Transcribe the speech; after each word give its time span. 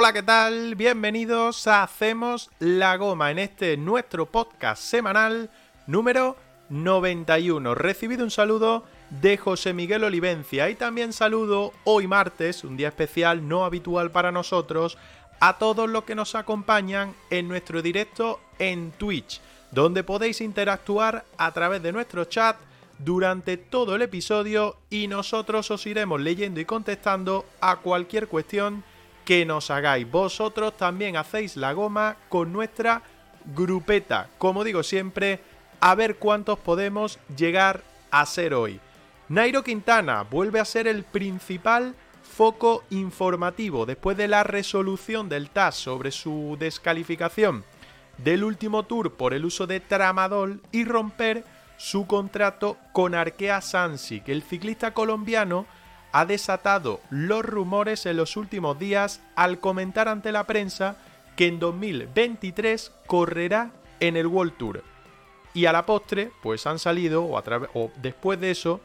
Hola, 0.00 0.12
¿qué 0.12 0.22
tal? 0.22 0.76
Bienvenidos 0.76 1.66
a 1.66 1.82
Hacemos 1.82 2.50
la 2.60 2.96
Goma 2.96 3.32
en 3.32 3.40
este 3.40 3.76
nuestro 3.76 4.26
podcast 4.26 4.80
semanal 4.80 5.50
número 5.88 6.36
91. 6.68 7.74
Recibido 7.74 8.22
un 8.22 8.30
saludo 8.30 8.84
de 9.10 9.36
José 9.36 9.72
Miguel 9.72 10.04
Olivencia 10.04 10.70
y 10.70 10.76
también 10.76 11.12
saludo 11.12 11.72
hoy 11.82 12.06
martes, 12.06 12.62
un 12.62 12.76
día 12.76 12.86
especial 12.86 13.48
no 13.48 13.64
habitual 13.64 14.12
para 14.12 14.30
nosotros, 14.30 14.96
a 15.40 15.58
todos 15.58 15.90
los 15.90 16.04
que 16.04 16.14
nos 16.14 16.36
acompañan 16.36 17.12
en 17.28 17.48
nuestro 17.48 17.82
directo 17.82 18.38
en 18.60 18.92
Twitch, 18.92 19.40
donde 19.72 20.04
podéis 20.04 20.40
interactuar 20.40 21.24
a 21.38 21.50
través 21.50 21.82
de 21.82 21.90
nuestro 21.90 22.26
chat 22.26 22.56
durante 23.00 23.56
todo 23.56 23.96
el 23.96 24.02
episodio 24.02 24.76
y 24.90 25.08
nosotros 25.08 25.72
os 25.72 25.84
iremos 25.86 26.20
leyendo 26.20 26.60
y 26.60 26.64
contestando 26.64 27.44
a 27.60 27.78
cualquier 27.78 28.28
cuestión 28.28 28.84
que 29.28 29.44
nos 29.44 29.70
hagáis. 29.70 30.10
Vosotros 30.10 30.74
también 30.78 31.18
hacéis 31.18 31.58
la 31.58 31.74
goma 31.74 32.16
con 32.30 32.50
nuestra 32.50 33.02
grupeta. 33.54 34.30
Como 34.38 34.64
digo 34.64 34.82
siempre, 34.82 35.40
a 35.80 35.94
ver 35.94 36.16
cuántos 36.16 36.58
podemos 36.58 37.18
llegar 37.36 37.82
a 38.10 38.24
ser 38.24 38.54
hoy. 38.54 38.80
Nairo 39.28 39.62
Quintana 39.62 40.22
vuelve 40.22 40.60
a 40.60 40.64
ser 40.64 40.88
el 40.88 41.04
principal 41.04 41.94
foco 42.22 42.84
informativo 42.88 43.84
después 43.84 44.16
de 44.16 44.28
la 44.28 44.44
resolución 44.44 45.28
del 45.28 45.50
TAS 45.50 45.74
sobre 45.74 46.10
su 46.10 46.56
descalificación 46.58 47.64
del 48.16 48.44
último 48.44 48.84
tour 48.84 49.12
por 49.12 49.34
el 49.34 49.44
uso 49.44 49.66
de 49.66 49.80
tramadol 49.80 50.62
y 50.72 50.86
romper 50.86 51.44
su 51.76 52.06
contrato 52.06 52.78
con 52.94 53.14
Arkea 53.14 53.60
que 54.24 54.32
El 54.32 54.42
ciclista 54.42 54.94
colombiano 54.94 55.66
ha 56.12 56.24
desatado 56.24 57.00
los 57.10 57.44
rumores 57.44 58.06
en 58.06 58.16
los 58.16 58.36
últimos 58.36 58.78
días 58.78 59.20
al 59.36 59.60
comentar 59.60 60.08
ante 60.08 60.32
la 60.32 60.44
prensa 60.44 60.96
que 61.36 61.46
en 61.46 61.58
2023 61.58 62.92
correrá 63.06 63.70
en 64.00 64.16
el 64.16 64.26
World 64.26 64.56
Tour. 64.56 64.82
Y 65.54 65.66
a 65.66 65.72
la 65.72 65.86
postre, 65.86 66.30
pues 66.42 66.66
han 66.66 66.78
salido, 66.78 67.24
o, 67.24 67.92
después 67.96 68.40
de 68.40 68.50
eso, 68.50 68.80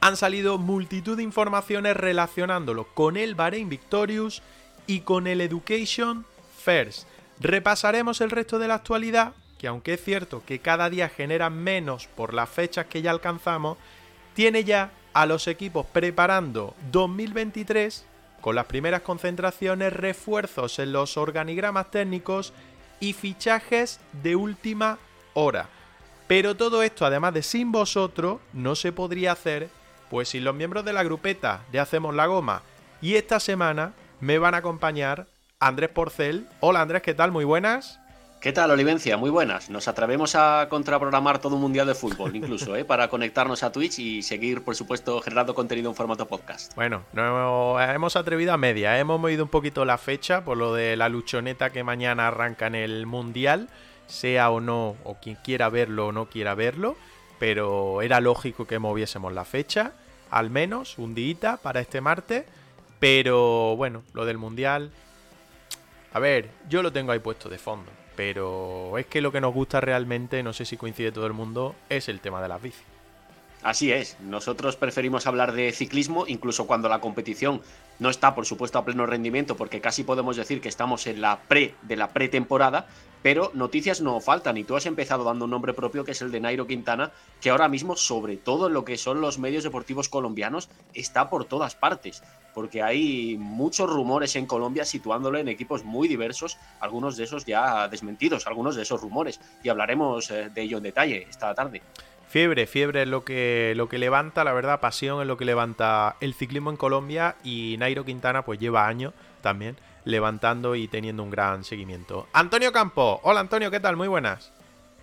han 0.00 0.16
salido 0.16 0.58
multitud 0.58 1.16
de 1.16 1.22
informaciones 1.22 1.96
relacionándolo 1.96 2.88
con 2.94 3.16
el 3.16 3.34
Bahrein 3.34 3.68
Victorious 3.68 4.42
y 4.86 5.00
con 5.00 5.26
el 5.26 5.40
Education 5.40 6.24
First. 6.58 7.06
Repasaremos 7.40 8.20
el 8.20 8.30
resto 8.30 8.58
de 8.58 8.68
la 8.68 8.74
actualidad, 8.74 9.34
que 9.58 9.68
aunque 9.68 9.94
es 9.94 10.04
cierto 10.04 10.42
que 10.44 10.58
cada 10.58 10.90
día 10.90 11.08
genera 11.08 11.50
menos 11.50 12.06
por 12.06 12.34
las 12.34 12.48
fechas 12.48 12.86
que 12.86 13.02
ya 13.02 13.10
alcanzamos, 13.10 13.78
tiene 14.34 14.64
ya 14.64 14.90
a 15.14 15.26
los 15.26 15.46
equipos 15.48 15.86
preparando 15.86 16.74
2023 16.90 18.04
con 18.40 18.56
las 18.56 18.66
primeras 18.66 19.02
concentraciones, 19.02 19.92
refuerzos 19.92 20.78
en 20.78 20.92
los 20.92 21.16
organigramas 21.16 21.90
técnicos 21.90 22.52
y 22.98 23.12
fichajes 23.12 24.00
de 24.22 24.36
última 24.36 24.98
hora. 25.34 25.68
Pero 26.26 26.56
todo 26.56 26.82
esto, 26.82 27.06
además 27.06 27.34
de 27.34 27.42
sin 27.42 27.72
vosotros, 27.72 28.40
no 28.52 28.74
se 28.74 28.92
podría 28.92 29.32
hacer 29.32 29.68
pues 30.10 30.28
si 30.28 30.40
los 30.40 30.54
miembros 30.54 30.84
de 30.84 30.92
la 30.92 31.04
grupeta 31.04 31.62
de 31.72 31.80
Hacemos 31.80 32.14
la 32.14 32.26
Goma 32.26 32.62
y 33.00 33.14
esta 33.14 33.40
semana 33.40 33.94
me 34.20 34.38
van 34.38 34.54
a 34.54 34.58
acompañar 34.58 35.26
Andrés 35.58 35.90
Porcel. 35.90 36.48
Hola 36.60 36.82
Andrés, 36.82 37.02
¿qué 37.02 37.14
tal? 37.14 37.32
Muy 37.32 37.44
buenas. 37.44 38.01
¿Qué 38.42 38.52
tal, 38.52 38.72
Olivencia? 38.72 39.16
Muy 39.16 39.30
buenas. 39.30 39.70
Nos 39.70 39.86
atrevemos 39.86 40.34
a 40.34 40.66
contraprogramar 40.68 41.38
todo 41.38 41.54
un 41.54 41.62
mundial 41.62 41.86
de 41.86 41.94
fútbol, 41.94 42.34
incluso, 42.34 42.74
¿eh? 42.74 42.84
para 42.84 43.06
conectarnos 43.06 43.62
a 43.62 43.70
Twitch 43.70 44.00
y 44.00 44.22
seguir, 44.24 44.64
por 44.64 44.74
supuesto, 44.74 45.20
generando 45.20 45.54
contenido 45.54 45.88
en 45.88 45.94
formato 45.94 46.26
podcast. 46.26 46.74
Bueno, 46.74 47.04
no 47.12 47.80
hemos 47.80 48.16
atrevido 48.16 48.52
a 48.52 48.56
media. 48.56 48.96
¿eh? 48.96 49.00
Hemos 49.02 49.20
movido 49.20 49.44
un 49.44 49.48
poquito 49.48 49.84
la 49.84 49.96
fecha 49.96 50.44
por 50.44 50.56
lo 50.56 50.74
de 50.74 50.96
la 50.96 51.08
luchoneta 51.08 51.70
que 51.70 51.84
mañana 51.84 52.26
arranca 52.26 52.66
en 52.66 52.74
el 52.74 53.06
mundial, 53.06 53.68
sea 54.08 54.50
o 54.50 54.60
no, 54.60 54.96
o 55.04 55.18
quien 55.22 55.36
quiera 55.36 55.68
verlo 55.68 56.08
o 56.08 56.12
no 56.12 56.26
quiera 56.26 56.56
verlo, 56.56 56.96
pero 57.38 58.02
era 58.02 58.20
lógico 58.20 58.66
que 58.66 58.80
moviésemos 58.80 59.32
la 59.32 59.44
fecha 59.44 59.92
al 60.32 60.50
menos 60.50 60.98
un 60.98 61.14
día 61.14 61.60
para 61.62 61.78
este 61.78 62.00
martes. 62.00 62.44
Pero 62.98 63.76
bueno, 63.76 64.02
lo 64.14 64.24
del 64.24 64.38
mundial. 64.38 64.90
A 66.12 66.18
ver, 66.18 66.50
yo 66.68 66.82
lo 66.82 66.90
tengo 66.90 67.12
ahí 67.12 67.20
puesto 67.20 67.48
de 67.48 67.58
fondo. 67.58 68.01
Pero 68.16 68.98
es 68.98 69.06
que 69.06 69.20
lo 69.20 69.32
que 69.32 69.40
nos 69.40 69.54
gusta 69.54 69.80
realmente, 69.80 70.42
no 70.42 70.52
sé 70.52 70.64
si 70.64 70.76
coincide 70.76 71.12
todo 71.12 71.26
el 71.26 71.32
mundo, 71.32 71.74
es 71.88 72.08
el 72.08 72.20
tema 72.20 72.42
de 72.42 72.48
las 72.48 72.62
bicis. 72.62 72.91
Así 73.62 73.92
es, 73.92 74.16
nosotros 74.20 74.74
preferimos 74.74 75.28
hablar 75.28 75.52
de 75.52 75.70
ciclismo 75.70 76.24
incluso 76.26 76.66
cuando 76.66 76.88
la 76.88 77.00
competición 77.00 77.62
no 78.00 78.10
está, 78.10 78.34
por 78.34 78.44
supuesto, 78.44 78.78
a 78.78 78.84
pleno 78.84 79.06
rendimiento, 79.06 79.56
porque 79.56 79.80
casi 79.80 80.02
podemos 80.02 80.36
decir 80.36 80.60
que 80.60 80.68
estamos 80.68 81.06
en 81.06 81.20
la 81.20 81.42
pre 81.42 81.76
de 81.82 81.94
la 81.94 82.08
pretemporada, 82.08 82.88
pero 83.22 83.52
noticias 83.54 84.00
no 84.00 84.20
faltan 84.20 84.56
y 84.56 84.64
tú 84.64 84.74
has 84.74 84.86
empezado 84.86 85.22
dando 85.22 85.44
un 85.44 85.52
nombre 85.52 85.74
propio 85.74 86.04
que 86.04 86.10
es 86.10 86.20
el 86.22 86.32
de 86.32 86.40
Nairo 86.40 86.66
Quintana, 86.66 87.12
que 87.40 87.50
ahora 87.50 87.68
mismo, 87.68 87.94
sobre 87.94 88.36
todo 88.36 88.66
en 88.66 88.72
lo 88.72 88.84
que 88.84 88.98
son 88.98 89.20
los 89.20 89.38
medios 89.38 89.62
deportivos 89.62 90.08
colombianos, 90.08 90.68
está 90.92 91.30
por 91.30 91.44
todas 91.44 91.76
partes, 91.76 92.24
porque 92.54 92.82
hay 92.82 93.36
muchos 93.38 93.88
rumores 93.88 94.34
en 94.34 94.46
Colombia 94.46 94.84
situándolo 94.84 95.38
en 95.38 95.46
equipos 95.46 95.84
muy 95.84 96.08
diversos, 96.08 96.58
algunos 96.80 97.16
de 97.16 97.24
esos 97.24 97.44
ya 97.44 97.86
desmentidos, 97.86 98.48
algunos 98.48 98.74
de 98.74 98.82
esos 98.82 99.00
rumores, 99.00 99.40
y 99.62 99.68
hablaremos 99.68 100.32
eh, 100.32 100.50
de 100.52 100.62
ello 100.62 100.78
en 100.78 100.82
detalle 100.82 101.26
esta 101.30 101.54
tarde. 101.54 101.80
Fiebre, 102.32 102.66
fiebre 102.66 103.02
es 103.02 103.08
lo 103.08 103.26
que, 103.26 103.74
lo 103.76 103.90
que 103.90 103.98
levanta, 103.98 104.42
la 104.42 104.54
verdad, 104.54 104.80
pasión 104.80 105.20
es 105.20 105.26
lo 105.26 105.36
que 105.36 105.44
levanta 105.44 106.16
el 106.20 106.32
ciclismo 106.32 106.70
en 106.70 106.78
Colombia 106.78 107.36
y 107.44 107.76
Nairo 107.78 108.06
Quintana 108.06 108.42
pues 108.42 108.58
lleva 108.58 108.86
años 108.86 109.12
también 109.42 109.76
levantando 110.06 110.74
y 110.74 110.88
teniendo 110.88 111.22
un 111.22 111.30
gran 111.30 111.62
seguimiento. 111.62 112.28
Antonio 112.32 112.72
Campo, 112.72 113.20
hola 113.22 113.40
Antonio, 113.40 113.70
¿qué 113.70 113.80
tal? 113.80 113.98
Muy 113.98 114.08
buenas. 114.08 114.50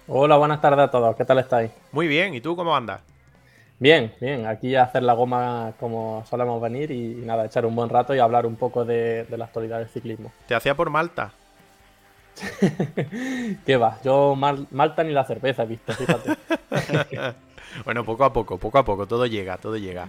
Hola, 0.07 0.38
buenas 0.38 0.59
tardes 0.59 0.79
a 0.79 0.89
todos, 0.89 1.16
¿qué 1.16 1.23
tal 1.23 1.38
estáis? 1.38 1.69
Muy 1.91 2.07
bien, 2.07 2.34
¿y 2.34 2.41
tú 2.41 2.56
cómo 2.56 2.75
andas? 2.75 3.01
Bien, 3.78 4.12
bien, 4.19 4.47
aquí 4.47 4.75
a 4.75 4.85
hacer 4.85 5.03
la 5.03 5.13
goma 5.13 5.73
como 5.79 6.25
solemos 6.28 6.59
venir 6.59 6.89
y, 6.89 7.13
nada, 7.13 7.45
echar 7.45 7.63
un 7.63 7.75
buen 7.75 7.89
rato 7.89 8.16
y 8.16 8.18
hablar 8.18 8.47
un 8.47 8.56
poco 8.56 8.85
de, 8.85 9.25
de 9.25 9.38
la 9.38 9.45
actualidad 9.45 9.78
del 9.78 9.89
ciclismo. 9.89 10.31
¿Te 10.47 10.56
hacía 10.56 10.73
por 10.73 10.89
Malta? 10.89 11.31
¿Qué 13.65 13.77
va? 13.77 13.99
Yo 14.03 14.35
Malta 14.35 15.03
ni 15.03 15.11
la 15.11 15.25
cerveza 15.25 15.63
he 15.63 15.67
visto, 15.67 15.93
fíjate. 15.93 16.35
bueno, 17.85 18.03
poco 18.05 18.23
a 18.23 18.33
poco, 18.33 18.57
poco 18.57 18.77
a 18.77 18.85
poco, 18.85 19.07
todo 19.07 19.25
llega, 19.25 19.57
todo 19.57 19.77
llega. 19.77 20.07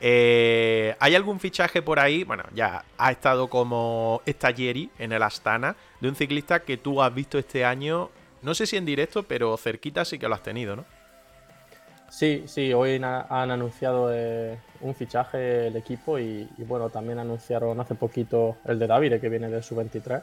Eh, 0.00 0.94
¿Hay 1.00 1.14
algún 1.14 1.40
fichaje 1.40 1.82
por 1.82 1.98
ahí? 1.98 2.24
Bueno, 2.24 2.44
ya 2.54 2.84
ha 2.96 3.10
estado 3.10 3.48
como 3.48 4.22
Stagieri 4.28 4.90
en 4.98 5.12
el 5.12 5.22
Astana, 5.22 5.76
de 6.00 6.08
un 6.08 6.14
ciclista 6.14 6.60
que 6.60 6.76
tú 6.76 7.02
has 7.02 7.12
visto 7.12 7.38
este 7.38 7.64
año, 7.64 8.10
no 8.42 8.54
sé 8.54 8.66
si 8.66 8.76
en 8.76 8.84
directo, 8.84 9.24
pero 9.24 9.56
cerquita 9.56 10.04
sí 10.04 10.18
que 10.18 10.28
lo 10.28 10.34
has 10.34 10.42
tenido, 10.42 10.76
¿no? 10.76 10.84
Sí, 12.10 12.44
sí, 12.46 12.72
hoy 12.72 12.96
han 12.96 13.50
anunciado 13.50 14.10
eh, 14.12 14.58
un 14.80 14.94
fichaje 14.94 15.66
el 15.66 15.76
equipo 15.76 16.18
y, 16.18 16.48
y, 16.56 16.62
bueno, 16.62 16.88
también 16.88 17.18
anunciaron 17.18 17.78
hace 17.80 17.96
poquito 17.96 18.56
el 18.64 18.78
de 18.78 18.86
David, 18.86 19.20
que 19.20 19.28
viene 19.28 19.50
de 19.50 19.62
su 19.62 19.76
23 19.76 20.22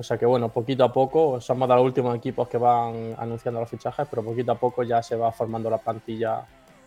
o 0.00 0.02
sea 0.02 0.16
que 0.16 0.24
bueno, 0.24 0.48
poquito 0.48 0.82
a 0.82 0.90
poco, 0.90 1.42
somos 1.42 1.68
de 1.68 1.74
los 1.74 1.84
últimos 1.84 2.16
equipos 2.16 2.48
que 2.48 2.56
van 2.56 3.14
anunciando 3.18 3.60
los 3.60 3.68
fichajes, 3.68 4.06
pero 4.08 4.24
poquito 4.24 4.50
a 4.50 4.54
poco 4.54 4.82
ya 4.82 5.02
se 5.02 5.14
va 5.14 5.30
formando 5.30 5.68
la 5.68 5.76
plantilla, 5.76 6.42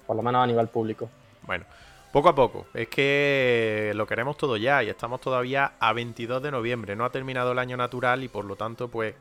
por 0.07 0.15
lo 0.15 0.24
menos 0.24 0.44
a 0.44 0.48
nivel 0.48 0.68
público. 0.68 1.07
Bueno, 1.44 1.63
poco 2.12 2.30
a 2.30 2.33
poco, 2.33 2.65
es 2.74 2.88
que 2.88 3.92
lo 3.94 4.07
queremos 4.07 4.36
todo 4.36 4.57
ya 4.57 4.81
y 4.81 4.89
estamos 4.89 5.21
todavía 5.21 5.74
a 5.80 5.94
22 5.94 6.42
de 6.42 6.50
noviembre, 6.50 6.95
no 6.95 7.06
ha 7.06 7.12
terminado 7.12 7.51
el 7.51 7.60
año 7.60 7.77
natural 7.77 8.24
y 8.24 8.30
por 8.30 8.45
lo 8.45 8.56
tanto 8.56 8.88
pues 8.88 9.13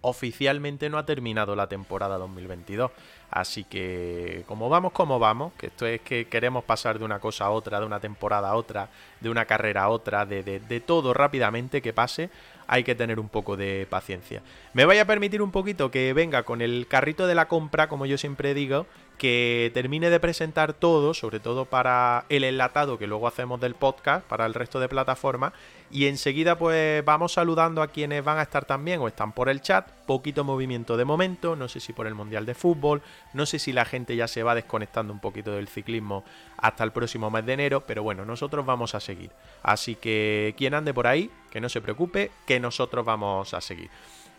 oficialmente 0.00 0.88
no 0.88 0.98
ha 0.98 1.06
terminado 1.06 1.54
la 1.54 1.68
temporada 1.68 2.18
2022. 2.18 2.90
Así 3.30 3.64
que 3.64 4.44
como 4.46 4.68
vamos, 4.68 4.92
como 4.92 5.18
vamos, 5.18 5.52
que 5.58 5.66
esto 5.66 5.86
es 5.86 6.00
que 6.00 6.26
queremos 6.28 6.64
pasar 6.64 6.98
de 6.98 7.04
una 7.04 7.18
cosa 7.18 7.46
a 7.46 7.50
otra, 7.50 7.80
de 7.80 7.86
una 7.86 7.98
temporada 7.98 8.50
a 8.50 8.56
otra, 8.56 8.88
de 9.20 9.30
una 9.30 9.44
carrera 9.44 9.84
a 9.84 9.88
otra, 9.88 10.24
de, 10.24 10.42
de, 10.42 10.60
de 10.60 10.80
todo 10.80 11.12
rápidamente 11.12 11.82
que 11.82 11.92
pase, 11.92 12.30
hay 12.66 12.84
que 12.84 12.94
tener 12.94 13.18
un 13.20 13.28
poco 13.28 13.56
de 13.56 13.86
paciencia. 13.88 14.42
Me 14.72 14.84
voy 14.84 14.98
a 14.98 15.06
permitir 15.06 15.42
un 15.42 15.50
poquito 15.50 15.90
que 15.90 16.12
venga 16.12 16.42
con 16.42 16.62
el 16.62 16.86
carrito 16.88 17.26
de 17.26 17.34
la 17.34 17.48
compra, 17.48 17.88
como 17.88 18.06
yo 18.06 18.18
siempre 18.18 18.54
digo, 18.54 18.86
que 19.18 19.70
termine 19.74 20.10
de 20.10 20.20
presentar 20.20 20.72
todo, 20.72 21.14
sobre 21.14 21.40
todo 21.40 21.64
para 21.64 22.24
el 22.28 22.44
enlatado 22.44 22.98
que 22.98 23.06
luego 23.06 23.26
hacemos 23.26 23.60
del 23.60 23.74
podcast, 23.74 24.26
para 24.26 24.46
el 24.46 24.54
resto 24.54 24.80
de 24.80 24.88
plataformas, 24.88 25.52
y 25.90 26.06
enseguida 26.06 26.58
pues 26.58 27.04
vamos 27.04 27.32
saludando 27.32 27.82
a 27.82 27.88
quienes 27.88 28.24
van 28.24 28.38
a 28.38 28.42
estar 28.42 28.64
también 28.64 29.00
o 29.00 29.08
están 29.08 29.32
por 29.32 29.48
el 29.48 29.60
chat, 29.60 29.88
poquito 30.06 30.44
movimiento 30.44 30.96
de 30.96 31.04
momento, 31.04 31.56
no 31.56 31.68
sé 31.68 31.80
si 31.80 31.92
por 31.92 32.06
el 32.06 32.14
Mundial 32.14 32.44
de 32.44 32.54
Fútbol, 32.54 33.02
no 33.32 33.46
sé 33.46 33.58
si 33.58 33.72
la 33.72 33.84
gente 33.84 34.16
ya 34.16 34.28
se 34.28 34.42
va 34.42 34.54
desconectando 34.54 35.12
un 35.12 35.20
poquito 35.20 35.52
del 35.52 35.68
ciclismo 35.68 36.24
hasta 36.58 36.84
el 36.84 36.92
próximo 36.92 37.30
mes 37.30 37.46
de 37.46 37.52
enero, 37.52 37.84
pero 37.86 38.02
bueno, 38.02 38.24
nosotros 38.24 38.66
vamos 38.66 38.94
a 38.94 39.00
seguir. 39.00 39.30
Así 39.62 39.94
que 39.94 40.54
quien 40.56 40.74
ande 40.74 40.92
por 40.92 41.06
ahí, 41.06 41.30
que 41.50 41.60
no 41.60 41.68
se 41.68 41.80
preocupe, 41.80 42.30
que 42.46 42.60
nosotros 42.60 43.04
vamos 43.04 43.54
a 43.54 43.60
seguir. 43.60 43.90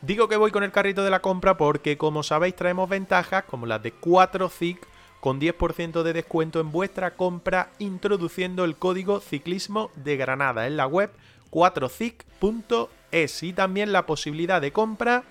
Digo 0.02 0.28
que 0.28 0.38
voy 0.38 0.52
con 0.52 0.64
el 0.64 0.72
carrito 0.72 1.04
de 1.04 1.10
la 1.10 1.22
compra 1.22 1.58
porque 1.58 1.98
como 1.98 2.22
sabéis 2.22 2.56
traemos 2.56 2.88
ventajas 2.88 3.46
como 3.46 3.66
las 3.66 3.82
de 3.82 3.94
4CIC 3.94 4.78
con 5.20 5.42
10% 5.42 6.04
de 6.04 6.14
descuento 6.14 6.60
en 6.60 6.72
vuestra 6.72 7.16
compra 7.16 7.72
introduciendo 7.80 8.64
el 8.64 8.76
código 8.76 9.20
ciclismo 9.20 9.90
de 9.96 10.16
Granada 10.16 10.68
en 10.68 10.78
la 10.78 10.86
web 10.86 11.10
4cic.es 11.50 13.44
y 13.44 13.54
también 13.54 13.92
la 13.92 14.06
posibilidad 14.06 14.62
de 14.62 14.72
compra 14.72 15.24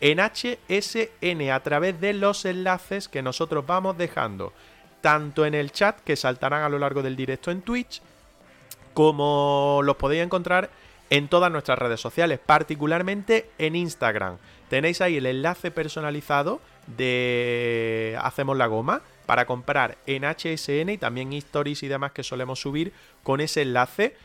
en 0.00 0.20
HSN 0.20 1.50
a 1.50 1.60
través 1.64 2.00
de 2.00 2.12
los 2.12 2.44
enlaces 2.44 3.08
que 3.08 3.22
nosotros 3.22 3.66
vamos 3.66 3.98
dejando 3.98 4.52
tanto 5.00 5.44
en 5.44 5.54
el 5.54 5.72
chat 5.72 5.98
que 6.00 6.14
saltarán 6.14 6.62
a 6.62 6.68
lo 6.68 6.78
largo 6.78 7.02
del 7.02 7.16
directo 7.16 7.50
en 7.50 7.62
Twitch 7.62 8.00
como 8.92 9.80
los 9.82 9.96
podéis 9.96 10.22
encontrar 10.22 10.64
en 10.64 10.83
todas 11.28 11.50
nuestras 11.50 11.78
redes 11.78 12.00
sociales, 12.00 12.40
particularmente 12.44 13.50
en 13.58 13.76
Instagram. 13.76 14.38
Tenéis 14.68 15.00
ahí 15.00 15.16
el 15.16 15.26
enlace 15.26 15.70
personalizado 15.70 16.60
de 16.86 18.18
Hacemos 18.22 18.56
la 18.56 18.66
Goma 18.66 19.02
para 19.26 19.46
comprar 19.46 19.96
en 20.06 20.24
HSN 20.24 20.90
y 20.90 20.98
también 20.98 21.32
stories 21.32 21.82
y 21.82 21.88
demás 21.88 22.12
que 22.12 22.22
solemos 22.22 22.60
subir 22.60 22.92
con 23.22 23.40
ese 23.40 23.62
enlace. 23.62 24.16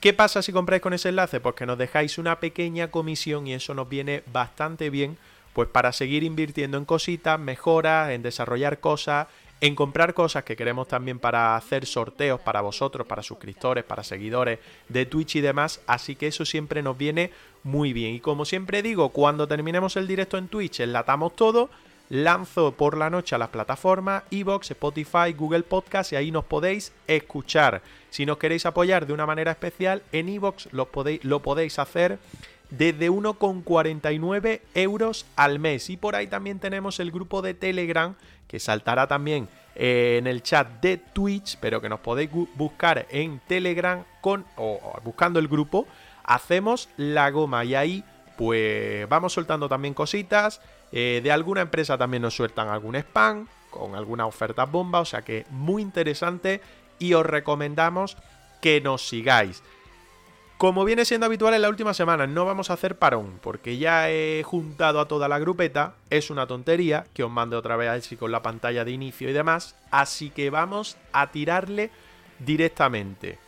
¿Qué 0.00 0.12
pasa 0.12 0.42
si 0.42 0.52
compráis 0.52 0.82
con 0.82 0.92
ese 0.92 1.08
enlace? 1.08 1.40
Pues 1.40 1.54
que 1.54 1.66
nos 1.66 1.76
dejáis 1.76 2.18
una 2.18 2.38
pequeña 2.38 2.88
comisión 2.88 3.46
y 3.46 3.54
eso 3.54 3.74
nos 3.74 3.88
viene 3.88 4.22
bastante 4.32 4.90
bien 4.90 5.18
pues 5.52 5.68
para 5.68 5.92
seguir 5.92 6.22
invirtiendo 6.22 6.78
en 6.78 6.84
cositas, 6.84 7.40
mejoras, 7.40 8.10
en 8.10 8.22
desarrollar 8.22 8.78
cosas, 8.78 9.26
en 9.60 9.74
comprar 9.74 10.14
cosas 10.14 10.44
que 10.44 10.56
queremos 10.56 10.88
también 10.88 11.18
para 11.18 11.56
hacer 11.56 11.86
sorteos 11.86 12.40
para 12.40 12.60
vosotros, 12.60 13.06
para 13.06 13.22
suscriptores, 13.22 13.84
para 13.84 14.04
seguidores 14.04 14.60
de 14.88 15.06
Twitch 15.06 15.36
y 15.36 15.40
demás, 15.40 15.80
así 15.86 16.14
que 16.14 16.28
eso 16.28 16.44
siempre 16.44 16.82
nos 16.82 16.96
viene 16.96 17.32
muy 17.64 17.92
bien. 17.92 18.14
Y 18.14 18.20
como 18.20 18.44
siempre 18.44 18.82
digo, 18.82 19.10
cuando 19.10 19.48
terminemos 19.48 19.96
el 19.96 20.06
directo 20.06 20.38
en 20.38 20.48
Twitch, 20.48 20.80
enlatamos 20.80 21.34
todo 21.34 21.70
lanzo 22.10 22.72
por 22.72 22.96
la 22.96 23.10
noche 23.10 23.34
a 23.34 23.38
las 23.38 23.50
plataformas 23.50 24.22
Evox, 24.30 24.70
Spotify, 24.70 25.32
Google 25.36 25.62
Podcast 25.62 26.12
y 26.12 26.16
ahí 26.16 26.30
nos 26.30 26.44
podéis 26.44 26.92
escuchar. 27.06 27.82
Si 28.10 28.24
nos 28.24 28.38
queréis 28.38 28.64
apoyar 28.66 29.06
de 29.06 29.12
una 29.12 29.26
manera 29.26 29.50
especial, 29.50 30.02
en 30.12 30.28
Evox 30.28 30.72
lo 30.72 30.86
podéis, 30.86 31.24
lo 31.24 31.40
podéis 31.40 31.78
hacer 31.78 32.18
desde 32.70 33.10
1,49 33.10 34.60
euros 34.74 35.26
al 35.36 35.58
mes. 35.58 35.90
Y 35.90 35.96
por 35.96 36.16
ahí 36.16 36.26
también 36.26 36.58
tenemos 36.58 37.00
el 37.00 37.10
grupo 37.10 37.42
de 37.42 37.54
Telegram 37.54 38.14
que 38.46 38.60
saltará 38.60 39.06
también 39.06 39.48
eh, 39.74 40.16
en 40.18 40.26
el 40.26 40.42
chat 40.42 40.80
de 40.80 40.96
Twitch, 40.96 41.58
pero 41.60 41.80
que 41.80 41.88
nos 41.88 42.00
podéis 42.00 42.30
buscar 42.54 43.06
en 43.10 43.40
Telegram 43.46 44.04
con 44.20 44.44
o 44.56 44.98
buscando 45.04 45.38
el 45.38 45.48
grupo. 45.48 45.86
Hacemos 46.24 46.88
la 46.96 47.30
goma 47.30 47.64
y 47.64 47.74
ahí 47.74 48.04
pues 48.36 49.08
vamos 49.08 49.32
soltando 49.32 49.68
también 49.68 49.94
cositas. 49.94 50.60
Eh, 50.92 51.20
de 51.22 51.32
alguna 51.32 51.60
empresa 51.60 51.98
también 51.98 52.22
nos 52.22 52.34
sueltan 52.34 52.68
algún 52.68 52.96
spam 52.96 53.46
con 53.70 53.94
alguna 53.94 54.26
oferta 54.26 54.64
bomba, 54.64 55.00
o 55.00 55.04
sea 55.04 55.22
que 55.22 55.44
muy 55.50 55.82
interesante 55.82 56.62
y 56.98 57.12
os 57.14 57.26
recomendamos 57.26 58.16
que 58.60 58.80
nos 58.80 59.06
sigáis. 59.06 59.62
Como 60.58 60.84
viene 60.84 61.04
siendo 61.04 61.26
habitual 61.26 61.54
en 61.54 61.62
la 61.62 61.68
última 61.68 61.94
semana, 61.94 62.26
no 62.26 62.44
vamos 62.44 62.68
a 62.68 62.72
hacer 62.72 62.98
parón, 62.98 63.38
porque 63.40 63.78
ya 63.78 64.10
he 64.10 64.42
juntado 64.42 64.98
a 64.98 65.06
toda 65.06 65.28
la 65.28 65.38
grupeta, 65.38 65.94
es 66.10 66.30
una 66.30 66.48
tontería, 66.48 67.06
que 67.14 67.22
os 67.22 67.30
mande 67.30 67.54
otra 67.54 67.76
vez 67.76 67.90
así 67.90 68.16
con 68.16 68.32
la 68.32 68.42
pantalla 68.42 68.84
de 68.84 68.90
inicio 68.90 69.30
y 69.30 69.32
demás, 69.32 69.76
así 69.92 70.30
que 70.30 70.50
vamos 70.50 70.96
a 71.12 71.30
tirarle 71.30 71.92
directamente. 72.40 73.38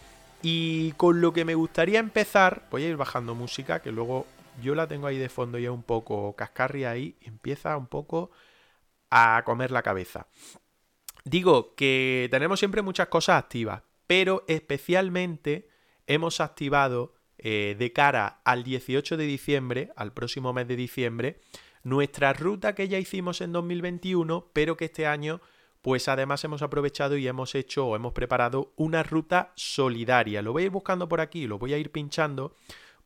Y 0.40 0.92
con 0.92 1.20
lo 1.20 1.32
que 1.32 1.44
me 1.44 1.56
gustaría 1.56 1.98
empezar, 1.98 2.62
voy 2.70 2.84
a 2.84 2.90
ir 2.90 2.96
bajando 2.96 3.34
música, 3.34 3.82
que 3.82 3.90
luego 3.90 4.28
yo 4.62 4.76
la 4.76 4.86
tengo 4.86 5.08
ahí 5.08 5.18
de 5.18 5.28
fondo 5.28 5.58
ya 5.58 5.72
un 5.72 5.82
poco 5.82 6.36
cascarria 6.36 6.92
ahí, 6.92 7.16
empieza 7.22 7.76
un 7.76 7.88
poco 7.88 8.30
a 9.10 9.42
comer 9.44 9.72
la 9.72 9.82
cabeza. 9.82 10.28
Digo 11.24 11.74
que 11.74 12.28
tenemos 12.30 12.60
siempre 12.60 12.82
muchas 12.82 13.08
cosas 13.08 13.42
activas, 13.42 13.82
pero 14.06 14.44
especialmente 14.46 15.70
hemos 16.10 16.40
activado 16.40 17.14
eh, 17.38 17.76
de 17.78 17.92
cara 17.92 18.40
al 18.44 18.64
18 18.64 19.16
de 19.16 19.24
diciembre, 19.26 19.92
al 19.94 20.12
próximo 20.12 20.52
mes 20.52 20.66
de 20.66 20.74
diciembre, 20.74 21.40
nuestra 21.84 22.32
ruta 22.32 22.74
que 22.74 22.88
ya 22.88 22.98
hicimos 22.98 23.40
en 23.40 23.52
2021, 23.52 24.50
pero 24.52 24.76
que 24.76 24.86
este 24.86 25.06
año 25.06 25.40
pues 25.82 26.08
además 26.08 26.44
hemos 26.44 26.62
aprovechado 26.62 27.16
y 27.16 27.26
hemos 27.26 27.54
hecho 27.54 27.86
o 27.86 27.96
hemos 27.96 28.12
preparado 28.12 28.72
una 28.76 29.02
ruta 29.02 29.52
solidaria. 29.54 30.42
Lo 30.42 30.52
voy 30.52 30.64
a 30.64 30.66
ir 30.66 30.72
buscando 30.72 31.08
por 31.08 31.20
aquí, 31.20 31.46
lo 31.46 31.58
voy 31.58 31.72
a 31.72 31.78
ir 31.78 31.90
pinchando 31.90 32.54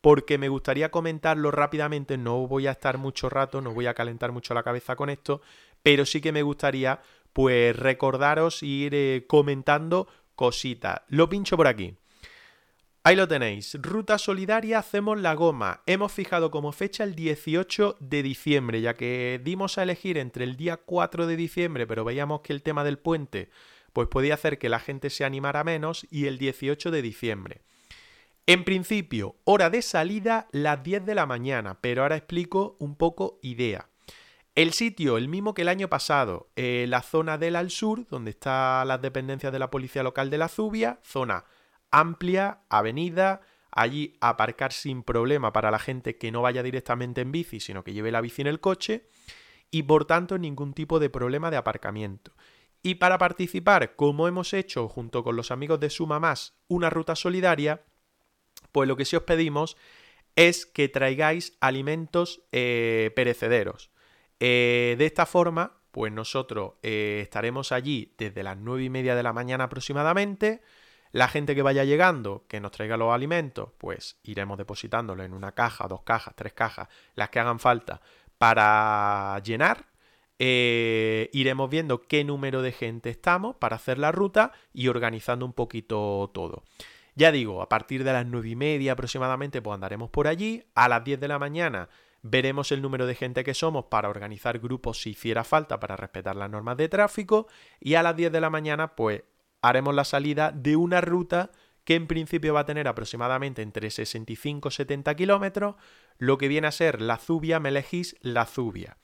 porque 0.01 0.37
me 0.37 0.49
gustaría 0.49 0.89
comentarlo 0.89 1.51
rápidamente, 1.51 2.17
no 2.17 2.47
voy 2.47 2.67
a 2.67 2.71
estar 2.71 2.97
mucho 2.97 3.29
rato, 3.29 3.61
no 3.61 3.73
voy 3.73 3.85
a 3.85 3.93
calentar 3.93 4.31
mucho 4.31 4.53
la 4.53 4.63
cabeza 4.63 4.95
con 4.95 5.09
esto, 5.09 5.41
pero 5.83 6.05
sí 6.05 6.21
que 6.21 6.31
me 6.31 6.41
gustaría 6.41 6.99
pues 7.33 7.75
recordaros 7.75 8.63
e 8.63 8.65
ir 8.65 8.95
eh, 8.95 9.25
comentando 9.27 10.07
cositas. 10.35 11.01
Lo 11.07 11.29
pincho 11.29 11.55
por 11.55 11.67
aquí. 11.67 11.95
Ahí 13.07 13.15
lo 13.15 13.27
tenéis. 13.27 13.77
Ruta 13.79 14.17
solidaria 14.17 14.79
Hacemos 14.79 15.21
la 15.21 15.35
Goma. 15.35 15.83
Hemos 15.85 16.11
fijado 16.11 16.49
como 16.49 16.71
fecha 16.71 17.03
el 17.03 17.13
18 17.13 17.97
de 17.99 18.23
diciembre, 18.23 18.81
ya 18.81 18.95
que 18.95 19.39
dimos 19.43 19.77
a 19.77 19.83
elegir 19.83 20.17
entre 20.17 20.43
el 20.43 20.57
día 20.57 20.77
4 20.77 21.27
de 21.27 21.35
diciembre, 21.35 21.85
pero 21.85 22.03
veíamos 22.03 22.41
que 22.41 22.51
el 22.51 22.63
tema 22.63 22.83
del 22.83 22.97
puente 22.97 23.51
pues 23.93 24.07
podía 24.07 24.33
hacer 24.33 24.57
que 24.57 24.69
la 24.69 24.79
gente 24.79 25.11
se 25.11 25.23
animara 25.23 25.63
menos, 25.63 26.07
y 26.09 26.25
el 26.25 26.39
18 26.39 26.89
de 26.89 27.03
diciembre. 27.03 27.61
En 28.47 28.63
principio, 28.63 29.35
hora 29.43 29.69
de 29.69 29.83
salida 29.83 30.47
las 30.51 30.81
10 30.81 31.05
de 31.05 31.13
la 31.13 31.27
mañana, 31.27 31.77
pero 31.81 32.01
ahora 32.01 32.17
explico 32.17 32.75
un 32.79 32.95
poco 32.95 33.37
idea. 33.43 33.87
El 34.55 34.73
sitio, 34.73 35.17
el 35.17 35.29
mismo 35.29 35.53
que 35.53 35.61
el 35.61 35.69
año 35.69 35.89
pasado, 35.89 36.49
eh, 36.55 36.87
la 36.89 37.03
zona 37.03 37.37
del 37.37 37.55
al 37.55 37.69
sur, 37.69 38.07
donde 38.07 38.31
están 38.31 38.87
las 38.87 38.99
dependencias 38.99 39.53
de 39.53 39.59
la 39.59 39.69
policía 39.69 40.01
local 40.01 40.31
de 40.31 40.39
la 40.39 40.47
Zubia, 40.47 40.99
zona 41.03 41.45
amplia, 41.99 42.59
avenida, 42.69 43.41
allí 43.71 44.17
aparcar 44.19 44.73
sin 44.73 45.03
problema 45.03 45.53
para 45.53 45.71
la 45.71 45.79
gente 45.79 46.17
que 46.17 46.31
no 46.31 46.41
vaya 46.41 46.61
directamente 46.61 47.21
en 47.21 47.31
bici, 47.31 47.59
sino 47.59 47.83
que 47.83 47.93
lleve 47.93 48.11
la 48.11 48.21
bici 48.21 48.41
en 48.41 48.47
el 48.47 48.59
coche, 48.59 49.07
y 49.71 49.83
por 49.83 50.05
tanto 50.05 50.37
ningún 50.37 50.73
tipo 50.73 50.99
de 50.99 51.09
problema 51.09 51.51
de 51.51 51.57
aparcamiento. 51.57 52.33
Y 52.83 52.95
para 52.95 53.17
participar, 53.17 53.95
como 53.95 54.27
hemos 54.27 54.53
hecho 54.53 54.87
junto 54.87 55.23
con 55.23 55.35
los 55.35 55.51
amigos 55.51 55.79
de 55.79 55.89
Suma 55.89 56.19
Más, 56.19 56.53
una 56.67 56.89
ruta 56.89 57.15
solidaria, 57.15 57.81
pues 58.71 58.87
lo 58.87 58.95
que 58.95 59.05
sí 59.05 59.15
os 59.15 59.23
pedimos 59.23 59.77
es 60.35 60.65
que 60.65 60.89
traigáis 60.89 61.57
alimentos 61.61 62.43
eh, 62.51 63.11
perecederos. 63.15 63.89
Eh, 64.39 64.95
de 64.97 65.05
esta 65.05 65.25
forma, 65.25 65.79
pues 65.91 66.11
nosotros 66.11 66.73
eh, 66.83 67.21
estaremos 67.23 67.71
allí 67.71 68.13
desde 68.17 68.43
las 68.43 68.57
9 68.57 68.83
y 68.83 68.89
media 68.89 69.15
de 69.15 69.23
la 69.23 69.31
mañana 69.33 69.63
aproximadamente. 69.63 70.61
La 71.15 71.29
gente 71.29 71.55
que 71.55 71.61
vaya 71.61 71.85
llegando, 71.85 72.43
que 72.49 72.59
nos 72.59 72.73
traiga 72.73 72.97
los 72.97 73.13
alimentos, 73.13 73.69
pues 73.77 74.19
iremos 74.23 74.57
depositándolo 74.57 75.23
en 75.23 75.31
una 75.31 75.53
caja, 75.53 75.87
dos 75.87 76.01
cajas, 76.01 76.35
tres 76.35 76.51
cajas, 76.51 76.89
las 77.15 77.29
que 77.29 77.39
hagan 77.39 77.61
falta 77.61 78.01
para 78.37 79.39
llenar. 79.39 79.85
iremos 80.37 81.69
viendo 81.69 82.01
qué 82.01 82.25
número 82.25 82.61
de 82.61 82.73
gente 82.73 83.09
estamos 83.11 83.55
para 83.55 83.77
hacer 83.77 83.97
la 83.97 84.11
ruta 84.11 84.51
y 84.73 84.89
organizando 84.89 85.45
un 85.45 85.53
poquito 85.53 86.29
todo. 86.33 86.65
Ya 87.15 87.31
digo, 87.31 87.61
a 87.61 87.69
partir 87.69 88.03
de 88.03 88.11
las 88.11 88.25
9 88.25 88.49
y 88.49 88.55
media 88.57 88.91
aproximadamente, 88.91 89.61
pues 89.61 89.73
andaremos 89.73 90.09
por 90.09 90.27
allí. 90.27 90.65
A 90.75 90.89
las 90.89 91.01
10 91.05 91.21
de 91.21 91.29
la 91.29 91.39
mañana 91.39 91.87
veremos 92.23 92.73
el 92.73 92.81
número 92.81 93.05
de 93.05 93.15
gente 93.15 93.45
que 93.45 93.53
somos 93.53 93.85
para 93.85 94.09
organizar 94.09 94.59
grupos 94.59 95.01
si 95.01 95.11
hiciera 95.11 95.45
falta 95.45 95.79
para 95.79 95.95
respetar 95.95 96.35
las 96.35 96.49
normas 96.49 96.75
de 96.75 96.89
tráfico. 96.89 97.47
Y 97.79 97.93
a 97.93 98.03
las 98.03 98.17
10 98.17 98.33
de 98.33 98.41
la 98.41 98.49
mañana, 98.49 98.97
pues 98.97 99.23
haremos 99.67 99.95
la 99.95 100.03
salida 100.03 100.51
de 100.51 100.75
una 100.75 101.01
ruta 101.01 101.51
que 101.83 101.95
en 101.95 102.07
principio 102.07 102.53
va 102.53 102.61
a 102.61 102.65
tener 102.65 102.87
aproximadamente 102.87 103.61
entre 103.61 103.89
65 103.89 104.69
y 104.69 104.71
70 104.71 105.15
kilómetros, 105.15 105.75
lo 106.17 106.37
que 106.37 106.47
viene 106.47 106.67
a 106.67 106.71
ser 106.71 107.01
la 107.01 107.17
Zubia, 107.17 107.59
me 107.59 107.69
elegís 107.69 108.15
la 108.21 108.45
Zubia. 108.45 108.97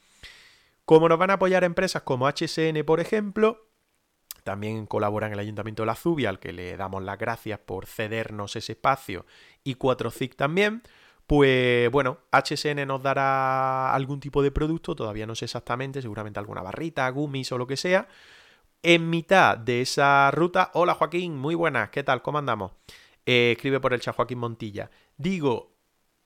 Como 0.86 1.08
nos 1.08 1.20
van 1.20 1.30
a 1.30 1.34
apoyar 1.34 1.64
empresas 1.64 2.02
como 2.02 2.28
HSN, 2.28 2.84
por 2.86 3.00
ejemplo, 3.00 3.68
también 4.44 4.88
colabora 4.88 5.28
en 5.28 5.34
el 5.34 5.40
Ayuntamiento 5.40 5.84
de 5.84 5.88
la 5.88 5.96
Zubia, 5.96 6.30
al 6.30 6.40
que 6.40 6.54
le 6.54 6.76
damos 6.76 7.04
las 7.04 7.20
gracias 7.20 7.60
por 7.60 7.86
cedernos 7.86 8.56
ese 8.56 8.74
espacio, 8.74 9.26
y 9.64 9.76
4CIC 9.76 10.36
también. 10.36 10.82
Pues 11.28 11.90
bueno, 11.92 12.18
HSN 12.32 12.86
nos 12.88 13.02
dará 13.02 13.94
algún 13.94 14.20
tipo 14.20 14.42
de 14.42 14.52
producto, 14.52 14.96
todavía 14.96 15.28
no 15.28 15.36
sé 15.36 15.46
exactamente, 15.46 16.02
seguramente 16.02 16.40
alguna 16.40 16.62
barrita, 16.62 17.08
gummies 17.10 17.52
o 17.52 17.58
lo 17.58 17.68
que 17.68 17.78
sea. 17.78 18.08
En 18.84 19.12
mitad 19.12 19.58
de 19.60 19.82
esa 19.82 20.32
ruta, 20.32 20.72
hola 20.74 20.96
Joaquín, 20.96 21.38
muy 21.38 21.54
buenas, 21.54 21.92
¿qué 21.92 22.02
tal? 22.02 22.24
¿Cómo 22.24 22.40
andamos? 22.40 22.72
Eh, 23.28 23.52
escribe 23.56 23.80
por 23.80 23.94
el 23.94 24.02
chat 24.02 24.16
Joaquín 24.16 24.40
Montilla. 24.40 24.90
Digo, 25.18 25.76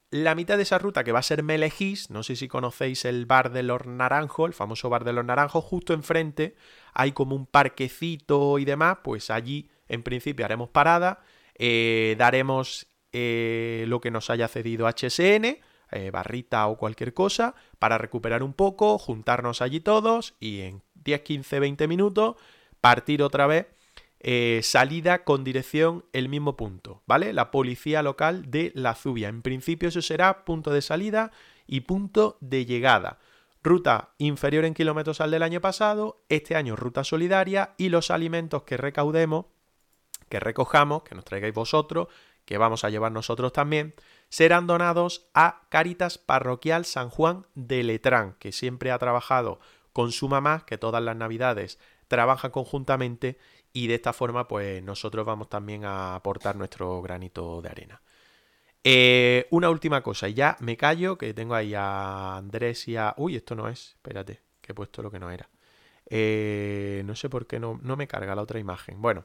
la 0.09 0.35
mitad 0.35 0.55
de 0.55 0.63
esa 0.63 0.77
ruta 0.77 1.03
que 1.03 1.11
va 1.11 1.19
a 1.19 1.23
ser 1.23 1.43
Melejís, 1.43 2.09
no 2.09 2.23
sé 2.23 2.37
si 2.37 2.47
conocéis 2.47 3.03
el 3.03 3.25
bar 3.25 3.51
de 3.51 3.63
los 3.63 3.85
Naranjos, 3.85 4.47
el 4.47 4.53
famoso 4.53 4.89
bar 4.89 5.03
de 5.03 5.11
los 5.11 5.25
Naranjos, 5.25 5.65
justo 5.65 5.93
enfrente 5.93 6.55
hay 6.93 7.11
como 7.11 7.35
un 7.35 7.45
parquecito 7.45 8.57
y 8.57 8.63
demás, 8.63 8.99
pues 9.03 9.29
allí 9.31 9.69
en 9.89 10.03
principio 10.03 10.45
haremos 10.45 10.69
parada, 10.69 11.19
eh, 11.55 12.15
daremos 12.17 12.87
eh, 13.11 13.83
lo 13.89 13.99
que 13.99 14.11
nos 14.11 14.29
haya 14.29 14.47
cedido 14.47 14.87
HSN, 14.87 15.57
barrita 16.11 16.67
o 16.67 16.77
cualquier 16.77 17.13
cosa, 17.13 17.55
para 17.79 17.97
recuperar 17.97 18.43
un 18.43 18.53
poco, 18.53 18.97
juntarnos 18.97 19.61
allí 19.61 19.79
todos 19.79 20.35
y 20.39 20.61
en 20.61 20.83
10, 21.05 21.21
15, 21.21 21.59
20 21.59 21.87
minutos 21.87 22.35
partir 22.81 23.23
otra 23.23 23.47
vez 23.47 23.67
eh, 24.19 24.61
salida 24.63 25.23
con 25.23 25.43
dirección 25.43 26.05
el 26.11 26.29
mismo 26.29 26.57
punto, 26.57 27.03
¿vale? 27.05 27.31
La 27.31 27.51
policía 27.51 28.01
local 28.01 28.49
de 28.49 28.71
La 28.73 28.95
Zubia. 28.95 29.29
En 29.29 29.41
principio 29.41 29.89
eso 29.89 30.01
será 30.01 30.45
punto 30.45 30.71
de 30.71 30.81
salida 30.81 31.31
y 31.67 31.81
punto 31.81 32.37
de 32.41 32.65
llegada. 32.65 33.19
Ruta 33.63 34.09
inferior 34.17 34.65
en 34.65 34.73
kilómetros 34.73 35.21
al 35.21 35.31
del 35.31 35.43
año 35.43 35.61
pasado, 35.61 36.23
este 36.29 36.55
año 36.55 36.75
ruta 36.75 37.03
solidaria 37.03 37.73
y 37.77 37.89
los 37.89 38.11
alimentos 38.11 38.63
que 38.63 38.77
recaudemos, 38.77 39.45
que 40.29 40.39
recojamos, 40.39 41.03
que 41.03 41.15
nos 41.15 41.25
traigáis 41.25 41.53
vosotros, 41.53 42.07
que 42.45 42.57
vamos 42.57 42.83
a 42.83 42.89
llevar 42.89 43.11
nosotros 43.11 43.53
también, 43.53 43.95
serán 44.29 44.67
donados 44.67 45.27
a 45.33 45.61
Caritas 45.69 46.17
Parroquial 46.17 46.85
San 46.85 47.09
Juan 47.09 47.45
de 47.55 47.83
Letrán, 47.83 48.35
que 48.39 48.51
siempre 48.51 48.91
ha 48.91 48.99
trabajado 48.99 49.59
con 49.95 50.11
su 50.11 50.27
mamá, 50.27 50.65
que 50.67 50.77
todas 50.77 51.01
las 51.01 51.15
navidades 51.15 51.79
trabajan 52.09 52.51
conjuntamente 52.51 53.37
y 53.71 53.87
de 53.87 53.95
esta 53.95 54.11
forma 54.11 54.45
pues 54.45 54.83
nosotros 54.83 55.25
vamos 55.25 55.47
también 55.47 55.85
a 55.85 56.15
aportar 56.15 56.57
nuestro 56.57 57.01
granito 57.01 57.61
de 57.61 57.69
arena. 57.69 58.01
Eh, 58.83 59.47
una 59.51 59.69
última 59.69 60.03
cosa, 60.03 60.27
y 60.27 60.33
ya 60.33 60.57
me 60.59 60.75
callo, 60.75 61.17
que 61.17 61.33
tengo 61.33 61.55
ahí 61.55 61.73
a 61.73 62.35
Andrés 62.35 62.89
y 62.89 62.97
a... 62.97 63.13
Uy, 63.15 63.37
esto 63.37 63.55
no 63.55 63.69
es, 63.69 63.91
espérate, 63.95 64.41
que 64.59 64.73
he 64.73 64.75
puesto 64.75 65.01
lo 65.01 65.09
que 65.09 65.19
no 65.19 65.31
era. 65.31 65.49
Eh, 66.07 67.01
no 67.05 67.15
sé 67.15 67.29
por 67.29 67.47
qué 67.47 67.57
no, 67.61 67.79
no 67.81 67.95
me 67.95 68.09
carga 68.09 68.35
la 68.35 68.41
otra 68.41 68.59
imagen. 68.59 69.01
Bueno, 69.01 69.23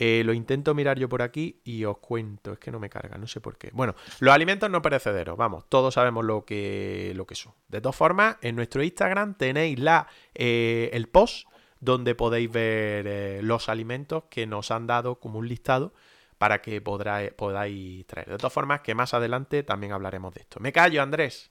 eh, 0.00 0.22
lo 0.24 0.32
intento 0.32 0.74
mirar 0.74 0.98
yo 0.98 1.08
por 1.08 1.22
aquí 1.22 1.60
y 1.64 1.84
os 1.84 1.98
cuento. 1.98 2.52
Es 2.52 2.58
que 2.60 2.70
no 2.70 2.78
me 2.78 2.88
carga, 2.88 3.18
no 3.18 3.26
sé 3.26 3.40
por 3.40 3.58
qué. 3.58 3.70
Bueno, 3.72 3.96
los 4.20 4.32
alimentos 4.32 4.70
no 4.70 4.80
perecederos, 4.80 5.36
vamos, 5.36 5.64
todos 5.68 5.94
sabemos 5.94 6.24
lo 6.24 6.44
que, 6.44 7.12
lo 7.16 7.26
que 7.26 7.34
son. 7.34 7.52
De 7.66 7.80
todas 7.80 7.96
formas, 7.96 8.36
en 8.42 8.54
nuestro 8.54 8.82
Instagram 8.82 9.34
tenéis 9.34 9.78
la, 9.78 10.06
el 10.34 11.08
post 11.08 11.48
donde 11.80 12.14
podéis 12.14 12.50
ver 12.50 13.42
los 13.42 13.68
alimentos 13.68 14.24
que 14.30 14.46
nos 14.46 14.70
han 14.70 14.86
dado 14.86 15.16
como 15.16 15.40
un 15.40 15.48
listado 15.48 15.92
para 16.38 16.62
que 16.62 16.80
podáis 16.80 18.06
traer. 18.06 18.28
De 18.28 18.38
todas 18.38 18.52
formas, 18.52 18.80
que 18.80 18.94
más 18.94 19.12
adelante 19.14 19.64
también 19.64 19.92
hablaremos 19.92 20.32
de 20.32 20.42
esto. 20.42 20.60
Me 20.60 20.72
callo, 20.72 21.02
Andrés. 21.02 21.50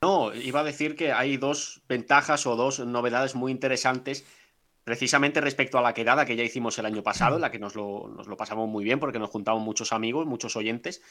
No, 0.00 0.32
iba 0.34 0.60
a 0.60 0.64
decir 0.64 0.94
que 0.94 1.12
hay 1.12 1.36
dos 1.36 1.82
ventajas 1.88 2.46
o 2.46 2.54
dos 2.54 2.80
novedades 2.80 3.34
muy 3.34 3.50
interesantes 3.50 4.24
precisamente 4.88 5.42
respecto 5.42 5.76
a 5.76 5.82
la 5.82 5.92
quedada 5.92 6.24
que 6.24 6.34
ya 6.34 6.42
hicimos 6.42 6.78
el 6.78 6.86
año 6.86 7.02
pasado, 7.02 7.36
en 7.36 7.42
la 7.42 7.50
que 7.50 7.58
nos 7.58 7.74
lo, 7.74 8.10
pasamos 8.38 8.70
muy 8.70 8.84
bien 8.84 8.98
porque 8.98 9.18
nos 9.18 9.28
juntamos 9.28 9.62
muchos 9.62 9.92
amigos, 9.92 10.24
muchos 10.24 10.56
oyentes. 10.56 11.02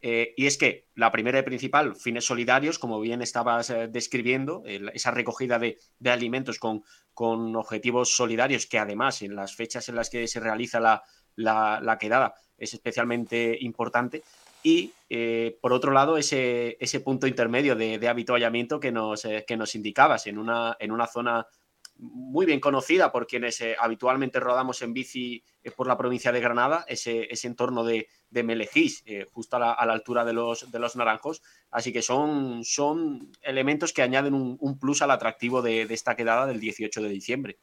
Eh, 0.00 0.34
y 0.36 0.46
es 0.46 0.56
que 0.56 0.86
la 0.94 1.10
primera 1.10 1.40
y 1.40 1.42
principal, 1.42 1.96
fines 1.96 2.24
solidarios, 2.24 2.78
como 2.78 3.00
bien 3.00 3.22
estabas 3.22 3.70
eh, 3.70 3.88
describiendo, 3.88 4.62
esa 4.66 5.10
recogida 5.10 5.58
de, 5.58 5.78
alimentos 6.06 6.60
con, 6.60 6.84
con, 7.12 7.56
objetivos 7.56 8.14
solidarios, 8.14 8.66
que 8.66 8.78
además 8.78 9.20
en 9.22 9.34
las 9.34 9.56
fechas 9.56 9.88
en 9.88 9.96
las 9.96 10.10
que 10.10 10.28
se 10.28 10.38
realiza 10.38 10.78
la, 10.78 11.02
la, 11.34 11.98
quedada 11.98 12.36
es 12.56 12.72
especialmente 12.72 13.58
importante. 13.62 14.22
Y 14.62 14.92
eh, 15.10 15.58
por 15.60 15.72
otro 15.72 15.90
lado, 15.90 16.18
ese, 16.18 16.76
ese 16.78 17.00
punto 17.00 17.26
intermedio 17.26 17.74
de, 17.74 17.98
de 17.98 18.08
habituallamiento 18.08 18.78
que 18.78 18.92
nos, 18.92 19.26
que 19.44 19.56
nos 19.56 19.74
indicabas 19.74 20.28
en 20.28 20.38
una, 20.38 20.76
en 20.78 20.92
una 20.92 21.08
zona 21.08 21.48
muy 21.96 22.46
bien 22.46 22.60
conocida 22.60 23.12
por 23.12 23.26
quienes 23.26 23.60
eh, 23.60 23.76
habitualmente 23.78 24.40
rodamos 24.40 24.82
en 24.82 24.92
bici 24.92 25.42
por 25.76 25.86
la 25.86 25.96
provincia 25.96 26.32
de 26.32 26.40
Granada, 26.40 26.84
ese, 26.88 27.32
ese 27.32 27.46
entorno 27.46 27.84
de, 27.84 28.08
de 28.30 28.42
Melejís, 28.42 29.04
justo 29.32 29.56
a 29.56 29.60
la, 29.60 29.72
altura 29.72 30.24
de 30.24 30.32
los, 30.32 30.70
de 30.70 30.78
los 30.78 30.96
naranjos. 30.96 31.42
Así 31.70 31.92
que 31.92 32.02
son, 32.02 32.64
son 32.64 33.32
elementos 33.42 33.92
que 33.92 34.02
añaden 34.02 34.34
un, 34.34 34.58
un 34.60 34.78
plus 34.78 35.02
al 35.02 35.10
atractivo 35.10 35.62
de, 35.62 35.86
de, 35.86 35.94
esta 35.94 36.16
quedada 36.16 36.46
del 36.46 36.60
18 36.60 37.00
de 37.00 37.08
diciembre. 37.08 37.58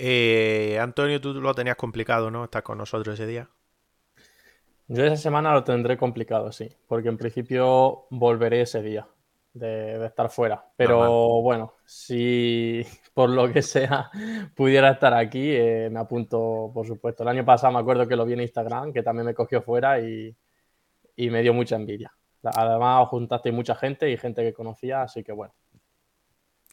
Eh, 0.00 0.78
Antonio, 0.80 1.20
tú 1.20 1.34
lo 1.34 1.52
tenías 1.54 1.76
complicado, 1.76 2.30
¿no? 2.30 2.44
Estar 2.44 2.62
con 2.62 2.78
nosotros 2.78 3.14
ese 3.14 3.26
día. 3.26 3.50
Yo 4.86 5.04
esa 5.04 5.16
semana 5.16 5.52
lo 5.52 5.64
tendré 5.64 5.98
complicado, 5.98 6.52
sí, 6.52 6.68
porque 6.86 7.08
en 7.08 7.18
principio 7.18 8.06
volveré 8.10 8.62
ese 8.62 8.80
día 8.80 9.08
de, 9.52 10.06
estar 10.06 10.30
fuera. 10.30 10.64
Pero 10.76 11.42
bueno, 11.42 11.74
si 11.84 12.86
por 13.18 13.30
lo 13.30 13.52
que 13.52 13.62
sea 13.62 14.12
pudiera 14.54 14.90
estar 14.90 15.12
aquí, 15.12 15.50
eh, 15.50 15.88
me 15.90 15.98
apunto, 15.98 16.70
por 16.72 16.86
supuesto. 16.86 17.24
El 17.24 17.30
año 17.30 17.44
pasado 17.44 17.72
me 17.72 17.80
acuerdo 17.80 18.06
que 18.06 18.14
lo 18.14 18.24
vi 18.24 18.34
en 18.34 18.42
Instagram, 18.42 18.92
que 18.92 19.02
también 19.02 19.26
me 19.26 19.34
cogió 19.34 19.60
fuera 19.60 19.98
y, 19.98 20.36
y 21.16 21.28
me 21.28 21.42
dio 21.42 21.52
mucha 21.52 21.74
envidia. 21.74 22.12
Además, 22.44 23.08
juntaste 23.08 23.50
mucha 23.50 23.74
gente 23.74 24.08
y 24.08 24.16
gente 24.16 24.44
que 24.44 24.52
conocía, 24.52 25.02
así 25.02 25.24
que 25.24 25.32
bueno, 25.32 25.52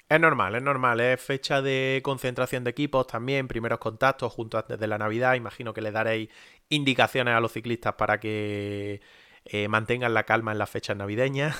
es 0.07 0.19
normal, 0.19 0.53
es 0.53 0.61
normal, 0.61 0.99
es 0.99 1.19
fecha 1.19 1.63
de 1.63 2.01
concentración 2.03 2.63
de 2.63 2.69
equipos 2.69 3.07
también, 3.07 3.47
primeros 3.47 3.79
contactos 3.79 4.31
junto 4.31 4.59
antes 4.59 4.77
de 4.77 4.85
la 4.85 4.99
Navidad, 4.99 5.33
imagino 5.33 5.73
que 5.73 5.81
le 5.81 5.91
daréis 5.91 6.29
indicaciones 6.69 7.33
a 7.33 7.39
los 7.39 7.53
ciclistas 7.53 7.95
para 7.95 8.19
que 8.19 9.01
eh, 9.47 9.67
mantengan 9.67 10.15
la 10.15 10.23
calma 10.23 10.51
en 10.51 10.57
las 10.57 10.71
fechas 10.71 10.97
navideñas 10.97 11.55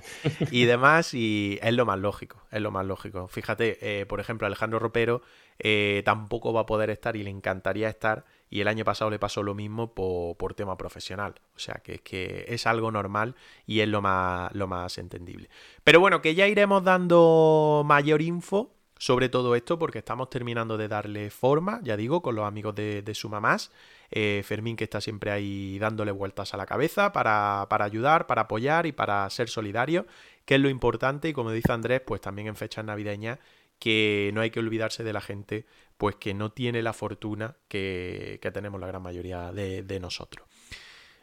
y 0.50 0.64
demás, 0.64 1.12
y 1.12 1.58
es 1.62 1.74
lo 1.74 1.84
más 1.84 1.98
lógico, 1.98 2.42
es 2.50 2.62
lo 2.62 2.70
más 2.70 2.86
lógico. 2.86 3.28
Fíjate, 3.28 4.00
eh, 4.00 4.06
por 4.06 4.18
ejemplo, 4.18 4.46
Alejandro 4.46 4.78
Ropero 4.78 5.20
eh, 5.58 6.00
tampoco 6.06 6.54
va 6.54 6.62
a 6.62 6.66
poder 6.66 6.88
estar 6.88 7.16
y 7.16 7.22
le 7.22 7.28
encantaría 7.28 7.90
estar 7.90 8.24
y 8.48 8.62
el 8.62 8.68
año 8.68 8.82
pasado 8.82 9.10
le 9.10 9.18
pasó 9.18 9.42
lo 9.42 9.54
mismo 9.54 9.92
por, 9.92 10.54
tema 10.54 10.78
profesional. 10.78 11.34
O 11.54 11.58
sea 11.58 11.74
que 11.84 11.96
es 11.96 12.00
que 12.00 12.46
es 12.48 12.66
algo 12.66 12.90
normal 12.90 13.34
y 13.66 13.80
es 13.80 13.88
lo 13.88 14.00
más, 14.00 14.50
lo 14.54 14.66
más 14.66 14.96
entendible. 14.96 15.50
Pero 15.84 16.00
bueno, 16.00 16.22
que 16.22 16.34
ya 16.34 16.46
iremos 16.46 16.82
dando 16.82 17.82
mayor 17.84 18.22
info 18.22 18.74
sobre 18.96 19.28
todo 19.28 19.54
esto 19.54 19.78
porque 19.78 19.98
estamos 19.98 20.30
terminando 20.30 20.78
de 20.78 20.88
darle 20.88 21.30
forma, 21.30 21.80
ya 21.84 21.96
digo, 21.96 22.22
con 22.22 22.34
los 22.34 22.46
amigos 22.46 22.74
de, 22.74 23.02
de 23.02 23.14
Sumamás. 23.14 23.70
Eh, 24.10 24.42
Fermín 24.44 24.76
que 24.76 24.84
está 24.84 25.00
siempre 25.00 25.30
ahí 25.30 25.78
dándole 25.78 26.12
vueltas 26.12 26.54
a 26.54 26.56
la 26.56 26.64
cabeza 26.64 27.12
para, 27.12 27.66
para, 27.68 27.84
ayudar, 27.84 28.26
para 28.26 28.42
apoyar 28.42 28.86
y 28.86 28.92
para 28.92 29.28
ser 29.28 29.50
solidario, 29.50 30.06
que 30.46 30.54
es 30.54 30.60
lo 30.60 30.70
importante 30.70 31.28
y 31.28 31.32
como 31.34 31.52
dice 31.52 31.72
Andrés, 31.72 32.00
pues 32.06 32.20
también 32.20 32.48
en 32.48 32.56
fechas 32.56 32.84
navideñas 32.84 33.38
que 33.78 34.30
no 34.34 34.40
hay 34.40 34.50
que 34.50 34.60
olvidarse 34.60 35.04
de 35.04 35.12
la 35.12 35.20
gente 35.20 35.66
pues 35.98 36.14
que 36.16 36.32
no 36.32 36.52
tiene 36.52 36.80
la 36.80 36.92
fortuna 36.92 37.56
que, 37.68 38.40
tenemos 38.54 38.80
la 38.80 38.86
gran 38.86 39.02
mayoría 39.02 39.52
de, 39.52 40.00
nosotros. 40.00 40.46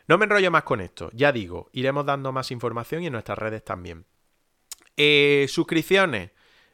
No 0.07 0.17
me 0.17 0.25
enrollo 0.25 0.51
más 0.51 0.63
con 0.63 0.81
esto, 0.81 1.09
ya 1.13 1.31
digo, 1.31 1.69
iremos 1.71 2.05
dando 2.05 2.31
más 2.31 2.51
información 2.51 3.01
y 3.01 3.07
en 3.07 3.13
nuestras 3.13 3.39
redes 3.39 3.63
también. 3.63 4.05
Eh, 4.97 5.47
suscripciones. 5.49 6.31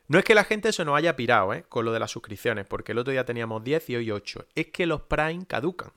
No 0.08 0.20
es 0.20 0.26
que 0.26 0.36
la 0.36 0.44
gente 0.44 0.74
se 0.74 0.84
nos 0.84 0.98
haya 0.98 1.16
pirado 1.16 1.54
¿eh? 1.54 1.64
con 1.70 1.86
lo 1.86 1.94
de 1.94 2.00
las 2.00 2.12
suscripciones, 2.12 2.66
porque 2.66 2.92
el 2.92 2.98
otro 2.98 3.12
día 3.12 3.24
teníamos 3.24 3.64
10 3.64 3.92
y 3.92 3.96
hoy 3.96 4.12
8. 4.12 4.48
Es 4.56 4.68
que 4.68 4.86
los 4.86 5.04
Prime 5.04 5.46
caducan. 5.46 5.94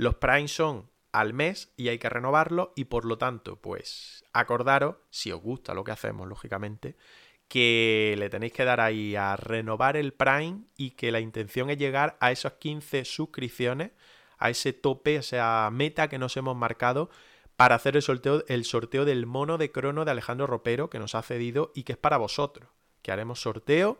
Los 0.00 0.14
Prime 0.14 0.48
son 0.48 0.88
al 1.12 1.34
mes 1.34 1.74
y 1.76 1.88
hay 1.88 1.98
que 1.98 2.08
renovarlo 2.08 2.72
y 2.74 2.86
por 2.86 3.04
lo 3.04 3.18
tanto, 3.18 3.56
pues 3.56 4.24
acordaros, 4.32 4.96
si 5.10 5.30
os 5.30 5.42
gusta 5.42 5.74
lo 5.74 5.84
que 5.84 5.92
hacemos, 5.92 6.26
lógicamente, 6.26 6.96
que 7.48 8.14
le 8.16 8.30
tenéis 8.30 8.54
que 8.54 8.64
dar 8.64 8.80
ahí 8.80 9.14
a 9.14 9.36
renovar 9.36 9.98
el 9.98 10.14
Prime 10.14 10.62
y 10.74 10.92
que 10.92 11.12
la 11.12 11.20
intención 11.20 11.68
es 11.68 11.76
llegar 11.76 12.16
a 12.20 12.32
esas 12.32 12.54
15 12.54 13.04
suscripciones, 13.04 13.90
a 14.38 14.48
ese 14.48 14.72
tope, 14.72 15.16
esa 15.16 15.68
meta 15.70 16.08
que 16.08 16.18
nos 16.18 16.34
hemos 16.38 16.56
marcado 16.56 17.10
para 17.56 17.74
hacer 17.74 17.94
el 17.94 18.00
sorteo, 18.00 18.42
el 18.48 18.64
sorteo 18.64 19.04
del 19.04 19.26
mono 19.26 19.58
de 19.58 19.70
crono 19.70 20.06
de 20.06 20.12
Alejandro 20.12 20.46
Ropero 20.46 20.88
que 20.88 20.98
nos 20.98 21.14
ha 21.14 21.20
cedido 21.20 21.72
y 21.74 21.82
que 21.82 21.92
es 21.92 21.98
para 21.98 22.16
vosotros. 22.16 22.70
Que 23.02 23.12
haremos 23.12 23.42
sorteo 23.42 23.98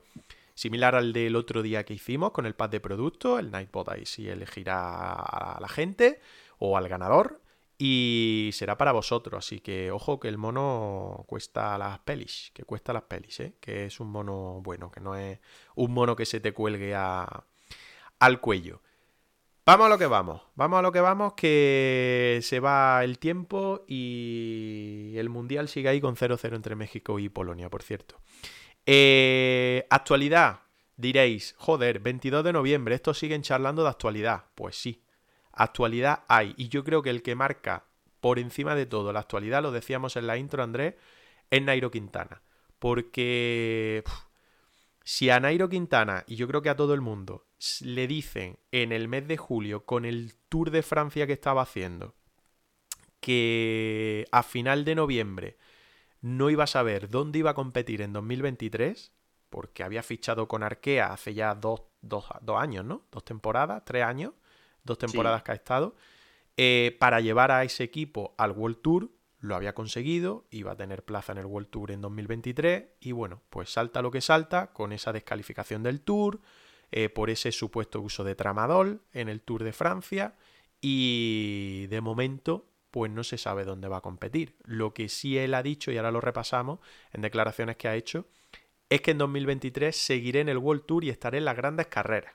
similar 0.61 0.95
al 0.95 1.14
del 1.14 1.37
otro 1.37 1.62
día 1.62 1.85
que 1.85 1.95
hicimos 1.95 2.33
con 2.33 2.45
el 2.45 2.55
pad 2.55 2.69
de 2.69 2.81
producto. 2.81 3.38
El 3.38 3.50
Nightbot 3.50 3.88
ahí 3.88 4.05
sí 4.05 4.29
elegirá 4.29 5.14
a 5.14 5.59
la 5.59 5.69
gente 5.69 6.21
o 6.59 6.76
al 6.76 6.87
ganador 6.87 7.40
y 7.79 8.50
será 8.52 8.76
para 8.76 8.93
vosotros, 8.93 9.38
así 9.43 9.61
que 9.61 9.90
ojo 9.90 10.21
que 10.21 10.29
el 10.29 10.37
mono 10.37 11.25
cuesta 11.26 11.79
las 11.79 12.00
pelis, 12.00 12.50
que 12.52 12.64
cuesta 12.64 12.93
las 12.93 13.05
pelis, 13.05 13.40
¿eh? 13.40 13.55
que 13.59 13.87
es 13.87 14.00
un 14.00 14.11
mono 14.11 14.61
bueno, 14.62 14.90
que 14.90 15.00
no 15.00 15.17
es 15.17 15.38
un 15.76 15.93
mono 15.93 16.14
que 16.14 16.26
se 16.26 16.40
te 16.40 16.52
cuelgue 16.52 16.95
a, 16.95 17.45
al 18.19 18.40
cuello. 18.43 18.83
Vamos 19.64 19.87
a 19.87 19.88
lo 19.88 19.97
que 19.97 20.07
vamos, 20.07 20.43
vamos 20.57 20.79
a 20.79 20.83
lo 20.83 20.93
que 20.93 21.00
vamos, 21.00 21.33
que 21.33 22.40
se 22.43 22.61
va 22.61 23.02
el 23.02 23.19
tiempo 23.19 23.87
y 23.88 25.14
el 25.17 25.31
Mundial 25.31 25.69
sigue 25.69 25.88
ahí 25.88 26.02
con 26.02 26.17
0-0 26.17 26.55
entre 26.55 26.76
México 26.76 27.19
y 27.19 27.31
Polonia, 27.31 27.71
por 27.71 27.83
cierto. 27.83 28.17
Eh, 28.87 29.87
actualidad, 29.90 30.60
diréis, 30.96 31.54
joder, 31.58 32.00
22 32.00 32.44
de 32.44 32.52
noviembre, 32.52 32.94
estos 32.94 33.18
siguen 33.18 33.42
charlando 33.42 33.82
de 33.82 33.90
actualidad. 33.90 34.44
Pues 34.54 34.76
sí, 34.76 35.02
actualidad 35.52 36.25
hay. 36.28 36.54
Y 36.56 36.68
yo 36.68 36.84
creo 36.84 37.02
que 37.02 37.10
el 37.10 37.22
que 37.22 37.34
marca 37.34 37.87
por 38.20 38.38
encima 38.38 38.75
de 38.75 38.87
todo 38.87 39.12
la 39.12 39.20
actualidad, 39.20 39.62
lo 39.62 39.72
decíamos 39.72 40.16
en 40.16 40.26
la 40.26 40.37
intro, 40.37 40.62
Andrés, 40.62 40.94
es 41.50 41.62
Nairo 41.62 41.90
Quintana. 41.90 42.42
Porque 42.78 44.04
si 45.04 45.30
a 45.30 45.40
Nairo 45.40 45.68
Quintana, 45.68 46.25
y 46.26 46.37
yo 46.37 46.46
creo 46.46 46.62
que 46.62 46.70
a 46.70 46.76
todo 46.76 46.94
el 46.94 47.00
mundo, 47.00 47.46
le 47.82 48.06
dicen 48.06 48.58
en 48.72 48.92
el 48.92 49.08
mes 49.08 49.26
de 49.26 49.37
julio, 49.37 49.84
con 49.84 50.04
el 50.04 50.34
Tour 50.49 50.70
de 50.70 50.82
Francia 50.82 51.26
que 51.26 51.32
estaba 51.32 51.62
haciendo, 51.62 52.14
que 53.20 54.26
a 54.32 54.42
final 54.42 54.84
de 54.84 54.94
noviembre 54.94 55.58
no 56.21 56.50
iba 56.50 56.65
a 56.65 56.69
saber 56.69 57.09
dónde 57.09 57.39
iba 57.39 57.50
a 57.50 57.55
competir 57.55 58.03
en 58.03 58.12
2023, 58.12 59.12
porque 59.49 59.83
había 59.83 60.03
fichado 60.03 60.49
con 60.49 60.62
Arkea 60.62 61.12
hace 61.12 61.35
ya 61.35 61.55
dos, 61.55 61.83
dos 62.03 62.27
años, 62.57 62.85
¿no? 62.85 63.07
Dos 63.11 63.25
temporadas, 63.25 63.85
tres 63.85 64.05
años 64.05 64.33
dos 64.85 64.99
temporadas 64.99 65.43
que 65.43 65.53
ha 65.53 65.55
estado, 65.55 65.95
eh, 66.57 66.97
para 66.99 67.21
llevar 67.21 67.50
a 67.50 67.65
ese 67.65 67.85
equipo 67.85 68.35
al 68.39 68.53
World 68.53 68.81
Tour. 68.83 69.11
Lo 69.39 69.57
había 69.57 69.75
conseguido, 69.75 70.47
iba 70.50 70.73
a 70.73 70.77
tener 70.77 71.05
plaza 71.05 71.33
en 71.33 71.39
el 71.39 71.47
World 71.47 71.71
Tour 71.71 71.93
en 71.93 72.03
2023 72.03 72.85
y 73.00 73.12
bueno, 73.12 73.41
pues 73.49 73.73
salta 73.73 74.03
lo 74.03 74.11
que 74.11 74.21
salta 74.21 74.73
con 74.73 74.93
esa 74.93 75.12
descalificación 75.12 75.83
del 75.83 76.03
Tour, 76.03 76.41
eh, 76.93 77.09
por 77.09 77.31
ese 77.31 77.50
supuesto 77.50 78.00
uso 78.00 78.23
de 78.23 78.35
tramadol 78.35 79.00
en 79.12 79.29
el 79.29 79.41
Tour 79.41 79.65
de 79.65 79.73
Francia 79.73 80.35
y 80.81 81.87
de 81.89 82.00
momento 82.00 82.67
pues 82.90 83.11
no 83.11 83.25
se 83.25 83.38
sabe 83.38 83.64
dónde 83.64 83.88
va 83.88 83.99
a 83.99 84.02
competir. 84.02 84.56
Lo 84.64 84.94
que 84.94 85.09
sí 85.09 85.38
él 85.38 85.54
ha 85.54 85.62
dicho, 85.62 85.90
y 85.90 85.97
ahora 85.97 86.11
lo 86.11 86.20
repasamos 86.20 86.80
en 87.12 87.23
declaraciones 87.23 87.76
que 87.76 87.88
ha 87.88 87.97
hecho, 87.97 88.26
es 88.88 89.00
que 89.00 89.12
en 89.12 89.18
2023 89.18 89.97
seguiré 89.97 90.40
en 90.40 90.49
el 90.49 90.59
World 90.59 90.85
Tour 90.87 91.04
y 91.04 91.11
estaré 91.11 91.38
en 91.38 91.44
las 91.44 91.56
grandes 91.56 91.87
carreras. 91.87 92.35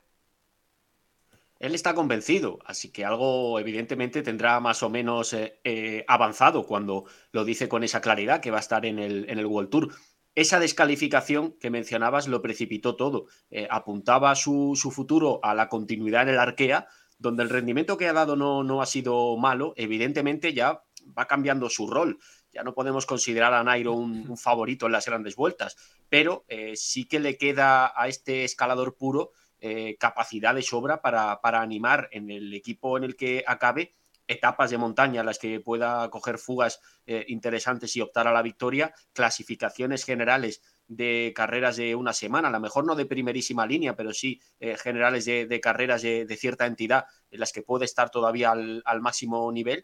Él 1.60 1.74
está 1.74 1.94
convencido, 1.94 2.60
así 2.66 2.92
que 2.92 3.06
algo 3.06 3.60
evidentemente 3.60 4.22
tendrá 4.22 4.60
más 4.60 4.84
o 4.84 4.90
menos 4.90 5.34
eh, 5.34 5.60
eh, 5.64 6.04
avanzado 6.08 6.66
cuando 6.66 7.06
lo 7.32 7.46
dice 7.46 7.70
con 7.70 7.84
esa 7.84 8.02
claridad 8.02 8.42
que 8.42 8.52
va 8.52 8.58
a 8.58 8.62
estar 8.62 8.86
en 8.86 9.00
el, 9.00 9.30
en 9.30 9.40
el 9.40 9.46
World 9.46 9.70
Tour. 9.70 9.96
Esa 10.36 10.60
descalificación 10.60 11.54
que 11.54 11.70
mencionabas 11.70 12.28
lo 12.28 12.42
precipitó 12.42 12.98
todo. 12.98 13.28
Eh, 13.50 13.68
apuntaba 13.70 14.36
su, 14.36 14.74
su, 14.76 14.92
futuro 14.92 15.40
a 15.44 15.56
la 15.56 15.70
continuidad 15.70 16.24
en 16.24 16.30
el 16.30 16.40
Arkea, 16.40 16.90
donde 17.18 17.44
el 17.44 17.50
rendimiento 17.50 17.98
que 17.98 18.08
ha 18.08 18.14
dado 18.14 18.36
no, 18.36 18.64
no 18.64 18.82
ha 18.82 18.86
sido 18.86 19.38
malo. 19.38 19.74
Evidentemente 19.76 20.54
ya 20.54 20.82
va 21.18 21.26
cambiando 21.26 21.70
su 21.70 21.88
rol. 21.88 22.20
Ya 22.52 22.64
no 22.64 22.74
podemos 22.74 23.06
considerar 23.06 23.54
a 23.54 23.64
Nairo 23.64 23.94
un, 23.94 24.38
favorito 24.38 24.86
en 24.86 24.94
las 24.94 25.06
grandes 25.06 25.36
vueltas, 25.36 25.76
pero 26.08 26.46
sí 26.76 27.06
que 27.06 27.20
le 27.20 27.38
queda 27.38 27.92
a 27.94 28.08
este 28.08 28.46
escalador 28.46 28.96
puro 28.96 29.32
eh, 29.68 29.96
capacidad 29.98 30.54
de 30.54 30.62
sobra 30.62 31.02
para, 31.02 31.42
para, 31.42 31.62
animar 31.62 32.08
en 32.12 32.30
el 32.30 32.54
equipo 32.54 32.98
en 32.98 33.04
el 33.04 33.16
que 33.16 33.44
acabe 33.48 33.96
etapas 34.28 34.72
de 34.72 34.78
montaña 34.78 35.24
las 35.24 35.40
que 35.40 35.60
pueda 35.60 36.10
coger 36.10 36.38
fugas 36.38 36.82
eh, 37.06 37.26
interesantes 37.28 37.96
y 37.96 38.02
optar 38.02 38.28
a 38.28 38.34
la 38.34 38.42
victoria, 38.42 38.94
clasificaciones 39.14 40.04
generales 40.04 40.62
de 40.88 41.34
carreras 41.36 41.78
de 41.78 41.96
una 41.96 42.14
semana, 42.14 42.50
a 42.50 42.52
lo 42.52 42.60
mejor 42.60 42.86
no 42.86 42.96
de 42.96 43.06
primerísima 43.06 43.66
línea, 43.66 43.96
pero 43.96 44.14
sí 44.14 44.40
eh, 44.60 44.78
generales 44.78 45.26
de, 45.26 45.60
carreras 45.62 46.02
de, 46.02 46.38
cierta 46.38 46.66
entidad 46.66 47.06
en 47.32 47.40
las 47.40 47.52
que 47.52 47.64
puede 47.64 47.86
estar 47.86 48.10
todavía 48.10 48.52
al, 48.52 48.82
al, 48.86 49.02
máximo 49.02 49.52
nivel. 49.52 49.84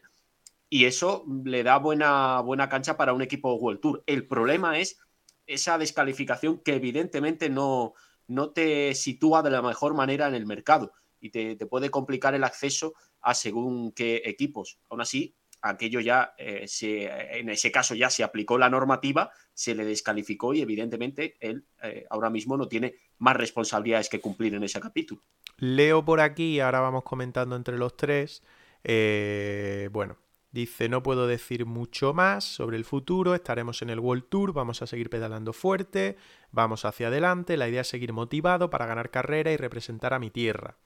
Y 0.68 0.86
eso 0.86 1.24
le 1.44 1.62
da 1.62 1.76
buena, 1.78 2.40
buena 2.40 2.68
cancha 2.68 2.96
para 2.96 3.12
un 3.12 3.22
equipo 3.22 3.54
World 3.54 3.80
Tour. 3.80 4.04
El 4.06 4.26
problema 4.26 4.78
es 4.78 4.98
esa 5.46 5.76
descalificación 5.76 6.62
que 6.62 6.74
evidentemente 6.74 7.50
no, 7.50 7.94
no 8.26 8.50
te 8.50 8.94
sitúa 8.94 9.42
de 9.42 9.50
la 9.50 9.60
mejor 9.60 9.94
manera 9.94 10.28
en 10.28 10.34
el 10.34 10.46
mercado 10.46 10.92
y 11.22 11.30
te, 11.30 11.56
puede 11.66 11.88
complicar 11.88 12.34
el 12.34 12.44
acceso 12.44 12.94
a 13.20 13.32
según 13.32 13.92
qué 13.92 14.22
equipos. 14.24 14.80
Aún 14.90 15.00
así, 15.00 15.36
aquello 15.62 16.00
ya, 16.00 16.34
eh, 16.36 16.66
se, 16.66 17.04
en 17.38 17.48
ese 17.48 17.70
caso 17.70 17.94
ya 17.94 18.10
se 18.10 18.24
aplicó 18.24 18.58
la 18.58 18.68
normativa, 18.68 19.30
se 19.54 19.74
le 19.76 19.84
descalificó 19.84 20.52
y 20.52 20.60
evidentemente 20.60 21.36
él 21.40 21.64
eh, 21.82 22.04
ahora 22.10 22.28
mismo 22.28 22.56
no 22.56 22.66
tiene 22.66 22.96
más 23.18 23.36
responsabilidades 23.36 24.08
que 24.08 24.20
cumplir 24.20 24.54
en 24.54 24.64
ese 24.64 24.80
capítulo. 24.80 25.22
Leo 25.58 26.04
por 26.04 26.20
aquí, 26.20 26.58
ahora 26.58 26.80
vamos 26.80 27.04
comentando 27.04 27.54
entre 27.54 27.78
los 27.78 27.96
tres. 27.96 28.42
Eh, 28.82 29.88
bueno, 29.92 30.18
Dice, 30.52 30.90
no 30.90 31.02
puedo 31.02 31.26
decir 31.26 31.64
mucho 31.64 32.12
más 32.12 32.44
sobre 32.44 32.76
el 32.76 32.84
futuro, 32.84 33.34
estaremos 33.34 33.80
en 33.80 33.88
el 33.88 33.98
World 33.98 34.24
Tour, 34.28 34.52
vamos 34.52 34.82
a 34.82 34.86
seguir 34.86 35.08
pedalando 35.08 35.54
fuerte, 35.54 36.18
vamos 36.50 36.84
hacia 36.84 37.06
adelante, 37.06 37.56
la 37.56 37.70
idea 37.70 37.80
es 37.80 37.88
seguir 37.88 38.12
motivado 38.12 38.68
para 38.68 38.84
ganar 38.84 39.10
carrera 39.10 39.50
y 39.50 39.56
representar 39.56 40.12
a 40.12 40.18
mi 40.18 40.30
tierra. 40.30 40.76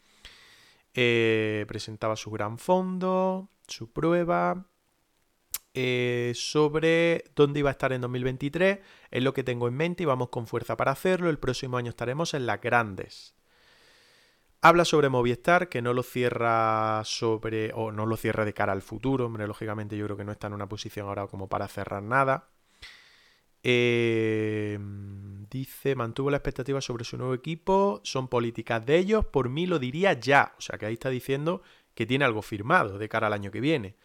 Eh, 0.98 1.66
presentaba 1.68 2.16
su 2.16 2.30
gran 2.30 2.56
fondo, 2.56 3.50
su 3.68 3.92
prueba, 3.92 4.66
eh, 5.74 6.32
sobre 6.34 7.24
dónde 7.36 7.60
iba 7.60 7.68
a 7.68 7.72
estar 7.72 7.92
en 7.92 8.00
2023, 8.00 8.78
es 9.10 9.22
lo 9.22 9.34
que 9.34 9.44
tengo 9.44 9.68
en 9.68 9.74
mente 9.74 10.04
y 10.04 10.06
vamos 10.06 10.30
con 10.30 10.46
fuerza 10.46 10.74
para 10.78 10.92
hacerlo, 10.92 11.28
el 11.28 11.38
próximo 11.38 11.76
año 11.76 11.90
estaremos 11.90 12.32
en 12.32 12.46
las 12.46 12.62
grandes. 12.62 13.34
Habla 14.62 14.86
sobre 14.86 15.10
Movistar, 15.10 15.68
que 15.68 15.82
no 15.82 15.92
lo 15.92 16.02
cierra 16.02 17.02
sobre. 17.04 17.72
o 17.74 17.92
no 17.92 18.06
lo 18.06 18.16
cierra 18.16 18.44
de 18.46 18.54
cara 18.54 18.72
al 18.72 18.82
futuro. 18.82 19.26
Hombre, 19.26 19.46
lógicamente 19.46 19.96
yo 19.96 20.06
creo 20.06 20.16
que 20.16 20.24
no 20.24 20.32
está 20.32 20.46
en 20.46 20.54
una 20.54 20.68
posición 20.68 21.06
ahora 21.08 21.26
como 21.26 21.48
para 21.48 21.68
cerrar 21.68 22.02
nada. 22.02 22.48
Eh, 23.68 24.78
dice, 25.50 25.96
mantuvo 25.96 26.30
la 26.30 26.36
expectativa 26.36 26.80
sobre 26.80 27.04
su 27.04 27.16
nuevo 27.16 27.34
equipo. 27.34 28.00
Son 28.04 28.28
políticas 28.28 28.86
de 28.86 28.96
ellos. 28.96 29.26
Por 29.26 29.48
mí 29.48 29.66
lo 29.66 29.80
diría 29.80 30.12
ya. 30.12 30.54
O 30.56 30.60
sea 30.60 30.78
que 30.78 30.86
ahí 30.86 30.94
está 30.94 31.10
diciendo 31.10 31.62
que 31.92 32.06
tiene 32.06 32.24
algo 32.24 32.42
firmado 32.42 32.96
de 32.96 33.08
cara 33.08 33.26
al 33.26 33.32
año 33.32 33.50
que 33.50 33.60
viene. 33.60 33.96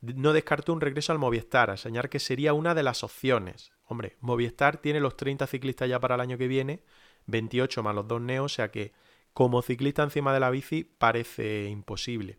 No 0.00 0.32
descartó 0.32 0.72
un 0.72 0.80
regreso 0.80 1.12
al 1.12 1.18
Movistar, 1.18 1.68
a 1.68 1.76
señalar 1.76 2.08
que 2.08 2.20
sería 2.20 2.54
una 2.54 2.74
de 2.74 2.82
las 2.82 3.04
opciones. 3.04 3.72
Hombre, 3.86 4.16
Movistar 4.20 4.78
tiene 4.78 4.98
los 4.98 5.14
30 5.14 5.46
ciclistas 5.46 5.90
ya 5.90 6.00
para 6.00 6.14
el 6.14 6.22
año 6.22 6.38
que 6.38 6.48
viene, 6.48 6.82
28 7.26 7.82
más 7.82 7.94
los 7.94 8.08
dos 8.08 8.20
neos, 8.20 8.50
o 8.50 8.54
sea 8.54 8.70
que 8.70 8.92
como 9.34 9.60
ciclista 9.60 10.02
encima 10.02 10.32
de 10.32 10.40
la 10.40 10.50
bici 10.50 10.84
parece 10.84 11.68
imposible. 11.68 12.38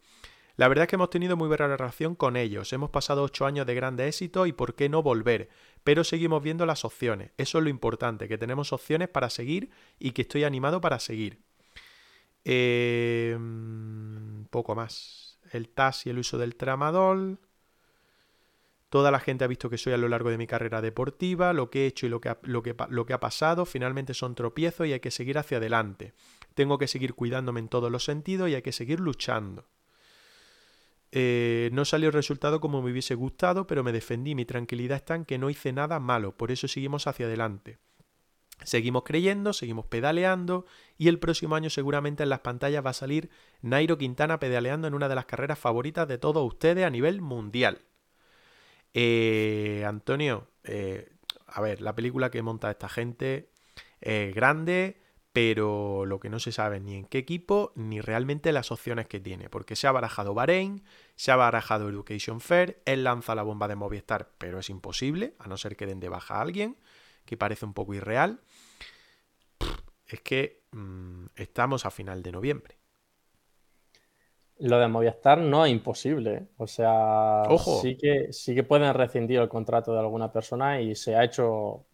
La 0.55 0.67
verdad 0.67 0.83
es 0.83 0.89
que 0.89 0.97
hemos 0.97 1.09
tenido 1.09 1.35
muy 1.35 1.47
buena 1.47 1.67
relación 1.67 2.15
con 2.15 2.35
ellos, 2.37 2.71
hemos 2.73 2.91
pasado 2.91 3.23
ocho 3.23 3.45
años 3.45 3.65
de 3.65 3.73
grande 3.73 4.07
éxito 4.07 4.45
y 4.45 4.53
por 4.53 4.75
qué 4.75 4.87
no 4.87 5.01
volver, 5.01 5.49
pero 5.83 6.03
seguimos 6.03 6.43
viendo 6.43 6.65
las 6.67 6.85
opciones, 6.85 7.31
eso 7.37 7.57
es 7.57 7.63
lo 7.63 7.69
importante, 7.71 8.27
que 8.27 8.37
tenemos 8.37 8.71
opciones 8.71 9.09
para 9.09 9.31
seguir 9.31 9.71
y 9.97 10.11
que 10.11 10.21
estoy 10.21 10.43
animado 10.43 10.79
para 10.79 10.99
seguir. 10.99 11.39
Eh, 12.45 13.37
poco 14.49 14.75
más. 14.75 15.39
El 15.51 15.69
TAS 15.69 16.05
y 16.05 16.09
el 16.09 16.19
uso 16.19 16.37
del 16.37 16.55
tramadol. 16.55 17.39
Toda 18.89 19.11
la 19.11 19.19
gente 19.19 19.43
ha 19.43 19.47
visto 19.47 19.69
que 19.69 19.79
soy 19.79 19.93
a 19.93 19.97
lo 19.97 20.07
largo 20.07 20.29
de 20.29 20.37
mi 20.37 20.45
carrera 20.45 20.79
deportiva, 20.81 21.51
lo 21.51 21.71
que 21.71 21.83
he 21.83 21.87
hecho 21.87 22.05
y 22.05 22.09
lo 22.09 22.21
que 22.21 22.35
que, 22.63 22.75
lo 22.89 23.05
que 23.05 23.13
ha 23.13 23.19
pasado, 23.19 23.65
finalmente 23.65 24.13
son 24.13 24.35
tropiezos 24.35 24.85
y 24.85 24.93
hay 24.93 24.99
que 24.99 25.09
seguir 25.09 25.39
hacia 25.39 25.57
adelante. 25.57 26.13
Tengo 26.53 26.77
que 26.77 26.87
seguir 26.87 27.15
cuidándome 27.15 27.59
en 27.59 27.69
todos 27.69 27.91
los 27.91 28.05
sentidos 28.05 28.49
y 28.49 28.55
hay 28.55 28.61
que 28.61 28.71
seguir 28.71 28.99
luchando. 28.99 29.65
Eh, 31.15 31.69
no 31.73 31.85
salió 31.85 32.07
el 32.07 32.13
resultado 32.13 32.59
como 32.59 32.81
me 32.81 32.91
hubiese 32.91 33.13
gustado, 33.13 33.67
pero 33.67 33.83
me 33.83 33.91
defendí. 33.91 34.33
Mi 34.33 34.45
tranquilidad 34.45 34.97
está 34.97 35.13
en 35.13 35.25
que 35.25 35.37
no 35.37 35.51
hice 35.51 35.71
nada 35.71 35.99
malo, 35.99 36.35
por 36.35 36.51
eso 36.51 36.67
seguimos 36.67 37.05
hacia 37.05 37.27
adelante. 37.27 37.77
Seguimos 38.63 39.03
creyendo, 39.03 39.53
seguimos 39.53 39.85
pedaleando 39.85 40.65
y 40.97 41.09
el 41.09 41.19
próximo 41.19 41.55
año 41.55 41.69
seguramente 41.69 42.23
en 42.23 42.29
las 42.29 42.39
pantallas 42.39 42.83
va 42.83 42.91
a 42.91 42.93
salir 42.93 43.29
Nairo 43.61 43.99
Quintana 43.99 44.39
pedaleando 44.39 44.87
en 44.87 44.95
una 44.95 45.07
de 45.07 45.13
las 45.13 45.25
carreras 45.25 45.59
favoritas 45.59 46.07
de 46.07 46.17
todos 46.17 46.43
ustedes 46.47 46.83
a 46.83 46.89
nivel 46.89 47.21
mundial. 47.21 47.81
Eh, 48.95 49.83
Antonio, 49.85 50.47
eh, 50.63 51.11
a 51.45 51.61
ver, 51.61 51.81
la 51.81 51.93
película 51.93 52.31
que 52.31 52.41
monta 52.41 52.71
esta 52.71 52.89
gente 52.89 53.49
es 54.01 54.33
grande, 54.33 55.02
pero 55.33 56.05
lo 56.05 56.19
que 56.19 56.29
no 56.29 56.39
se 56.39 56.51
sabe 56.51 56.79
ni 56.79 56.93
en 56.93 57.05
qué 57.05 57.17
equipo 57.17 57.73
ni 57.75 57.99
realmente 57.99 58.51
las 58.51 58.71
opciones 58.71 59.07
que 59.07 59.19
tiene, 59.19 59.49
porque 59.49 59.75
se 59.75 59.87
ha 59.87 59.91
barajado 59.91 60.35
Bahrein, 60.35 60.83
se 61.15 61.31
ha 61.31 61.35
barajado 61.35 61.89
Education 61.89 62.39
Fair, 62.39 62.81
él 62.85 63.03
lanza 63.03 63.33
la 63.33 63.41
bomba 63.41 63.67
de 63.67 63.75
Movistar, 63.75 64.29
pero 64.37 64.59
es 64.59 64.69
imposible, 64.69 65.33
a 65.39 65.47
no 65.47 65.57
ser 65.57 65.75
que 65.75 65.87
den 65.87 65.99
de 65.99 66.09
baja 66.09 66.35
a 66.35 66.41
alguien, 66.41 66.77
que 67.25 67.35
parece 67.35 67.65
un 67.65 67.73
poco 67.73 67.95
irreal. 67.95 68.41
Es 70.05 70.21
que 70.21 70.61
mm, 70.71 71.25
estamos 71.35 71.87
a 71.87 71.91
final 71.91 72.21
de 72.21 72.31
noviembre. 72.31 72.77
Lo 74.59 74.77
de 74.77 74.87
Movistar 74.87 75.39
no 75.39 75.65
es 75.65 75.71
imposible. 75.71 76.33
¿eh? 76.35 76.47
O 76.57 76.67
sea, 76.67 77.43
Sí, 77.81 77.97
que, 77.97 78.31
sí 78.31 78.53
que 78.53 78.63
pueden 78.63 78.93
rescindir 78.93 79.39
el 79.39 79.49
contrato 79.49 79.93
de 79.93 79.99
alguna 79.99 80.31
persona 80.31 80.79
y 80.79 80.93
se 80.95 81.15
ha 81.15 81.23
hecho 81.23 81.87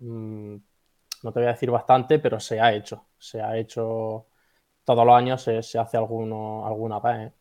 mm, 0.00 0.56
no 1.22 1.32
te 1.32 1.40
voy 1.40 1.48
a 1.48 1.52
decir 1.52 1.70
bastante, 1.70 2.18
pero 2.18 2.40
se 2.40 2.60
ha 2.60 2.72
hecho. 2.72 3.06
Se 3.18 3.40
ha 3.40 3.56
hecho 3.56 4.26
todos 4.84 5.06
los 5.06 5.14
años, 5.16 5.42
se, 5.42 5.78
hace 5.78 5.96
alguno, 5.96 6.66
alguna 6.66 7.00
vez. 7.00 7.28
¿eh? 7.28 7.32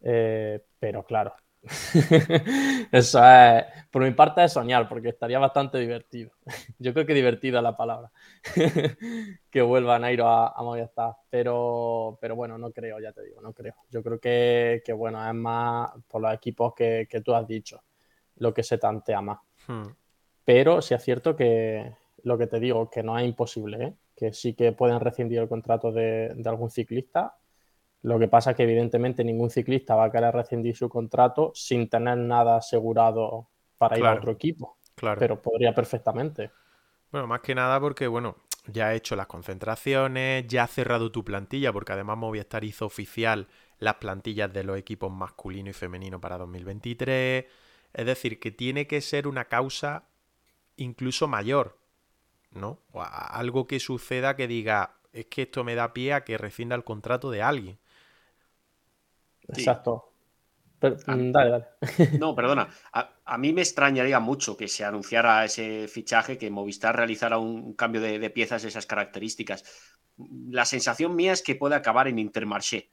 Eh, 0.00 0.64
pero 0.78 1.04
claro, 1.04 1.34
eso 2.92 3.20
es, 3.24 3.64
por 3.90 4.02
mi 4.02 4.12
parte 4.12 4.44
es 4.44 4.52
soñar, 4.52 4.88
porque 4.88 5.08
estaría 5.08 5.38
bastante 5.38 5.78
divertido. 5.78 6.30
Yo 6.78 6.92
creo 6.94 7.06
que 7.06 7.14
divertida 7.14 7.60
la 7.60 7.76
palabra. 7.76 8.10
que 9.50 9.62
vuelva 9.62 9.98
Nairo 9.98 10.28
a, 10.28 10.48
a 10.48 10.62
Movistar. 10.62 11.14
Pero, 11.28 12.18
pero 12.20 12.36
bueno, 12.36 12.58
no 12.58 12.70
creo, 12.70 13.00
ya 13.00 13.12
te 13.12 13.24
digo, 13.24 13.40
no 13.40 13.52
creo. 13.52 13.74
Yo 13.90 14.02
creo 14.02 14.20
que, 14.20 14.82
bueno, 14.96 15.26
es 15.26 15.34
más 15.34 15.90
por 16.06 16.22
los 16.22 16.32
equipos 16.32 16.74
que, 16.74 17.06
tú 17.24 17.34
has 17.34 17.46
dicho, 17.46 17.82
lo 18.36 18.54
que 18.54 18.62
se 18.62 18.78
tantea 18.78 19.20
más. 19.20 19.38
Hmm. 19.66 19.88
Pero 20.44 20.80
sí 20.80 20.94
es 20.94 21.02
cierto 21.02 21.36
que, 21.36 21.92
lo 22.24 22.38
que 22.38 22.46
te 22.46 22.60
digo, 22.60 22.90
que 22.90 23.02
no 23.02 23.18
es 23.18 23.24
imposible, 23.26 23.84
¿eh? 23.84 23.94
que 24.16 24.32
sí 24.32 24.54
que 24.54 24.72
pueden 24.72 25.00
rescindir 25.00 25.38
el 25.38 25.48
contrato 25.48 25.92
de, 25.92 26.34
algún 26.44 26.70
ciclista. 26.70 27.36
Lo 28.02 28.18
que 28.18 28.28
pasa 28.28 28.50
es 28.50 28.56
que 28.56 28.62
evidentemente 28.62 29.24
ningún 29.24 29.50
ciclista 29.50 29.94
va 29.94 30.04
a 30.04 30.10
querer 30.10 30.34
rescindir 30.34 30.76
su 30.76 30.88
contrato 30.88 31.52
sin 31.54 31.88
tener 31.88 32.16
nada 32.18 32.56
asegurado 32.56 33.48
para 33.76 33.98
ir 33.98 34.06
a 34.06 34.14
otro 34.14 34.32
equipo. 34.32 34.78
Claro. 34.94 35.18
Pero 35.18 35.40
podría 35.40 35.74
perfectamente. 35.74 36.50
Bueno, 37.10 37.26
más 37.26 37.40
que 37.40 37.54
nada 37.54 37.80
porque, 37.80 38.06
bueno, 38.06 38.36
ya 38.66 38.88
ha 38.88 38.94
hecho 38.94 39.16
las 39.16 39.26
concentraciones, 39.26 40.46
ya 40.46 40.64
ha 40.64 40.66
cerrado 40.66 41.10
tu 41.10 41.24
plantilla, 41.24 41.72
porque 41.72 41.92
además 41.92 42.18
Movistar 42.18 42.64
hizo 42.64 42.86
oficial 42.86 43.48
las 43.78 43.94
plantillas 43.94 44.52
de 44.52 44.64
los 44.64 44.76
equipos 44.76 45.10
masculino 45.10 45.70
y 45.70 45.72
femenino 45.72 46.20
para 46.20 46.38
2023. 46.38 47.46
Es 47.94 48.06
decir, 48.06 48.38
que 48.38 48.50
tiene 48.50 48.86
que 48.86 49.00
ser 49.00 49.26
una 49.26 49.46
causa 49.46 50.08
incluso 50.76 51.28
mayor, 51.28 51.78
¿no? 52.50 52.80
O 52.92 53.02
algo 53.02 53.66
que 53.66 53.80
suceda 53.80 54.36
que 54.36 54.48
diga, 54.48 54.98
es 55.12 55.26
que 55.26 55.42
esto 55.42 55.64
me 55.64 55.74
da 55.74 55.92
pie 55.92 56.12
a 56.12 56.24
que 56.24 56.38
rescinda 56.38 56.76
el 56.76 56.84
contrato 56.84 57.30
de 57.30 57.42
alguien. 57.42 57.78
Exacto. 59.48 60.04
Ah. 60.80 61.16
Mm, 61.16 61.32
dale, 61.32 61.50
dale. 61.50 61.66
No, 62.18 62.34
perdona. 62.34 62.68
A, 62.92 63.38
mí 63.38 63.52
me 63.52 63.62
extrañaría 63.62 64.20
mucho 64.20 64.56
que 64.56 64.68
se 64.68 64.84
anunciara 64.84 65.44
ese 65.44 65.88
fichaje, 65.88 66.38
que 66.38 66.50
Movistar 66.50 66.96
realizara 66.96 67.38
un 67.38 67.74
cambio 67.74 68.00
de, 68.00 68.30
piezas 68.30 68.62
de 68.62 68.68
esas 68.68 68.86
características. 68.86 69.64
La 70.50 70.64
sensación 70.64 71.16
mía 71.16 71.32
es 71.32 71.42
que 71.42 71.56
puede 71.56 71.74
acabar 71.74 72.08
en 72.08 72.18
Intermarché, 72.18 72.90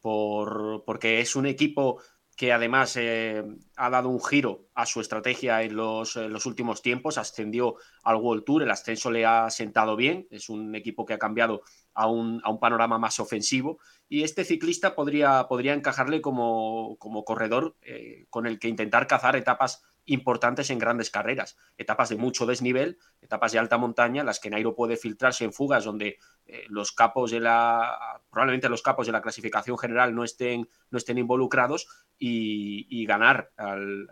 por, 0.00 0.84
porque 0.84 1.20
es 1.20 1.36
un 1.36 1.46
equipo 1.46 2.00
que 2.36 2.52
además 2.52 2.96
eh, 2.96 3.42
ha 3.76 3.88
dado 3.90 4.10
un 4.10 4.22
giro 4.22 4.68
a 4.74 4.84
su 4.84 5.00
estrategia 5.00 5.62
en 5.62 5.74
los, 5.74 6.16
los, 6.16 6.44
últimos 6.44 6.82
tiempos, 6.82 7.16
ascendió 7.16 7.76
al 8.04 8.16
World 8.16 8.44
Tour, 8.44 8.62
el 8.62 8.70
ascenso 8.70 9.10
le 9.10 9.24
ha 9.24 9.48
sentado 9.48 9.96
bien, 9.96 10.28
es 10.30 10.50
un 10.50 10.74
equipo 10.74 11.06
que 11.06 11.14
ha 11.14 11.18
cambiado 11.18 11.62
a 11.94 12.06
un, 12.08 12.42
a 12.44 12.50
un 12.50 12.60
panorama 12.60 12.98
más 12.98 13.18
ofensivo 13.20 13.78
y 14.06 14.22
este 14.22 14.44
ciclista 14.44 14.94
podría, 14.94 15.48
podría 15.48 15.72
encajarle 15.72 16.20
como, 16.20 16.96
como 16.98 17.24
corredor 17.24 17.74
eh, 17.80 18.26
con 18.28 18.46
el 18.46 18.58
que 18.58 18.68
intentar 18.68 19.06
cazar 19.06 19.34
etapas 19.34 19.82
importantes 20.06 20.70
en 20.70 20.78
grandes 20.78 21.10
carreras, 21.10 21.56
etapas 21.76 22.08
de 22.08 22.16
mucho 22.16 22.46
desnivel, 22.46 22.98
etapas 23.20 23.52
de 23.52 23.58
alta 23.58 23.76
montaña, 23.76 24.24
las 24.24 24.40
que 24.40 24.50
Nairo 24.50 24.74
puede 24.74 24.96
filtrarse 24.96 25.44
en 25.44 25.52
fugas 25.52 25.84
donde 25.84 26.18
eh, 26.46 26.64
los 26.68 26.92
capos 26.92 27.30
de 27.30 27.40
la, 27.40 28.20
probablemente 28.30 28.68
los 28.68 28.82
capos 28.82 29.06
de 29.06 29.12
la 29.12 29.22
clasificación 29.22 29.76
general 29.76 30.14
no 30.14 30.24
estén, 30.24 30.68
no 30.90 30.98
estén 30.98 31.18
involucrados 31.18 31.88
y, 32.18 33.04
ganar 33.06 33.52
al, 33.56 34.08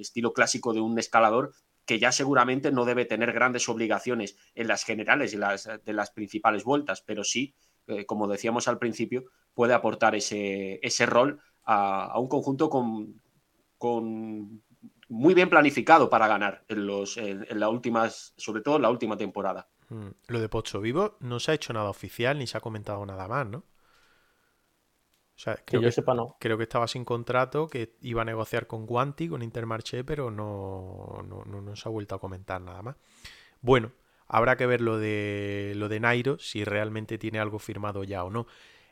estilo 0.00 0.32
clásico 0.32 0.72
de 0.72 0.80
un 0.80 0.98
escalador 0.98 1.52
que 1.84 1.98
ya 1.98 2.12
seguramente 2.12 2.72
no 2.72 2.84
debe 2.84 3.04
tener 3.04 3.32
grandes 3.32 3.68
obligaciones 3.68 4.36
en 4.54 4.68
las 4.68 4.84
generales 4.84 5.32
de 5.32 5.38
las, 5.38 5.68
de 5.84 5.92
las 5.92 6.10
principales 6.10 6.64
vueltas, 6.64 7.02
pero 7.02 7.24
sí, 7.24 7.54
eh, 7.86 8.04
como 8.04 8.26
decíamos 8.26 8.66
al 8.66 8.78
principio, 8.78 9.24
puede 9.54 9.74
aportar 9.74 10.14
ese, 10.16 10.80
ese 10.82 11.06
rol 11.06 11.40
a, 11.64 12.18
un 12.18 12.28
conjunto 12.28 12.68
con, 12.68 13.20
con 13.78 14.62
muy 15.08 15.34
bien 15.34 15.48
planificado 15.48 16.10
para 16.10 16.26
ganar 16.26 16.64
en, 16.68 16.86
los, 16.86 17.16
en, 17.16 17.46
la 17.50 17.68
últimas, 17.68 18.34
sobre 18.36 18.62
todo 18.62 18.76
en 18.76 18.82
la 18.82 18.90
última 18.90 19.16
temporada. 19.16 19.68
Mm, 19.88 20.08
lo 20.28 20.40
de 20.40 20.48
Pocho 20.48 20.80
Vivo 20.80 21.16
no 21.20 21.38
se 21.38 21.52
ha 21.52 21.54
hecho 21.54 21.72
nada 21.72 21.90
oficial 21.90 22.38
ni 22.38 22.46
se 22.46 22.58
ha 22.58 22.60
comentado 22.60 23.04
nada 23.06 23.28
más, 23.28 23.46
¿no? 23.46 23.58
O 23.58 25.38
sea, 25.38 25.54
creo 25.66 25.82
que 25.82 25.86
yo 25.86 25.92
sepa, 25.92 26.14
no. 26.14 26.36
Creo 26.40 26.56
que 26.56 26.62
estaba 26.62 26.88
sin 26.88 27.04
contrato, 27.04 27.68
que 27.68 27.96
iba 28.00 28.22
a 28.22 28.24
negociar 28.24 28.66
con 28.66 28.86
Guanti, 28.86 29.28
con 29.28 29.42
Intermarché, 29.42 30.02
pero 30.02 30.30
no, 30.30 31.22
no, 31.28 31.44
no, 31.44 31.76
se 31.76 31.86
ha 31.86 31.92
vuelto 31.92 32.14
a 32.14 32.18
comentar 32.18 32.58
nada 32.62 32.80
más. 32.80 32.96
Bueno, 33.60 33.92
habrá 34.28 34.56
que 34.56 34.64
ver 34.64 34.80
lo 34.80 34.98
de, 34.98 35.74
lo 35.76 35.90
de 35.90 36.00
Nairo, 36.00 36.38
si 36.38 36.64
realmente 36.64 37.18
tiene 37.18 37.38
algo 37.38 37.58
firmado 37.58 38.02
ya 38.02 38.24
o 38.24 38.30
no. 38.30 38.46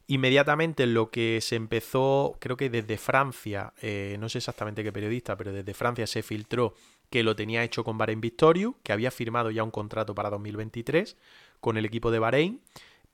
Inmediatamente 0.06 0.86
lo 0.86 1.10
que 1.10 1.40
se 1.40 1.56
empezó, 1.56 2.36
creo 2.38 2.56
que 2.56 2.68
desde 2.68 2.98
Francia, 2.98 3.72
eh, 3.80 4.16
no 4.20 4.28
sé 4.28 4.38
exactamente 4.38 4.84
qué 4.84 4.92
periodista, 4.92 5.36
pero 5.36 5.52
desde 5.52 5.72
Francia 5.72 6.06
se 6.06 6.22
filtró 6.22 6.74
que 7.08 7.22
lo 7.22 7.34
tenía 7.34 7.64
hecho 7.64 7.84
con 7.84 7.96
Bahrein 7.96 8.20
Victorious, 8.20 8.74
que 8.82 8.92
había 8.92 9.10
firmado 9.10 9.50
ya 9.50 9.62
un 9.62 9.70
contrato 9.70 10.14
para 10.14 10.30
2023 10.30 11.16
con 11.60 11.78
el 11.78 11.86
equipo 11.86 12.10
de 12.10 12.18
Bahrein, 12.18 12.60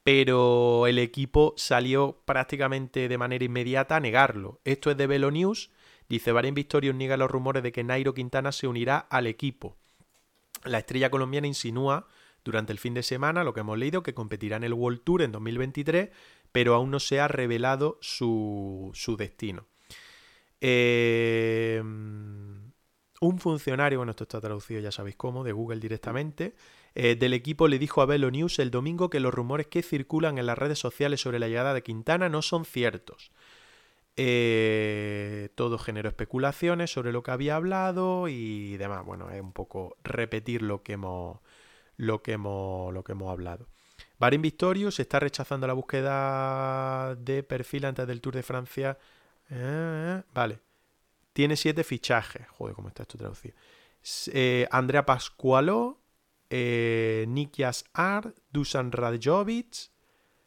pero 0.03 0.89
el 0.89 0.99
equipo 0.99 1.55
salió 1.57 2.23
prácticamente 2.25 3.09
de 3.09 3.19
manera 3.19 3.45
inmediata 3.45 3.97
a 3.97 4.01
negarlo. 4.01 4.61
Esto 4.65 4.91
es 4.91 4.97
de 4.97 5.07
Velo 5.07 5.31
News, 5.31 5.71
dice 6.09 6.33
Bahrein 6.33 6.55
Victorious 6.55 6.97
niega 6.97 7.17
los 7.17 7.31
rumores 7.31 7.63
de 7.63 7.71
que 7.71 7.85
Nairo 7.85 8.15
Quintana 8.15 8.51
se 8.51 8.67
unirá 8.67 8.99
al 8.99 9.29
equipo. 9.29 9.77
La 10.65 10.79
estrella 10.79 11.11
colombiana 11.11 11.47
insinúa 11.47 12.09
durante 12.45 12.73
el 12.73 12.79
fin 12.79 12.95
de 12.95 13.03
semana, 13.03 13.45
lo 13.45 13.53
que 13.53 13.61
hemos 13.61 13.79
leído, 13.79 14.03
que 14.03 14.15
competirá 14.15 14.57
en 14.57 14.65
el 14.65 14.73
World 14.73 15.03
Tour 15.05 15.23
en 15.23 15.33
2023 15.33 16.11
pero 16.53 16.75
aún 16.75 16.91
no 16.91 17.01
se 17.01 17.21
ha 17.21 17.29
revelado 17.29 17.99
su, 18.01 18.93
destino. 19.19 19.67
Eh, 20.61 21.81
un 21.83 23.39
funcionario, 23.39 23.99
bueno, 23.99 24.11
esto 24.11 24.25
está 24.25 24.41
traducido 24.41 24.81
ya 24.81 24.93
sabéis 24.93 25.17
cómo, 25.17 25.45
de 25.45 25.53
Google 25.53 25.81
directamente, 25.81 26.55
eh, 26.95 27.17
del 27.17 27.35
equipo 27.35 27.69
le 27.69 27.79
dijo 27.79 28.03
a 28.03 28.07
Velo 28.07 28.31
News 28.31 28.59
el 28.59 28.71
domingo 28.71 29.11
que 29.11 29.21
los 29.21 29.33
rumores 29.33 29.67
que 29.69 29.83
circulan 29.83 30.39
en 30.39 30.47
las 30.47 30.59
redes 30.59 30.79
sociales 30.79 31.21
sobre 31.21 31.39
la 31.39 31.49
llegada 31.49 31.75
de 31.75 31.83
Quintana 31.83 32.29
no 32.29 32.43
son 32.43 32.65
ciertos. 32.65 33.31
Eh, 34.17 35.51
todo 35.55 35.79
generó 35.79 36.09
especulaciones 36.09 36.91
sobre 36.91 37.13
lo 37.13 37.23
que 37.23 37.31
había 37.31 37.57
hablado 37.57 38.29
y 38.29 38.77
demás. 38.77 39.05
Bueno, 39.05 39.31
es 39.31 39.41
un 39.41 39.53
poco 39.53 39.97
repetir 40.03 40.63
lo 40.63 40.83
que 40.83 40.95
hemos, 40.95 41.39
lo 41.97 42.23
que 42.23 42.33
hemos, 42.33 42.93
lo 42.93 43.05
que 43.05 43.13
hemos 43.13 43.31
hablado. 43.31 43.69
Barin 44.21 44.43
Victorious 44.43 45.01
está 45.01 45.19
rechazando 45.19 45.67
la 45.67 45.73
búsqueda 45.73 47.17
de 47.17 47.43
perfil 47.43 47.87
antes 47.87 48.07
del 48.07 48.21
Tour 48.21 48.35
de 48.35 48.43
Francia. 48.43 48.99
Eh, 49.49 50.23
vale. 50.35 50.61
Tiene 51.33 51.57
siete 51.57 51.85
fichajes. 51.85 52.47
Joder, 52.51 52.75
cómo 52.77 52.89
está 52.89 53.05
esto 53.05 53.17
traducido. 53.17 53.55
Eh, 54.27 54.69
Andrea 54.71 55.07
Pascualo, 55.07 56.03
eh, 56.51 57.25
Nikias 57.29 57.87
Art, 57.95 58.37
Dusan 58.53 58.93
Radjovic, 58.93 59.91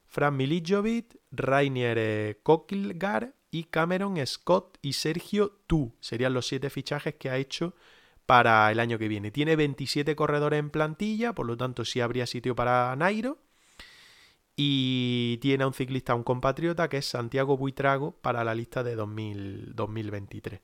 Fran 0.06 0.38
Milijovic, 0.38 1.18
Rainier 1.32 2.40
Kokilgar 2.44 3.34
y 3.50 3.64
Cameron 3.64 4.24
Scott 4.28 4.78
y 4.84 4.94
Sergio 4.94 5.50
Tu. 5.66 5.96
Serían 6.00 6.36
los 6.36 6.46
siete 6.46 6.70
fichajes 6.70 7.16
que 7.16 7.32
ha 7.32 7.38
hecho 7.38 7.74
para 8.28 8.72
el 8.72 8.80
año 8.80 9.00
que 9.00 9.08
viene. 9.08 9.32
Tiene 9.32 9.56
27 9.56 10.16
corredores 10.16 10.60
en 10.60 10.70
plantilla, 10.70 11.34
por 11.34 11.48
lo 11.48 11.58
tanto 11.58 11.86
sí 11.86 12.02
habría 12.02 12.28
sitio 12.28 12.56
para 12.56 12.96
Nairo. 12.96 13.40
Y 14.56 15.38
tiene 15.42 15.64
a 15.64 15.68
un 15.68 15.74
ciclista, 15.74 16.14
un 16.14 16.24
compatriota, 16.24 16.88
que 16.88 16.98
es 16.98 17.06
Santiago 17.08 17.58
Buitrago, 17.58 18.12
para 18.22 18.44
la 18.44 18.54
lista 18.54 18.84
de 18.84 18.96
2023. 18.96 20.62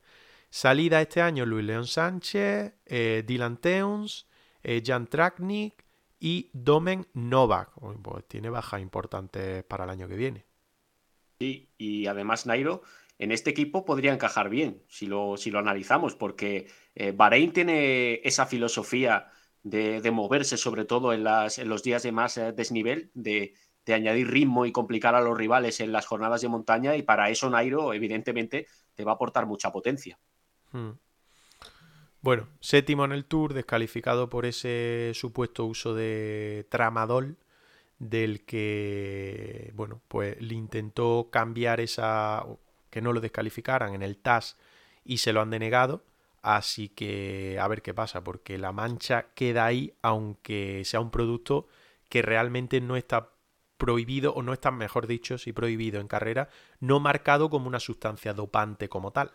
Salida 0.51 1.01
este 1.01 1.21
año 1.21 1.45
Luis 1.45 1.65
León 1.65 1.87
Sánchez, 1.87 2.73
eh, 2.85 3.23
Dylan 3.25 3.57
Teuns, 3.57 4.27
eh, 4.63 4.81
Jan 4.85 5.07
Traknik 5.07 5.85
y 6.19 6.49
Domen 6.53 7.07
Novak. 7.13 7.71
Pues 8.01 8.27
tiene 8.27 8.49
bajas 8.49 8.81
importantes 8.81 9.63
para 9.63 9.83
el 9.83 9.91
año 9.91 10.07
que 10.07 10.15
viene. 10.15 10.45
Sí, 11.39 11.69
y 11.77 12.07
además 12.07 12.45
Nairo 12.45 12.81
en 13.17 13.31
este 13.31 13.49
equipo 13.49 13.85
podría 13.85 14.13
encajar 14.13 14.49
bien, 14.49 14.83
si 14.87 15.05
lo, 15.05 15.37
si 15.37 15.51
lo 15.51 15.59
analizamos, 15.59 16.15
porque 16.15 16.67
eh, 16.95 17.11
Bahrein 17.11 17.53
tiene 17.53 18.21
esa 18.23 18.45
filosofía 18.45 19.27
de, 19.63 20.01
moverse, 20.11 20.57
sobre 20.57 20.85
todo 20.85 21.11
en, 21.13 21.23
las, 21.23 21.59
en, 21.59 21.69
los 21.69 21.83
días 21.83 22.03
de 22.03 22.11
más 22.11 22.39
desnivel, 22.55 23.11
de, 23.13 23.53
de 23.85 23.93
añadir 23.93 24.29
ritmo 24.29 24.65
y 24.65 24.71
complicar 24.71 25.15
a 25.15 25.21
los 25.21 25.37
rivales 25.37 25.79
en 25.79 25.91
las 25.91 26.05
jornadas 26.05 26.41
de 26.41 26.47
montaña 26.47 26.95
y 26.95 27.01
para 27.01 27.29
eso 27.29 27.49
Nairo 27.49 27.93
evidentemente 27.93 28.67
te 28.95 29.03
va 29.03 29.13
a 29.13 29.15
aportar 29.15 29.45
mucha 29.45 29.71
potencia. 29.71 30.19
Hmm. 30.71 30.91
Bueno, 32.21 32.47
séptimo 32.59 33.05
en 33.05 33.13
el 33.13 33.25
Tour, 33.25 33.53
descalificado 33.53 34.29
por 34.29 34.45
ese 34.45 35.11
supuesto 35.13 35.65
uso 35.65 35.95
de 35.95 36.67
tramadol 36.69 37.37
del 37.97 38.45
que, 38.45 39.71
bueno, 39.73 40.01
pues 40.07 40.41
le 40.41 40.53
intentó 40.53 41.29
cambiar 41.31 41.79
esa, 41.79 42.45
que 42.89 43.01
no 43.01 43.13
lo 43.13 43.21
descalificaran 43.21 43.93
en 43.93 44.01
el 44.01 44.17
TAS 44.17 44.57
y 45.05 45.17
se 45.19 45.31
lo 45.33 45.41
han 45.41 45.49
denegado. 45.49 46.03
Así 46.41 46.89
que 46.89 47.57
a 47.59 47.67
ver 47.67 47.81
qué 47.81 47.93
pasa, 47.93 48.23
porque 48.23 48.57
la 48.57 48.71
mancha 48.71 49.27
queda 49.35 49.65
ahí, 49.65 49.93
aunque 50.01 50.83
sea 50.85 51.01
un 51.01 51.11
producto 51.11 51.67
que 52.07 52.21
realmente 52.21 52.79
no 52.81 52.95
está 52.95 53.29
prohibido, 53.79 54.33
o 54.33 54.43
no 54.43 54.53
está 54.53 54.69
mejor 54.69 55.07
dicho, 55.07 55.39
si 55.39 55.53
prohibido 55.53 55.99
en 55.99 56.07
carrera, 56.07 56.49
no 56.79 56.99
marcado 56.99 57.49
como 57.49 57.67
una 57.67 57.79
sustancia 57.79 58.33
dopante 58.33 58.89
como 58.89 59.11
tal. 59.11 59.31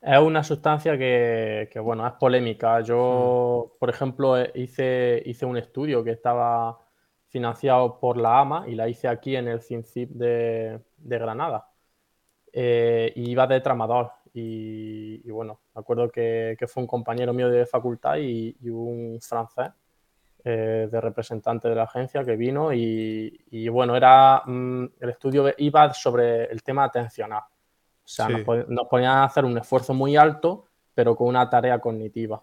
Es 0.00 0.18
una 0.20 0.44
sustancia 0.44 0.96
que, 0.96 1.68
bueno, 1.82 2.06
es 2.06 2.12
polémica. 2.12 2.80
Yo, 2.82 3.72
hmm. 3.74 3.78
por 3.80 3.90
ejemplo, 3.90 4.38
eh, 4.38 4.52
hice, 4.54 5.20
hice 5.26 5.44
un 5.44 5.56
estudio 5.56 6.04
que 6.04 6.12
estaba 6.12 6.78
financiado 7.26 7.98
por 7.98 8.16
la 8.16 8.38
AMA 8.38 8.68
y 8.68 8.76
la 8.76 8.88
hice 8.88 9.08
aquí 9.08 9.34
en 9.34 9.48
el 9.48 9.60
CINCIP 9.60 10.10
de, 10.10 10.80
de 10.98 11.18
Granada. 11.18 11.68
Eh, 12.52 13.12
y 13.16 13.30
iba 13.30 13.46
de 13.46 13.60
tramador. 13.60 14.12
Y, 14.32 15.28
bueno, 15.30 15.62
me 15.74 15.80
acuerdo 15.80 16.10
que, 16.10 16.56
fue 16.68 16.82
un 16.82 16.86
compañero 16.86 17.32
mío 17.32 17.48
de 17.48 17.66
facultad 17.66 18.18
y 18.18 18.54
un 18.68 19.18
francés 19.20 19.72
eh, 20.44 20.88
de 20.88 21.00
representante 21.00 21.68
de 21.68 21.74
la 21.74 21.82
agencia 21.82 22.22
que 22.22 22.36
vino 22.36 22.72
y, 22.72 23.68
bueno, 23.70 23.96
era 23.96 24.40
mm, 24.46 24.84
el 25.00 25.10
estudio 25.10 25.52
iba 25.58 25.92
sobre 25.92 26.44
el 26.44 26.62
tema 26.62 26.84
atencional. 26.84 27.42
O 27.42 27.50
sea, 28.04 28.28
nos, 28.28 28.86
ponían 28.88 29.16
a 29.16 29.24
hacer 29.24 29.44
un 29.44 29.58
esfuerzo 29.58 29.94
muy 29.94 30.16
alto, 30.16 30.66
pero 30.94 31.16
con 31.16 31.26
una 31.26 31.50
tarea 31.50 31.80
cognitiva. 31.80 32.40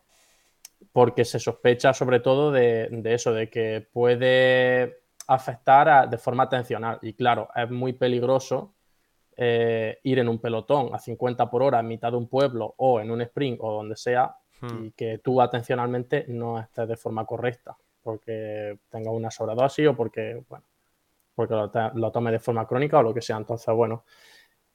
Porque 0.92 1.24
se 1.24 1.40
sospecha 1.40 1.94
sobre 1.94 2.20
todo 2.20 2.52
de, 2.52 2.90
eso, 3.06 3.32
de 3.32 3.50
que 3.50 3.88
puede 3.92 5.00
afectar 5.28 6.10
de 6.10 6.18
forma 6.18 6.44
atencional. 6.44 7.00
Y 7.02 7.14
claro, 7.14 7.48
es 7.56 7.72
muy 7.72 7.94
peligroso 7.94 8.74
eh, 9.38 10.00
ir 10.04 10.20
en 10.20 10.28
un 10.28 10.40
pelotón 10.40 10.94
a 10.94 11.00
50 11.00 11.50
por 11.50 11.64
hora 11.64 11.80
en 11.80 11.88
mitad 11.88 12.12
de 12.12 12.18
un 12.18 12.28
pueblo 12.28 12.76
o 12.78 13.00
en 13.00 13.10
un 13.10 13.22
sprint 13.22 13.58
o 13.62 13.72
donde 13.72 13.96
sea 13.96 14.36
hmm. 14.60 14.84
y 14.84 14.92
que 14.92 15.20
tú 15.20 15.42
atencionalmente 15.42 16.26
no 16.28 16.60
estés 16.60 16.90
de 16.90 16.98
forma 16.98 17.26
correcta 17.26 17.78
porque 18.06 18.78
tenga 18.88 19.10
una 19.10 19.32
sobredosis 19.32 19.88
o 19.88 19.96
porque, 19.96 20.44
bueno, 20.48 20.64
porque 21.34 21.56
lo, 21.56 21.72
lo 21.96 22.12
tome 22.12 22.32
de 22.32 22.38
forma 22.38 22.68
crónica 22.68 23.00
o 23.00 23.04
lo 23.04 23.16
que 23.16 23.22
sea. 23.22 23.38
Entonces, 23.38 23.74
bueno, 23.74 24.06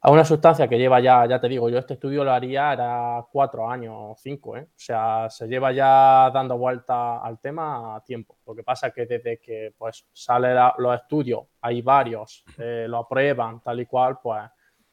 a 0.00 0.10
una 0.10 0.24
sustancia 0.24 0.66
que 0.66 0.76
lleva 0.76 0.98
ya, 0.98 1.26
ya 1.26 1.40
te 1.40 1.48
digo, 1.48 1.70
yo 1.70 1.78
este 1.78 1.94
estudio 1.94 2.24
lo 2.24 2.32
haría 2.32 2.72
era 2.72 3.24
cuatro 3.30 3.70
años 3.70 3.94
o 3.96 4.16
cinco, 4.18 4.56
¿eh? 4.56 4.62
o 4.62 4.74
sea, 4.74 5.30
se 5.30 5.46
lleva 5.46 5.70
ya 5.70 6.28
dando 6.34 6.58
vuelta 6.58 7.18
al 7.18 7.38
tema 7.38 7.94
a 7.94 8.02
tiempo. 8.02 8.36
Lo 8.44 8.52
que 8.56 8.64
pasa 8.64 8.88
es 8.88 8.94
que 8.94 9.06
desde 9.06 9.38
que 9.38 9.74
pues 9.78 10.08
salen 10.12 10.58
los 10.78 10.96
estudios, 10.96 11.42
hay 11.60 11.82
varios, 11.82 12.44
eh, 12.58 12.86
lo 12.88 12.98
aprueban 12.98 13.60
tal 13.60 13.78
y 13.78 13.86
cual, 13.86 14.18
pues 14.20 14.42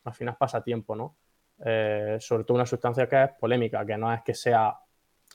al 0.03 0.13
final 0.13 0.37
pasa 0.37 0.61
tiempo, 0.61 0.95
¿no? 0.95 1.15
Eh, 1.65 2.17
sobre 2.19 2.43
todo 2.43 2.53
una 2.53 2.67
sustancia 2.67 3.09
que 3.09 3.23
es 3.23 3.29
polémica, 3.39 3.83
que 3.83 3.97
no 3.97 4.13
es 4.13 4.21
que 4.21 4.35
sea 4.35 4.77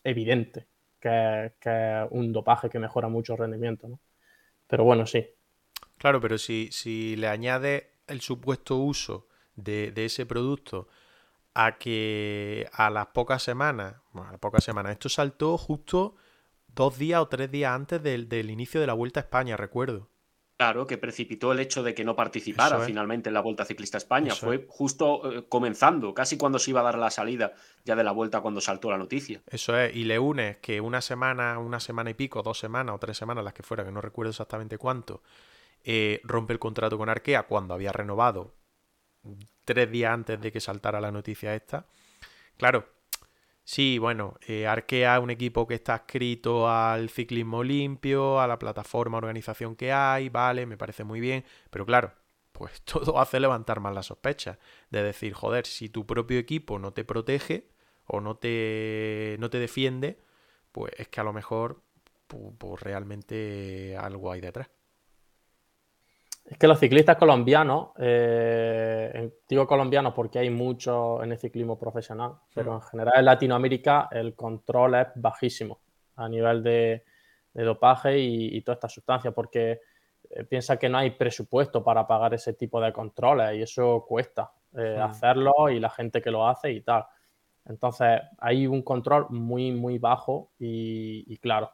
evidente 0.04 0.68
que, 1.02 2.06
un 2.10 2.32
dopaje 2.32 2.70
que 2.70 2.78
mejora 2.78 3.08
mucho 3.08 3.34
el 3.34 3.40
rendimiento, 3.40 3.88
¿no? 3.88 4.00
Pero 4.68 4.84
bueno, 4.84 5.06
sí. 5.06 5.26
Claro, 5.98 6.20
pero 6.20 6.38
si, 6.38 6.68
si 6.72 7.16
le 7.16 7.28
añade 7.28 7.90
el 8.06 8.20
supuesto 8.20 8.76
uso 8.76 9.26
de, 9.56 9.92
ese 9.96 10.26
producto 10.26 10.88
a 11.54 11.78
que 11.78 12.68
a 12.72 12.90
las 12.90 13.08
pocas 13.08 13.42
semanas, 13.42 13.96
bueno, 14.12 14.28
a 14.28 14.32
las 14.32 14.40
pocas 14.40 14.64
semanas, 14.64 14.92
esto 14.92 15.08
saltó 15.08 15.58
justo 15.58 16.14
dos 16.68 16.96
días 16.98 17.20
o 17.20 17.28
tres 17.28 17.50
días 17.50 17.72
antes 17.72 18.02
del, 18.02 18.50
inicio 18.50 18.80
de 18.80 18.86
la 18.86 18.94
Vuelta 18.94 19.20
a 19.20 19.24
España, 19.24 19.56
recuerdo. 19.56 20.08
Claro, 20.62 20.86
que 20.86 20.96
precipitó 20.96 21.50
el 21.50 21.58
hecho 21.58 21.82
de 21.82 21.92
que 21.92 22.04
no 22.04 22.14
participara 22.14 22.78
finalmente 22.78 23.28
en 23.28 23.34
la 23.34 23.40
Vuelta 23.40 23.64
Ciclista 23.64 23.96
a 23.96 23.98
España. 23.98 24.32
Fue 24.32 24.64
justo 24.68 25.32
eh, 25.32 25.44
comenzando, 25.48 26.14
casi 26.14 26.36
cuando 26.36 26.60
se 26.60 26.70
iba 26.70 26.78
a 26.78 26.84
dar 26.84 26.98
la 26.98 27.10
salida 27.10 27.52
ya 27.84 27.96
de 27.96 28.04
la 28.04 28.12
Vuelta 28.12 28.40
cuando 28.42 28.60
saltó 28.60 28.88
la 28.88 28.96
noticia. 28.96 29.42
Eso 29.48 29.76
es, 29.76 29.96
y 29.96 30.04
le 30.04 30.20
unes 30.20 30.58
que 30.58 30.80
una 30.80 31.00
semana, 31.00 31.58
una 31.58 31.80
semana 31.80 32.10
y 32.10 32.14
pico, 32.14 32.44
dos 32.44 32.60
semanas 32.60 32.94
o 32.94 32.98
tres 33.00 33.16
semanas, 33.16 33.42
las 33.42 33.54
que 33.54 33.64
fuera, 33.64 33.84
que 33.84 33.90
no 33.90 34.00
recuerdo 34.00 34.30
exactamente 34.30 34.78
cuánto, 34.78 35.24
eh, 35.82 36.20
rompe 36.22 36.52
el 36.52 36.60
contrato 36.60 36.96
con 36.96 37.08
Arkea 37.08 37.42
cuando 37.42 37.74
había 37.74 37.90
renovado 37.90 38.54
tres 39.64 39.90
días 39.90 40.12
antes 40.12 40.40
de 40.40 40.52
que 40.52 40.60
saltara 40.60 41.00
la 41.00 41.10
noticia 41.10 41.56
esta. 41.56 41.88
Claro, 42.56 42.86
sí, 43.64 43.98
bueno, 43.98 44.36
eh, 44.46 44.66
Arkea 44.66 45.20
un 45.20 45.30
equipo 45.30 45.66
que 45.66 45.74
está 45.74 45.94
adscrito 45.94 46.68
al 46.68 47.10
ciclismo 47.10 47.62
limpio, 47.64 48.40
a 48.40 48.46
la 48.46 48.58
plataforma 48.58 49.18
organización 49.18 49.76
que 49.76 49.92
hay, 49.92 50.28
vale, 50.28 50.66
me 50.66 50.76
parece 50.76 51.04
muy 51.04 51.20
bien, 51.20 51.44
pero 51.70 51.86
claro, 51.86 52.12
pues 52.52 52.80
todo 52.84 53.20
hace 53.20 53.40
levantar 53.40 53.80
más 53.80 53.94
la 53.94 54.02
sospecha 54.02 54.58
de 54.90 55.02
decir, 55.02 55.32
joder, 55.34 55.66
si 55.66 55.88
tu 55.88 56.06
propio 56.06 56.38
equipo 56.38 56.78
no 56.78 56.92
te 56.92 57.04
protege 57.04 57.70
o 58.06 58.20
no 58.20 58.36
te, 58.36 59.36
no 59.40 59.50
te 59.50 59.58
defiende, 59.58 60.18
pues 60.72 60.92
es 60.98 61.08
que 61.08 61.20
a 61.20 61.24
lo 61.24 61.32
mejor 61.32 61.82
pues 62.58 62.80
realmente 62.82 63.96
algo 63.96 64.32
hay 64.32 64.40
detrás. 64.40 64.68
Es 66.44 66.58
que 66.58 66.66
los 66.66 66.78
ciclistas 66.78 67.16
colombianos, 67.16 67.90
eh, 67.98 69.30
digo 69.48 69.66
colombianos 69.66 70.12
porque 70.12 70.40
hay 70.40 70.50
muchos 70.50 71.22
en 71.22 71.32
el 71.32 71.38
ciclismo 71.38 71.78
profesional, 71.78 72.34
pero 72.52 72.74
en 72.74 72.82
general 72.82 73.14
en 73.16 73.24
Latinoamérica 73.24 74.08
el 74.10 74.34
control 74.34 74.96
es 74.96 75.06
bajísimo 75.14 75.80
a 76.16 76.28
nivel 76.28 76.62
de, 76.62 77.04
dopaje 77.54 78.18
y, 78.18 78.60
toda 78.62 78.74
esta 78.74 78.88
sustancia, 78.88 79.30
porque 79.30 79.80
eh, 80.30 80.44
piensa 80.44 80.78
que 80.78 80.88
no 80.88 80.98
hay 80.98 81.10
presupuesto 81.10 81.84
para 81.84 82.06
pagar 82.06 82.34
ese 82.34 82.54
tipo 82.54 82.80
de 82.80 82.92
controles 82.92 83.56
y 83.56 83.62
eso 83.62 84.04
cuesta 84.08 84.50
eh, 84.76 84.98
hacerlo 85.00 85.68
y 85.70 85.78
la 85.78 85.90
gente 85.90 86.20
que 86.20 86.30
lo 86.30 86.48
hace 86.48 86.72
y 86.72 86.80
tal. 86.80 87.04
Entonces 87.66 88.20
hay 88.38 88.66
un 88.66 88.82
control 88.82 89.26
muy, 89.30 89.70
muy 89.70 89.98
bajo 89.98 90.50
y, 90.58 91.36
claro, 91.38 91.70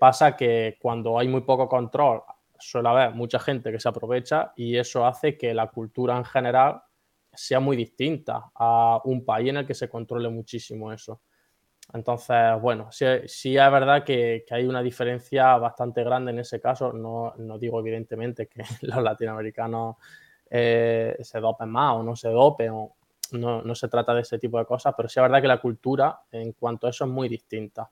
pasa 0.00 0.36
que 0.36 0.78
cuando 0.80 1.18
hay 1.18 1.28
muy 1.28 1.42
poco 1.42 1.68
control 1.68 2.22
suele 2.62 2.88
haber 2.88 3.14
mucha 3.14 3.38
gente 3.38 3.70
que 3.72 3.80
se 3.80 3.88
aprovecha 3.88 4.52
y 4.56 4.76
eso 4.76 5.06
hace 5.06 5.36
que 5.36 5.54
la 5.54 5.68
cultura 5.68 6.16
en 6.16 6.24
general 6.24 6.82
sea 7.32 7.60
muy 7.60 7.76
distinta 7.76 8.50
a 8.54 9.00
un 9.04 9.24
país 9.24 9.50
en 9.50 9.58
el 9.58 9.66
que 9.66 9.74
se 9.74 9.88
controle 9.88 10.28
muchísimo 10.28 10.92
eso. 10.92 11.20
Entonces, 11.92 12.60
bueno, 12.60 12.88
sí, 12.90 13.04
es 13.56 13.70
verdad 13.70 14.04
que, 14.04 14.44
hay 14.50 14.64
una 14.64 14.82
diferencia 14.82 15.56
bastante 15.56 16.02
grande 16.04 16.30
en 16.32 16.38
ese 16.38 16.60
caso. 16.60 16.92
No, 16.92 17.34
digo 17.58 17.80
evidentemente 17.80 18.46
que 18.46 18.62
los 18.82 19.02
latinoamericanos 19.02 19.96
eh, 20.50 21.16
se 21.20 21.40
dopen 21.40 21.70
más 21.70 21.96
o 21.96 22.02
no 22.02 22.14
se 22.14 22.28
dopen, 22.28 22.72
no, 23.32 23.62
no, 23.62 23.74
se 23.74 23.88
trata 23.88 24.14
de 24.14 24.20
ese 24.22 24.38
tipo 24.38 24.58
de 24.58 24.66
cosas, 24.66 24.94
pero 24.96 25.08
sí 25.08 25.18
es 25.18 25.22
verdad 25.22 25.40
que 25.40 25.48
la 25.48 25.60
cultura 25.60 26.20
en 26.30 26.52
cuanto 26.52 26.86
a 26.86 26.90
eso 26.90 27.04
es 27.04 27.10
muy 27.10 27.28
distinta. 27.28 27.90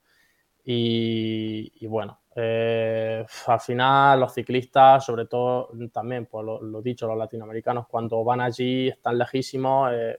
Y, 0.65 1.87
bueno, 1.87 2.20
eh, 2.35 3.27
al 3.47 3.61
final 3.61 4.21
los 4.21 4.33
ciclistas, 4.33 5.05
sobre 5.05 5.27
todo 5.27 5.71
también, 5.93 6.27
pues 6.27 6.45
lo, 6.45 6.83
dicho, 6.83 7.07
los 7.07 7.17
latinoamericanos, 7.17 7.87
cuando 7.89 8.23
van 8.23 8.41
allí, 8.41 8.89
están 8.89 9.19
lejísimos, 9.19 9.91
eh, 9.93 10.19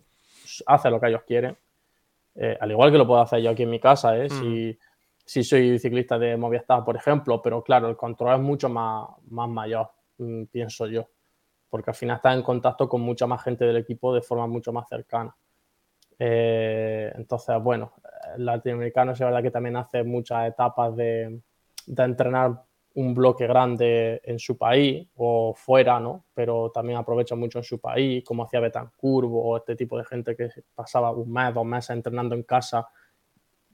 hacen 0.66 0.92
lo 0.92 1.00
que 1.00 1.08
ellos 1.08 1.24
quieren. 1.26 1.58
Eh, 2.36 2.58
al 2.60 2.72
igual 2.72 2.92
que 2.92 2.98
lo 2.98 3.08
puedo 3.08 3.22
hacer 3.22 3.42
yo 3.42 3.52
aquí 3.52 3.64
en 3.64 3.70
mi 3.70 3.80
casa, 3.80 4.18
¿eh? 4.18 4.30
si, 4.30 4.78
si, 5.26 5.44
soy 5.44 5.80
ciclista 5.80 6.18
de 6.18 6.38
Movistar, 6.38 6.84
por 6.84 6.96
ejemplo, 6.96 7.42
pero 7.42 7.64
claro, 7.64 7.90
el 7.90 7.98
control 7.98 8.36
es 8.36 8.42
mucho 8.42 8.70
más, 8.70 9.08
más 9.30 9.50
mayor, 9.50 9.90
mm, 10.18 10.46
pienso 10.46 10.88
yo, 10.88 11.10
porque 11.70 11.92
al 11.92 11.96
final 11.96 12.18
estás 12.18 12.36
en 12.36 12.44
contacto 12.44 12.88
con 12.88 13.02
mucha 13.02 13.28
más 13.28 13.44
gente 13.44 13.66
del 13.66 13.78
equipo 13.78 14.14
de 14.14 14.22
forma 14.22 14.48
mucho 14.48 14.72
más 14.72 14.88
cercana. 14.88 15.36
entonces, 16.20 17.56
bueno, 17.62 17.94
latinoamericano 18.38 19.14
es 19.14 19.20
verdad 19.20 19.42
que 19.42 19.52
también 19.52 19.76
hace 19.76 20.04
muchas 20.04 20.48
etapas 20.48 20.96
de, 20.96 21.42
entrenar 21.88 22.64
un 22.94 23.14
bloque 23.14 23.48
grande 23.48 24.22
en 24.24 24.38
su 24.38 24.58
país 24.58 25.08
o 25.16 25.54
fuera, 25.56 26.00
¿no? 26.00 26.26
Pero 26.34 26.72
también 26.72 27.00
aprovecha 27.00 27.36
mucho 27.36 27.60
en 27.60 27.64
su 27.64 27.80
país, 27.80 28.24
como 28.24 28.44
hacía 28.44 28.60
Betancourt 28.60 29.28
o 29.32 29.58
este 29.58 29.76
tipo 29.76 29.98
de 29.98 30.06
gente 30.06 30.36
que 30.36 30.50
pasaba 30.76 31.12
un 31.12 31.32
mes, 31.32 31.54
dos 31.54 31.66
meses 31.66 31.92
entrenando 31.92 32.36
en 32.36 32.44
casa 32.44 32.88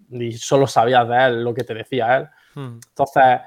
y 0.09 0.31
solo 0.33 0.67
sabías 0.67 1.07
de 1.07 1.25
él 1.25 1.43
lo 1.43 1.53
que 1.53 1.63
te 1.63 1.73
decía 1.73 2.17
él. 2.17 2.27
Hmm. 2.53 2.79
Entonces, 2.89 3.41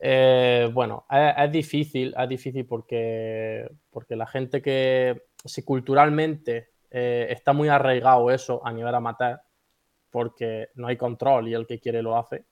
eh, 0.00 0.70
bueno, 0.72 1.06
es, 1.10 1.50
difícil, 1.50 2.14
es 2.16 2.28
difícil 2.28 2.66
porque, 2.66 3.68
porque 3.90 4.14
la 4.14 4.26
gente 4.26 4.62
que 4.62 5.24
si 5.44 5.62
culturalmente 5.62 6.70
eh, 6.90 7.26
está 7.30 7.52
muy 7.52 7.68
arraigado 7.68 8.30
eso 8.30 8.64
a 8.64 8.72
nivel 8.72 8.94
amateur, 8.94 9.40
porque 10.10 10.68
no 10.76 10.86
hay 10.86 10.96
control 10.96 11.48
y 11.48 11.54
el 11.54 11.66
que 11.66 11.80
quiere 11.80 12.02
lo 12.02 12.16
hace. 12.16 12.44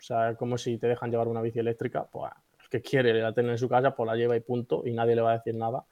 O 0.00 0.02
sea, 0.02 0.30
es 0.30 0.38
como 0.38 0.56
si 0.56 0.78
te 0.78 0.88
dejan 0.88 1.10
llevar 1.10 1.28
una 1.28 1.42
bici 1.42 1.58
eléctrica, 1.58 2.06
pues 2.10 2.32
el 2.62 2.68
que 2.70 2.80
quiere 2.80 3.12
la 3.20 3.34
tiene 3.34 3.50
en 3.50 3.58
su 3.58 3.68
casa, 3.68 3.94
pues 3.94 4.06
la 4.06 4.16
lleva 4.16 4.34
y 4.34 4.40
punto, 4.40 4.82
y 4.86 4.92
nadie 4.92 5.14
le 5.14 5.20
va 5.20 5.32
a 5.32 5.36
decir 5.36 5.54
nada. 5.54 5.84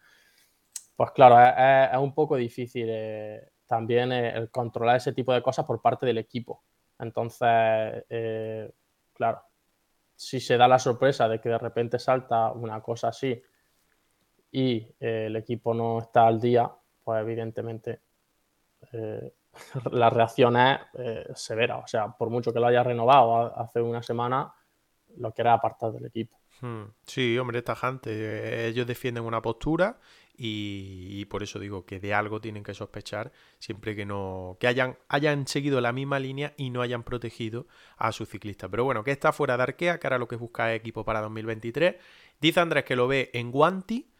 Pues 0.96 1.10
claro, 1.10 1.38
es, 1.38 1.98
un 1.98 2.14
poco 2.14 2.36
difícil 2.36 2.86
eh, 2.88 3.50
también 3.66 4.12
eh, 4.12 4.30
el 4.34 4.50
controlar 4.50 4.96
ese 4.96 5.12
tipo 5.12 5.32
de 5.32 5.42
cosas 5.42 5.66
por 5.66 5.82
parte 5.82 6.06
del 6.06 6.16
equipo. 6.16 6.62
Entonces, 6.98 8.04
eh, 8.08 8.72
claro, 9.12 9.42
si 10.16 10.40
se 10.40 10.56
da 10.56 10.66
la 10.66 10.78
sorpresa 10.78 11.28
de 11.28 11.38
que 11.38 11.50
de 11.50 11.58
repente 11.58 11.98
salta 11.98 12.50
una 12.52 12.80
cosa 12.80 13.08
así 13.08 13.40
y 14.50 14.88
el 14.98 15.36
equipo 15.36 15.74
no 15.74 15.98
está 16.00 16.26
al 16.26 16.40
día, 16.40 16.70
pues 17.04 17.20
evidentemente 17.20 18.00
la 19.92 20.10
reacción 20.10 20.56
es 20.56 20.78
eh, 20.94 21.26
severa. 21.34 21.78
O 21.78 21.86
sea, 21.86 22.08
por 22.08 22.30
mucho 22.30 22.52
que 22.52 22.60
lo 22.60 22.66
haya 22.66 22.82
renovado 22.82 23.58
hace 23.58 23.80
una 23.80 24.02
semana, 24.02 24.52
lo 25.16 25.32
quiere 25.32 25.50
apartar 25.50 25.92
del 25.92 26.06
equipo. 26.06 26.38
Hmm. 26.60 26.84
Sí, 27.06 27.38
hombre, 27.38 27.62
tajante. 27.62 28.66
Ellos 28.66 28.86
defienden 28.86 29.24
una 29.24 29.40
postura 29.40 29.98
y, 30.40 31.24
por 31.26 31.42
eso 31.42 31.58
digo 31.58 31.84
que 31.84 31.98
de 31.98 32.14
algo 32.14 32.40
tienen 32.40 32.62
que 32.62 32.72
sospechar 32.72 33.32
siempre 33.58 33.96
que 33.96 34.06
no 34.06 34.56
que 34.60 34.68
hayan, 34.68 34.96
hayan 35.08 35.48
seguido 35.48 35.80
la 35.80 35.92
misma 35.92 36.20
línea 36.20 36.54
y 36.56 36.70
no 36.70 36.80
hayan 36.80 37.02
protegido 37.02 37.66
a 37.96 38.12
su 38.12 38.24
ciclista. 38.24 38.68
Pero 38.68 38.84
bueno, 38.84 39.02
que 39.02 39.10
está 39.10 39.32
fuera 39.32 39.56
de 39.56 39.64
Arkea, 39.64 39.98
que 39.98 40.06
ahora 40.06 40.18
lo 40.18 40.28
que 40.28 40.36
busca 40.36 40.72
es 40.72 40.80
equipo 40.80 41.04
para 41.04 41.20
2023. 41.22 41.96
Dice 42.40 42.60
Andrés 42.60 42.84
que 42.84 42.96
lo 42.96 43.08
ve 43.08 43.30
en 43.34 43.50
Guanti 43.50 44.10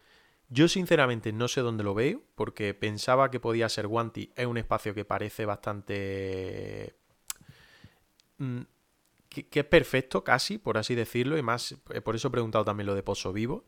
yo 0.49 0.67
sinceramente 0.67 1.31
no 1.31 1.47
sé 1.47 1.61
dónde 1.61 1.83
lo 1.83 1.93
veo, 1.93 2.21
porque 2.35 2.73
pensaba 2.73 3.31
que 3.31 3.39
podía 3.39 3.69
ser 3.69 3.87
Guanti. 3.87 4.31
Es 4.35 4.45
un 4.45 4.57
espacio 4.57 4.93
que 4.93 5.05
parece 5.05 5.45
bastante... 5.45 6.95
Mm, 8.37 8.61
que, 9.29 9.59
es 9.59 9.65
perfecto 9.65 10.23
casi, 10.23 10.57
por 10.57 10.77
así 10.77 10.95
decirlo, 10.95 11.37
y 11.37 11.43
más, 11.43 11.75
eh, 11.93 12.01
por 12.01 12.15
eso 12.15 12.29
he 12.29 12.31
preguntado 12.31 12.65
también 12.65 12.87
lo 12.87 12.95
de 12.95 13.03
Pozo 13.03 13.31
Vivo. 13.31 13.65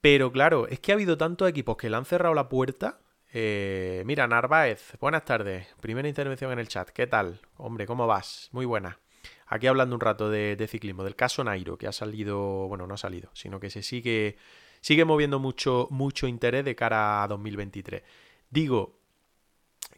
Pero 0.00 0.32
claro, 0.32 0.66
es 0.68 0.80
que 0.80 0.92
ha 0.92 0.94
habido 0.94 1.16
tantos 1.16 1.48
equipos 1.48 1.76
que 1.76 1.88
le 1.90 1.96
han 1.96 2.04
cerrado 2.04 2.34
la 2.34 2.48
puerta. 2.48 2.98
Eh, 3.32 4.02
mira, 4.06 4.26
Narváez, 4.26 4.94
buenas 5.00 5.24
tardes. 5.24 5.68
Primera 5.80 6.08
intervención 6.08 6.50
en 6.52 6.58
el 6.58 6.68
chat. 6.68 6.90
¿Qué 6.90 7.06
tal? 7.06 7.40
Hombre, 7.56 7.86
¿cómo 7.86 8.06
vas? 8.06 8.48
Muy 8.52 8.66
buena. 8.66 8.98
aquí 9.46 9.66
hablando 9.66 9.94
un 9.94 10.00
rato 10.00 10.30
de, 10.30 10.66
ciclismo, 10.68 11.04
del 11.04 11.14
caso 11.14 11.44
Nairo, 11.44 11.78
que 11.78 11.86
ha 11.86 11.92
salido, 11.92 12.66
bueno, 12.68 12.86
no 12.86 12.94
ha 12.94 12.98
salido, 12.98 13.30
sino 13.34 13.60
que 13.60 13.70
se 13.70 13.82
sigue, 13.82 14.36
sigue 14.82 15.06
moviendo 15.06 15.38
mucho, 15.38 15.88
mucho 15.90 16.26
interés 16.26 16.66
de 16.66 16.76
cara 16.76 17.22
a 17.22 17.28
2023. 17.28 18.02
Digo, 18.50 18.98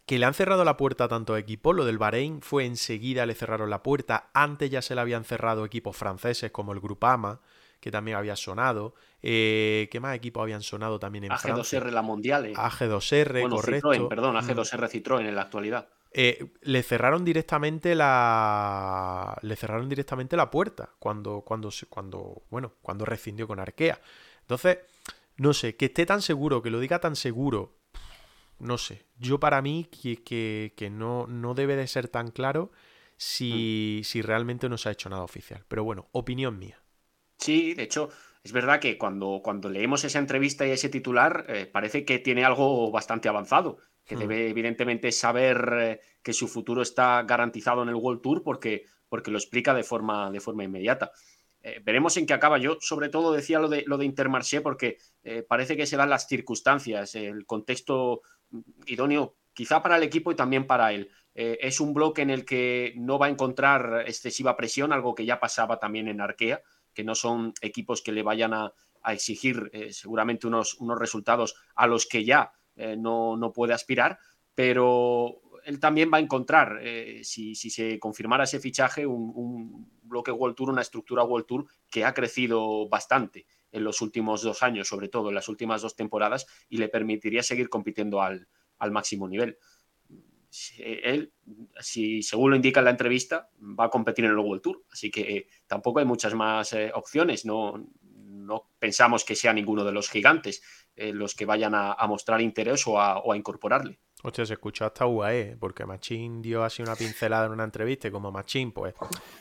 que 0.07 0.19
le 0.19 0.27
han 0.27 0.35
cerrado 0.35 0.65
la 0.65 0.77
puerta 0.77 1.05
a 1.05 1.09
tanto 1.09 1.37
equipos, 1.37 1.75
lo 1.75 1.85
del 1.85 1.99
Bahrein 1.99 2.43
fue 2.43 2.67
enseguida, 2.67 3.27
le 3.27 3.35
cerraron 3.35 3.71
la 3.71 3.83
puerta, 3.83 4.31
antes 4.35 4.71
ya 4.71 4.83
se 4.83 4.95
le 4.95 5.01
habían 5.01 5.25
cerrado 5.25 5.65
equipos 5.65 5.97
franceses 5.97 6.53
como 6.53 6.73
el 6.73 6.81
Grupama, 6.81 7.41
que 7.81 7.91
también 7.91 8.17
había 8.17 8.37
sonado. 8.37 8.95
Eh, 9.23 9.89
¿Qué 9.91 10.01
más 10.01 10.15
equipos 10.15 10.43
habían 10.43 10.63
sonado 10.63 10.99
también 10.99 11.25
en 11.25 11.33
AG2R 11.33 11.91
la 11.91 12.03
Mundial. 12.03 12.47
Eh. 12.47 12.55
AG2R, 12.55 13.49
correcto. 13.51 13.93
Citroën, 13.93 14.09
perdón, 14.09 14.37
AG2R 14.37 14.89
Citroën 14.89 15.27
en 15.27 15.35
la 15.35 15.43
actualidad. 15.43 15.89
Eh, 16.17 16.53
le 16.63 16.83
cerraron 16.85 17.25
directamente 17.25 17.97
la 17.97 19.37
le 19.43 19.57
cerraron 19.57 19.89
directamente 19.89 20.37
la 20.37 20.49
puerta 20.49 20.91
cuando 21.01 21.41
cuando 21.41 21.71
cuando 21.91 22.45
bueno 22.51 22.75
cuando 22.83 23.05
rescindió 23.05 23.49
con 23.49 23.59
Arkea 23.59 23.99
entonces 24.45 24.79
no 25.37 25.53
sé 25.53 25.77
que 25.77 25.87
esté 25.87 26.07
tan 26.07 26.23
seguro 26.23 26.63
que 26.63 26.71
lo 26.71 26.81
diga 26.81 27.01
tan 27.01 27.17
seguro 27.17 27.77
no 28.59 28.79
sé 28.79 29.07
yo 29.19 29.41
para 29.41 29.61
mí 29.61 29.89
que, 29.91 30.73
que, 30.77 30.91
no, 30.91 31.27
no 31.27 31.55
debe 31.55 31.77
de 31.77 31.87
ser 31.87 32.09
tan 32.09 32.31
claro 32.31 32.71
si, 33.17 34.01
mm. 34.01 34.05
si 34.05 34.23
realmente 34.23 34.69
no 34.69 34.79
se 34.79 34.89
ha 34.89 34.93
hecho 34.93 35.09
nada 35.09 35.23
oficial 35.23 35.65
pero 35.69 35.85
bueno 35.85 36.09
opinión 36.13 36.59
mía 36.59 36.85
Sí, 37.39 37.75
de 37.75 37.83
hecho, 37.83 38.11
es 38.43 38.53
verdad 38.53 38.81
que 38.81 38.97
cuando, 38.97 39.41
cuando 39.43 39.69
leemos 39.69 40.05
esa 40.05 40.19
entrevista 40.19 40.67
y 40.67 40.71
ese 40.71 40.89
titular, 40.89 41.45
eh, 41.49 41.67
parece 41.67 42.05
que 42.05 42.19
tiene 42.19 42.45
algo 42.45 42.91
bastante 42.91 43.29
avanzado, 43.29 43.79
que 44.05 44.17
hmm. 44.17 44.19
debe 44.19 44.49
evidentemente 44.49 45.13
saber 45.13 45.75
eh, 45.79 46.01
que 46.23 46.33
su 46.33 46.49
futuro 46.49 46.83
está 46.83 47.23
garantizado 47.25 47.83
en 47.83 47.89
el 47.89 47.97
World 47.97 48.23
Tour 48.23 48.43
porque, 48.43 48.85
porque 49.09 49.31
lo 49.31 49.39
explica 49.39 49.75
de 49.75 49.83
forma, 49.83 50.31
de 50.31 50.41
forma 50.41 50.65
inmediata. 50.65 51.13
Eh, 51.65 51.81
veremos 51.83 52.17
en 52.17 52.27
qué 52.27 52.35
acaba. 52.35 52.59
Yo, 52.59 52.77
sobre 52.81 53.09
todo, 53.09 53.33
decía 53.33 53.59
lo 53.59 53.69
de, 53.69 53.83
lo 53.87 53.99
de 53.99 54.05
Intermarché 54.05 54.61
porque 54.61 54.99
parece 55.49 55.77
que 55.77 55.87
se 55.87 55.97
dan 55.97 56.11
las 56.11 56.29
circunstancias, 56.29 57.17
el 57.17 57.47
contexto 57.47 58.23
idóneo, 58.87 59.35
quizá 59.53 59.83
para 59.83 59.97
el 59.97 60.05
equipo 60.05 60.31
y 60.31 60.37
también 60.37 60.67
para 60.67 60.93
él. 60.93 61.11
es 61.35 61.81
un 61.81 61.95
bloque 61.95 62.23
en 62.23 62.31
el 62.31 62.45
que 62.45 62.93
no 62.97 63.19
va 63.19 63.27
a 63.27 63.31
encontrar 63.31 64.05
excesiva 64.07 64.57
presión, 64.57 64.93
algo 64.93 65.15
que 65.15 65.25
ya 65.25 65.41
pasaba 65.41 65.81
también 65.81 66.07
en 66.07 66.21
Arkea 66.21 66.63
que 66.95 67.05
no 67.05 67.15
son 67.15 67.53
equipos 67.61 68.01
que 68.01 68.13
le 68.13 68.23
vayan 68.23 68.55
a, 68.55 68.73
exigir 69.07 69.69
eh, 69.75 69.93
seguramente 69.93 70.47
unos, 70.47 70.81
unos, 70.81 70.99
resultados 70.99 71.55
a 71.75 71.87
los 71.87 72.07
que 72.07 72.25
ya 72.25 72.51
eh, 72.75 72.97
no, 72.97 73.53
puede 73.55 73.75
aspirar, 73.75 74.19
pero 74.55 75.43
él 75.67 75.79
también 75.79 76.11
va 76.11 76.17
a 76.17 76.23
encontrar, 76.23 76.79
eh, 76.81 77.21
si, 77.23 77.55
se 77.55 77.99
confirmara 77.99 78.45
ese 78.45 78.61
fichaje, 78.61 79.07
un, 79.07 79.91
bloque 80.15 80.33
World 80.33 80.57
Tour, 80.57 80.71
una 80.71 80.83
estructura 80.83 81.25
World 81.25 81.47
Tour 81.47 81.67
que 81.91 82.05
ha 82.05 82.15
crecido 82.15 82.89
bastante 82.89 83.47
en 83.71 83.85
los 83.85 84.01
últimos 84.01 84.43
dos 84.43 84.63
años, 84.63 84.89
sobre 84.89 85.09
todo 85.09 85.29
en 85.29 85.35
las 85.35 85.49
últimas 85.49 85.83
dos 85.83 85.97
temporadas, 85.97 86.47
y 86.69 86.79
le 86.79 86.89
permitiría 86.89 87.43
seguir 87.43 87.69
compitiendo 87.69 88.23
al, 88.23 88.49
al 88.79 88.91
máximo 88.93 89.29
nivel 89.29 89.59
él, 90.79 91.33
si 91.81 92.23
según 92.23 92.51
lo 92.51 92.57
indica 92.57 92.81
en 92.81 92.85
la 92.85 92.91
entrevista, 92.93 93.49
va 93.61 93.87
a 93.87 93.91
competir 93.91 94.25
en 94.25 94.31
el 94.31 94.39
World 94.39 94.63
Tour. 94.63 94.85
Así 94.91 95.11
que 95.11 95.21
eh, 95.21 95.47
tampoco 95.67 95.99
hay 95.99 96.05
muchas 96.05 96.35
más 96.35 96.73
eh, 96.73 96.91
opciones. 96.95 97.45
No, 97.45 97.85
no, 98.03 98.71
pensamos 98.79 99.25
que 99.25 99.35
sea 99.35 99.53
ninguno 99.53 99.85
de 99.85 99.93
los 99.93 100.09
gigantes 100.09 100.63
eh, 100.95 101.13
los 101.13 101.35
que 101.35 101.45
vayan 101.45 101.75
a, 101.75 101.97
mostrar 102.07 102.41
interés 102.41 102.87
o 102.87 103.01
a, 103.01 103.37
incorporarle. 103.37 103.99
Hostia, 104.27 104.47
se 104.47 104.55
escuchó 104.55 104.87
hasta 104.87 105.07
UAE, 105.07 105.59
porque 105.61 105.85
Machín 105.85 106.41
dio 106.41 106.65
así 106.65 106.81
una 106.81 106.97
pincelada 106.97 107.45
en 107.45 107.53
una 107.53 107.65
entrevista 107.65 108.09
y 108.09 108.11
como 108.11 108.33
Machín, 108.33 108.73
pues 108.73 108.95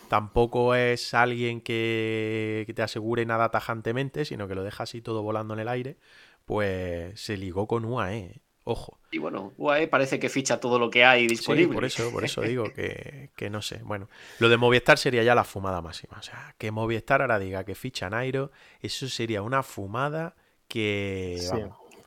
tampoco 0.10 0.76
es 0.76 1.14
alguien 1.14 1.62
que, 1.62 2.66
que 2.68 2.74
te 2.74 2.82
asegure 2.82 3.26
nada 3.26 3.50
tajantemente, 3.50 4.26
sino 4.26 4.46
que 4.46 4.56
lo 4.56 4.64
deja 4.64 4.84
así 4.84 5.02
todo 5.02 5.24
volando 5.24 5.54
en 5.54 5.62
el 5.62 5.70
aire, 5.70 5.96
pues 6.44 7.18
se 7.18 7.38
ligó 7.38 7.66
con 7.66 7.86
UAE. 7.86 8.42
Ojo. 8.66 9.00
Y 9.12 9.20
bueno, 9.20 9.54
UAE 9.58 9.88
parece 9.88 10.20
que 10.20 10.28
ficha 10.28 10.60
todo 10.60 10.78
lo 10.78 10.90
que 10.90 11.06
hay 11.06 11.28
disponible. 11.28 11.74
por 11.74 11.86
eso, 11.86 12.12
por 12.12 12.26
eso 12.26 12.42
digo 12.42 12.66
que, 12.74 13.50
no 13.50 13.62
sé. 13.62 13.80
Bueno, 13.84 14.10
lo 14.40 14.50
de 14.50 14.58
Movistar 14.58 14.98
sería 14.98 15.24
ya 15.24 15.34
la 15.34 15.46
fumada 15.46 15.82
máxima. 15.82 16.18
O 16.18 16.24
sea, 16.24 16.56
que 16.58 16.72
Movistar 16.72 17.22
ahora 17.22 17.40
diga 17.40 17.64
que 17.64 17.74
ficha 17.74 18.10
Nairo, 18.10 18.52
eso 18.82 19.08
sería 19.08 19.42
una 19.42 19.64
fumada 19.64 20.36
que. 20.68 21.40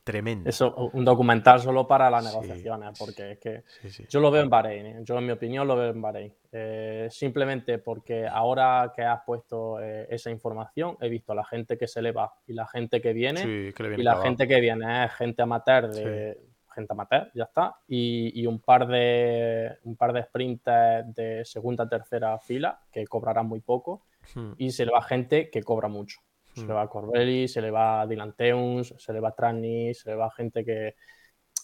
Tremenda. 0.07 0.49
Eso, 0.49 0.73
un 0.93 1.05
documental 1.05 1.61
solo 1.61 1.85
para 1.85 2.09
las 2.09 2.25
negociaciones, 2.25 2.97
porque 2.97 3.33
es 3.33 3.39
que 3.41 3.65
yo 4.09 4.21
lo 4.21 4.31
veo 4.31 4.45
en 4.45 4.49
Bahrein, 4.49 4.87
¿eh? 4.87 4.99
yo 5.03 5.19
en 5.19 5.27
mi 5.27 5.33
opinión 5.33 5.67
lo 5.67 5.75
veo 5.75 5.91
en 5.91 6.01
Bahrein. 6.01 6.33
Eh, 6.53 7.09
simplemente 7.11 7.79
porque 7.79 8.25
ahora 8.25 8.93
que 8.95 9.03
has 9.03 9.23
puesto 9.27 9.81
eh, 9.81 10.07
esa 10.09 10.31
información, 10.31 10.97
he 11.01 11.09
visto 11.09 11.35
la 11.35 11.45
gente 11.45 11.77
que 11.77 11.89
se 11.89 12.01
le 12.03 12.13
va 12.13 12.33
y 12.47 12.53
la 12.53 12.69
gente 12.69 13.01
que 13.01 13.13
viene. 13.13 13.73
y 13.77 14.03
la 14.03 14.23
gente 14.23 14.47
que 14.47 14.61
viene 14.61 15.07
es 15.07 15.13
gente 15.15 15.43
amateur 15.43 15.91
de, 15.91 16.39
gente 16.73 16.93
amateur, 16.93 17.33
ya 17.35 17.45
está, 17.45 17.75
y, 17.89 18.47
un 18.47 18.61
par 18.61 18.87
de 18.87 19.77
un 19.83 19.97
par 19.97 20.13
de 20.13 20.23
sprinters 20.23 21.13
de 21.17 21.45
segunda, 21.45 21.89
tercera 21.89 22.39
fila 22.39 22.79
que 22.93 23.05
cobrarán 23.09 23.49
muy 23.49 23.61
poco, 23.61 24.05
hmm. 24.37 24.53
y 24.57 24.71
se 24.71 24.87
le 24.87 24.93
va 24.93 25.03
gente 25.03 25.51
que 25.51 25.65
cobra 25.65 25.89
mucho. 25.89 26.21
Se 26.57 26.67
le 26.67 26.73
va 26.73 26.89
Corbelli, 26.89 27.49
se 27.49 27.61
le 27.61 27.71
va 27.71 28.07
Dylan 28.07 28.33
Teuns, 28.33 28.95
se 28.97 29.13
le 29.13 29.21
va 29.21 29.33
Trani, 29.33 29.93
se 29.95 30.11
le 30.11 30.17
va 30.17 30.31
gente 30.31 30.65
que 30.65 30.95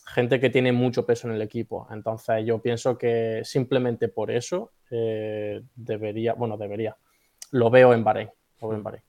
gente 0.07 0.41
que 0.41 0.51
tiene 0.51 0.73
mucho 0.73 1.07
peso 1.07 1.29
en 1.29 1.35
el 1.35 1.43
equipo. 1.43 1.87
Entonces 1.91 2.45
yo 2.45 2.61
pienso 2.61 2.99
que 2.99 3.43
simplemente 3.45 4.09
por 4.09 4.31
eso 4.31 4.73
eh, 4.91 5.63
debería, 5.75 6.35
bueno, 6.35 6.57
debería. 6.57 6.97
Lo 7.51 7.71
veo 7.71 7.93
en 7.93 8.05
Bahrein. 8.05 8.31
Lo 8.61 8.69
veo 8.69 8.77
en 8.77 8.81
hmm. 8.81 8.85
Bahrein. 8.85 9.03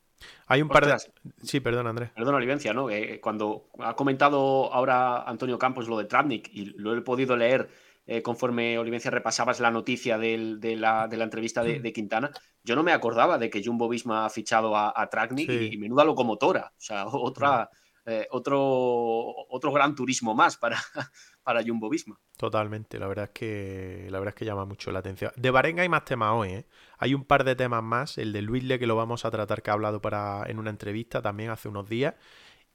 Hay 0.48 0.62
un 0.62 0.70
par 0.70 0.86
de. 0.86 0.96
Sí, 1.42 1.60
perdón, 1.60 1.88
Andrés. 1.88 2.12
Perdón, 2.16 2.36
Olivencia, 2.36 2.74
¿no? 2.74 2.90
Eh, 2.90 3.20
cuando 3.22 3.68
ha 3.80 3.94
comentado 3.96 4.72
ahora 4.74 5.24
Antonio 5.24 5.60
Campos 5.60 5.88
lo 5.88 5.98
de 5.98 6.06
Travnik 6.06 6.50
y 6.54 6.66
lo 6.78 6.96
he 6.96 7.02
podido 7.02 7.36
leer 7.36 7.70
eh, 8.06 8.22
conforme 8.22 8.78
Olivencia 8.78 9.12
repasabas 9.12 9.60
la 9.60 9.72
noticia 9.72 10.18
de, 10.18 10.76
la, 10.78 11.08
entrevista 11.12 11.64
de, 11.64 11.94
Quintana, 11.94 12.32
yo 12.64 12.76
no 12.76 12.84
me 12.84 12.92
acordaba 12.92 13.38
de 13.38 13.50
que 13.50 13.64
Jumbo 13.64 13.88
Visma 13.88 14.26
ha 14.26 14.30
fichado 14.30 14.76
a, 14.76 14.94
a 14.96 15.10
Travnik 15.10 15.50
y, 15.50 15.78
menuda 15.78 16.04
locomotora. 16.04 16.74
O 16.78 16.82
sea, 16.82 17.06
otra. 17.08 17.70
Eh, 18.06 18.28
otro, 18.32 18.60
otro 18.60 19.72
gran 19.72 19.96
turismo 19.96 20.36
más 20.36 20.58
para, 20.58 20.78
para 21.42 21.64
Jumbo 21.64 21.90
Visma. 21.90 22.20
Totalmente, 22.36 23.00
la 23.00 23.08
verdad 23.08 23.26
es 23.26 23.32
que 23.32 24.08
la 24.10 24.20
verdad 24.20 24.34
es 24.36 24.40
que 24.40 24.44
llama 24.44 24.66
mucho 24.66 24.92
la 24.92 25.00
atención. 25.00 25.32
De 25.38 25.52
Bahrein 25.52 25.80
hay 25.80 25.88
más 25.88 26.04
temas 26.04 26.34
hoy, 26.34 26.50
¿eh? 26.50 26.66
Hay 26.98 27.14
un 27.14 27.24
par 27.24 27.46
de 27.46 27.56
temas 27.56 27.82
más, 27.82 28.18
el 28.18 28.34
de 28.34 28.42
Luis 28.42 28.66
Le 28.66 28.78
que 28.78 28.88
lo 28.88 28.98
vamos 28.98 29.24
a 29.24 29.32
tratar 29.32 29.62
que 29.62 29.70
ha 29.70 29.74
hablado 29.74 30.02
para 30.02 30.44
en 30.48 30.60
una 30.60 30.70
entrevista 30.70 31.22
también 31.22 31.50
hace 31.50 31.70
unos 31.70 31.88
días 31.88 32.16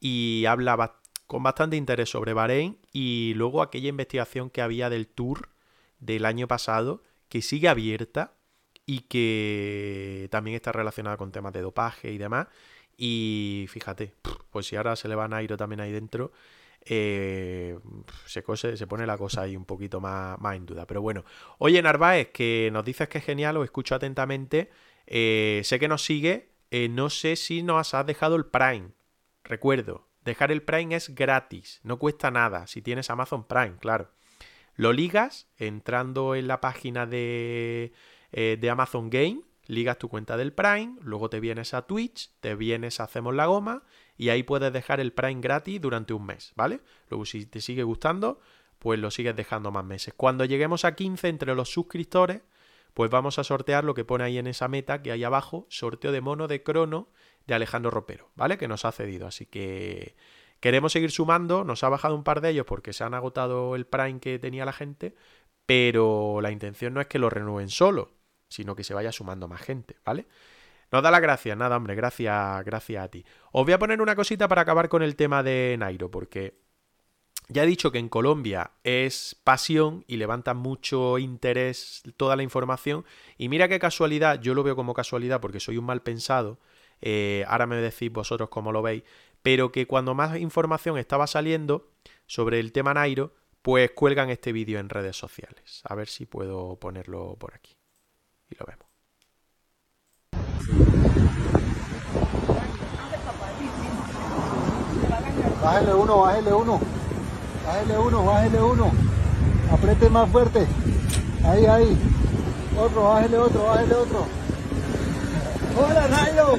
y 0.00 0.46
habla 0.46 0.76
con 1.28 1.44
bastante 1.44 1.76
interés 1.76 2.10
sobre 2.10 2.32
Bahrein 2.32 2.78
y 2.92 3.34
luego 3.36 3.62
aquella 3.62 3.88
investigación 3.88 4.50
que 4.50 4.62
había 4.62 4.90
del 4.90 5.06
Tour 5.06 5.50
del 6.00 6.24
año 6.24 6.48
pasado 6.48 7.02
que 7.28 7.42
sigue 7.42 7.68
abierta 7.68 8.32
y 8.86 9.02
que 9.02 10.26
también 10.32 10.56
está 10.56 10.72
relacionada 10.72 11.16
con 11.16 11.30
temas 11.30 11.52
de 11.52 11.62
dopaje 11.62 12.10
y 12.10 12.18
demás 12.18 12.48
y 13.00 13.66
fíjate, 13.68 14.12
pues 14.50 14.66
si 14.66 14.74
ahora 14.74 14.96
se 14.96 15.06
le 15.06 15.14
va 15.14 15.24
a 15.24 15.28
Nairo 15.28 15.56
también 15.56 15.80
ahí 15.80 15.92
dentro, 15.92 16.32
eh, 16.84 17.78
se, 18.26 18.42
se 18.76 18.86
pone 18.88 19.06
la 19.06 19.16
cosa 19.16 19.42
ahí 19.42 19.56
un 19.56 19.64
poquito 19.64 20.00
más, 20.00 20.38
más 20.40 20.56
en 20.56 20.66
duda. 20.66 20.84
Pero 20.84 21.00
bueno, 21.00 21.24
oye 21.58 21.80
Narváez, 21.80 22.30
que 22.32 22.70
nos 22.72 22.84
dices 22.84 23.08
que 23.08 23.18
es 23.18 23.24
genial, 23.24 23.54
lo 23.54 23.64
escucho 23.64 23.94
atentamente. 23.94 24.70
Eh, 25.06 25.60
sé 25.64 25.78
que 25.78 25.86
nos 25.86 26.04
sigue, 26.04 26.50
eh, 26.72 26.88
no 26.88 27.08
sé 27.08 27.36
si 27.36 27.62
nos 27.62 27.94
has 27.94 28.04
dejado 28.04 28.34
el 28.34 28.46
Prime. 28.46 28.90
Recuerdo, 29.44 30.07
dejar 30.28 30.52
el 30.52 30.62
Prime 30.62 30.94
es 30.94 31.14
gratis, 31.14 31.80
no 31.82 31.98
cuesta 31.98 32.30
nada, 32.30 32.68
si 32.68 32.82
tienes 32.82 33.10
Amazon 33.10 33.44
Prime, 33.46 33.76
claro. 33.80 34.12
Lo 34.76 34.92
ligas 34.92 35.48
entrando 35.56 36.36
en 36.36 36.46
la 36.46 36.60
página 36.60 37.04
de, 37.04 37.92
de 38.30 38.70
Amazon 38.70 39.10
Game 39.10 39.42
ligas 39.68 39.98
tu 39.98 40.08
cuenta 40.08 40.36
del 40.36 40.52
Prime, 40.52 40.96
luego 41.02 41.30
te 41.30 41.40
vienes 41.40 41.74
a 41.74 41.82
Twitch, 41.82 42.30
te 42.40 42.54
vienes 42.56 42.98
a 42.98 43.04
Hacemos 43.04 43.34
la 43.34 43.46
Goma 43.46 43.84
y 44.16 44.30
ahí 44.30 44.42
puedes 44.42 44.72
dejar 44.72 44.98
el 44.98 45.12
Prime 45.12 45.40
gratis 45.40 45.80
durante 45.80 46.14
un 46.14 46.26
mes, 46.26 46.52
¿vale? 46.56 46.80
Luego 47.10 47.24
si 47.26 47.46
te 47.46 47.60
sigue 47.60 47.84
gustando, 47.84 48.40
pues 48.78 48.98
lo 48.98 49.10
sigues 49.10 49.36
dejando 49.36 49.70
más 49.70 49.84
meses. 49.84 50.14
Cuando 50.16 50.44
lleguemos 50.44 50.84
a 50.84 50.94
15 50.96 51.28
entre 51.28 51.54
los 51.54 51.70
suscriptores, 51.70 52.40
pues 52.94 53.10
vamos 53.10 53.38
a 53.38 53.44
sortear 53.44 53.84
lo 53.84 53.94
que 53.94 54.04
pone 54.06 54.24
ahí 54.24 54.38
en 54.38 54.46
esa 54.46 54.68
meta 54.68 55.02
que 55.02 55.12
hay 55.12 55.22
abajo, 55.22 55.66
sorteo 55.68 56.12
de 56.12 56.22
mono 56.22 56.48
de 56.48 56.62
crono 56.62 57.10
de 57.48 57.54
Alejandro 57.54 57.90
Ropero, 57.90 58.30
¿vale? 58.36 58.58
Que 58.58 58.68
nos 58.68 58.84
ha 58.84 58.92
cedido, 58.92 59.26
así 59.26 59.46
que 59.46 60.14
queremos 60.60 60.92
seguir 60.92 61.10
sumando, 61.10 61.64
nos 61.64 61.82
ha 61.82 61.88
bajado 61.88 62.14
un 62.14 62.22
par 62.22 62.40
de 62.40 62.50
ellos 62.50 62.66
porque 62.66 62.92
se 62.92 63.02
han 63.02 63.14
agotado 63.14 63.74
el 63.74 63.86
Prime 63.86 64.20
que 64.20 64.38
tenía 64.38 64.64
la 64.64 64.72
gente, 64.72 65.14
pero 65.66 66.40
la 66.40 66.52
intención 66.52 66.94
no 66.94 67.00
es 67.00 67.08
que 67.08 67.18
lo 67.18 67.30
renueven 67.30 67.70
solo, 67.70 68.12
sino 68.48 68.76
que 68.76 68.84
se 68.84 68.94
vaya 68.94 69.12
sumando 69.12 69.48
más 69.48 69.62
gente, 69.62 69.96
¿vale? 70.04 70.26
Nos 70.92 71.02
da 71.02 71.10
las 71.10 71.22
gracias, 71.22 71.56
nada, 71.56 71.76
hombre, 71.76 71.94
gracias, 71.94 72.64
gracias 72.64 73.04
a 73.04 73.08
ti. 73.08 73.24
Os 73.52 73.64
voy 73.64 73.72
a 73.72 73.78
poner 73.78 74.00
una 74.00 74.14
cosita 74.14 74.46
para 74.46 74.62
acabar 74.62 74.88
con 74.88 75.02
el 75.02 75.16
tema 75.16 75.42
de 75.42 75.76
Nairo, 75.78 76.10
porque 76.10 76.60
Ya 77.50 77.62
he 77.64 77.66
dicho 77.66 77.90
que 77.90 77.98
en 77.98 78.10
Colombia 78.10 78.72
es 78.84 79.34
pasión 79.42 80.04
y 80.06 80.18
levanta 80.18 80.52
mucho 80.52 81.16
interés 81.18 82.02
toda 82.18 82.36
la 82.36 82.42
información. 82.42 83.06
Y 83.38 83.48
mira 83.48 83.68
qué 83.68 83.78
casualidad, 83.78 84.38
yo 84.40 84.54
lo 84.54 84.62
veo 84.62 84.76
como 84.76 84.92
casualidad 84.92 85.40
porque 85.40 85.60
soy 85.60 85.78
un 85.78 85.86
mal 85.86 86.02
pensado. 86.02 86.58
Eh, 87.00 87.44
ahora 87.48 87.66
me 87.66 87.76
decís 87.76 88.12
vosotros 88.12 88.48
cómo 88.48 88.72
lo 88.72 88.82
veis. 88.82 89.02
Pero 89.42 89.70
que 89.70 89.86
cuando 89.86 90.14
más 90.14 90.36
información 90.38 90.98
estaba 90.98 91.26
saliendo 91.26 91.90
sobre 92.26 92.60
el 92.60 92.72
tema 92.72 92.94
Nairo, 92.94 93.32
pues 93.62 93.90
cuelgan 93.92 94.30
este 94.30 94.52
vídeo 94.52 94.78
en 94.78 94.88
redes 94.88 95.16
sociales. 95.16 95.82
A 95.84 95.94
ver 95.94 96.08
si 96.08 96.26
puedo 96.26 96.76
ponerlo 96.76 97.36
por 97.36 97.54
aquí. 97.54 97.76
Y 98.50 98.56
lo 98.58 98.66
vemos. 98.66 98.86
Bájale 105.62 105.94
uno, 105.94 106.18
bájale 106.20 106.52
uno. 106.52 106.80
Bájale 107.66 107.98
uno, 107.98 108.24
bájale 108.24 108.62
uno. 108.62 108.92
Apriete 109.70 110.08
más 110.08 110.30
fuerte. 110.30 110.66
Ahí, 111.44 111.66
ahí. 111.66 111.98
Otro, 112.78 113.02
bájale 113.04 113.38
otro, 113.38 113.64
bájale 113.64 113.94
otro. 113.94 114.37
Hola, 115.80 116.08
Nairo. 116.08 116.58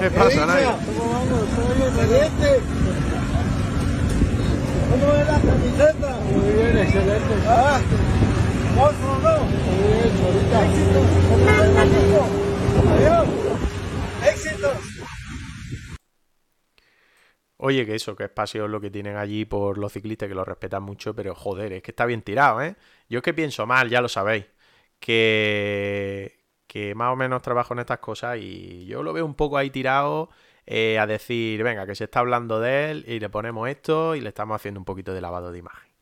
¿Qué 0.00 0.10
pasa, 0.10 0.46
Nairo? 0.46 0.78
¿Cómo 0.86 1.12
vamos? 1.12 1.48
¿Todo 1.56 1.74
bien? 1.74 1.88
Excelente. 1.88 2.60
¿Cómo 4.90 5.12
es 5.12 5.26
la 5.26 5.40
camiseta? 5.40 6.10
Muy 6.20 6.52
bien, 6.52 6.78
excelente. 6.78 7.34
Ah, 7.48 7.80
otro, 8.78 9.18
¿no? 9.18 9.34
Muy 9.44 9.58
bien, 9.90 10.12
ahorita. 10.24 10.58
Éxito. 11.82 12.22
Adiós. 12.92 13.28
Éxitos. 14.28 14.78
Oye, 17.56 17.86
que 17.86 17.94
eso, 17.96 18.14
que 18.14 18.24
es 18.24 18.30
pasión 18.30 18.70
lo 18.70 18.80
que 18.80 18.90
tienen 18.90 19.16
allí 19.16 19.46
por 19.46 19.78
los 19.78 19.92
ciclistas, 19.92 20.28
que 20.28 20.34
lo 20.36 20.44
respetan 20.44 20.84
mucho, 20.84 21.12
pero 21.14 21.34
joder, 21.34 21.72
es 21.72 21.82
que 21.82 21.90
está 21.90 22.06
bien 22.06 22.22
tirado, 22.22 22.62
¿eh? 22.62 22.76
Yo 23.08 23.18
es 23.18 23.24
que 23.24 23.34
pienso 23.34 23.66
mal, 23.66 23.88
ya 23.90 24.00
lo 24.00 24.08
sabéis, 24.08 24.46
que, 25.00 26.43
que 26.74 26.92
más 26.96 27.12
o 27.12 27.16
menos 27.16 27.40
trabajo 27.40 27.72
en 27.72 27.78
estas 27.78 28.00
cosas 28.00 28.36
y 28.40 28.84
yo 28.86 29.04
lo 29.04 29.12
veo 29.12 29.24
un 29.24 29.36
poco 29.36 29.56
ahí 29.56 29.70
tirado 29.70 30.28
eh, 30.66 30.98
a 30.98 31.06
decir, 31.06 31.62
venga, 31.62 31.86
que 31.86 31.94
se 31.94 32.02
está 32.02 32.18
hablando 32.18 32.58
de 32.58 32.90
él 32.90 33.04
y 33.06 33.20
le 33.20 33.28
ponemos 33.28 33.68
esto 33.68 34.16
y 34.16 34.20
le 34.20 34.30
estamos 34.30 34.56
haciendo 34.56 34.80
un 34.80 34.84
poquito 34.84 35.14
de 35.14 35.20
lavado 35.20 35.52
de 35.52 35.58
imagen. 35.60 35.92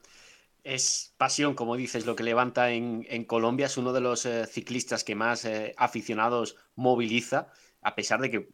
Es 0.62 1.12
pasión, 1.18 1.52
como 1.52 1.76
dices, 1.76 2.06
lo 2.06 2.16
que 2.16 2.22
levanta 2.22 2.70
en, 2.70 3.04
en 3.10 3.24
Colombia. 3.24 3.66
Es 3.66 3.76
uno 3.76 3.92
de 3.92 4.00
los 4.00 4.24
eh, 4.24 4.46
ciclistas 4.46 5.04
que 5.04 5.14
más 5.14 5.44
eh, 5.44 5.74
aficionados 5.76 6.56
moviliza, 6.74 7.48
a 7.82 7.94
pesar 7.94 8.20
de 8.22 8.30
que 8.30 8.48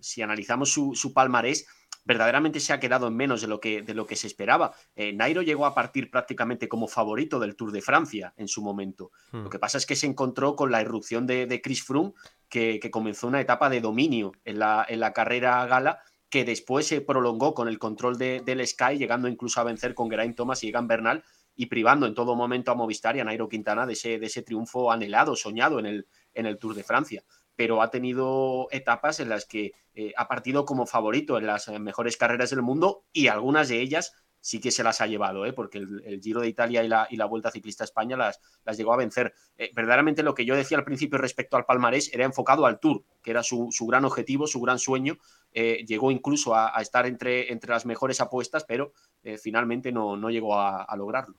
si 0.00 0.20
analizamos 0.20 0.70
su, 0.70 0.94
su, 0.94 1.14
palmarés, 1.14 1.66
verdaderamente 2.04 2.60
se 2.60 2.72
ha 2.72 2.80
quedado 2.80 3.08
en 3.08 3.16
menos 3.16 3.40
de 3.40 3.48
lo 3.48 3.60
que, 3.60 3.82
de 3.82 3.94
lo 3.94 4.06
que 4.06 4.16
se 4.16 4.26
esperaba. 4.26 4.74
Eh, 4.94 5.12
Nairo 5.12 5.42
llegó 5.42 5.66
a 5.66 5.74
partir 5.74 6.10
prácticamente 6.10 6.68
como 6.68 6.88
favorito 6.88 7.38
del 7.40 7.56
Tour 7.56 7.72
de 7.72 7.82
Francia 7.82 8.34
en 8.36 8.48
su 8.48 8.62
momento. 8.62 9.10
Hmm. 9.32 9.44
Lo 9.44 9.50
que 9.50 9.58
pasa 9.58 9.78
es 9.78 9.86
que 9.86 9.96
se 9.96 10.06
encontró 10.06 10.56
con 10.56 10.70
la 10.70 10.82
irrupción 10.82 11.26
de, 11.26 11.46
de 11.46 11.60
Chris 11.60 11.82
Froome, 11.82 12.12
que, 12.48 12.78
que, 12.80 12.90
comenzó 12.90 13.26
una 13.26 13.40
etapa 13.40 13.68
de 13.68 13.80
dominio 13.80 14.32
en 14.44 14.58
la, 14.58 14.84
en 14.88 15.00
la 15.00 15.12
carrera 15.12 15.66
gala 15.66 16.00
que 16.34 16.44
después 16.44 16.86
se 16.86 17.00
prolongó 17.00 17.54
con 17.54 17.68
el 17.68 17.78
control 17.78 18.18
de, 18.18 18.42
del 18.44 18.66
Sky, 18.66 18.98
llegando 18.98 19.28
incluso 19.28 19.60
a 19.60 19.64
vencer 19.64 19.94
con 19.94 20.10
Geraint 20.10 20.36
Thomas 20.36 20.64
y 20.64 20.68
Egan 20.68 20.88
Bernal, 20.88 21.22
y 21.54 21.66
privando 21.66 22.06
en 22.06 22.14
todo 22.14 22.34
momento 22.34 22.72
a 22.72 22.74
Movistar 22.74 23.16
y 23.16 23.20
a 23.20 23.24
Nairo 23.24 23.48
Quintana 23.48 23.86
de 23.86 23.92
ese, 23.92 24.18
de 24.18 24.26
ese 24.26 24.42
triunfo 24.42 24.90
anhelado, 24.90 25.36
soñado 25.36 25.78
en 25.78 25.86
el, 25.86 26.08
en 26.32 26.46
el 26.46 26.58
Tour 26.58 26.74
de 26.74 26.82
Francia. 26.82 27.22
Pero 27.56 27.82
ha 27.82 27.90
tenido 27.90 28.68
etapas 28.70 29.20
en 29.20 29.28
las 29.28 29.46
que 29.46 29.72
eh, 29.94 30.12
ha 30.16 30.28
partido 30.28 30.64
como 30.64 30.86
favorito 30.86 31.38
en 31.38 31.46
las 31.46 31.68
mejores 31.80 32.16
carreras 32.16 32.50
del 32.50 32.62
mundo 32.62 33.04
y 33.12 33.28
algunas 33.28 33.68
de 33.68 33.80
ellas 33.80 34.12
sí 34.44 34.60
que 34.60 34.70
se 34.70 34.84
las 34.84 35.00
ha 35.00 35.06
llevado, 35.06 35.46
¿eh? 35.46 35.54
porque 35.54 35.78
el, 35.78 36.20
Giro 36.22 36.42
de 36.42 36.48
Italia 36.48 36.84
y 36.84 36.88
la, 36.88 37.06
y 37.08 37.16
la 37.16 37.24
Vuelta 37.24 37.50
Ciclista 37.50 37.82
a 37.82 37.86
España 37.86 38.14
las, 38.14 38.42
las 38.66 38.76
llegó 38.76 38.92
a 38.92 38.98
vencer. 38.98 39.32
Eh, 39.56 39.70
verdaderamente 39.74 40.22
lo 40.22 40.34
que 40.34 40.44
yo 40.44 40.54
decía 40.54 40.76
al 40.76 40.84
principio 40.84 41.16
respecto 41.16 41.56
al 41.56 41.64
palmarés 41.64 42.12
era 42.12 42.26
enfocado 42.26 42.66
al 42.66 42.78
Tour, 42.78 43.04
que 43.22 43.30
era 43.30 43.42
su, 43.42 43.68
su 43.70 43.86
gran 43.86 44.04
objetivo, 44.04 44.46
su 44.46 44.60
gran 44.60 44.78
sueño. 44.78 45.16
Eh, 45.52 45.86
llegó 45.88 46.10
incluso 46.10 46.54
a, 46.54 46.74
estar 46.82 47.06
entre, 47.06 47.50
entre 47.50 47.70
las 47.70 47.86
mejores 47.86 48.20
apuestas, 48.20 48.64
pero 48.64 48.92
eh, 49.22 49.38
finalmente 49.38 49.92
no, 49.92 50.14
no 50.14 50.28
llegó 50.28 50.58
a, 50.58 50.82
a 50.82 50.94
lograrlo. 50.94 51.36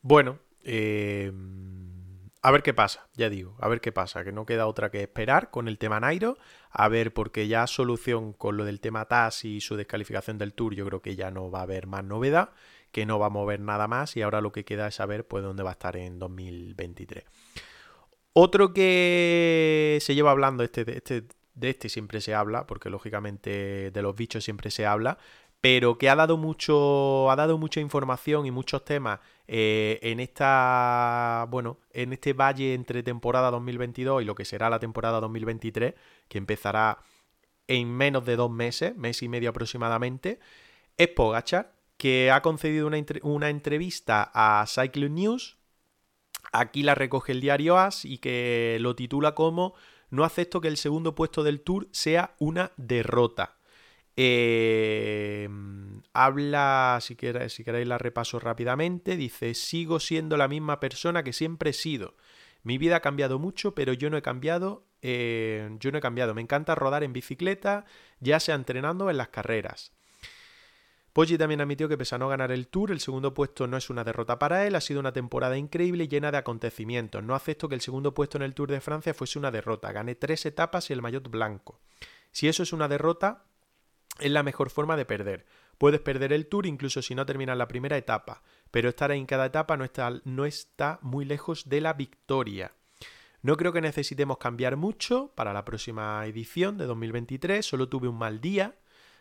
Bueno, 0.00 0.38
eh, 0.62 1.30
a 2.44 2.50
ver 2.50 2.62
qué 2.62 2.74
pasa, 2.74 3.08
ya 3.14 3.30
digo, 3.30 3.56
a 3.58 3.68
ver 3.68 3.80
qué 3.80 3.90
pasa, 3.90 4.22
que 4.22 4.30
no 4.30 4.44
queda 4.44 4.66
otra 4.66 4.90
que 4.90 5.00
esperar 5.00 5.50
con 5.50 5.66
el 5.66 5.78
tema 5.78 5.98
Nairo, 5.98 6.36
a 6.70 6.88
ver, 6.88 7.14
porque 7.14 7.48
ya 7.48 7.66
solución 7.66 8.34
con 8.34 8.58
lo 8.58 8.66
del 8.66 8.80
tema 8.80 9.06
TAS 9.06 9.46
y 9.46 9.62
su 9.62 9.76
descalificación 9.76 10.36
del 10.36 10.52
Tour, 10.52 10.74
yo 10.74 10.84
creo 10.84 11.00
que 11.00 11.16
ya 11.16 11.30
no 11.30 11.50
va 11.50 11.60
a 11.60 11.62
haber 11.62 11.86
más 11.86 12.04
novedad, 12.04 12.50
que 12.92 13.06
no 13.06 13.18
va 13.18 13.28
a 13.28 13.30
mover 13.30 13.60
nada 13.60 13.88
más 13.88 14.14
y 14.18 14.20
ahora 14.20 14.42
lo 14.42 14.52
que 14.52 14.66
queda 14.66 14.88
es 14.88 14.96
saber 14.96 15.26
pues 15.26 15.42
dónde 15.42 15.62
va 15.62 15.70
a 15.70 15.72
estar 15.72 15.96
en 15.96 16.18
2023. 16.18 17.24
Otro 18.34 18.74
que 18.74 19.96
se 20.02 20.14
lleva 20.14 20.30
hablando, 20.30 20.64
este, 20.64 20.98
este, 20.98 21.24
de 21.54 21.70
este 21.70 21.88
siempre 21.88 22.20
se 22.20 22.34
habla, 22.34 22.66
porque 22.66 22.90
lógicamente 22.90 23.90
de 23.90 24.02
los 24.02 24.14
bichos 24.14 24.44
siempre 24.44 24.70
se 24.70 24.84
habla, 24.84 25.16
pero 25.64 25.96
que 25.96 26.10
ha 26.10 26.14
dado 26.14 26.36
mucho 26.36 27.30
ha 27.30 27.36
dado 27.36 27.56
mucha 27.56 27.80
información 27.80 28.44
y 28.44 28.50
muchos 28.50 28.84
temas 28.84 29.20
eh, 29.48 29.98
en 30.02 30.20
esta 30.20 31.46
bueno 31.48 31.78
en 31.90 32.12
este 32.12 32.34
valle 32.34 32.74
entre 32.74 33.02
temporada 33.02 33.50
2022 33.50 34.20
y 34.20 34.26
lo 34.26 34.34
que 34.34 34.44
será 34.44 34.68
la 34.68 34.78
temporada 34.78 35.20
2023 35.20 35.94
que 36.28 36.36
empezará 36.36 36.98
en 37.66 37.90
menos 37.90 38.26
de 38.26 38.36
dos 38.36 38.50
meses 38.50 38.94
mes 38.94 39.22
y 39.22 39.28
medio 39.30 39.48
aproximadamente 39.48 40.38
es 40.98 41.08
Pogachar 41.08 41.72
que 41.96 42.30
ha 42.30 42.42
concedido 42.42 42.86
una, 42.86 42.98
una 43.22 43.48
entrevista 43.48 44.30
a 44.34 44.66
Cycling 44.66 45.14
News. 45.14 45.56
Aquí 46.52 46.82
la 46.82 46.94
recoge 46.94 47.32
el 47.32 47.40
diario 47.40 47.78
As 47.78 48.04
y 48.04 48.18
que 48.18 48.76
lo 48.80 48.94
titula 48.94 49.34
como 49.34 49.72
no 50.10 50.24
acepto 50.24 50.60
que 50.60 50.68
el 50.68 50.76
segundo 50.76 51.14
puesto 51.14 51.42
del 51.42 51.62
Tour 51.62 51.88
sea 51.90 52.34
una 52.38 52.70
derrota 52.76 53.56
eh, 54.16 55.48
habla, 56.12 56.98
si 57.00 57.16
queréis, 57.16 57.52
si 57.52 57.64
queréis 57.64 57.86
la 57.86 57.98
repaso 57.98 58.38
rápidamente, 58.38 59.16
dice, 59.16 59.54
sigo 59.54 60.00
siendo 60.00 60.36
la 60.36 60.48
misma 60.48 60.80
persona 60.80 61.22
que 61.22 61.32
siempre 61.32 61.70
he 61.70 61.74
sido. 61.74 62.14
Mi 62.62 62.78
vida 62.78 62.96
ha 62.96 63.00
cambiado 63.00 63.38
mucho, 63.38 63.74
pero 63.74 63.92
yo 63.92 64.08
no 64.08 64.16
he 64.16 64.22
cambiado, 64.22 64.86
eh, 65.02 65.68
yo 65.80 65.92
no 65.92 65.98
he 65.98 66.00
cambiado. 66.00 66.34
Me 66.34 66.40
encanta 66.40 66.74
rodar 66.74 67.04
en 67.04 67.12
bicicleta, 67.12 67.84
ya 68.20 68.40
sea 68.40 68.54
entrenando 68.54 69.10
en 69.10 69.18
las 69.18 69.28
carreras. 69.28 69.92
Poggi 71.12 71.38
también 71.38 71.60
admitió 71.60 71.88
que 71.88 71.96
pese 71.96 72.16
a 72.16 72.18
no 72.18 72.28
ganar 72.28 72.50
el 72.50 72.66
Tour, 72.66 72.90
el 72.90 72.98
segundo 72.98 73.34
puesto 73.34 73.68
no 73.68 73.76
es 73.76 73.88
una 73.88 74.02
derrota 74.02 74.36
para 74.36 74.66
él, 74.66 74.74
ha 74.74 74.80
sido 74.80 74.98
una 74.98 75.12
temporada 75.12 75.56
increíble 75.56 76.04
y 76.04 76.08
llena 76.08 76.32
de 76.32 76.38
acontecimientos. 76.38 77.22
No 77.22 77.36
acepto 77.36 77.68
que 77.68 77.76
el 77.76 77.80
segundo 77.82 78.14
puesto 78.14 78.36
en 78.36 78.42
el 78.42 78.54
Tour 78.54 78.70
de 78.70 78.80
Francia 78.80 79.14
fuese 79.14 79.38
una 79.38 79.52
derrota. 79.52 79.92
Gané 79.92 80.16
tres 80.16 80.44
etapas 80.44 80.90
y 80.90 80.92
el 80.92 81.02
maillot 81.02 81.30
blanco. 81.30 81.78
Si 82.32 82.48
eso 82.48 82.64
es 82.64 82.72
una 82.72 82.88
derrota, 82.88 83.44
es 84.18 84.30
la 84.30 84.42
mejor 84.42 84.70
forma 84.70 84.96
de 84.96 85.04
perder. 85.04 85.46
Puedes 85.78 86.00
perder 86.00 86.32
el 86.32 86.46
tour 86.46 86.66
incluso 86.66 87.02
si 87.02 87.14
no 87.14 87.26
terminas 87.26 87.56
la 87.56 87.68
primera 87.68 87.96
etapa, 87.96 88.42
pero 88.70 88.88
estar 88.88 89.10
en 89.10 89.26
cada 89.26 89.46
etapa 89.46 89.76
no 89.76 89.84
está, 89.84 90.20
no 90.24 90.44
está 90.44 90.98
muy 91.02 91.24
lejos 91.24 91.68
de 91.68 91.80
la 91.80 91.94
victoria. 91.94 92.72
No 93.42 93.56
creo 93.56 93.72
que 93.72 93.80
necesitemos 93.80 94.38
cambiar 94.38 94.76
mucho 94.76 95.32
para 95.34 95.52
la 95.52 95.64
próxima 95.64 96.24
edición 96.26 96.78
de 96.78 96.86
2023, 96.86 97.64
solo 97.64 97.88
tuve 97.88 98.08
un 98.08 98.16
mal 98.16 98.40
día. 98.40 98.76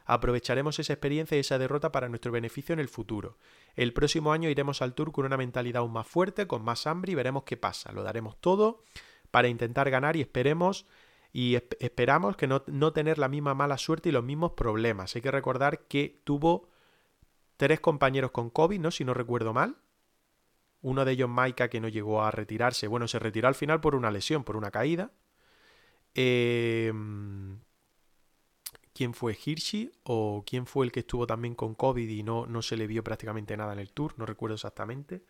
Aprovecharemos 0.06 0.80
esa 0.80 0.94
experiencia 0.94 1.38
y 1.38 1.42
esa 1.42 1.58
derrota 1.58 1.92
para 1.92 2.10
nuestro 2.10 2.32
beneficio 2.32 2.74
en 2.74 2.80
el 2.80 2.90
futuro. 2.90 3.38
El 3.76 3.94
próximo 3.94 4.34
año 4.34 4.50
iremos 4.50 4.82
al 4.82 4.94
tour 4.94 5.12
con 5.12 5.26
una 5.26 5.38
mentalidad 5.38 5.82
aún 5.82 5.94
más 5.94 6.08
fuerte, 6.08 6.48
con 6.48 6.64
más 6.64 6.88
hambre 6.88 7.14
y 7.14 7.16
veremos 7.16 7.44
qué 7.44 7.58
pasa. 7.58 7.92
Lo 7.94 8.04
daremos 8.04 8.38
todo 8.40 8.84
para 9.32 9.48
intentar 9.48 9.90
ganar 9.90 10.16
y 10.16 10.22
esperemos 10.22 10.86
y 11.34 11.56
esperamos 11.80 12.38
que 12.38 12.46
no, 12.46 12.64
no, 12.68 12.94
tener 12.94 13.18
la 13.18 13.28
misma 13.28 13.56
mala 13.56 13.80
suerte 13.80 14.10
y 14.10 14.12
los 14.12 14.24
mismos 14.24 14.52
problemas. 14.52 15.16
Hay 15.16 15.24
que 15.24 15.32
recordar 15.32 15.88
que 15.88 16.22
tuvo 16.24 16.70
tres 17.58 17.80
compañeros 17.80 18.30
con 18.30 18.52
COVID, 18.52 18.80
¿no? 18.80 18.92
Si 18.92 19.04
no 19.04 19.16
recuerdo 19.16 19.52
mal. 19.52 19.78
Uno 20.82 21.06
de 21.06 21.14
ellos, 21.14 21.30
Maika, 21.30 21.70
que 21.70 21.82
no 21.82 21.88
llegó 21.88 22.22
a 22.22 22.30
retirarse. 22.30 22.88
Bueno, 22.88 23.08
se 23.08 23.18
retiró 23.18 23.48
al 23.48 23.56
final 23.56 23.82
por 23.82 23.96
una 23.96 24.12
lesión, 24.12 24.44
por 24.44 24.56
una 24.56 24.70
caída. 24.70 25.12
Eh, 26.14 26.94
¿Quién 28.94 29.16
fue 29.16 29.36
Hirschi? 29.44 29.92
¿O 30.04 30.44
quién 30.46 30.68
fue 30.68 30.86
el 30.86 30.92
que 30.92 31.00
estuvo 31.00 31.26
también 31.26 31.56
con 31.56 31.74
COVID 31.74 32.08
y 32.08 32.22
no, 32.22 32.46
no 32.46 32.62
se 32.62 32.78
le 32.78 32.86
vio 32.86 33.04
prácticamente 33.04 33.58
nada 33.58 33.74
en 33.74 33.80
el 33.80 33.92
tour? 33.92 34.14
No 34.18 34.28
recuerdo 34.28 34.54
exactamente. 34.54 35.24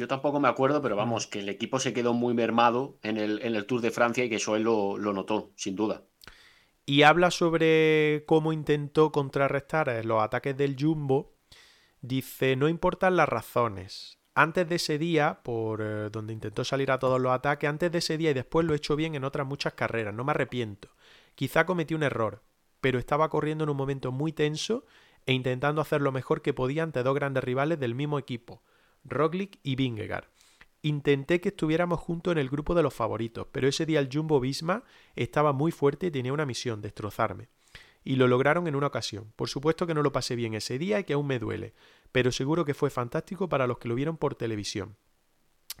Yo 0.00 0.08
tampoco 0.08 0.40
me 0.40 0.48
acuerdo, 0.48 0.80
pero 0.80 0.96
vamos, 0.96 1.26
que 1.26 1.40
el 1.40 1.50
equipo 1.50 1.78
se 1.78 1.92
quedó 1.92 2.14
muy 2.14 2.32
mermado 2.32 2.96
en 3.02 3.18
el, 3.18 3.42
en 3.42 3.54
el 3.54 3.66
Tour 3.66 3.82
de 3.82 3.90
Francia 3.90 4.24
y 4.24 4.30
que 4.30 4.36
eso 4.36 4.56
él 4.56 4.62
lo, 4.62 4.96
lo, 4.96 5.12
notó, 5.12 5.52
sin 5.56 5.76
duda. 5.76 6.04
Y 6.86 7.02
habla 7.02 7.30
sobre 7.30 8.24
cómo 8.26 8.54
intentó 8.54 9.12
contrarrestar 9.12 10.02
los 10.06 10.22
ataques 10.22 10.56
del 10.56 10.74
Jumbo. 10.80 11.34
Dice, 12.00 12.56
no 12.56 12.70
importan 12.70 13.14
las 13.14 13.28
razones. 13.28 14.18
Antes 14.34 14.66
de 14.70 14.76
ese 14.76 14.96
día, 14.96 15.40
por 15.42 15.82
eh, 15.82 16.08
donde 16.10 16.32
intentó 16.32 16.64
salir 16.64 16.90
a 16.92 16.98
todos 16.98 17.20
los 17.20 17.32
ataques, 17.32 17.68
antes 17.68 17.92
de 17.92 17.98
ese 17.98 18.16
día 18.16 18.30
y 18.30 18.34
después 18.34 18.64
lo 18.64 18.72
he 18.72 18.78
hecho 18.78 18.96
bien 18.96 19.14
en 19.14 19.24
otras 19.24 19.46
muchas 19.46 19.74
carreras, 19.74 20.14
no 20.14 20.24
me 20.24 20.30
arrepiento. 20.30 20.88
Quizá 21.34 21.66
cometí 21.66 21.92
un 21.92 22.04
error, 22.04 22.42
pero 22.80 22.98
estaba 22.98 23.28
corriendo 23.28 23.64
en 23.64 23.70
un 23.70 23.76
momento 23.76 24.12
muy 24.12 24.32
tenso 24.32 24.86
e 25.26 25.34
intentando 25.34 25.82
hacer 25.82 26.00
lo 26.00 26.10
mejor 26.10 26.40
que 26.40 26.54
podía 26.54 26.84
ante 26.84 27.02
dos 27.02 27.14
grandes 27.14 27.44
rivales 27.44 27.78
del 27.78 27.94
mismo 27.94 28.18
equipo, 28.18 28.62
Roglic 29.04 29.58
y 29.62 29.76
Vingegaard. 29.76 30.26
Intenté 30.82 31.40
que 31.40 31.50
estuviéramos 31.50 32.00
juntos 32.00 32.32
en 32.32 32.38
el 32.38 32.48
grupo 32.48 32.74
de 32.74 32.82
los 32.82 32.94
favoritos, 32.94 33.46
pero 33.52 33.68
ese 33.68 33.84
día 33.84 34.00
el 34.00 34.08
Jumbo 34.10 34.40
Visma 34.40 34.82
estaba 35.14 35.52
muy 35.52 35.72
fuerte 35.72 36.06
y 36.06 36.10
tenía 36.10 36.32
una 36.32 36.46
misión, 36.46 36.80
destrozarme. 36.80 37.48
Y 38.02 38.16
lo 38.16 38.26
lograron 38.28 38.66
en 38.66 38.74
una 38.74 38.86
ocasión. 38.86 39.32
Por 39.36 39.50
supuesto 39.50 39.86
que 39.86 39.92
no 39.92 40.02
lo 40.02 40.12
pasé 40.12 40.36
bien 40.36 40.54
ese 40.54 40.78
día 40.78 40.98
y 40.98 41.04
que 41.04 41.12
aún 41.12 41.26
me 41.26 41.38
duele, 41.38 41.74
pero 42.12 42.32
seguro 42.32 42.64
que 42.64 42.72
fue 42.72 42.88
fantástico 42.88 43.48
para 43.48 43.66
los 43.66 43.78
que 43.78 43.88
lo 43.88 43.94
vieron 43.94 44.16
por 44.16 44.34
televisión. 44.34 44.96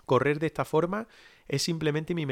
Correr 0.04 0.38
de 0.38 0.46
esta 0.46 0.66
forma 0.66 1.08
es 1.48 1.62
simplemente 1.62 2.14
mi 2.14 2.26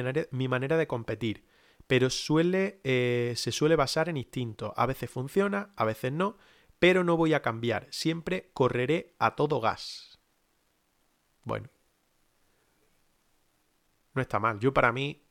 manera, 0.49 0.77
de 0.77 0.87
competir, 0.87 1.45
pero 1.87 2.11
suele, 2.11 2.81
eh, 2.85 3.33
se 3.37 3.51
suele 3.51 3.77
basar 3.77 4.11
en 4.11 4.19
instinto. 4.19 4.75
A 4.77 4.85
veces 4.85 5.11
funciona, 5.11 5.73
a 5.75 5.87
veces 5.87 6.13
no, 6.13 6.37
pero 6.79 7.03
no 7.03 7.17
voy 7.17 7.33
a 7.33 7.41
cambiar. 7.41 7.87
Siempre 7.91 8.51
correré 8.53 9.15
a 9.19 9.37
todo 9.37 9.61
gas. 9.61 10.18
Bueno, 11.45 11.69
no 14.15 14.23
está 14.23 14.39
mal. 14.39 14.59
Yo 14.61 14.73
para 14.73 14.93
mí, 14.93 15.23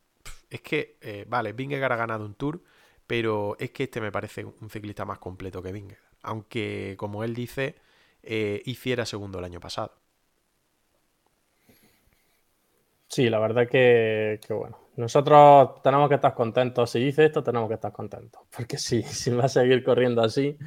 es 0.49 0.61
que, 0.61 0.97
eh, 1.01 1.25
vale, 1.27 1.53
Vingegaard 1.53 1.93
ha 1.93 1.95
ganado 1.97 2.25
un 2.25 2.35
tour, 2.35 2.63
pero 3.07 3.55
es 3.59 3.71
que 3.71 3.83
este 3.83 4.01
me 4.01 4.11
parece 4.11 4.45
un 4.45 4.69
ciclista 4.69 5.05
más 5.05 5.19
completo 5.19 5.61
que 5.61 5.71
Vingegaard. 5.71 6.03
Aunque, 6.23 6.95
como 6.97 7.23
él 7.23 7.33
dice, 7.35 7.75
eh, 8.23 8.61
hiciera 8.65 9.05
segundo 9.05 9.39
el 9.39 9.45
año 9.45 9.59
pasado. 9.59 9.93
Sí, 13.09 13.29
la 13.29 13.39
verdad 13.39 13.67
que, 13.69 14.39
que, 14.45 14.53
bueno. 14.53 14.77
Nosotros 14.97 15.81
tenemos 15.83 16.09
que 16.09 16.15
estar 16.15 16.33
contentos. 16.33 16.89
Si 16.91 16.99
dice 16.99 17.25
esto, 17.25 17.43
tenemos 17.43 17.67
que 17.69 17.75
estar 17.75 17.91
contentos. 17.91 18.43
Porque 18.55 18.77
sí, 18.77 19.03
si 19.03 19.31
va 19.31 19.45
a 19.45 19.49
seguir 19.49 19.83
corriendo 19.83 20.21
así, 20.21 20.57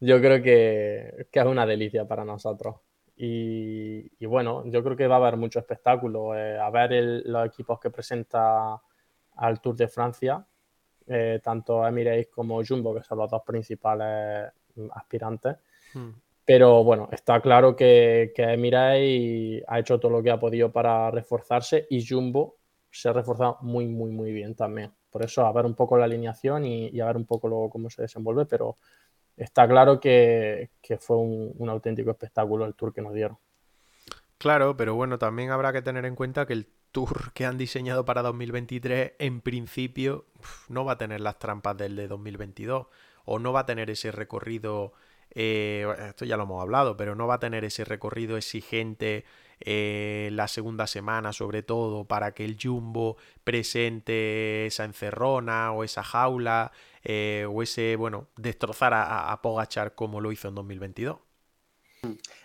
yo 0.00 0.20
creo 0.20 0.42
que, 0.42 1.28
que 1.32 1.40
es 1.40 1.46
una 1.46 1.66
delicia 1.66 2.06
para 2.06 2.24
nosotros. 2.24 2.76
Y, 3.20 4.24
bueno, 4.26 4.64
yo 4.66 4.82
creo 4.84 4.96
que 4.96 5.08
va 5.08 5.16
a 5.16 5.18
haber 5.18 5.36
mucho 5.36 5.58
espectáculo. 5.58 6.36
Eh, 6.36 6.58
a 6.58 6.70
ver 6.70 7.22
los 7.24 7.46
equipos 7.46 7.80
que 7.80 7.90
presenta 7.90 8.80
al 9.36 9.60
Tour 9.60 9.76
de 9.76 9.88
Francia, 9.88 10.46
eh, 11.06 11.40
tanto 11.42 11.86
Emirates 11.86 12.28
como 12.28 12.62
Jumbo, 12.64 12.94
que 12.94 13.02
son 13.02 13.18
los 13.18 13.30
dos 13.30 13.42
principales 13.44 14.52
aspirantes. 14.92 15.56
Hmm. 15.94 16.10
Pero 16.44 16.84
bueno, 16.84 17.08
está 17.10 17.40
claro 17.40 17.74
que, 17.74 18.32
que 18.34 18.44
Emirates 18.44 19.64
ha 19.66 19.78
hecho 19.80 19.98
todo 19.98 20.12
lo 20.12 20.22
que 20.22 20.30
ha 20.30 20.38
podido 20.38 20.70
para 20.70 21.10
reforzarse 21.10 21.86
y 21.90 22.06
Jumbo 22.06 22.56
se 22.90 23.08
ha 23.08 23.12
reforzado 23.12 23.58
muy, 23.62 23.86
muy, 23.86 24.10
muy 24.10 24.32
bien 24.32 24.54
también. 24.54 24.92
Por 25.10 25.24
eso, 25.24 25.44
a 25.46 25.52
ver 25.52 25.66
un 25.66 25.74
poco 25.74 25.96
la 25.96 26.04
alineación 26.04 26.64
y, 26.64 27.00
a 27.00 27.06
ver 27.06 27.16
un 27.16 27.26
poco 27.26 27.70
cómo 27.70 27.90
se 27.90 28.02
desenvuelve, 28.02 28.46
pero 28.46 28.78
está 29.38 29.66
claro 29.68 30.00
que, 30.00 30.70
fue 31.00 31.16
un, 31.16 31.68
auténtico 31.68 32.10
espectáculo 32.10 32.66
el 32.66 32.74
tour 32.74 32.92
que 32.92 33.02
nos 33.02 33.14
dieron. 33.14 33.38
Claro, 34.36 34.76
pero 34.76 34.94
bueno, 34.94 35.18
también 35.18 35.50
habrá 35.50 35.72
que 35.72 35.82
tener 35.82 36.04
en 36.04 36.14
cuenta 36.14 36.46
que 36.46 36.52
el 36.52 36.68
tour 36.92 37.32
que 37.32 37.44
han 37.44 37.58
diseñado 37.58 38.04
para 38.04 38.22
2023 38.22 39.12
en 39.18 39.40
principio 39.40 40.26
no 40.68 40.84
va 40.84 40.92
a 40.92 40.98
tener 40.98 41.20
las 41.20 41.38
trampas 41.38 41.76
del 41.76 41.96
de 41.96 42.08
2022 42.08 42.86
o 43.24 43.38
no 43.38 43.52
va 43.52 43.60
a 43.60 43.66
tener 43.66 43.90
ese 43.90 44.10
recorrido, 44.10 44.92
eh, 45.34 45.86
esto 46.08 46.24
ya 46.24 46.36
lo 46.36 46.44
hemos 46.44 46.62
hablado, 46.62 46.96
pero 46.96 47.14
no 47.14 47.26
va 47.26 47.34
a 47.34 47.40
tener 47.40 47.64
ese 47.64 47.84
recorrido 47.84 48.36
exigente 48.36 49.24
eh, 49.60 50.30
la 50.32 50.48
segunda 50.48 50.86
semana 50.86 51.32
sobre 51.32 51.62
todo 51.62 52.04
para 52.04 52.32
que 52.32 52.44
el 52.44 52.56
Jumbo 52.60 53.16
presente 53.44 54.66
esa 54.66 54.84
encerrona 54.84 55.72
o 55.72 55.84
esa 55.84 56.02
jaula 56.02 56.72
eh, 57.02 57.46
o 57.48 57.62
ese, 57.62 57.96
bueno, 57.96 58.28
destrozar 58.36 58.92
a, 58.94 59.40
Pogachar 59.42 59.94
como 59.94 60.20
lo 60.20 60.32
hizo 60.32 60.48
en 60.48 60.54
2022. 60.54 61.18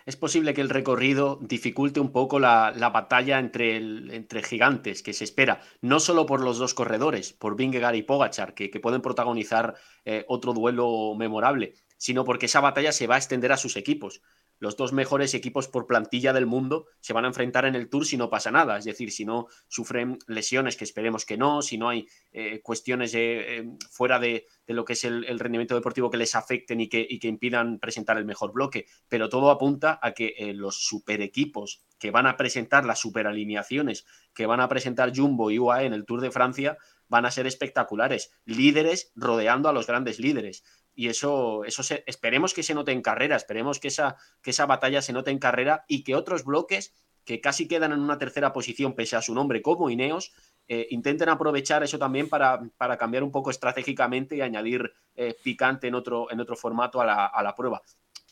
Es 0.04 0.16
posible 0.16 0.52
que 0.52 0.60
el 0.60 0.68
recorrido 0.68 1.38
dificulte 1.40 2.00
un 2.00 2.10
poco 2.10 2.40
la, 2.40 2.72
batalla 2.92 3.38
entre, 3.38 3.76
entre, 3.76 4.42
gigantes 4.42 5.02
que 5.02 5.12
se 5.12 5.22
espera, 5.22 5.60
no 5.80 6.00
solo 6.00 6.26
por 6.26 6.40
los 6.40 6.58
dos 6.58 6.74
corredores, 6.74 7.32
por 7.32 7.54
Vingegaard 7.56 7.94
y 7.94 8.02
Pogachar, 8.02 8.54
que, 8.54 8.68
pueden 8.80 9.00
protagonizar 9.00 9.76
eh, 10.04 10.24
otro 10.28 10.54
duelo 10.54 11.14
memorable, 11.16 11.74
sino 11.96 12.24
porque 12.24 12.46
esa 12.46 12.60
batalla 12.60 12.90
se 12.90 13.06
va 13.06 13.14
a 13.14 13.18
extender 13.18 13.52
a 13.52 13.56
sus 13.56 13.76
equipos 13.76 14.22
los 14.58 14.76
dos 14.76 14.92
mejores 14.92 15.34
equipos 15.34 15.68
por 15.68 15.86
plantilla 15.86 16.32
del 16.32 16.46
mundo 16.46 16.86
se 17.00 17.12
van 17.12 17.24
a 17.24 17.28
enfrentar 17.28 17.64
en 17.64 17.74
el 17.74 17.88
Tour 17.88 18.06
si 18.06 18.16
no 18.16 18.30
pasa 18.30 18.50
nada. 18.50 18.78
Es 18.78 18.84
decir, 18.84 19.10
si 19.10 19.24
no 19.24 19.46
sufren 19.68 20.18
lesiones, 20.26 20.76
que 20.76 20.84
esperemos 20.84 21.24
que 21.24 21.36
no, 21.36 21.62
si 21.62 21.78
no 21.78 21.88
hay 21.88 22.06
eh, 22.32 22.60
cuestiones 22.62 23.12
eh, 23.14 23.64
fuera 23.90 24.18
de, 24.18 24.46
lo 24.66 24.84
que 24.84 24.94
es 24.94 25.04
el, 25.04 25.38
rendimiento 25.38 25.74
deportivo 25.74 26.10
que 26.10 26.16
les 26.16 26.34
afecten 26.34 26.80
y 26.80 26.88
que, 26.88 27.06
impidan 27.22 27.78
presentar 27.78 28.18
el 28.18 28.24
mejor 28.24 28.52
bloque. 28.52 28.86
Pero 29.08 29.28
todo 29.28 29.50
apunta 29.50 29.98
a 30.02 30.12
que 30.12 30.34
eh, 30.38 30.54
los 30.54 30.86
super 30.86 31.20
equipos 31.20 31.82
que 31.98 32.10
van 32.10 32.26
a 32.26 32.36
presentar 32.36 32.84
las 32.84 33.00
super 33.00 33.26
alineaciones 33.26 34.04
que 34.34 34.46
van 34.46 34.60
a 34.60 34.68
presentar 34.68 35.12
Jumbo 35.14 35.50
y 35.50 35.58
UAE 35.58 35.86
en 35.86 35.94
el 35.94 36.04
Tour 36.04 36.20
de 36.20 36.30
Francia 36.30 36.76
van 37.08 37.26
a 37.26 37.30
ser 37.30 37.46
espectaculares. 37.46 38.32
Líderes 38.44 39.12
rodeando 39.14 39.68
a 39.68 39.72
los 39.72 39.86
grandes 39.86 40.18
líderes 40.18 40.64
y 40.94 41.08
eso, 41.08 41.64
eso 41.64 41.82
esperemos 42.06 42.54
que 42.54 42.62
se 42.62 42.74
note 42.74 42.92
en 42.92 43.02
carrera, 43.02 43.36
esperemos 43.36 43.80
que 43.80 43.88
esa, 43.88 44.16
que 44.42 44.50
esa 44.50 44.66
batalla 44.66 45.02
se 45.02 45.12
note 45.12 45.30
en 45.30 45.38
carrera 45.38 45.84
y 45.88 46.04
que 46.04 46.14
otros 46.14 46.44
bloques 46.44 46.94
que 47.24 47.40
casi 47.40 47.66
quedan 47.66 47.92
en 47.92 48.00
una 48.00 48.18
tercera 48.18 48.52
posición 48.52 48.94
pese 48.94 49.16
a 49.16 49.22
su 49.22 49.34
nombre 49.34 49.62
como 49.62 49.90
Ineos, 49.90 50.32
eh, 50.68 50.86
intenten 50.90 51.28
aprovechar 51.28 51.82
eso 51.82 51.98
también 51.98 52.28
para, 52.28 52.60
para, 52.76 52.96
cambiar 52.96 53.22
un 53.22 53.30
poco 53.30 53.50
estratégicamente 53.50 54.36
y 54.36 54.40
añadir 54.40 54.92
eh, 55.14 55.34
picante 55.42 55.88
en 55.88 55.94
otro, 55.94 56.30
en 56.30 56.40
otro 56.40 56.56
formato 56.56 57.00
a 57.00 57.06
la, 57.06 57.54
prueba. 57.56 57.82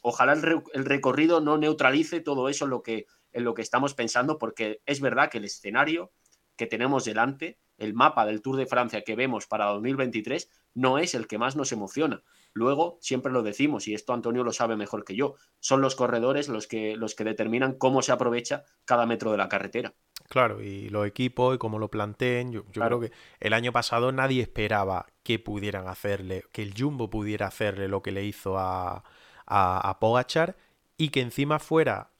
Ojalá 0.03 0.33
el, 0.33 0.85
recorrido 0.85 1.41
no 1.41 1.59
neutralice 1.59 2.21
todo 2.21 2.49
eso 2.49 2.67
lo, 2.67 2.83
que, 2.83 3.07
en 3.33 3.45
lo 3.45 3.55
que 3.55 3.63
estamos 3.63 3.95
pensando, 3.95 4.39
porque 4.39 4.83
es 4.87 5.01
verdad 5.01 5.31
que 5.31 5.39
el 5.39 5.45
escenario 5.45 6.13
que 6.57 6.67
tenemos 6.67 7.05
delante, 7.05 7.59
el 7.79 7.95
mapa 7.95 8.27
del 8.27 8.43
Tour 8.43 8.57
de 8.57 8.67
Francia 8.67 9.03
que 9.03 9.17
vemos 9.17 9.47
para 9.47 9.67
2023, 9.67 10.51
no 10.75 10.99
es 10.99 11.15
el 11.15 11.27
que 11.27 11.39
más 11.39 11.57
nos 11.57 11.73
emociona. 11.73 12.23
Luego, 12.55 12.99
siempre 13.01 13.33
lo 13.33 13.43
decimos, 13.43 13.89
y 13.89 13.95
esto 13.95 14.13
Antonio 14.13 14.45
lo 14.45 14.53
sabe 14.53 14.77
mejor 14.77 15.05
que 15.05 15.17
yo, 15.17 15.37
son 15.61 15.81
los 15.81 15.95
corredores 15.95 16.49
los 16.49 16.67
que, 16.67 16.97
los 16.97 17.15
que 17.15 17.25
determinan 17.25 17.75
cómo 17.75 18.03
se 18.03 18.13
aprovecha 18.13 18.65
cada 18.85 19.07
metro 19.07 19.31
de 19.31 19.39
la 19.39 19.49
carretera. 19.49 19.95
Claro, 20.29 20.63
y 20.63 20.89
los 20.89 21.07
equipos 21.07 21.55
y 21.55 21.59
cómo 21.59 21.79
lo 21.79 21.89
planteen, 21.91 22.53
yo, 22.53 22.65
creo 22.65 23.01
que 23.01 23.13
el 23.41 23.53
año 23.53 23.73
pasado 23.73 24.13
nadie 24.13 24.43
esperaba 24.43 25.07
que 25.23 25.39
pudieran 25.39 25.89
hacerle, 25.89 26.45
que 26.53 26.63
el 26.63 26.75
Jumbo 26.77 27.11
pudiera 27.11 27.47
hacerle 27.47 27.89
lo 27.89 28.03
que 28.03 28.13
le 28.13 28.25
hizo 28.25 28.59
a, 28.59 29.05
a, 29.47 29.99
Pogachar 30.01 30.57
y 30.97 31.11
que 31.11 31.21
encima 31.21 31.59
fuera 31.59 32.11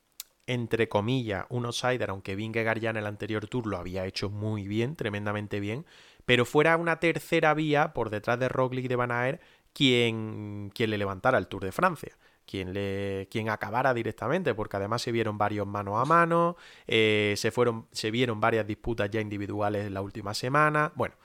entre 0.45 0.89
comillas, 0.89 1.45
un 1.49 1.65
outsider, 1.65 2.09
aunque 2.09 2.35
Vingegaard 2.35 2.79
ya 2.79 2.89
en 2.89 2.97
el 2.97 3.05
anterior 3.05 3.47
tour 3.47 3.65
lo 3.65 3.77
había 3.77 4.05
hecho 4.05 4.29
muy 4.29 4.67
bien, 4.67 4.97
tremendamente 4.97 5.61
bien, 5.61 5.85
pero 6.25 6.45
fuera 6.45 6.75
una 6.75 6.99
tercera 6.99 7.53
vía 7.53 7.93
por 7.93 8.09
detrás 8.09 8.39
de 8.39 8.49
Roglic 8.49 8.89
de 8.89 8.95
Van 8.97 9.11
Aert 9.11 9.41
quien, 9.73 10.71
quien 10.73 10.89
le 10.89 10.97
levantara 10.97 11.37
el 11.37 11.47
Tour 11.47 11.65
de 11.65 11.71
Francia. 11.71 12.15
Quien, 12.45 12.73
le, 12.73 13.27
quien 13.31 13.49
acabara 13.49 13.93
directamente, 13.93 14.53
porque 14.53 14.75
además 14.75 15.01
se 15.01 15.13
vieron 15.13 15.37
varios 15.37 15.65
mano 15.65 15.97
a 15.97 16.03
mano, 16.03 16.57
eh, 16.87 17.35
se, 17.37 17.51
fueron, 17.51 17.87
se 17.93 18.11
vieron 18.11 18.41
varias 18.41 18.67
disputas 18.67 19.09
ya 19.09 19.21
individuales 19.21 19.87
en 19.87 19.93
la 19.93 20.01
última 20.01 20.33
semana. 20.33 20.91
Bueno, 20.95 21.15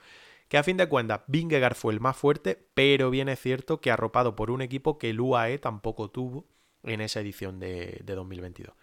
que 0.47 0.57
a 0.57 0.63
fin 0.63 0.77
de 0.77 0.87
cuentas 0.87 1.21
Vingegaard 1.27 1.75
fue 1.75 1.93
el 1.93 1.99
más 1.99 2.15
fuerte, 2.15 2.57
pero 2.73 3.09
bien 3.09 3.27
es 3.27 3.39
cierto 3.39 3.81
que 3.81 3.91
arropado 3.91 4.35
por 4.35 4.49
un 4.49 4.61
equipo 4.61 4.97
que 4.97 5.09
el 5.09 5.19
UAE 5.19 5.59
tampoco 5.59 6.09
tuvo 6.09 6.45
en 6.83 7.01
esa 7.01 7.19
edición 7.19 7.59
de, 7.59 7.99
de 8.03 8.15
2022. 8.15 8.73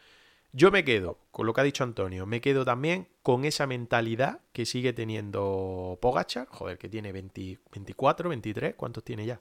Yo 0.52 0.70
me 0.70 0.84
quedo 0.84 1.18
con 1.32 1.46
lo 1.46 1.52
que 1.52 1.60
ha 1.60 1.64
dicho 1.64 1.84
Antonio, 1.84 2.24
me 2.24 2.40
quedo 2.40 2.64
también 2.64 3.08
con 3.22 3.44
esa 3.44 3.66
mentalidad 3.66 4.40
que 4.52 4.64
sigue 4.64 4.92
teniendo 4.92 5.98
Pogachar, 6.00 6.46
joder, 6.48 6.78
que 6.78 6.88
tiene 6.88 7.12
24, 7.12 8.28
23, 8.28 8.74
¿cuántos 8.74 9.04
tiene 9.04 9.26
ya? 9.26 9.40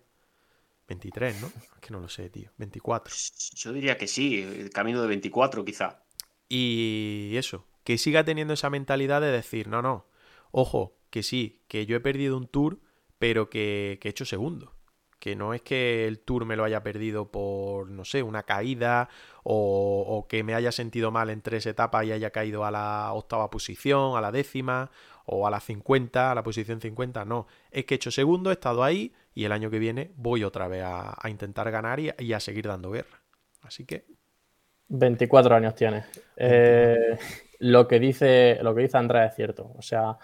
23, 0.88 1.41
¿no? 1.41 1.47
Es 1.47 1.79
que 1.81 1.91
no 1.91 1.99
lo 1.99 2.09
sé, 2.09 2.29
tío. 2.29 2.51
24. 2.57 3.13
Yo 3.55 3.73
diría 3.73 3.97
que 3.97 4.07
sí, 4.07 4.41
el 4.41 4.69
camino 4.69 5.01
de 5.01 5.07
24 5.07 5.65
quizá. 5.65 6.03
Y 6.47 7.33
eso, 7.36 7.65
que 7.83 7.97
siga 7.97 8.23
teniendo 8.23 8.53
esa 8.53 8.69
mentalidad 8.69 9.21
de 9.21 9.31
decir, 9.31 9.67
no, 9.67 9.81
no, 9.81 10.07
ojo, 10.51 10.97
que 11.09 11.23
sí, 11.23 11.63
que 11.67 11.86
yo 11.86 11.95
he 11.95 12.01
perdido 12.01 12.38
un 12.38 12.47
tour, 12.47 12.79
pero 13.17 13.49
que, 13.49 13.97
que 14.01 14.09
he 14.09 14.11
hecho 14.11 14.25
segundo. 14.25 14.73
Que 15.19 15.36
no 15.36 15.55
es 15.55 15.63
que 15.63 16.07
el 16.07 16.19
tour 16.19 16.45
me 16.45 16.55
lo 16.55 16.65
haya 16.65 16.83
perdido 16.83 17.31
por, 17.31 17.89
no 17.89 18.05
sé, 18.05 18.21
una 18.21 18.43
caída 18.43 19.09
o, 19.43 20.05
o 20.07 20.27
que 20.27 20.43
me 20.43 20.53
haya 20.53 20.71
sentido 20.71 21.09
mal 21.09 21.31
en 21.31 21.41
tres 21.41 21.65
etapas 21.65 22.05
y 22.05 22.11
haya 22.11 22.29
caído 22.29 22.63
a 22.63 22.69
la 22.69 23.11
octava 23.13 23.49
posición, 23.49 24.17
a 24.17 24.21
la 24.21 24.31
décima 24.31 24.91
o 25.25 25.47
a 25.47 25.49
la 25.49 25.61
50, 25.61 26.31
a 26.31 26.36
la 26.36 26.43
posición 26.43 26.79
50. 26.79 27.25
No, 27.25 27.47
es 27.71 27.86
que 27.86 27.95
he 27.95 27.97
hecho 27.97 28.11
segundo, 28.11 28.51
he 28.51 28.53
estado 28.53 28.83
ahí 28.83 29.13
y 29.36 29.43
el 29.43 29.51
año 29.51 29.69
que 29.69 29.77
viene 29.77 30.11
voy 30.15 30.43
otra 30.43 30.67
vez 30.67 30.83
a, 30.86 31.15
intentar 31.29 31.69
ganar 31.69 31.99
y, 31.99 32.33
a 32.33 32.39
seguir 32.39 32.67
dando 32.67 32.89
guerra. 32.89 33.21
Así 33.61 33.86
que... 33.86 34.05
24 34.88 35.55
años 35.55 35.75
tiene. 35.75 36.05
Eh, 36.38 37.17
lo, 37.59 37.88
que 37.88 37.99
dice, 37.99 38.57
lo 38.61 38.73
que 38.73 38.83
dice 38.83 38.97
Andrea 38.97 39.25
es 39.25 39.36
cierto. 39.36 39.73
O 39.75 39.81
sea, 39.81 40.17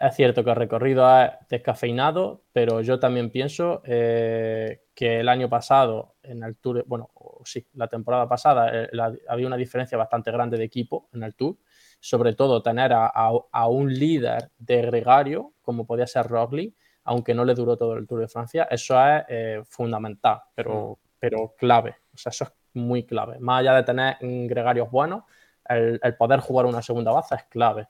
es 0.00 0.16
cierto 0.16 0.42
que 0.42 0.50
el 0.50 0.56
recorrido 0.56 1.06
es 1.22 1.30
descafeinado, 1.48 2.42
pero 2.52 2.80
yo 2.80 2.98
también 2.98 3.30
pienso 3.30 3.82
eh, 3.84 4.82
que 4.94 5.20
el 5.20 5.28
año 5.28 5.48
pasado, 5.48 6.16
en 6.22 6.42
el 6.42 6.56
Tour, 6.56 6.84
bueno, 6.86 7.10
sí, 7.44 7.66
la 7.74 7.86
temporada 7.86 8.28
pasada, 8.28 8.84
eh, 8.84 8.88
había 9.28 9.46
una 9.46 9.58
diferencia 9.58 9.96
bastante 9.96 10.32
grande 10.32 10.58
de 10.58 10.64
equipo 10.64 11.08
en 11.12 11.22
el 11.22 11.36
Tour. 11.36 11.56
Sobre 12.00 12.34
todo 12.34 12.62
tener 12.62 12.92
a, 12.94 13.66
un 13.68 13.92
líder 13.92 14.50
de 14.58 14.80
gregario, 14.80 15.52
como 15.60 15.86
podía 15.86 16.06
ser 16.06 16.26
Roglic, 16.26 16.74
aunque 17.04 17.34
no 17.34 17.44
le 17.44 17.54
duró 17.54 17.76
todo 17.76 17.94
el 17.96 18.06
Tour 18.06 18.20
de 18.20 18.28
Francia, 18.28 18.68
eso 18.70 18.94
es 19.04 19.24
eh, 19.28 19.62
fundamental, 19.64 20.40
pero, 20.54 20.98
pero 21.18 21.54
clave. 21.56 21.96
O 22.14 22.16
sea, 22.16 22.30
eso 22.30 22.44
es 22.44 22.52
muy 22.74 23.04
clave. 23.04 23.38
Más 23.38 23.60
allá 23.60 23.74
de 23.74 23.82
tener 23.82 24.16
gregarios 24.20 24.90
buenos, 24.90 25.24
el, 25.68 26.00
el 26.02 26.16
poder 26.16 26.40
jugar 26.40 26.66
una 26.66 26.82
segunda 26.82 27.12
base 27.12 27.34
es 27.34 27.44
clave. 27.44 27.88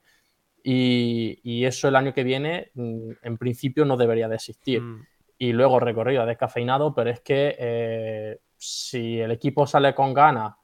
Y, 0.63 1.65
eso 1.65 1.89
el 1.89 1.97
año 1.97 2.13
que 2.13 2.25
viene, 2.25 2.71
mm, 2.75 3.11
en 3.23 3.39
principio, 3.39 3.85
no 3.85 3.97
debería 3.97 4.29
de 4.29 4.37
existir. 4.37 4.81
Mm. 4.81 5.07
Y 5.39 5.53
luego 5.53 5.81
recorrido 5.81 6.27
descafeinado, 6.27 6.95
pero 6.95 7.11
es 7.11 7.21
que 7.21 7.57
eh, 7.59 8.41
si 8.57 9.21
el 9.21 9.31
equipo 9.31 9.67
sale 9.67 9.95
con 9.95 10.13
ganas, 10.13 10.55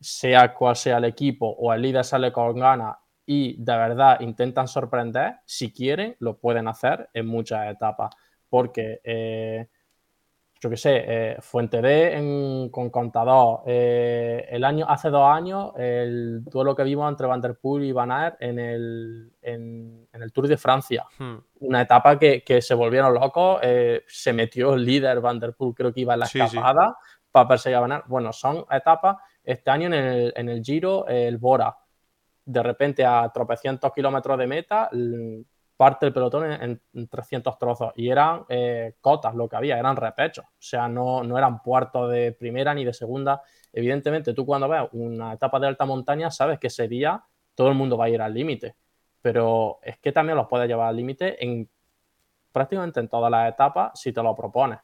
sea 0.00 0.54
cual 0.54 0.76
sea 0.76 0.98
el 0.98 1.04
equipo, 1.04 1.46
o 1.46 1.72
el 1.72 1.82
líder 1.82 2.04
sale 2.04 2.32
con 2.32 2.58
ganas 2.58 2.96
y 3.26 3.56
de 3.62 3.76
verdad 3.76 4.20
intentan 4.20 4.68
sorprender, 4.68 5.36
si 5.44 5.72
quieren, 5.72 6.16
lo 6.20 6.38
pueden 6.38 6.68
hacer 6.68 7.08
en 7.14 7.26
muchas 7.26 7.70
etapas. 7.70 8.14
Porque 8.48 9.00
eh, 9.02 9.66
yo 10.60 10.70
qué 10.70 10.76
sé, 10.76 11.04
eh, 11.06 11.36
Fuente 11.40 11.80
D 11.80 12.68
con 12.70 12.90
Contador. 12.90 13.62
Eh, 13.66 14.46
el 14.50 14.64
año, 14.64 14.86
hace 14.88 15.08
dos 15.10 15.26
años, 15.26 15.72
el 15.76 16.44
duelo 16.44 16.76
que 16.76 16.84
vimos 16.84 17.08
entre 17.10 17.26
Van 17.26 17.40
der 17.40 17.56
Poel 17.56 17.84
y 17.84 17.92
Van 17.92 18.12
Aert 18.12 18.36
en 18.40 18.58
el, 18.58 19.32
en, 19.42 20.08
el 20.12 20.32
Tour 20.32 20.46
de 20.46 20.56
Francia. 20.56 21.04
Hmm. 21.18 21.36
Una 21.60 21.82
etapa 21.82 22.18
que, 22.18 22.42
se 22.60 22.74
volvieron 22.74 23.14
locos. 23.14 23.60
Se 24.06 24.32
metió 24.32 24.74
el 24.74 24.84
líder 24.84 25.20
Van 25.20 25.40
der 25.40 25.54
Poel, 25.54 25.74
creo 25.74 25.92
que 25.92 26.00
iba 26.00 26.14
en 26.14 26.20
la 26.20 26.26
escapada 26.26 26.96
para 27.30 27.48
perseguir 27.48 27.76
a 27.76 27.80
Van 27.80 27.92
Aert. 27.92 28.06
Bueno, 28.06 28.32
son 28.32 28.64
etapas. 28.70 29.16
Este 29.42 29.70
año 29.70 29.88
en 29.88 29.94
el, 29.94 30.32
en 30.36 30.48
el 30.48 30.62
Giro, 30.62 31.06
el 31.06 31.36
Bora, 31.36 31.76
de 32.44 32.62
repente 32.62 33.04
a 33.04 33.30
tropecientos 33.32 33.92
kilómetros 33.92 34.38
de 34.38 34.46
meta, 34.46 34.90
parte 35.76 36.06
del 36.06 36.12
pelotón 36.12 36.50
en, 36.52 37.08
300 37.08 37.58
trozos 37.58 37.92
y 37.96 38.08
eran 38.08 38.44
eh, 38.48 38.94
cotas 39.00 39.34
lo 39.34 39.48
que 39.48 39.56
había, 39.56 39.78
eran 39.78 39.96
repechos, 39.96 40.44
o 40.44 40.50
sea, 40.58 40.88
no, 40.88 41.24
no 41.24 41.36
eran 41.36 41.62
puertos 41.62 42.10
de 42.10 42.32
primera 42.32 42.74
ni 42.74 42.84
de 42.84 42.92
segunda. 42.92 43.42
Evidentemente, 43.72 44.34
tú 44.34 44.46
cuando 44.46 44.68
ves 44.68 44.82
una 44.92 45.32
etapa 45.32 45.58
de 45.58 45.66
alta 45.66 45.84
montaña 45.84 46.30
sabes 46.30 46.58
que 46.58 46.68
ese 46.68 46.86
día 46.86 47.24
todo 47.54 47.68
el 47.68 47.74
mundo 47.74 47.96
va 47.96 48.06
a 48.06 48.08
ir 48.08 48.22
al 48.22 48.32
límite, 48.32 48.76
pero 49.20 49.78
es 49.82 49.98
que 49.98 50.12
también 50.12 50.36
los 50.36 50.46
puedes 50.46 50.68
llevar 50.68 50.88
al 50.88 50.96
límite 50.96 51.42
en 51.44 51.68
prácticamente 52.52 53.00
en 53.00 53.08
todas 53.08 53.30
las 53.30 53.52
etapas 53.52 53.98
si 54.00 54.12
te 54.12 54.22
lo 54.22 54.34
propones. 54.34 54.78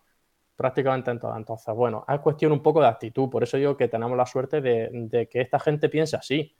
Prácticamente 0.57 1.11
en 1.11 1.19
todas. 1.19 1.39
Entonces, 1.39 1.75
bueno, 1.75 2.05
es 2.07 2.21
cuestión 2.21 2.53
un 2.53 2.63
poco 2.63 2.83
de 2.83 2.89
actitud. 2.89 3.31
Por 3.31 3.43
eso 3.43 3.57
digo 3.57 3.79
que 3.79 3.89
tenemos 3.89 4.15
la 4.15 4.27
suerte 4.27 4.61
de 4.61 5.29
que 5.31 5.41
esta 5.41 5.59
gente 5.59 5.89
piense 5.89 6.17
así 6.17 6.55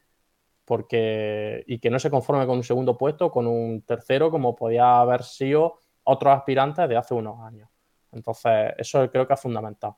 porque 0.71 1.65
y 1.67 1.81
que 1.81 1.91
no 1.91 1.99
se 1.99 2.13
conforme 2.13 2.47
con 2.47 2.59
un 2.59 2.63
segundo 2.63 2.97
puesto, 2.97 3.29
con 3.33 3.49
un 3.49 3.83
tercero, 3.83 4.31
como 4.31 4.55
podía 4.55 5.01
haber 5.01 5.25
sido 5.25 5.81
otros 6.05 6.33
aspirantes 6.33 6.89
de 6.89 6.97
hace 6.97 7.13
unos 7.13 7.41
años. 7.41 7.69
Entonces, 8.13 8.75
eso 8.79 9.11
creo 9.11 9.27
que 9.27 9.35
es 9.35 9.41
fundamental. 9.41 9.95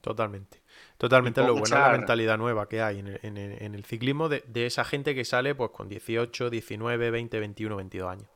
Totalmente. 0.00 0.62
Totalmente 0.96 1.40
lo 1.42 1.54
bueno 1.54 1.76
la 1.76 1.90
mentalidad 1.90 2.38
nueva 2.38 2.68
que 2.68 2.80
hay 2.80 3.00
en 3.00 3.36
el, 3.74 3.84
ciclismo 3.84 4.28
de, 4.28 4.44
de, 4.46 4.66
esa 4.66 4.84
gente 4.84 5.16
que 5.16 5.24
sale 5.24 5.56
pues 5.56 5.70
con 5.72 5.88
18, 5.88 6.48
19, 6.48 7.10
20, 7.10 7.40
21, 7.40 7.76
22 7.78 8.08
años. 8.08 8.28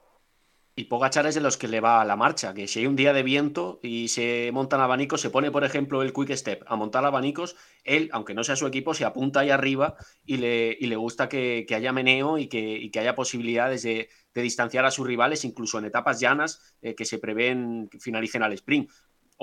Y 0.75 0.85
Pogachar 0.85 1.27
es 1.27 1.35
de 1.35 1.43
los 1.43 1.59
que 1.59 1.68
le 1.68 1.81
va 1.81 2.01
a 2.01 2.05
la 2.07 2.16
marcha, 2.16 2.55
que 2.55 2.66
si 2.66 2.79
hay 2.79 2.87
un 2.87 2.97
día 2.97 3.12
de 3.12 3.23
viento 3.23 3.79
y 3.83 4.09
se 4.09 4.51
montan 4.55 4.81
abanicos, 4.81 5.20
se 5.20 5.29
pone, 5.29 5.51
por 5.51 5.64
ejemplo, 5.64 6.01
el 6.01 6.14
Quick 6.14 6.33
Step 6.33 6.64
a 6.66 6.77
montar 6.77 7.05
abanicos, 7.05 7.57
él, 7.85 8.09
aunque 8.12 8.33
no 8.33 8.43
sea 8.43 8.57
su 8.57 8.66
equipo, 8.66 8.95
se 8.95 9.05
apunta 9.05 9.41
ahí 9.41 9.51
arriba 9.51 9.97
y 10.25 10.39
le, 10.39 10.75
y 10.81 10.87
le 10.87 10.97
gusta 10.97 11.29
que, 11.29 11.66
haya 11.75 11.93
meneo 11.93 12.39
y 12.39 12.47
que, 12.49 12.89
que 12.91 13.01
haya 13.01 13.14
posibilidades 13.14 13.83
de, 13.83 14.09
distanciar 14.35 14.87
a 14.87 14.91
sus 14.91 15.07
rivales, 15.07 15.45
incluso 15.45 15.79
en 15.79 15.85
etapas 15.85 16.20
llanas 16.20 16.75
eh, 16.81 16.95
que 16.95 17.05
se 17.05 17.18
prevén 17.18 17.89
que 17.91 18.01
finalicen 18.01 18.43
al 18.43 18.55
sprint 18.55 18.89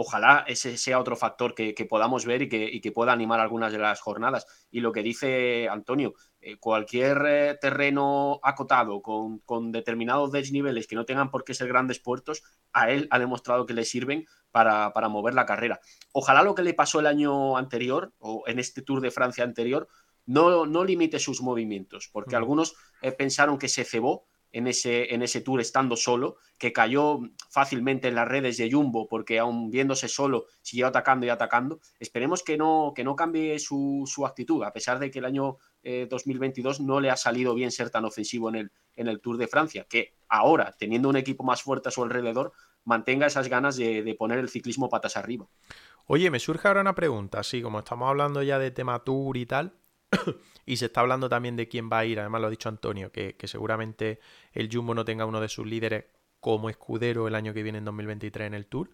ojalá 0.02 0.46
ese 0.48 0.78
sea 0.78 0.98
otro 0.98 1.18
factor 1.18 1.54
que, 1.54 1.74
podamos 1.90 2.26
ver 2.26 2.44
y 2.44 2.48
que, 2.80 2.92
pueda 2.94 3.12
animar 3.12 3.42
algunas 3.42 3.74
de 3.74 3.80
las 3.80 4.00
jornadas. 4.00 4.48
Y 4.72 4.80
lo 4.80 4.94
que 4.94 5.04
dice 5.04 5.68
Antonio, 5.68 6.14
eh, 6.40 6.56
cualquier 6.56 7.22
eh, 7.28 7.58
terreno 7.60 8.40
acotado 8.42 9.02
con, 9.02 9.72
determinados 9.74 10.32
desniveles 10.32 10.88
que 10.88 10.96
no 10.96 11.04
tengan 11.04 11.30
por 11.30 11.44
qué 11.44 11.54
ser 11.54 11.68
grandes 11.68 12.00
puertos, 12.00 12.44
a 12.72 12.90
él 12.92 13.10
ha 13.12 13.20
demostrado 13.20 13.66
que 13.66 13.74
le 13.74 13.84
sirven 13.84 14.26
para, 14.52 14.90
mover 15.10 15.34
la 15.34 15.46
carrera. 15.46 15.82
Ojalá 16.14 16.44
lo 16.44 16.56
que 16.56 16.64
le 16.64 16.74
pasó 16.74 17.02
el 17.02 17.06
año 17.06 17.58
anterior 17.58 18.14
o 18.20 18.46
en 18.48 18.58
este 18.58 18.82
Tour 18.82 19.02
de 19.02 19.12
Francia 19.12 19.44
anterior 19.44 19.90
no, 20.26 20.66
no 20.66 20.86
limite 20.86 21.20
sus 21.20 21.42
movimientos, 21.42 22.10
porque 22.10 22.38
algunos 22.38 22.74
eh, 23.02 23.12
pensaron 23.12 23.58
que 23.58 23.68
se 23.68 23.84
cebó 23.84 24.28
en 24.52 24.68
ese, 24.68 25.14
en 25.14 25.22
ese 25.22 25.42
tour 25.42 25.62
estando 25.62 25.96
solo, 25.96 26.38
que 26.58 26.74
cayó 26.74 27.20
fácilmente 27.50 28.08
en 28.08 28.16
las 28.16 28.28
redes 28.28 28.58
de 28.58 28.72
Jumbo 28.72 29.08
porque 29.08 29.40
aún 29.40 29.70
viéndose 29.70 30.08
solo 30.08 30.46
siguió 30.62 30.88
atacando 30.88 31.26
y 31.26 31.30
atacando. 31.30 31.80
Esperemos 32.00 32.44
que 32.44 32.58
no, 32.58 32.94
que 32.96 33.04
no 33.04 33.16
cambie 33.16 33.58
su, 33.60 34.06
actitud, 34.26 34.64
a 34.64 34.74
pesar 34.74 35.00
de 35.00 35.12
que 35.12 35.20
el 35.20 35.26
año 35.26 35.58
2022 35.84 36.80
eh, 36.80 36.84
no 36.84 37.00
le 37.00 37.10
ha 37.10 37.18
salido 37.18 37.54
bien 37.54 37.72
ser 37.72 37.90
tan 37.90 38.06
ofensivo 38.06 38.50
en 38.50 38.56
el, 38.56 38.72
en 38.96 39.08
el 39.08 39.22
Tour 39.22 39.38
de 39.38 39.48
Francia, 39.48 39.86
que 39.90 40.14
ahora, 40.28 40.76
teniendo 40.78 41.10
un 41.10 41.16
equipo 41.16 41.44
más 41.44 41.62
fuerte 41.62 41.90
a 41.90 41.92
su 41.92 42.04
alrededor, 42.04 42.52
mantenga 42.84 43.28
esas 43.28 43.48
ganas 43.48 43.78
de, 43.78 44.04
de 44.04 44.16
poner 44.16 44.40
el 44.40 44.50
ciclismo 44.50 44.90
patas 44.90 45.16
arriba. 45.18 45.48
Oye, 46.06 46.32
me 46.32 46.40
surge 46.40 46.68
ahora 46.68 46.82
una 46.82 46.96
pregunta, 46.96 47.40
así 47.40 47.62
como 47.62 47.80
estamos 47.80 48.10
hablando 48.10 48.42
ya 48.42 48.58
de 48.58 48.72
tema 48.72 49.04
Tour 49.04 49.38
y 49.38 49.46
tal. 49.46 49.79
y 50.66 50.78
se 50.78 50.86
está 50.86 51.02
hablando 51.02 51.30
también 51.30 51.56
de 51.56 51.68
quién 51.68 51.90
va 51.92 52.00
a 52.00 52.06
ir, 52.06 52.20
además 52.20 52.42
lo 52.42 52.48
ha 52.48 52.52
dicho 52.52 52.70
Antonio, 52.70 53.12
que, 53.12 53.36
seguramente 53.46 54.20
el 54.54 54.70
Jumbo 54.72 54.94
no 54.94 55.06
tenga 55.06 55.26
uno 55.26 55.42
de 55.42 55.50
sus 55.50 55.66
líderes 55.66 56.06
como 56.40 56.70
escudero 56.70 57.28
el 57.28 57.36
año 57.36 57.54
que 57.54 57.64
viene 57.64 57.80
en 57.80 57.86
2023 57.86 58.48
en 58.48 58.54
el 58.54 58.66
Tour. 58.66 58.90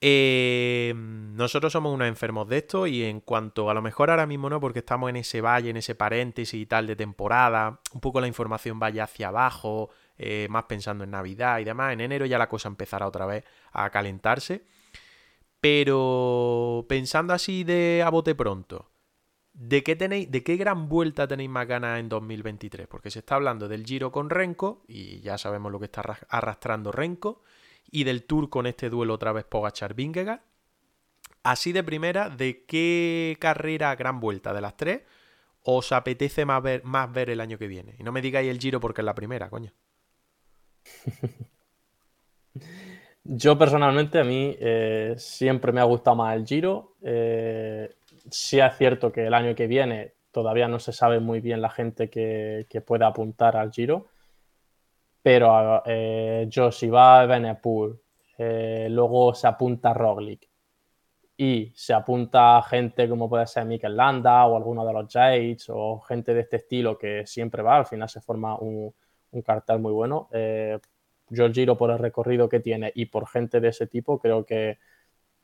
Eh, 0.00 0.94
nosotros 0.96 1.72
somos 1.72 1.92
unos 1.92 2.06
enfermos 2.06 2.48
de 2.48 2.58
esto 2.58 2.86
y 2.86 3.02
en 3.02 3.20
cuanto 3.20 3.68
a 3.68 3.74
lo 3.74 3.82
mejor 3.82 4.10
ahora 4.10 4.26
mismo 4.26 4.48
no, 4.48 4.60
porque 4.60 4.78
estamos 4.78 5.10
en 5.10 5.16
ese 5.16 5.40
valle, 5.40 5.70
en 5.70 5.76
ese 5.76 5.96
paréntesis 5.96 6.60
y 6.60 6.66
tal 6.66 6.86
de 6.86 6.94
temporada, 6.94 7.80
un 7.92 8.00
poco 8.00 8.20
la 8.20 8.28
información 8.28 8.78
vaya 8.78 9.04
hacia 9.04 9.28
abajo, 9.28 9.90
eh, 10.16 10.46
más 10.50 10.64
pensando 10.64 11.04
en 11.04 11.10
Navidad 11.10 11.58
y 11.58 11.64
demás, 11.64 11.92
en 11.92 12.00
enero 12.00 12.26
ya 12.26 12.38
la 12.38 12.48
cosa 12.48 12.68
empezará 12.68 13.06
otra 13.06 13.26
vez 13.26 13.44
a 13.72 13.90
calentarse. 13.90 14.64
Pero 15.60 16.86
pensando 16.88 17.32
así 17.32 17.64
de 17.64 18.02
a 18.04 18.10
bote 18.10 18.34
pronto, 18.34 18.90
¿De 19.60 19.82
qué, 19.82 19.96
tenéis, 19.96 20.30
¿De 20.30 20.44
qué 20.44 20.56
gran 20.56 20.88
vuelta 20.88 21.26
tenéis 21.26 21.50
más 21.50 21.66
ganas 21.66 21.98
en 21.98 22.08
2023? 22.08 22.86
Porque 22.86 23.10
se 23.10 23.18
está 23.18 23.34
hablando 23.34 23.66
del 23.66 23.84
Giro 23.84 24.12
con 24.12 24.30
Renko, 24.30 24.84
y 24.86 25.18
ya 25.18 25.36
sabemos 25.36 25.72
lo 25.72 25.80
que 25.80 25.86
está 25.86 26.00
arrastrando 26.28 26.92
Renko, 26.92 27.42
y 27.90 28.04
del 28.04 28.22
Tour 28.22 28.50
con 28.50 28.68
este 28.68 28.88
duelo 28.88 29.14
otra 29.14 29.32
vez 29.32 29.44
Pogachar-Vingegaard. 29.50 30.42
Así 31.42 31.72
de 31.72 31.82
primera, 31.82 32.30
¿de 32.30 32.66
qué 32.66 33.36
carrera 33.40 33.96
gran 33.96 34.20
vuelta 34.20 34.54
de 34.54 34.60
las 34.60 34.76
tres 34.76 35.02
os 35.64 35.90
apetece 35.90 36.44
más 36.44 36.62
ver, 36.62 36.84
más 36.84 37.12
ver 37.12 37.28
el 37.28 37.40
año 37.40 37.58
que 37.58 37.66
viene? 37.66 37.96
Y 37.98 38.04
no 38.04 38.12
me 38.12 38.22
digáis 38.22 38.48
el 38.48 38.60
Giro 38.60 38.78
porque 38.78 39.00
es 39.00 39.06
la 39.06 39.16
primera, 39.16 39.50
coño. 39.50 39.72
Yo 43.24 43.58
personalmente 43.58 44.20
a 44.20 44.24
mí 44.24 44.56
eh, 44.60 45.16
siempre 45.18 45.72
me 45.72 45.80
ha 45.80 45.84
gustado 45.84 46.14
más 46.14 46.36
el 46.36 46.46
Giro. 46.46 46.94
Eh, 47.02 47.97
sí 48.30 48.60
es 48.60 48.76
cierto 48.76 49.12
que 49.12 49.26
el 49.26 49.34
año 49.34 49.54
que 49.54 49.66
viene 49.66 50.14
todavía 50.30 50.68
no 50.68 50.78
se 50.78 50.92
sabe 50.92 51.20
muy 51.20 51.40
bien 51.40 51.60
la 51.60 51.70
gente 51.70 52.10
que, 52.10 52.66
puede 52.86 53.04
apuntar 53.04 53.56
al 53.56 53.72
Giro, 53.72 54.08
pero 55.22 55.82
eh, 55.86 56.46
yo 56.48 56.70
si 56.72 56.88
va 56.88 57.20
a 57.20 57.26
Benepool, 57.26 58.00
eh, 58.38 58.88
luego 58.90 59.34
se 59.34 59.48
apunta 59.48 59.92
Roglic 59.92 60.48
y 61.36 61.72
se 61.74 61.94
apunta 61.94 62.62
gente 62.62 63.08
como 63.08 63.28
puede 63.28 63.46
ser 63.46 63.64
Mikel 63.64 63.96
Landa 63.96 64.46
o 64.46 64.56
alguno 64.56 64.84
de 64.86 64.92
los 64.92 65.08
Yates 65.12 65.66
o 65.70 66.00
gente 66.00 66.34
de 66.34 66.40
este 66.40 66.56
estilo 66.56 66.98
que 66.98 67.26
siempre 67.26 67.62
va, 67.62 67.78
al 67.78 67.86
final 67.86 68.08
se 68.08 68.20
forma 68.20 68.56
un, 68.58 68.94
cartel 69.44 69.78
muy 69.80 69.92
bueno. 69.92 70.28
Eh, 70.32 70.78
yo 71.30 71.44
el 71.46 71.52
Giro 71.52 71.76
por 71.76 71.90
el 71.90 71.98
recorrido 71.98 72.48
que 72.48 72.60
tiene 72.60 72.92
y 72.94 73.06
por 73.06 73.28
gente 73.28 73.60
de 73.60 73.68
ese 73.68 73.86
tipo 73.86 74.18
creo 74.18 74.44
que, 74.44 74.78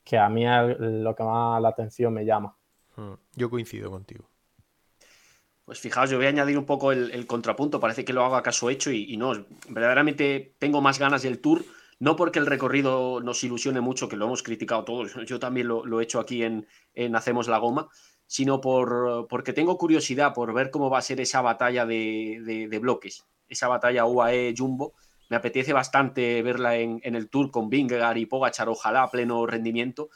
que 0.03 0.17
a 0.17 0.29
mí 0.29 0.45
es 0.45 0.79
lo 0.79 1.15
que 1.15 1.23
más 1.23 1.61
la 1.61 1.69
atención 1.69 2.13
me 2.13 2.25
llama. 2.25 2.57
Mm, 2.95 3.13
yo 3.33 3.49
coincido 3.49 3.91
contigo. 3.91 4.29
Pues 5.65 5.79
fijaos, 5.79 6.11
yo 6.11 6.17
voy 6.17 6.27
a 6.27 6.29
añadir 6.29 6.57
un 6.59 6.65
poco 6.65 6.91
el, 6.91 7.25
contrapunto. 7.25 7.79
Parece 7.79 8.05
que 8.05 8.13
lo 8.13 8.23
hago 8.23 8.35
a 8.35 8.43
caso 8.43 8.69
hecho 8.69 8.91
y, 8.91 9.17
no. 9.17 9.33
Verdaderamente 9.67 10.55
tengo 10.59 10.79
más 10.79 10.99
ganas 10.99 11.23
del 11.23 11.39
tour. 11.39 11.65
No 11.97 12.15
porque 12.15 12.39
el 12.39 12.45
recorrido 12.45 13.21
nos 13.21 13.43
ilusione 13.43 13.81
mucho, 13.81 14.07
que 14.07 14.17
lo 14.17 14.25
hemos 14.25 14.43
criticado 14.43 14.83
todos. 14.83 15.13
Yo 15.25 15.39
también 15.39 15.67
lo, 15.67 15.99
he 15.99 16.03
hecho 16.03 16.19
aquí 16.19 16.43
en, 16.43 16.67
Hacemos 17.15 17.47
la 17.47 17.57
Goma. 17.57 17.89
Sino 18.27 18.61
por, 18.61 19.27
porque 19.27 19.53
tengo 19.53 19.77
curiosidad 19.77 20.33
por 20.33 20.53
ver 20.53 20.71
cómo 20.71 20.89
va 20.89 20.99
a 20.99 21.03
ser 21.03 21.19
esa 21.19 21.41
batalla 21.41 21.85
de, 21.85 22.79
bloques. 22.81 23.25
Esa 23.47 23.67
batalla 23.67 24.05
UAE-Jumbo 24.05 24.93
me 25.29 25.37
apetece 25.37 25.73
bastante 25.73 26.41
verla 26.43 26.75
en, 26.75 27.01
el 27.03 27.29
Tour 27.29 27.49
con 27.49 27.69
Vingegaard 27.69 28.17
y 28.17 28.25
Pogachar, 28.25 28.69
ojalá 28.69 29.03
a 29.03 29.11
pleno 29.11 29.45
rendimiento. 29.47 30.09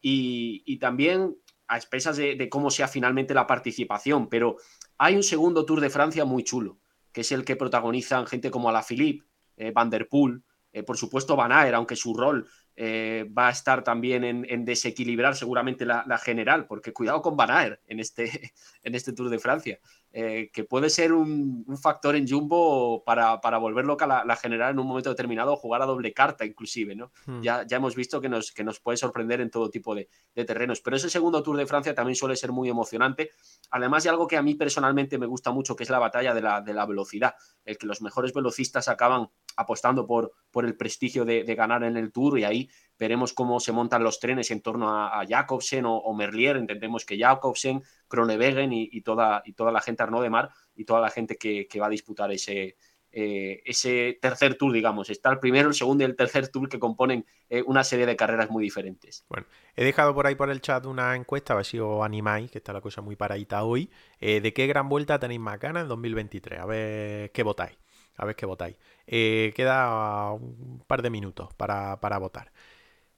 Y, 0.00 0.78
también 0.78 1.36
a 1.72 1.76
expensas 1.76 2.18
de, 2.18 2.48
cómo 2.50 2.70
sea 2.70 2.86
finalmente 2.86 3.32
la 3.32 3.46
participación, 3.46 4.28
pero 4.28 4.56
hay 4.98 5.16
un 5.16 5.22
segundo 5.22 5.64
Tour 5.64 5.80
de 5.80 5.88
Francia 5.88 6.26
muy 6.26 6.44
chulo, 6.44 6.78
que 7.12 7.22
es 7.22 7.32
el 7.32 7.46
que 7.46 7.56
protagonizan 7.56 8.26
gente 8.26 8.50
como 8.50 8.68
Alaphilippe, 8.68 9.24
eh, 9.56 9.72
Van 9.74 9.88
Der 9.88 10.06
Poel, 10.06 10.42
eh, 10.70 10.82
por 10.82 10.98
supuesto 10.98 11.34
Van 11.34 11.50
Aert, 11.50 11.74
aunque 11.74 11.96
su 11.96 12.14
rol 12.14 12.46
eh, 12.76 13.26
va 13.36 13.48
a 13.48 13.52
estar 13.52 13.82
también 13.82 14.22
en, 14.22 14.64
desequilibrar 14.66 15.34
seguramente 15.34 15.86
la, 15.86 16.18
general, 16.18 16.66
porque 16.66 16.92
cuidado 16.92 17.22
con 17.22 17.38
Van 17.38 17.50
Aert 17.50 17.80
en 17.86 18.00
este, 18.00 18.52
en 18.82 18.94
este 18.94 19.14
Tour 19.14 19.30
de 19.30 19.38
Francia, 19.38 19.78
eh, 20.14 20.50
que 20.52 20.64
puede 20.64 20.90
ser 20.90 21.12
un, 21.14 21.64
factor 21.80 22.16
en 22.16 22.28
Jumbo 22.28 23.02
para, 23.02 23.40
para 23.40 23.56
volver 23.56 23.86
loca 23.86 24.06
la, 24.06 24.36
general 24.36 24.72
en 24.72 24.78
un 24.78 24.86
momento 24.86 25.08
determinado, 25.08 25.56
jugar 25.56 25.80
a 25.80 25.86
doble 25.86 26.12
carta 26.12 26.44
inclusive, 26.44 26.94
¿no? 26.94 27.12
Hmm. 27.24 27.40
Ya, 27.40 27.66
ya 27.66 27.78
hemos 27.78 27.96
visto 27.96 28.20
que 28.20 28.28
nos, 28.28 28.52
que 28.52 28.62
nos 28.62 28.78
puede 28.78 28.98
sorprender 28.98 29.40
en 29.40 29.50
todo 29.50 29.70
tipo 29.70 29.94
de, 29.94 30.08
terrenos, 30.34 30.80
pero 30.80 30.96
ese 30.96 31.08
segundo 31.08 31.42
Tour 31.42 31.56
de 31.56 31.66
Francia 31.66 31.94
también 31.94 32.16
suele 32.16 32.36
ser 32.36 32.52
muy 32.52 32.68
emocionante, 32.68 33.30
además 33.70 34.04
de 34.04 34.10
algo 34.10 34.26
que 34.26 34.36
a 34.36 34.42
mí 34.42 34.54
personalmente 34.54 35.18
me 35.18 35.26
gusta 35.26 35.50
mucho, 35.50 35.76
que 35.76 35.84
es 35.84 35.90
la 35.90 35.98
batalla 35.98 36.34
de 36.34 36.42
la, 36.42 36.60
de 36.60 36.74
la 36.74 36.84
velocidad, 36.84 37.34
el 37.64 37.78
que 37.78 37.86
los 37.86 38.02
mejores 38.02 38.32
velocistas 38.32 38.88
acaban 38.88 39.28
apostando 39.56 40.06
por, 40.06 40.32
por 40.50 40.64
el 40.64 40.76
prestigio 40.76 41.24
de, 41.24 41.42
ganar 41.54 41.84
en 41.84 41.96
el 41.96 42.12
Tour 42.12 42.38
y 42.38 42.44
ahí 42.44 42.70
veremos 43.02 43.32
cómo 43.32 43.58
se 43.58 43.72
montan 43.72 44.04
los 44.04 44.20
trenes 44.20 44.52
en 44.52 44.62
torno 44.62 44.88
a, 44.88 45.24
Jacobsen 45.28 45.84
o, 45.86 46.14
Merlier. 46.14 46.56
Entendemos 46.56 47.04
que 47.04 47.18
Jacobsen, 47.18 47.82
Kronewegen 48.06 48.72
y, 48.72 49.00
toda, 49.02 49.42
y 49.44 49.54
toda 49.54 49.72
la 49.72 49.80
gente 49.80 50.04
Arnaud 50.04 50.22
de 50.22 50.30
Mar 50.30 50.50
y 50.76 50.84
toda 50.84 51.00
la 51.00 51.10
gente 51.10 51.36
que, 51.36 51.80
va 51.80 51.86
a 51.86 51.90
disputar 51.90 52.30
ese, 52.30 52.76
eh, 53.10 53.60
ese 53.64 54.20
tercer 54.22 54.54
tour, 54.54 54.72
digamos. 54.72 55.10
Está 55.10 55.30
el 55.30 55.40
primero, 55.40 55.68
el 55.68 55.74
segundo 55.74 56.04
y 56.04 56.06
el 56.06 56.14
tercer 56.14 56.46
tour 56.46 56.68
que 56.68 56.78
componen 56.78 57.26
eh, 57.50 57.64
una 57.66 57.82
serie 57.82 58.06
de 58.06 58.14
carreras 58.14 58.50
muy 58.50 58.62
diferentes. 58.62 59.26
Bueno, 59.28 59.48
he 59.74 59.84
dejado 59.84 60.14
por 60.14 60.28
ahí 60.28 60.36
por 60.36 60.48
el 60.48 60.60
chat 60.60 60.86
una 60.86 61.16
encuesta, 61.16 61.54
a 61.54 61.56
ver 61.56 61.66
si 61.66 61.80
os 61.80 62.04
animáis, 62.04 62.52
que 62.52 62.58
está 62.58 62.72
la 62.72 62.80
cosa 62.80 63.02
muy 63.02 63.16
paradita 63.16 63.64
hoy. 63.64 63.90
Eh, 64.20 64.40
¿De 64.40 64.52
qué 64.52 64.68
gran 64.68 64.88
vuelta 64.88 65.18
tenéis 65.18 65.40
más 65.40 65.58
ganas 65.58 65.82
en 65.82 65.88
2023? 65.88 66.60
A 66.60 66.66
ver 66.66 67.32
qué 67.32 67.42
votáis. 67.42 67.76
A 68.16 68.24
ver 68.24 68.36
qué 68.36 68.46
votáis. 68.46 68.76
Queda 69.06 70.32
un 70.32 70.84
par 70.86 71.02
de 71.02 71.10
minutos 71.10 71.52
para, 71.54 71.96
votar. 72.18 72.52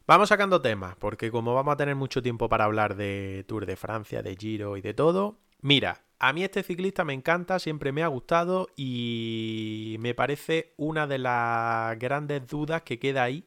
Vamos 0.07 0.29
sacando 0.29 0.61
temas, 0.61 0.97
porque 0.97 1.31
como 1.31 1.55
vamos 1.55 1.73
a 1.73 1.77
tener 1.79 1.95
mucho 1.95 2.23
tiempo 2.23 2.51
para 2.51 2.65
hablar 2.65 2.95
de 2.95 3.43
Tour 3.49 3.65
de 3.65 3.75
Francia, 3.77 4.23
de 4.23 4.37
Giro 4.37 4.77
y 4.77 4.83
de 4.83 4.93
todo, 4.93 5.39
mira, 5.63 6.03
a 6.19 6.35
mí 6.35 6.45
este 6.45 6.63
ciclista 6.63 7.05
me 7.05 7.15
encanta, 7.15 7.59
siempre 7.59 7.91
me 7.91 8.03
ha 8.03 8.09
gustado 8.09 8.69
y 8.77 9.97
me 10.01 10.15
parece 10.15 10.75
una 10.77 11.07
de 11.07 11.17
las 11.17 11.99
grandes 11.99 12.47
dudas 12.47 12.83
que 12.83 12.99
queda 12.99 13.23
ahí 13.23 13.47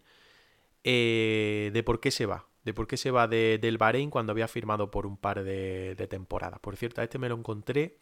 eh, 0.84 1.70
de 1.74 1.84
por 1.84 1.99
qué 1.99 2.10
se 2.10 2.26
va, 2.26 2.47
de 2.66 2.74
por 2.74 2.88
qué 2.88 2.97
se 2.97 3.12
va 3.12 3.28
del 3.28 3.78
Bahrein 3.78 4.10
cuando 4.10 4.32
había 4.32 4.47
firmado 4.47 4.89
por 4.89 5.05
un 5.05 5.18
par 5.18 5.43
de, 5.43 5.93
de 5.93 6.08
temporadas. 6.08 6.60
Por 6.60 6.76
cierto, 6.76 7.01
a 7.01 7.03
este 7.03 7.20
me 7.20 7.30
lo 7.30 7.36
encontré 7.36 7.99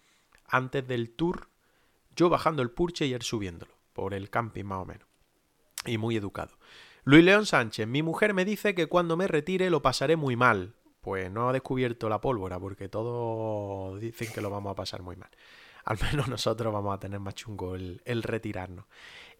antes 0.47 0.87
del 0.87 1.09
Tour 1.09 1.49
yo 2.15 2.29
bajando 2.29 2.61
el 2.61 2.71
purche 2.71 3.05
y 3.05 3.13
él 3.13 3.21
subiéndolo, 3.21 3.73
por 3.91 4.13
el 4.13 4.29
camping 4.29 4.63
más 4.63 4.81
o 4.81 4.85
menos. 4.85 5.07
Y 5.85 5.97
muy 5.97 6.15
educado. 6.15 6.57
Luis 7.07 7.23
León 7.23 7.45
Sánchez, 7.45 7.85
mi 7.85 8.01
mujer 8.01 8.33
me 8.33 8.45
dice 8.45 8.73
que 8.73 8.87
cuando 8.87 9.15
me 9.15 9.27
retire 9.27 9.69
lo 9.69 9.83
pasaré 9.83 10.15
muy 10.15 10.35
mal. 10.35 10.73
Pues 11.01 11.29
no 11.29 11.47
ha 11.47 11.53
descubierto 11.53 12.09
la 12.09 12.19
pólvora, 12.19 12.59
porque 12.59 12.89
todos 12.89 13.99
dicen 14.01 14.33
que 14.33 14.41
lo 14.41 14.49
vamos 14.49 14.71
a 14.71 14.75
pasar 14.75 15.03
muy 15.03 15.15
mal. 15.15 15.29
Al 15.83 15.99
menos 16.01 16.27
nosotros 16.29 16.73
vamos 16.73 16.95
a 16.95 16.99
tener 16.99 17.19
más 17.19 17.35
chungo 17.35 17.75
el, 17.75 18.23
retirarnos. 18.23 18.85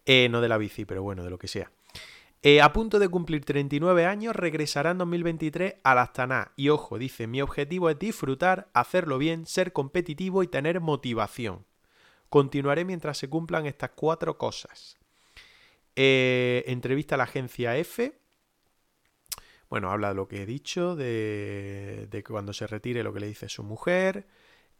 Eh, 0.04 0.28
no 0.30 0.40
de 0.40 0.48
la 0.48 0.58
bici, 0.58 0.84
pero 0.84 1.02
bueno, 1.02 1.24
de 1.24 1.30
lo 1.30 1.40
que 1.40 1.48
sea. 1.48 1.72
Eh, 2.40 2.62
a 2.62 2.72
punto 2.72 3.00
de 3.00 3.08
cumplir 3.08 3.44
39 3.44 4.06
años, 4.06 4.36
regresará 4.36 4.92
en 4.92 4.98
2023 4.98 5.74
al 5.82 5.98
Astana. 5.98 6.52
Y 6.54 6.68
ojo, 6.68 6.98
dice, 6.98 7.26
mi 7.26 7.42
objetivo 7.42 7.90
es 7.90 7.98
disfrutar, 7.98 8.68
hacerlo 8.74 9.18
bien, 9.18 9.44
ser 9.44 9.72
competitivo 9.72 10.44
y 10.44 10.46
tener 10.46 10.80
motivación. 10.80 11.66
Continuaré 12.28 12.84
mientras 12.84 13.18
se 13.18 13.28
cumplan 13.28 13.66
estas 13.66 13.90
cuatro 13.96 14.38
cosas. 14.38 14.95
Eh, 15.96 16.62
entrevista 16.66 17.14
a 17.14 17.18
la 17.18 17.24
agencia 17.24 17.76
F. 17.78 18.20
Bueno, 19.68 19.90
habla 19.90 20.10
de 20.10 20.14
lo 20.14 20.28
que 20.28 20.42
he 20.42 20.46
dicho, 20.46 20.94
de, 20.94 22.08
que 22.10 22.22
cuando 22.22 22.52
se 22.52 22.66
retire 22.66 23.02
lo 23.02 23.12
que 23.12 23.20
le 23.20 23.26
dice 23.26 23.48
su 23.48 23.64
mujer. 23.64 24.26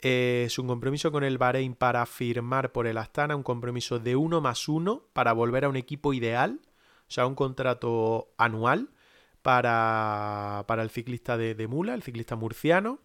Eh, 0.00 0.44
es 0.46 0.58
un 0.58 0.66
compromiso 0.68 1.10
con 1.10 1.24
el 1.24 1.38
Bahrein 1.38 1.74
para 1.74 2.04
firmar 2.04 2.70
por 2.70 2.86
el 2.86 2.98
Astana, 2.98 3.34
un 3.34 3.42
compromiso 3.42 3.98
de 3.98 4.14
uno 4.14 4.42
más 4.42 4.68
uno 4.68 5.08
para 5.14 5.32
volver 5.32 5.64
a 5.64 5.70
un 5.70 5.76
equipo 5.76 6.12
ideal, 6.12 6.60
o 7.08 7.10
sea, 7.10 7.26
un 7.26 7.34
contrato 7.34 8.28
anual 8.36 8.90
para, 9.40 10.64
para 10.68 10.82
el 10.82 10.90
ciclista 10.90 11.38
de, 11.38 11.54
de 11.54 11.66
Mula, 11.66 11.94
el 11.94 12.02
ciclista 12.02 12.36
murciano. 12.36 13.00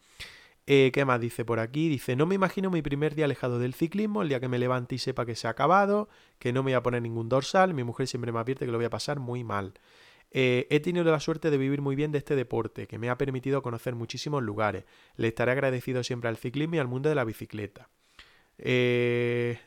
Eh, 0.67 0.91
¿Qué 0.93 1.05
más 1.05 1.19
dice 1.19 1.43
por 1.43 1.59
aquí? 1.59 1.89
Dice, 1.89 2.15
no 2.15 2.25
me 2.25 2.35
imagino 2.35 2.69
mi 2.69 2.81
primer 2.81 3.15
día 3.15 3.25
alejado 3.25 3.59
del 3.59 3.73
ciclismo, 3.73 4.21
el 4.21 4.29
día 4.29 4.39
que 4.39 4.47
me 4.47 4.59
levante 4.59 4.95
y 4.95 4.97
sepa 4.99 5.25
que 5.25 5.35
se 5.35 5.47
ha 5.47 5.51
acabado, 5.51 6.07
que 6.39 6.53
no 6.53 6.61
me 6.61 6.71
voy 6.71 6.77
a 6.77 6.83
poner 6.83 7.01
ningún 7.01 7.29
dorsal, 7.29 7.73
mi 7.73 7.83
mujer 7.83 8.07
siempre 8.07 8.31
me 8.31 8.39
advierte 8.39 8.65
que 8.65 8.71
lo 8.71 8.77
voy 8.77 8.85
a 8.85 8.89
pasar 8.89 9.19
muy 9.19 9.43
mal. 9.43 9.73
Eh, 10.33 10.67
he 10.69 10.79
tenido 10.79 11.03
la 11.05 11.19
suerte 11.19 11.49
de 11.49 11.57
vivir 11.57 11.81
muy 11.81 11.95
bien 11.95 12.11
de 12.11 12.19
este 12.19 12.35
deporte, 12.35 12.87
que 12.87 12.97
me 12.97 13.09
ha 13.09 13.17
permitido 13.17 13.61
conocer 13.61 13.95
muchísimos 13.95 14.41
lugares. 14.43 14.85
Le 15.15 15.27
estaré 15.27 15.51
agradecido 15.51 16.03
siempre 16.03 16.29
al 16.29 16.37
ciclismo 16.37 16.75
y 16.75 16.79
al 16.79 16.87
mundo 16.87 17.09
de 17.09 17.15
la 17.15 17.25
bicicleta. 17.25 17.89
Eh, 18.57 19.59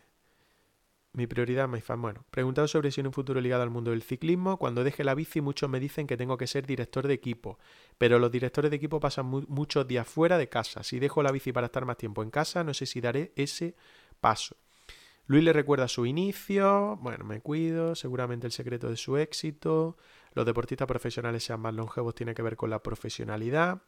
mi 1.15 1.27
prioridad, 1.27 1.69
my 1.69 1.81
fan. 1.81 2.03
Bueno, 2.03 2.25
preguntado 2.31 2.69
sobre 2.69 2.91
si 2.91 3.01
en 3.01 3.07
un 3.07 3.13
futuro 3.13 3.41
ligado 3.41 3.63
al 3.63 3.71
mundo 3.71 3.93
del 3.93 4.03
ciclismo. 4.03 4.59
Cuando 4.59 4.83
deje 4.83 5.05
la 5.05 5.15
bici, 5.15 5.41
muchos 5.41 5.71
me 5.71 5.81
dicen 5.81 6.07
que 6.07 6.17
tengo 6.17 6.37
que 6.37 6.47
ser 6.47 6.67
director 6.67 7.07
de 7.07 7.15
equipo. 7.15 7.59
Pero 7.99 8.19
los 8.19 8.31
directores 8.31 8.71
de 8.71 8.77
equipo 8.77 9.01
pasan 9.01 9.27
muchos 9.27 9.87
días 9.87 10.09
fuera 10.09 10.39
de 10.39 10.49
casa. 10.49 10.83
Si 10.83 10.99
dejo 10.99 11.23
la 11.23 11.31
bici 11.31 11.53
para 11.53 11.67
estar 11.67 11.85
más 11.85 11.97
tiempo 11.97 12.23
en 12.23 12.31
casa, 12.31 12.65
no 12.65 12.75
sé 12.75 12.87
si 12.87 13.01
daré 13.01 13.33
ese 13.37 13.77
paso. 14.21 14.57
Luis 15.27 15.45
le 15.45 15.53
recuerda 15.53 15.89
su 15.89 16.05
inicio. 16.05 16.99
Bueno, 17.01 17.25
me 17.25 17.41
cuido. 17.41 17.95
Seguramente 17.95 18.47
el 18.47 18.53
secreto 18.53 18.91
de 18.91 18.97
su 18.97 19.17
éxito. 19.17 19.97
Los 20.33 20.45
deportistas 20.45 20.89
profesionales 20.89 21.45
sean 21.45 21.61
más 21.61 21.75
longevos 21.75 22.15
tiene 22.15 22.35
que 22.35 22.43
ver 22.43 22.57
con 22.57 22.71
la 22.71 22.83
profesionalidad. 22.83 23.83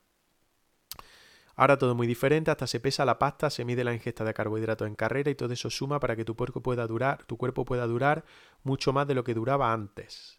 Ahora 1.56 1.78
todo 1.78 1.94
muy 1.94 2.06
diferente, 2.06 2.50
hasta 2.50 2.66
se 2.66 2.80
pesa 2.80 3.06
la 3.06 3.18
pasta, 3.18 3.48
se 3.48 3.64
mide 3.64 3.82
la 3.82 3.94
ingesta 3.94 4.24
de 4.24 4.34
carbohidratos 4.34 4.86
en 4.86 4.94
carrera 4.94 5.30
y 5.30 5.34
todo 5.34 5.54
eso 5.54 5.70
suma 5.70 5.98
para 5.98 6.14
que 6.14 6.24
tu 6.24 6.36
cuerpo 6.36 6.62
pueda 6.62 6.86
durar, 6.86 7.24
tu 7.24 7.38
cuerpo 7.38 7.64
pueda 7.64 7.86
durar 7.86 8.24
mucho 8.62 8.92
más 8.92 9.08
de 9.08 9.14
lo 9.14 9.24
que 9.24 9.32
duraba 9.32 9.72
antes. 9.72 10.38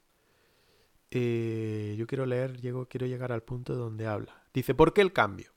Eh, 1.09 1.95
yo 1.97 2.05
quiero 2.05 2.27
leer, 2.27 2.61
llego, 2.61 2.87
quiero 2.87 3.07
llegar 3.07 3.31
al 3.31 3.41
punto 3.41 3.73
donde 3.73 4.05
habla. 4.05 4.43
Dice, 4.53 4.75
¿por 4.75 4.93
qué 4.93 5.01
el 5.01 5.11
cambio? 5.11 5.51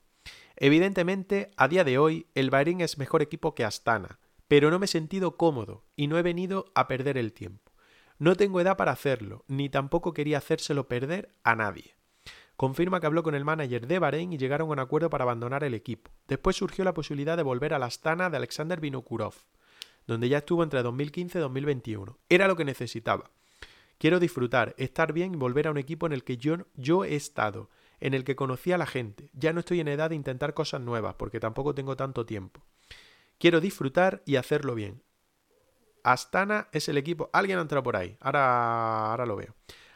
Evidentemente, 0.56 1.50
a 1.56 1.68
día 1.68 1.84
de 1.84 1.98
hoy, 1.98 2.26
el 2.34 2.48
Bahrein 2.48 2.80
es 2.80 2.96
mejor 2.96 3.20
equipo 3.20 3.54
que 3.54 3.64
Astana, 3.64 4.18
pero 4.48 4.70
no 4.70 4.78
me 4.78 4.86
he 4.86 4.88
sentido 4.88 5.36
cómodo 5.36 5.84
y 5.94 6.06
no 6.06 6.18
he 6.18 6.22
venido 6.22 6.72
a 6.74 6.88
perder 6.88 7.18
el 7.18 7.34
tiempo. 7.34 7.70
No 8.18 8.34
tengo 8.34 8.60
edad 8.60 8.76
para 8.76 8.92
hacerlo, 8.92 9.44
ni 9.46 9.68
tampoco 9.68 10.14
quería 10.14 10.38
hacérselo 10.38 10.88
perder 10.88 11.30
a 11.42 11.54
nadie. 11.54 11.99
Confirma 12.60 13.00
que 13.00 13.06
habló 13.06 13.22
con 13.22 13.34
el 13.34 13.42
manager 13.42 13.86
de 13.86 13.98
Bahrein 13.98 14.34
y 14.34 14.36
llegaron 14.36 14.68
a 14.68 14.72
un 14.72 14.78
acuerdo 14.80 15.08
para 15.08 15.24
abandonar 15.24 15.64
el 15.64 15.72
equipo. 15.72 16.10
Después 16.28 16.56
surgió 16.56 16.84
la 16.84 16.92
posibilidad 16.92 17.38
de 17.38 17.42
volver 17.42 17.72
a 17.72 17.78
la 17.78 17.86
Astana 17.86 18.28
de 18.28 18.36
Alexander 18.36 18.78
Vinokurov, 18.78 19.32
donde 20.06 20.28
ya 20.28 20.36
estuvo 20.36 20.62
entre 20.62 20.82
2015 20.82 21.38
y 21.38 21.40
2021. 21.40 22.18
Era 22.28 22.48
lo 22.48 22.56
que 22.56 22.66
necesitaba. 22.66 23.30
Quiero 23.96 24.20
disfrutar, 24.20 24.74
estar 24.76 25.14
bien 25.14 25.32
y 25.32 25.36
volver 25.38 25.68
a 25.68 25.70
un 25.70 25.78
equipo 25.78 26.04
en 26.04 26.12
el 26.12 26.22
que 26.22 26.36
yo, 26.36 26.58
yo 26.74 27.06
he 27.06 27.16
estado, 27.16 27.70
en 27.98 28.12
el 28.12 28.24
que 28.24 28.36
conocí 28.36 28.72
a 28.72 28.76
la 28.76 28.84
gente. 28.84 29.30
Ya 29.32 29.54
no 29.54 29.60
estoy 29.60 29.80
en 29.80 29.88
edad 29.88 30.10
de 30.10 30.16
intentar 30.16 30.52
cosas 30.52 30.82
nuevas, 30.82 31.14
porque 31.14 31.40
tampoco 31.40 31.74
tengo 31.74 31.96
tanto 31.96 32.26
tiempo. 32.26 32.60
Quiero 33.38 33.62
disfrutar 33.62 34.22
y 34.26 34.36
hacerlo 34.36 34.74
bien. 34.74 35.02
Astana 36.04 36.68
es 36.72 36.90
el 36.90 36.98
equipo. 36.98 37.30
Alguien 37.32 37.58
ha 37.58 37.62
entrado 37.62 37.82
por 37.82 37.96
ahí. 37.96 38.18
Ahora, 38.20 39.12
ahora 39.12 39.24
lo 39.24 39.36
veo. 39.36 39.54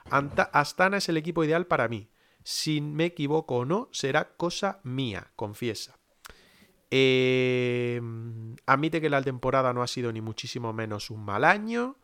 Astana 0.08 0.96
es 0.96 1.10
el 1.10 1.18
equipo 1.18 1.44
ideal 1.44 1.66
para 1.66 1.88
mí. 1.88 2.08
Si 2.44 2.80
me 2.80 3.06
equivoco 3.06 3.56
o 3.56 3.64
no, 3.64 3.88
será 3.90 4.36
cosa 4.36 4.80
mía, 4.84 5.32
confiesa. 5.34 5.98
Em, 6.90 8.54
admite 8.66 9.00
que 9.00 9.10
la 9.10 9.22
temporada 9.22 9.72
no 9.72 9.82
ha 9.82 9.88
sido 9.88 10.12
ni 10.12 10.20
muchísimo 10.20 10.72
menos 10.72 11.10
un 11.10 11.24
mal 11.24 11.42
año. 11.42 11.96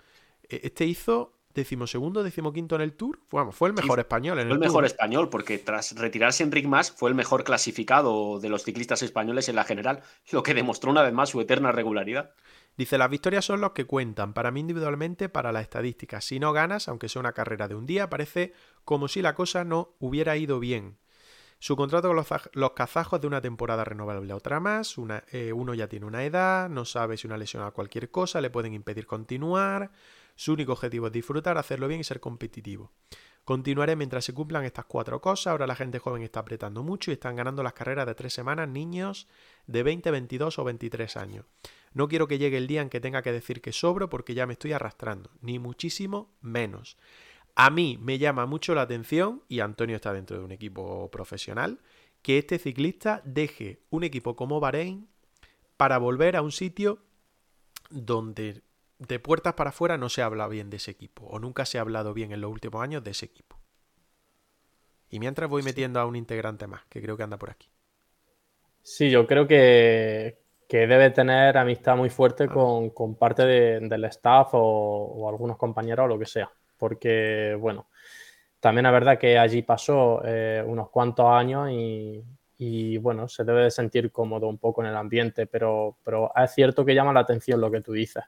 E, 0.48 0.62
este 0.64 0.86
hizo 0.86 1.38
decimosegundo, 1.54 2.22
decimoquinto 2.22 2.74
en 2.74 2.80
el 2.80 2.94
Tour. 2.94 3.20
Fue, 3.28 3.52
fue 3.52 3.68
el 3.68 3.74
mejor 3.74 4.00
español 4.00 4.38
en 4.38 4.48
fue 4.48 4.54
el, 4.54 4.60
mejor 4.60 4.84
español, 4.84 5.28
porque 5.28 5.58
tras 5.58 5.94
retirarse 5.96 6.42
Enric 6.42 6.66
Mas 6.66 6.90
fue 6.90 7.10
el 7.10 7.14
mejor 7.14 7.44
clasificado 7.44 8.40
de 8.40 8.48
los 8.48 8.64
ciclistas 8.64 9.02
españoles 9.02 9.48
en 9.48 9.56
la 9.56 9.64
general, 9.64 10.02
lo 10.30 10.42
que 10.42 10.54
demostró 10.54 10.90
una 10.90 11.02
vez 11.02 11.12
más 11.12 11.28
su 11.28 11.40
eterna 11.40 11.70
regularidad. 11.70 12.32
Dice, 12.80 12.96
las 12.96 13.10
victorias 13.10 13.44
son 13.44 13.60
los 13.60 13.72
que 13.72 13.84
cuentan, 13.84 14.32
para 14.32 14.50
mí 14.50 14.60
individualmente, 14.60 15.28
para 15.28 15.52
la 15.52 15.60
estadística. 15.60 16.22
Si 16.22 16.40
no 16.40 16.54
ganas, 16.54 16.88
aunque 16.88 17.10
sea 17.10 17.20
una 17.20 17.34
carrera 17.34 17.68
de 17.68 17.74
un 17.74 17.84
día, 17.84 18.08
parece 18.08 18.54
como 18.86 19.06
si 19.06 19.20
la 19.20 19.34
cosa 19.34 19.64
no 19.64 19.92
hubiera 19.98 20.38
ido 20.38 20.58
bien. 20.60 20.96
Su 21.58 21.76
contrato 21.76 22.08
con 22.08 22.16
los, 22.16 22.26
los 22.54 22.70
kazajos 22.70 23.20
de 23.20 23.26
una 23.26 23.42
temporada 23.42 23.84
renovable 23.84 24.32
otra 24.32 24.60
más, 24.60 24.96
eh, 25.30 25.52
uno 25.52 25.74
ya 25.74 25.88
tiene 25.88 26.06
una 26.06 26.24
edad, 26.24 26.70
no 26.70 26.86
sabe 26.86 27.18
si 27.18 27.26
una 27.26 27.36
lesión 27.36 27.62
a 27.64 27.70
cualquier 27.72 28.10
cosa 28.10 28.40
le 28.40 28.48
pueden 28.48 28.72
impedir 28.72 29.06
continuar. 29.06 29.90
Su 30.34 30.54
único 30.54 30.72
objetivo 30.72 31.08
es 31.08 31.12
disfrutar, 31.12 31.58
hacerlo 31.58 31.86
bien 31.86 32.00
y 32.00 32.04
ser 32.04 32.18
competitivo. 32.18 32.92
Continuaré 33.44 33.94
mientras 33.94 34.24
se 34.24 34.32
cumplan 34.32 34.64
estas 34.64 34.86
cuatro 34.86 35.20
cosas. 35.20 35.48
Ahora 35.48 35.66
la 35.66 35.76
gente 35.76 35.98
joven 35.98 36.22
está 36.22 36.40
apretando 36.40 36.82
mucho 36.82 37.10
y 37.10 37.14
están 37.14 37.36
ganando 37.36 37.62
las 37.62 37.74
carreras 37.74 38.06
de 38.06 38.14
tres 38.14 38.32
semanas 38.32 38.70
niños 38.70 39.28
de 39.66 39.82
20, 39.82 40.10
22 40.10 40.58
o 40.58 40.64
23 40.64 41.16
años. 41.18 41.44
No 41.92 42.08
quiero 42.08 42.28
que 42.28 42.38
llegue 42.38 42.56
el 42.56 42.66
día 42.66 42.82
en 42.82 42.90
que 42.90 43.00
tenga 43.00 43.22
que 43.22 43.32
decir 43.32 43.60
que 43.60 43.72
sobro 43.72 44.08
porque 44.08 44.34
ya 44.34 44.46
me 44.46 44.52
estoy 44.52 44.72
arrastrando, 44.72 45.30
ni 45.40 45.58
muchísimo 45.58 46.32
menos. 46.40 46.96
A 47.56 47.70
mí 47.70 47.98
me 48.00 48.18
llama 48.18 48.46
mucho 48.46 48.74
la 48.74 48.82
atención, 48.82 49.42
y 49.48 49.60
Antonio 49.60 49.96
está 49.96 50.12
dentro 50.12 50.38
de 50.38 50.44
un 50.44 50.52
equipo 50.52 51.10
profesional, 51.10 51.80
que 52.22 52.38
este 52.38 52.58
ciclista 52.58 53.22
deje 53.24 53.80
un 53.90 54.04
equipo 54.04 54.36
como 54.36 54.60
Bahrein 54.60 55.08
para 55.76 55.98
volver 55.98 56.36
a 56.36 56.42
un 56.42 56.52
sitio 56.52 56.98
donde 57.90 58.62
de 58.98 59.18
puertas 59.18 59.54
para 59.54 59.70
afuera 59.70 59.96
no 59.96 60.10
se 60.10 60.20
habla 60.20 60.46
bien 60.46 60.68
de 60.70 60.76
ese 60.76 60.90
equipo, 60.90 61.24
o 61.24 61.38
nunca 61.38 61.64
se 61.64 61.78
ha 61.78 61.80
hablado 61.80 62.12
bien 62.12 62.32
en 62.32 62.40
los 62.42 62.50
últimos 62.52 62.82
años 62.82 63.02
de 63.02 63.12
ese 63.12 63.26
equipo. 63.26 63.58
Y 65.08 65.18
mientras 65.18 65.50
voy 65.50 65.62
metiendo 65.62 65.98
a 65.98 66.06
un 66.06 66.16
integrante 66.16 66.66
más, 66.66 66.84
que 66.88 67.02
creo 67.02 67.16
que 67.16 67.22
anda 67.22 67.38
por 67.38 67.50
aquí. 67.50 67.68
Sí, 68.82 69.10
yo 69.10 69.26
creo 69.26 69.48
que, 69.48 70.38
debe 70.78 71.10
tener 71.10 71.56
amistad 71.58 71.96
muy 71.96 72.10
fuerte 72.10 72.44
ah. 72.44 72.90
con, 72.94 73.14
parte 73.16 73.44
del 73.44 74.04
staff 74.04 74.50
o, 74.52 75.28
algunos 75.28 75.56
compañeros 75.56 76.04
o 76.04 76.08
lo 76.08 76.18
que 76.18 76.26
sea. 76.26 76.50
Porque, 76.76 77.56
bueno, 77.58 77.88
también 78.58 78.86
es 78.86 78.92
verdad 78.92 79.18
que 79.18 79.38
allí 79.38 79.62
pasó 79.62 80.22
eh, 80.24 80.62
unos 80.66 80.90
cuantos 80.90 81.26
años 81.26 81.70
y, 81.70 82.22
y, 82.58 82.98
bueno, 82.98 83.28
se 83.28 83.44
debe 83.44 83.64
de 83.64 83.70
sentir 83.70 84.10
cómodo 84.10 84.48
un 84.48 84.58
poco 84.58 84.82
en 84.82 84.88
el 84.88 84.96
ambiente, 84.96 85.46
pero, 85.46 85.96
pero 86.04 86.32
es 86.34 86.52
cierto 86.52 86.84
que 86.84 86.94
llama 86.94 87.12
la 87.12 87.20
atención 87.20 87.60
lo 87.60 87.70
que 87.70 87.80
tú 87.80 87.92
dices. 87.92 88.24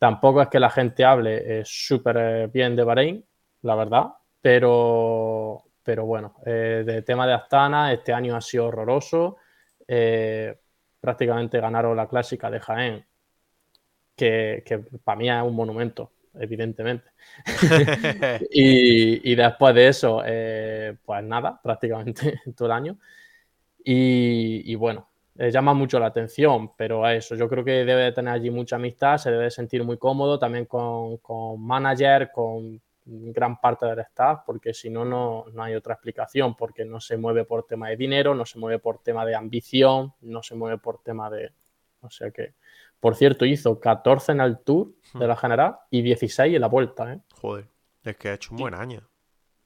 Tampoco 0.00 0.40
es 0.40 0.48
que 0.48 0.58
la 0.58 0.70
gente 0.70 1.04
hable 1.04 1.62
súper 1.66 2.16
eh, 2.16 2.46
bien 2.46 2.74
de 2.74 2.84
Bahrein, 2.84 3.24
la 3.62 3.74
verdad, 3.74 4.06
pero, 4.40 5.62
pero 5.82 6.06
bueno, 6.06 6.36
eh, 6.46 6.82
de 6.86 7.02
tema 7.02 7.26
de 7.26 7.34
Astana, 7.34 7.92
este 7.92 8.12
año 8.12 8.34
ha 8.34 8.40
sido 8.40 8.68
horroroso. 8.68 9.36
Eh, 9.86 10.59
prácticamente 11.00 11.60
ganaron 11.60 11.96
la 11.96 12.08
clásica 12.08 12.50
de 12.50 12.60
Jaén, 12.60 13.06
que, 14.16 14.62
para 15.02 15.18
mí 15.18 15.30
es 15.30 15.42
un 15.42 15.54
monumento, 15.54 16.12
evidentemente. 16.34 17.10
y, 18.50 19.34
después 19.34 19.74
de 19.74 19.88
eso, 19.88 20.22
pues 21.04 21.24
nada, 21.24 21.60
prácticamente 21.62 22.40
todo 22.56 22.66
el 22.66 22.72
año. 22.72 22.98
y 23.84 24.74
bueno, 24.74 25.10
eh, 25.40 25.50
llama 25.50 25.72
mucho 25.72 25.98
la 25.98 26.04
atención, 26.04 26.72
pero 26.76 27.02
a 27.02 27.14
eso, 27.14 27.34
yo 27.34 27.48
creo 27.48 27.64
que 27.64 27.84
debe 27.86 28.12
tener 28.12 28.34
allí 28.34 28.50
mucha 28.50 28.76
amistad, 28.76 29.16
se 29.16 29.30
debe 29.30 29.50
sentir 29.50 29.82
muy 29.84 29.96
cómodo 29.96 30.38
también 30.38 30.66
con, 30.66 31.16
con 31.16 31.58
manager, 31.62 32.30
con 32.30 32.78
gran 33.04 33.60
parte 33.60 33.86
del 33.86 34.00
staff, 34.00 34.40
porque 34.44 34.74
si 34.74 34.90
no, 34.90 35.04
no 35.04 35.62
hay 35.62 35.74
otra 35.74 35.94
explicación, 35.94 36.54
porque 36.56 36.84
no 36.84 37.00
se 37.00 37.16
mueve 37.16 37.44
por 37.44 37.66
tema 37.66 37.88
de 37.88 37.96
dinero, 37.96 38.34
no 38.34 38.44
se 38.44 38.58
mueve 38.58 38.78
por 38.78 39.02
tema 39.02 39.24
de 39.24 39.34
ambición, 39.34 40.14
no 40.20 40.42
se 40.42 40.54
mueve 40.54 40.78
por 40.78 41.02
tema 41.02 41.30
de... 41.30 41.52
O 42.02 42.10
sea 42.10 42.30
que, 42.30 42.54
por 42.98 43.14
cierto, 43.14 43.44
hizo 43.44 43.78
14 43.78 44.32
en 44.32 44.40
el 44.40 44.58
Tour 44.58 44.92
de 45.14 45.26
la 45.26 45.36
General 45.36 45.76
y 45.90 46.02
16 46.02 46.54
en 46.54 46.60
la 46.60 46.68
Vuelta. 46.68 47.12
¿eh? 47.12 47.20
Joder, 47.34 47.66
es 48.02 48.16
que 48.16 48.28
ha 48.28 48.34
hecho 48.34 48.52
un 48.52 48.58
buen 48.58 48.74
año. 48.74 49.08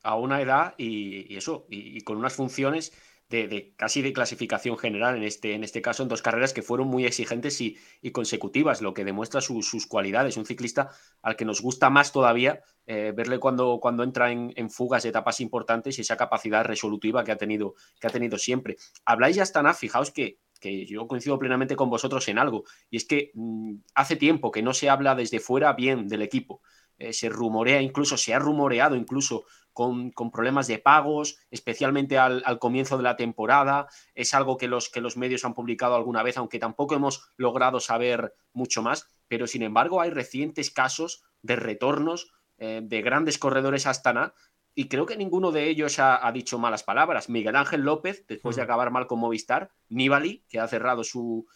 A 0.03 0.17
una 0.17 0.41
edad 0.41 0.75
y, 0.77 1.37
eso, 1.37 1.67
y 1.71 2.01
con 2.03 2.19
unas 2.19 2.35
funciones 2.35 2.93
de, 3.29 3.75
casi 3.77 4.03
de 4.03 4.13
clasificación 4.13 4.79
general 4.79 5.17
en 5.17 5.23
este, 5.23 5.55
en 5.55 5.65
este 5.65 5.83
caso, 5.83 6.03
en 6.03 6.09
dos 6.09 6.23
carreras 6.23 6.53
que 6.53 6.63
fueron 6.63 6.89
muy 6.89 7.05
exigentes 7.05 7.61
y, 7.61 7.77
consecutivas, 8.13 8.83
lo 8.83 8.95
que 8.95 9.05
demuestra 9.05 9.41
sus 9.41 9.87
cualidades. 9.87 10.37
Un 10.37 10.47
ciclista 10.47 10.91
al 11.23 11.37
que 11.37 11.45
nos 11.45 11.61
gusta 11.61 11.91
más 11.91 12.13
todavía 12.13 12.63
eh, 12.87 13.13
verle 13.17 13.39
cuando, 13.39 13.79
cuando 13.81 14.03
entra 14.03 14.31
en, 14.31 14.71
fugas 14.71 15.03
de 15.03 15.09
etapas 15.09 15.41
importantes 15.41 15.99
y 15.99 16.03
esa 16.03 16.17
capacidad 16.17 16.65
resolutiva 16.65 17.25
que 17.25 17.33
ha 17.33 17.37
tenido, 17.37 17.75
que 18.01 18.07
ha 18.07 18.11
tenido 18.11 18.39
siempre. 18.39 18.77
Habláis 19.05 19.37
ya 19.37 19.43
Astana, 19.43 19.75
fijaos 19.75 20.11
que, 20.11 20.39
que 20.61 20.87
yo 20.87 21.07
coincido 21.09 21.39
plenamente 21.39 21.77
con 21.77 21.91
vosotros 21.91 22.29
en 22.29 22.39
algo, 22.39 22.65
y 22.91 22.97
es 22.99 23.05
que 23.05 23.31
mm, 23.35 23.75
hace 23.95 24.17
tiempo 24.17 24.51
que 24.51 24.63
no 24.63 24.75
se 24.75 24.91
habla 24.91 25.15
desde 25.15 25.41
fuera 25.41 25.73
bien 25.73 26.09
del 26.09 26.23
equipo. 26.23 26.61
Eh, 26.99 27.13
se 27.13 27.29
rumorea 27.29 27.83
incluso, 27.83 28.17
se 28.17 28.35
ha 28.35 28.39
rumoreado 28.39 28.95
incluso 28.95 29.45
con, 29.73 30.13
problemas 30.33 30.69
de 30.69 30.79
pagos, 30.79 31.39
especialmente 31.51 32.19
al, 32.19 32.43
comienzo 32.61 32.97
de 32.97 33.03
la 33.03 33.17
temporada. 33.17 33.89
Es 34.15 34.33
algo 34.33 34.57
que 34.57 34.69
los, 34.69 34.89
que 34.89 35.01
los 35.01 35.17
medios 35.17 35.45
han 35.45 35.55
publicado 35.55 35.97
alguna 35.97 36.23
vez, 36.23 36.37
aunque 36.37 36.61
tampoco 36.61 36.95
hemos 36.95 37.33
logrado 37.37 37.81
saber 37.81 38.35
mucho 38.53 38.83
más. 38.83 39.09
Pero 39.27 39.47
sin 39.47 39.63
embargo, 39.63 40.01
hay 40.01 40.11
recientes 40.11 40.71
casos 40.71 41.25
de 41.43 41.57
retornos 41.57 42.33
eh, 42.59 42.81
de 42.83 43.03
grandes 43.03 43.39
corredores 43.39 43.87
Astana 43.87 44.35
y 44.75 44.89
creo 44.89 45.07
que 45.07 45.17
ninguno 45.17 45.53
de 45.53 45.69
ellos 45.69 45.99
ha, 46.01 46.31
dicho 46.33 46.59
malas 46.59 46.83
palabras. 46.83 47.29
Miguel 47.29 47.55
Ángel 47.55 47.83
López, 47.83 48.25
después 48.27 48.57
de 48.57 48.63
hmm. 48.63 48.65
acabar 48.65 48.91
mal 48.91 49.07
con 49.07 49.21
Movistar, 49.21 49.71
Nibali, 49.89 50.45
que 50.49 50.59
ha 50.59 50.67
cerrado 50.67 51.05
su, 51.05 51.47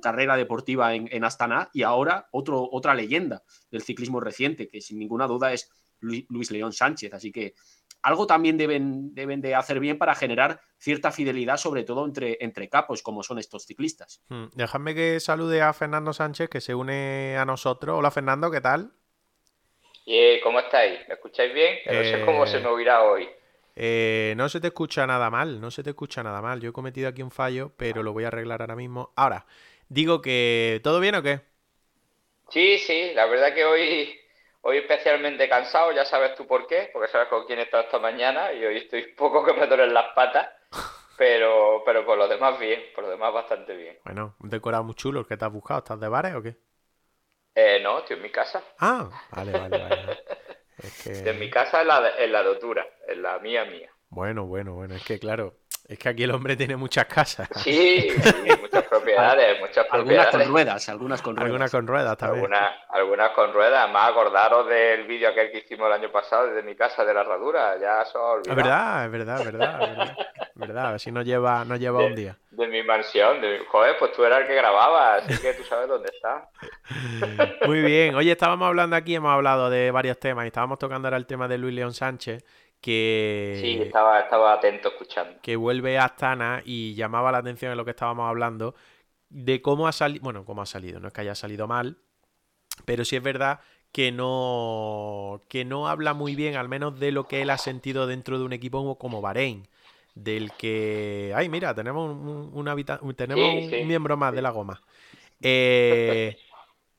carrera 0.00 0.36
deportiva 0.36 0.94
en, 0.94 1.08
en, 1.10 1.24
Astana, 1.24 1.70
y 1.72 1.82
ahora 1.82 2.28
otro, 2.30 2.68
otra 2.70 2.94
leyenda 2.94 3.42
del 3.70 3.82
ciclismo 3.82 4.20
reciente, 4.20 4.68
que 4.68 4.80
sin 4.80 4.98
ninguna 4.98 5.26
duda 5.26 5.52
es 5.52 5.68
Luis 6.00 6.50
León 6.52 6.72
Sánchez. 6.72 7.12
Así 7.12 7.32
que 7.32 7.54
algo 8.02 8.26
también 8.26 8.56
deben, 8.56 9.14
deben 9.14 9.40
de 9.40 9.54
hacer 9.54 9.80
bien 9.80 9.98
para 9.98 10.14
generar 10.14 10.60
cierta 10.78 11.10
fidelidad, 11.10 11.56
sobre 11.56 11.84
todo 11.84 12.04
entre, 12.04 12.36
entre 12.40 12.68
capos, 12.68 13.02
como 13.02 13.22
son 13.22 13.38
estos 13.38 13.64
ciclistas. 13.64 14.22
Hmm, 14.28 14.44
Déjame 14.54 14.94
que 14.94 15.18
salude 15.18 15.62
a 15.62 15.72
Fernando 15.72 16.12
Sánchez, 16.12 16.48
que 16.50 16.60
se 16.60 16.74
une 16.74 17.36
a 17.36 17.44
nosotros. 17.46 17.98
Hola 17.98 18.10
Fernando, 18.10 18.50
¿qué 18.50 18.60
tal? 18.60 18.92
Y 20.04 20.40
¿Cómo 20.40 20.60
estáis? 20.60 21.00
¿Me 21.08 21.14
escucháis 21.14 21.52
bien? 21.54 21.78
no 21.86 22.04
sé 22.04 22.20
cómo 22.24 22.46
se 22.46 22.60
me 22.60 22.68
oirá 22.68 23.02
hoy. 23.02 23.28
Eh, 23.76 24.34
no 24.36 24.48
se 24.48 24.60
te 24.60 24.68
escucha 24.68 25.06
nada 25.06 25.30
mal, 25.30 25.60
no 25.60 25.70
se 25.70 25.82
te 25.82 25.90
escucha 25.90 26.22
nada 26.22 26.40
mal. 26.40 26.60
Yo 26.60 26.70
he 26.70 26.72
cometido 26.72 27.08
aquí 27.08 27.22
un 27.22 27.30
fallo, 27.30 27.72
pero 27.76 28.02
lo 28.02 28.12
voy 28.12 28.24
a 28.24 28.28
arreglar 28.28 28.60
ahora 28.60 28.76
mismo. 28.76 29.12
Ahora, 29.16 29.46
digo 29.88 30.22
que, 30.22 30.80
¿todo 30.84 31.00
bien 31.00 31.14
o 31.16 31.22
qué? 31.22 31.40
Sí, 32.50 32.78
sí, 32.78 33.12
la 33.14 33.26
verdad 33.26 33.54
que 33.54 33.64
hoy 33.64 34.18
Hoy 34.66 34.78
especialmente 34.78 35.46
cansado, 35.46 35.92
ya 35.92 36.06
sabes 36.06 36.34
tú 36.36 36.46
por 36.46 36.66
qué, 36.66 36.88
porque 36.90 37.12
sabes 37.12 37.28
con 37.28 37.44
quién 37.44 37.58
he 37.58 37.62
estado 37.64 37.82
esta 37.82 37.98
mañana 37.98 38.50
y 38.50 38.64
hoy 38.64 38.78
estoy 38.78 39.12
poco 39.12 39.44
que 39.44 39.52
me 39.52 39.66
duelen 39.66 39.92
las 39.92 40.14
patas, 40.14 40.48
pero, 41.18 41.82
pero 41.84 42.06
por 42.06 42.16
lo 42.16 42.26
demás 42.26 42.58
bien, 42.58 42.82
por 42.94 43.04
lo 43.04 43.10
demás 43.10 43.34
bastante 43.34 43.76
bien. 43.76 43.98
Bueno, 44.04 44.36
un 44.40 44.48
decorado 44.48 44.84
muy 44.84 44.94
chulo, 44.94 45.26
¿qué 45.26 45.36
te 45.36 45.44
has 45.44 45.52
buscado? 45.52 45.80
¿Estás 45.80 46.00
de 46.00 46.08
bares 46.08 46.34
o 46.34 46.40
qué? 46.40 46.56
Eh, 47.54 47.80
no, 47.82 48.00
estoy 48.00 48.16
en 48.16 48.22
mi 48.22 48.30
casa. 48.30 48.62
Ah, 48.80 49.08
vale, 49.30 49.52
vale, 49.52 49.78
vale. 49.78 50.18
En 51.06 51.38
mi 51.38 51.48
casa 51.48 51.80
en 51.80 51.88
la, 51.88 52.10
en 52.18 52.32
la 52.32 52.42
dotura, 52.42 52.84
en 53.08 53.22
la 53.22 53.38
mía 53.38 53.64
mía. 53.64 53.88
Bueno, 54.10 54.44
bueno, 54.44 54.74
bueno, 54.74 54.94
es 54.94 55.04
que 55.04 55.18
claro, 55.18 55.54
es 55.86 55.98
que 55.98 56.08
aquí 56.08 56.24
el 56.24 56.30
hombre 56.30 56.56
tiene 56.56 56.76
muchas 56.76 57.04
casas. 57.06 57.48
Sí, 57.56 58.08
muchas 58.60 58.84
propiedades, 58.84 59.60
muchas 59.60 59.86
propiedades. 59.86 59.90
Algunas 59.92 60.30
con 60.30 60.52
ruedas, 60.52 60.88
algunas 60.88 61.22
con 61.22 61.36
ruedas. 61.36 61.46
Algunas 61.46 61.70
con 61.70 61.86
ruedas 61.86 62.16
también. 62.16 62.50
Algunas, 62.90 63.30
con 63.30 63.52
ruedas. 63.52 63.90
Más 63.90 64.10
acordaros 64.10 64.66
del 64.68 65.06
vídeo 65.06 65.28
aquel 65.28 65.52
que 65.52 65.58
hicimos 65.58 65.86
el 65.88 65.92
año 65.92 66.10
pasado 66.10 66.46
desde 66.46 66.62
mi 66.62 66.74
casa 66.74 67.04
de 67.04 67.12
la 67.12 67.20
herradura. 67.20 67.78
Ya 67.78 68.04
se 68.04 68.18
Es 68.50 68.56
verdad, 68.56 69.04
es 69.04 69.10
verdad, 69.10 69.40
es 69.40 69.44
verdad. 69.44 69.80
Es 69.80 69.96
verdad, 69.96 70.16
verdad. 70.54 70.86
A 70.86 70.90
ver 70.92 71.00
si 71.00 71.12
no 71.12 71.22
lleva, 71.22 71.64
no 71.64 71.76
lleva 71.76 72.00
un 72.04 72.14
día. 72.14 72.36
De 72.56 72.68
mi 72.68 72.82
mansión. 72.82 73.40
De 73.40 73.60
Joder, 73.68 73.96
pues 73.98 74.12
tú 74.12 74.24
eras 74.24 74.42
el 74.42 74.46
que 74.46 74.54
grababa, 74.54 75.16
así 75.16 75.40
que 75.40 75.54
tú 75.54 75.64
sabes 75.64 75.88
dónde 75.88 76.10
está. 76.14 76.48
Muy 77.66 77.82
bien. 77.82 78.14
Oye, 78.14 78.32
estábamos 78.32 78.66
hablando 78.66 78.96
aquí, 78.96 79.14
hemos 79.14 79.32
hablado 79.32 79.70
de 79.70 79.90
varios 79.90 80.18
temas 80.18 80.44
y 80.44 80.48
estábamos 80.48 80.78
tocando 80.78 81.08
ahora 81.08 81.16
el 81.16 81.26
tema 81.26 81.48
de 81.48 81.58
Luis 81.58 81.74
León 81.74 81.92
Sánchez 81.92 82.44
que... 82.84 83.58
Sí, 83.62 83.80
estaba, 83.80 84.20
estaba 84.20 84.52
atento 84.52 84.88
escuchando. 84.88 85.40
Que 85.40 85.56
vuelve 85.56 85.96
a 85.96 86.04
Astana 86.04 86.60
y 86.66 86.94
llamaba 86.94 87.32
la 87.32 87.38
atención 87.38 87.72
en 87.72 87.78
lo 87.78 87.84
que 87.86 87.92
estábamos 87.92 88.28
hablando 88.28 88.74
de 89.30 89.62
cómo 89.62 89.88
ha 89.88 89.92
salido, 89.92 90.22
bueno, 90.22 90.44
cómo 90.44 90.60
ha 90.60 90.66
salido, 90.66 91.00
no 91.00 91.08
es 91.08 91.14
que 91.14 91.22
haya 91.22 91.34
salido 91.34 91.66
mal, 91.66 91.96
pero 92.84 93.06
sí 93.06 93.16
es 93.16 93.22
verdad 93.22 93.60
que 93.90 94.12
no, 94.12 95.42
que 95.48 95.64
no 95.64 95.88
habla 95.88 96.14
muy 96.14 96.34
bien, 96.34 96.56
al 96.56 96.68
menos 96.68 97.00
de 97.00 97.10
lo 97.10 97.26
que 97.26 97.40
él 97.40 97.50
ha 97.50 97.58
sentido 97.58 98.06
dentro 98.06 98.38
de 98.38 98.44
un 98.44 98.52
equipo 98.52 98.98
como 98.98 99.22
Bahrein, 99.22 99.66
del 100.14 100.52
que, 100.52 101.32
ay, 101.34 101.48
mira, 101.48 101.74
tenemos 101.74 102.10
un, 102.10 103.14
tenemos 103.16 103.72
un 103.72 103.88
miembro 103.88 104.16
más 104.16 104.34
de 104.34 104.42
la 104.42 104.50
goma. 104.50 104.80
Eh, 105.40 106.36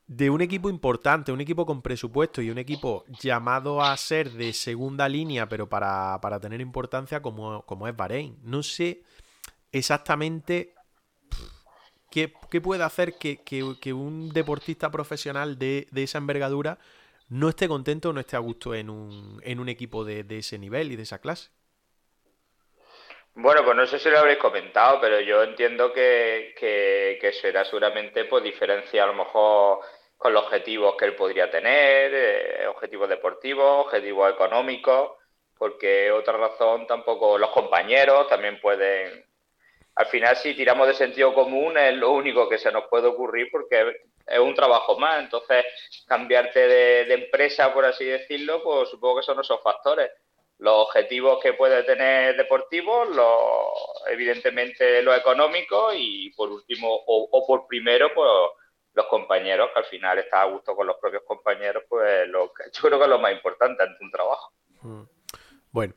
de 0.06 0.30
un 0.30 0.40
equipo 0.40 0.70
importante, 0.70 1.32
un 1.32 1.40
equipo 1.40 1.66
con 1.66 1.82
presupuesto 1.82 2.40
y 2.40 2.50
un 2.50 2.58
equipo 2.58 3.04
llamado 3.20 3.82
a 3.82 3.96
ser 3.96 4.30
de 4.32 4.52
segunda 4.52 5.08
línea, 5.08 5.48
pero 5.48 5.68
para, 5.68 6.20
tener 6.40 6.60
importancia 6.60 7.20
como, 7.20 7.62
como, 7.62 7.88
es 7.88 7.96
Bahrein. 7.96 8.36
No 8.42 8.62
sé 8.62 9.02
exactamente 9.72 10.74
qué, 12.10 12.28
puede 12.60 12.84
hacer 12.84 13.14
que, 13.18 13.92
un 13.92 14.28
deportista 14.30 14.90
profesional 14.90 15.58
de, 15.58 15.88
esa 15.94 16.18
envergadura 16.18 16.78
no 17.28 17.48
esté 17.48 17.66
contento 17.66 18.10
o 18.10 18.12
no 18.12 18.20
esté 18.20 18.36
a 18.36 18.40
gusto 18.40 18.74
en 18.74 18.88
un, 18.88 19.40
en 19.42 19.58
un 19.58 19.68
equipo 19.68 20.04
de, 20.04 20.24
ese 20.30 20.58
nivel 20.58 20.92
y 20.92 20.96
de 20.96 21.02
esa 21.02 21.18
clase. 21.18 21.50
Bueno, 23.38 23.62
pues 23.64 23.76
no 23.76 23.86
sé 23.86 23.98
si 23.98 24.08
lo 24.08 24.18
habréis 24.18 24.38
comentado, 24.38 24.98
pero 25.00 25.20
yo 25.20 25.42
entiendo 25.42 25.92
que, 25.92 26.54
que, 26.58 27.32
será 27.32 27.64
seguramente 27.64 28.24
por 28.24 28.42
diferencia 28.42 29.04
a 29.04 29.08
lo 29.08 29.14
mejor 29.14 29.80
con 30.16 30.32
los 30.32 30.44
objetivos 30.44 30.96
que 30.96 31.04
él 31.04 31.14
podría 31.14 31.50
tener, 31.50 32.12
eh, 32.14 32.66
objetivos 32.66 33.08
deportivos, 33.10 33.86
objetivos 33.86 34.32
económicos, 34.32 35.12
porque 35.58 36.10
otra 36.10 36.38
razón 36.38 36.86
tampoco 36.86 37.36
los 37.36 37.50
compañeros 37.50 38.26
también 38.28 38.58
pueden 38.60 39.26
al 39.96 40.06
final 40.06 40.36
si 40.36 40.54
tiramos 40.54 40.86
de 40.86 40.94
sentido 40.94 41.34
común 41.34 41.76
es 41.78 41.94
lo 41.94 42.12
único 42.12 42.48
que 42.48 42.58
se 42.58 42.70
nos 42.70 42.84
puede 42.88 43.08
ocurrir 43.08 43.48
porque 43.50 43.96
es 44.26 44.38
un 44.38 44.54
trabajo 44.54 44.98
más. 44.98 45.20
Entonces, 45.20 45.64
cambiarte 46.06 46.68
de, 46.68 47.14
empresa, 47.14 47.72
por 47.72 47.84
así 47.86 48.04
decirlo, 48.04 48.62
pues 48.62 48.90
supongo 48.90 49.18
que 49.20 49.26
son 49.26 49.40
esos 49.40 49.62
factores. 49.62 50.10
Los 50.58 50.86
objetivos 50.86 51.38
que 51.42 51.52
puede 51.52 51.82
tener 51.82 52.36
deportivos, 52.36 53.08
evidentemente 54.10 55.02
lo 55.02 55.14
económico 55.14 55.92
y 55.94 56.30
por 56.30 56.50
último 56.50 56.88
o, 57.06 57.46
por 57.46 57.66
primero, 57.66 58.08
pues 58.14 58.30
los 58.94 59.06
compañeros, 59.06 59.68
que 59.74 59.80
al 59.80 59.84
final 59.84 60.18
está 60.18 60.42
a 60.42 60.46
gusto 60.46 60.74
con 60.74 60.86
los 60.86 60.96
propios 60.96 61.22
compañeros, 61.26 61.84
pues 61.88 62.26
lo 62.28 62.46
yo 62.72 62.82
creo 62.82 62.98
que 62.98 63.04
es 63.04 63.10
lo 63.10 63.18
más 63.18 63.32
importante 63.32 63.82
ante 63.82 64.02
un 64.02 64.10
trabajo. 64.10 64.52
Mm. 64.80 65.02
Bueno, 65.70 65.94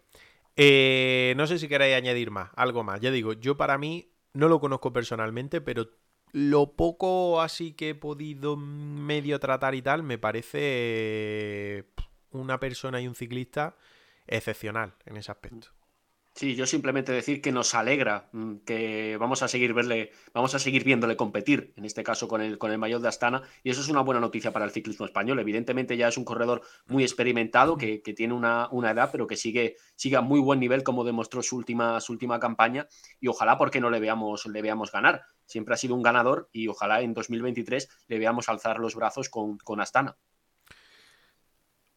eh, 0.57 1.34
no 1.38 1.47
sé 1.47 1.57
si 1.57 1.70
queréis 1.70 1.95
añadir 1.95 2.32
más, 2.32 2.51
algo 2.57 2.84
más. 2.84 2.99
Ya 2.99 3.12
digo, 3.12 3.32
yo 3.32 3.55
para 3.55 3.78
mí 3.78 4.12
no 4.34 4.49
lo 4.49 4.60
conozco 4.60 4.91
personalmente, 4.91 5.62
pero 5.62 5.88
lo 6.32 6.74
poco 6.76 7.41
así 7.41 7.74
que 7.74 7.89
he 7.89 7.95
podido 7.95 8.57
medio 8.57 9.39
tratar 9.39 9.74
y 9.76 9.82
tal, 9.82 10.03
me 10.03 10.18
parece 10.18 11.86
una 12.32 12.60
persona 12.60 13.01
y 13.01 13.07
un 13.07 13.16
ciclista 13.16 13.76
excepcional 14.30 14.94
en 15.06 15.18
ese 15.18 15.32
aspecto. 15.32 15.70
Sí, 16.36 16.56
yo 16.56 16.66
simplemente 16.66 17.12
decir 17.12 17.42
que 17.42 17.52
nos 17.52 17.76
alegra 17.76 18.30
mm, 18.32 18.58
que 18.60 19.18
vamos 19.18 19.44
a 19.44 19.50
seguir 19.50 19.74
verle, 19.74 20.12
vamos 20.34 20.56
a 20.56 20.60
seguir 20.60 20.86
viéndole 20.86 21.18
competir, 21.18 21.74
en 21.76 21.84
este 21.84 22.02
caso 22.02 22.30
con 22.30 22.40
el, 22.42 22.58
con 22.58 22.72
el 22.72 22.78
mayor 22.78 23.02
de 23.02 23.10
Astana, 23.10 23.42
y 23.64 23.72
eso 23.72 23.82
es 23.82 23.90
una 23.90 24.02
buena 24.02 24.22
noticia 24.22 24.54
para 24.54 24.64
el 24.64 24.72
ciclismo 24.72 25.06
español. 25.06 25.40
Evidentemente 25.40 25.98
ya 25.98 26.08
es 26.08 26.18
un 26.18 26.24
corredor 26.24 26.62
muy 26.88 27.04
experimentado, 27.04 27.76
que, 27.76 28.00
tiene 28.16 28.34
una, 28.34 28.70
edad, 28.90 29.10
pero 29.12 29.28
que 29.28 29.36
sigue, 29.36 29.76
sigue 29.96 30.16
a 30.16 30.22
muy 30.22 30.40
buen 30.40 30.62
nivel, 30.62 30.84
como 30.84 31.04
demostró 31.04 31.42
su 31.42 31.58
última, 31.58 32.00
su 32.00 32.14
última 32.14 32.40
campaña, 32.40 32.88
y 33.20 33.28
ojalá 33.28 33.58
porque 33.58 33.82
no 33.82 33.90
le 33.90 34.00
veamos, 34.00 34.46
le 34.46 34.62
veamos 34.62 34.94
ganar. 34.94 35.24
Siempre 35.46 35.74
ha 35.74 35.78
sido 35.78 35.96
un 35.96 36.04
ganador 36.04 36.48
y 36.54 36.70
ojalá 36.70 37.02
en 37.02 37.14
2023 37.14 37.90
le 38.08 38.20
veamos 38.20 38.48
alzar 38.48 38.80
los 38.80 38.96
brazos 38.96 39.28
con, 39.30 39.58
con 39.58 39.82
Astana. 39.82 40.16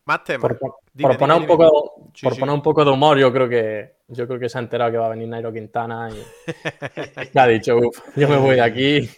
Más 0.05 0.25
temas. 0.25 0.53
Por, 0.59 1.17
poner, 1.17 1.37
un 1.37 1.47
poco, 1.47 1.82
por 2.21 2.39
poner 2.39 2.55
un 2.55 2.63
poco 2.63 2.85
de 2.85 2.91
humor, 2.91 3.19
yo 3.19 3.33
creo 3.33 3.49
que 3.49 4.03
yo 4.09 4.27
creo 4.27 4.39
que 4.39 4.49
se 4.49 4.59
ha 4.59 4.61
enterado 4.61 4.91
que 4.91 4.99
va 4.99 5.07
a 5.07 5.11
venir 5.11 5.29
Nairo 5.29 5.53
Quintana 5.53 6.11
y 6.11 7.39
ha 7.39 7.47
dicho, 7.47 7.77
uff, 7.79 7.99
yo 8.15 8.29
me 8.29 8.37
voy 8.37 8.57
de 8.57 8.61
aquí. 8.61 9.09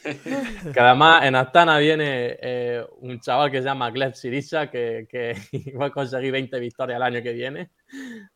que 0.72 0.80
además 0.80 1.24
en 1.24 1.34
Astana 1.34 1.78
viene 1.78 2.36
eh, 2.40 2.84
un 3.00 3.18
chaval 3.20 3.50
que 3.50 3.58
se 3.58 3.64
llama 3.64 3.90
Gleb 3.90 4.14
Sirisa 4.14 4.70
que, 4.70 5.06
que, 5.08 5.34
va 5.80 5.86
a 5.86 5.90
conseguir 5.90 6.30
20 6.32 6.60
victorias 6.60 6.96
el 6.96 7.02
año 7.02 7.22
que 7.22 7.32
viene 7.32 7.70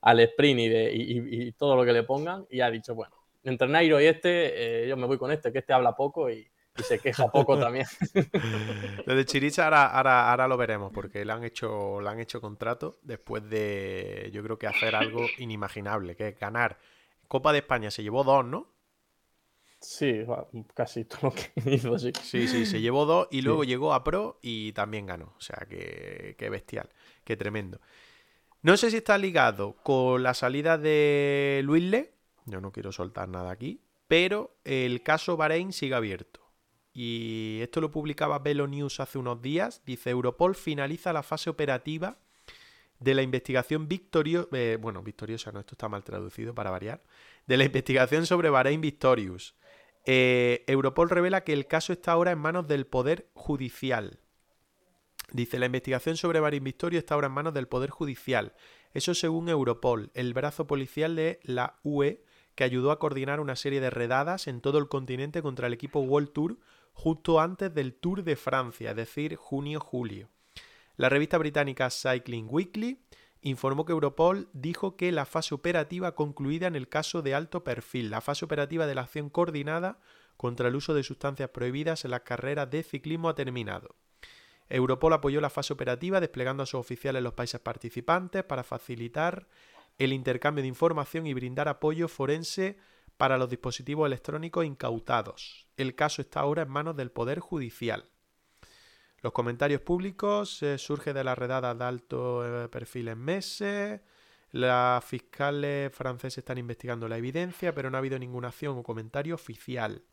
al 0.00 0.20
sprint 0.20 0.60
y, 0.60 0.68
de, 0.68 0.92
y, 0.92 1.52
todo 1.52 1.76
lo 1.76 1.84
que 1.84 1.92
le 1.92 2.02
pongan. 2.02 2.44
Y 2.50 2.60
ha 2.60 2.70
dicho, 2.70 2.94
bueno, 2.94 3.14
entre 3.44 3.68
Nairo 3.68 4.00
y 4.00 4.06
este, 4.06 4.84
eh, 4.84 4.88
yo 4.88 4.96
me 4.96 5.06
voy 5.06 5.18
con 5.18 5.30
este, 5.30 5.52
que 5.52 5.58
este 5.58 5.72
habla 5.72 5.94
poco 5.94 6.28
y, 6.28 6.46
y 6.78 6.82
se 6.82 6.98
queja 6.98 7.28
poco 7.28 7.58
también. 7.58 7.86
Lo 9.06 9.14
de 9.14 9.24
Chiricha 9.24 9.64
ahora, 9.64 10.30
ahora, 10.30 10.48
lo 10.48 10.56
veremos, 10.56 10.92
porque 10.92 11.24
le 11.24 11.32
han 11.32 11.44
hecho, 11.44 12.00
le 12.00 12.08
han 12.08 12.20
hecho 12.20 12.40
contrato 12.40 12.98
después 13.02 13.48
de, 13.48 14.30
yo 14.32 14.42
creo 14.42 14.58
que 14.58 14.66
hacer 14.66 14.94
algo 14.94 15.26
inimaginable, 15.38 16.16
que 16.16 16.28
es 16.28 16.38
ganar. 16.38 16.78
Copa 17.26 17.52
de 17.52 17.58
España 17.58 17.90
se 17.90 18.02
llevó 18.02 18.24
dos, 18.24 18.44
¿no? 18.44 18.68
Sí, 19.80 20.24
casi 20.74 21.04
todo 21.04 21.20
lo 21.22 21.32
que 21.32 21.52
hizo, 21.70 21.98
sí. 21.98 22.12
Sí, 22.22 22.48
sí, 22.48 22.66
se 22.66 22.80
llevó 22.80 23.04
dos 23.06 23.28
y 23.30 23.42
luego 23.42 23.64
llegó 23.64 23.94
a 23.94 24.02
Pro 24.02 24.38
y 24.42 24.72
también 24.72 25.06
ganó. 25.06 25.34
O 25.36 25.40
sea, 25.40 25.66
que, 25.68 26.34
que 26.38 26.50
bestial, 26.50 26.88
que 27.24 27.36
tremendo. 27.36 27.80
No 28.62 28.76
sé 28.76 28.90
si 28.90 28.96
está 28.96 29.18
ligado 29.18 29.76
con 29.84 30.22
la 30.22 30.34
salida 30.34 30.78
de 30.78 31.60
Luis 31.64 31.84
Le, 31.84 32.12
yo 32.46 32.60
no 32.60 32.72
quiero 32.72 32.90
soltar 32.90 33.28
nada 33.28 33.52
aquí, 33.52 33.80
pero 34.08 34.56
el 34.64 35.02
caso 35.02 35.36
Bahrein 35.36 35.72
sigue 35.72 35.94
abierto 35.94 36.47
y 36.92 37.58
esto 37.62 37.80
lo 37.80 37.90
publicaba 37.90 38.38
Velo 38.38 38.66
News 38.66 39.00
hace 39.00 39.18
unos 39.18 39.40
días, 39.40 39.82
dice 39.84 40.10
Europol 40.10 40.54
finaliza 40.54 41.12
la 41.12 41.22
fase 41.22 41.50
operativa 41.50 42.18
de 43.00 43.14
la 43.14 43.22
investigación 43.22 43.88
victoriosa, 43.88 44.48
eh, 44.52 44.78
bueno, 44.80 45.02
victoriosa 45.02 45.52
no, 45.52 45.60
esto 45.60 45.74
está 45.74 45.88
mal 45.88 46.02
traducido 46.02 46.54
para 46.54 46.70
variar, 46.70 47.02
de 47.46 47.56
la 47.56 47.64
investigación 47.64 48.26
sobre 48.26 48.50
Bahrein 48.50 48.80
Victorious. 48.80 49.54
Eh, 50.04 50.64
Europol 50.66 51.10
revela 51.10 51.44
que 51.44 51.52
el 51.52 51.66
caso 51.66 51.92
está 51.92 52.12
ahora 52.12 52.32
en 52.32 52.38
manos 52.38 52.66
del 52.66 52.86
Poder 52.86 53.28
Judicial. 53.34 54.20
Dice, 55.32 55.58
la 55.58 55.66
investigación 55.66 56.16
sobre 56.16 56.40
Bahrein 56.40 56.64
Victorious 56.64 57.02
está 57.02 57.14
ahora 57.14 57.26
en 57.26 57.34
manos 57.34 57.54
del 57.54 57.68
Poder 57.68 57.90
Judicial. 57.90 58.54
Eso 58.94 59.14
según 59.14 59.48
Europol, 59.48 60.10
el 60.14 60.32
brazo 60.32 60.66
policial 60.66 61.14
de 61.14 61.40
la 61.42 61.78
UE 61.82 62.24
que 62.54 62.64
ayudó 62.64 62.90
a 62.90 62.98
coordinar 62.98 63.38
una 63.38 63.54
serie 63.54 63.80
de 63.80 63.90
redadas 63.90 64.48
en 64.48 64.60
todo 64.60 64.78
el 64.78 64.88
continente 64.88 65.42
contra 65.42 65.66
el 65.66 65.74
equipo 65.74 66.00
World 66.00 66.32
Tour 66.32 66.58
justo 66.98 67.38
antes 67.38 67.72
del 67.72 67.94
Tour 67.94 68.24
de 68.24 68.34
Francia, 68.34 68.90
es 68.90 68.96
decir, 68.96 69.36
junio-julio. 69.36 70.30
La 70.96 71.08
revista 71.08 71.38
británica 71.38 71.90
Cycling 71.90 72.48
Weekly 72.50 73.04
informó 73.40 73.84
que 73.84 73.92
Europol 73.92 74.48
dijo 74.52 74.96
que 74.96 75.12
la 75.12 75.24
fase 75.24 75.54
operativa 75.54 76.16
concluida 76.16 76.66
en 76.66 76.74
el 76.74 76.88
caso 76.88 77.22
de 77.22 77.36
alto 77.36 77.62
perfil, 77.62 78.10
la 78.10 78.20
fase 78.20 78.44
operativa 78.44 78.88
de 78.88 78.96
la 78.96 79.02
acción 79.02 79.30
coordinada 79.30 80.00
contra 80.36 80.66
el 80.66 80.74
uso 80.74 80.92
de 80.92 81.04
sustancias 81.04 81.50
prohibidas 81.50 82.04
en 82.04 82.10
las 82.10 82.22
carreras 82.22 82.68
de 82.68 82.82
ciclismo 82.82 83.28
ha 83.28 83.36
terminado. 83.36 83.94
Europol 84.68 85.12
apoyó 85.12 85.40
la 85.40 85.50
fase 85.50 85.72
operativa 85.72 86.18
desplegando 86.18 86.64
a 86.64 86.66
sus 86.66 86.80
oficiales 86.80 87.20
en 87.20 87.24
los 87.24 87.34
países 87.34 87.60
participantes 87.60 88.42
para 88.42 88.64
facilitar 88.64 89.46
el 89.98 90.12
intercambio 90.12 90.62
de 90.62 90.68
información 90.68 91.28
y 91.28 91.32
brindar 91.32 91.68
apoyo 91.68 92.08
forense 92.08 92.76
para 93.18 93.36
los 93.36 93.50
dispositivos 93.50 94.06
electrónicos 94.06 94.64
incautados. 94.64 95.68
El 95.76 95.94
caso 95.94 96.22
está 96.22 96.40
ahora 96.40 96.62
en 96.62 96.70
manos 96.70 96.96
del 96.96 97.10
Poder 97.10 97.40
Judicial. 97.40 98.08
Los 99.20 99.32
comentarios 99.32 99.80
públicos 99.80 100.62
eh, 100.62 100.78
surgen 100.78 101.14
de 101.14 101.24
las 101.24 101.36
redadas 101.36 101.76
de 101.76 101.84
alto 101.84 102.64
eh, 102.64 102.68
perfil 102.68 103.08
en 103.08 103.18
meses. 103.18 104.00
Las 104.52 105.04
fiscales 105.04 105.92
franceses 105.92 106.38
están 106.38 106.58
investigando 106.58 107.08
la 107.08 107.18
evidencia, 107.18 107.74
pero 107.74 107.90
no 107.90 107.96
ha 107.96 107.98
habido 107.98 108.18
ninguna 108.18 108.48
acción 108.48 108.78
o 108.78 108.82
comentario 108.84 109.34
oficial. 109.34 110.04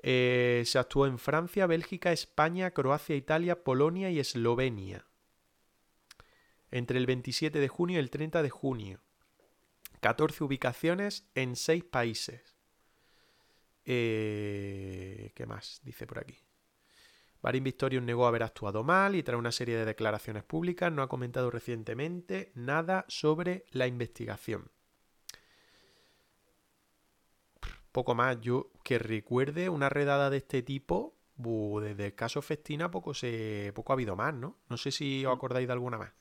Eh, 0.00 0.62
se 0.66 0.78
actuó 0.78 1.06
en 1.06 1.18
Francia, 1.18 1.66
Bélgica, 1.66 2.12
España, 2.12 2.70
Croacia, 2.72 3.16
Italia, 3.16 3.64
Polonia 3.64 4.10
y 4.10 4.20
Eslovenia. 4.20 5.06
Entre 6.70 6.98
el 6.98 7.06
27 7.06 7.58
de 7.58 7.68
junio 7.68 7.96
y 7.96 8.00
el 8.00 8.10
30 8.10 8.42
de 8.42 8.50
junio. 8.50 9.00
14 10.00 10.44
ubicaciones 10.44 11.28
en 11.34 11.56
6 11.56 11.84
países. 11.84 12.56
Eh, 13.84 15.32
¿Qué 15.34 15.46
más? 15.46 15.80
Dice 15.82 16.06
por 16.06 16.18
aquí. 16.18 16.38
Barin 17.40 17.64
Victorious 17.64 18.04
negó 18.04 18.26
haber 18.26 18.42
actuado 18.42 18.82
mal 18.82 19.14
y 19.14 19.22
tras 19.22 19.38
una 19.38 19.52
serie 19.52 19.76
de 19.76 19.84
declaraciones 19.84 20.42
públicas 20.42 20.92
no 20.92 21.02
ha 21.02 21.08
comentado 21.08 21.50
recientemente 21.50 22.50
nada 22.54 23.04
sobre 23.08 23.64
la 23.70 23.86
investigación. 23.86 24.70
Poco 27.92 28.14
más, 28.14 28.40
yo 28.40 28.70
que 28.82 28.98
recuerde 28.98 29.68
una 29.68 29.88
redada 29.88 30.30
de 30.30 30.38
este 30.38 30.62
tipo, 30.62 31.16
desde 31.36 32.06
el 32.06 32.14
caso 32.14 32.42
Festina 32.42 32.90
poco, 32.90 33.14
se, 33.14 33.72
poco 33.74 33.92
ha 33.92 33.94
habido 33.94 34.16
más, 34.16 34.34
¿no? 34.34 34.58
No 34.68 34.76
sé 34.76 34.90
si 34.90 35.24
os 35.24 35.34
acordáis 35.34 35.66
de 35.66 35.72
alguna 35.72 35.98
más. 35.98 36.17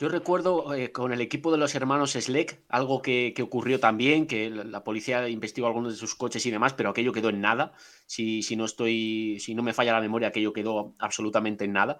Yo 0.00 0.08
recuerdo 0.08 0.72
eh, 0.72 0.92
con 0.92 1.12
el 1.12 1.20
equipo 1.20 1.52
de 1.52 1.58
los 1.58 1.74
hermanos 1.74 2.12
Sleck, 2.12 2.64
algo 2.70 3.02
que, 3.02 3.34
ocurrió 3.42 3.80
también, 3.80 4.26
que 4.26 4.48
la, 4.48 4.82
policía 4.82 5.28
investigó 5.28 5.66
algunos 5.66 5.92
de 5.92 5.98
sus 5.98 6.14
coches 6.14 6.46
y 6.46 6.50
demás, 6.50 6.72
pero 6.72 6.88
aquello 6.88 7.12
quedó 7.12 7.28
en 7.28 7.42
nada. 7.42 7.74
Si, 8.06 8.40
no 8.56 8.64
estoy, 8.64 9.38
si 9.40 9.54
no 9.54 9.62
me 9.62 9.74
falla 9.74 9.92
la 9.92 10.00
memoria, 10.00 10.28
aquello 10.28 10.54
quedó 10.54 10.94
absolutamente 10.98 11.66
en 11.66 11.74
nada. 11.74 11.98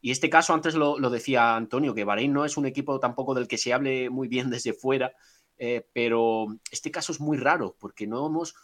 Y 0.00 0.12
este 0.12 0.30
caso, 0.30 0.54
antes 0.54 0.74
lo, 0.74 0.96
decía 1.10 1.54
Antonio, 1.54 1.94
que 1.94 2.04
Bahrein 2.04 2.32
no 2.32 2.46
es 2.46 2.56
un 2.56 2.64
equipo 2.64 2.98
tampoco 2.98 3.34
del 3.34 3.48
que 3.48 3.58
se 3.58 3.74
hable 3.74 4.08
muy 4.08 4.28
bien 4.28 4.48
desde 4.50 4.72
fuera, 4.72 5.12
eh, 5.58 5.86
pero 5.92 6.46
este 6.70 6.90
caso 6.90 7.12
es 7.12 7.20
muy 7.20 7.36
raro, 7.36 7.76
porque 7.78 8.06
no 8.06 8.26
hemos, 8.26 8.54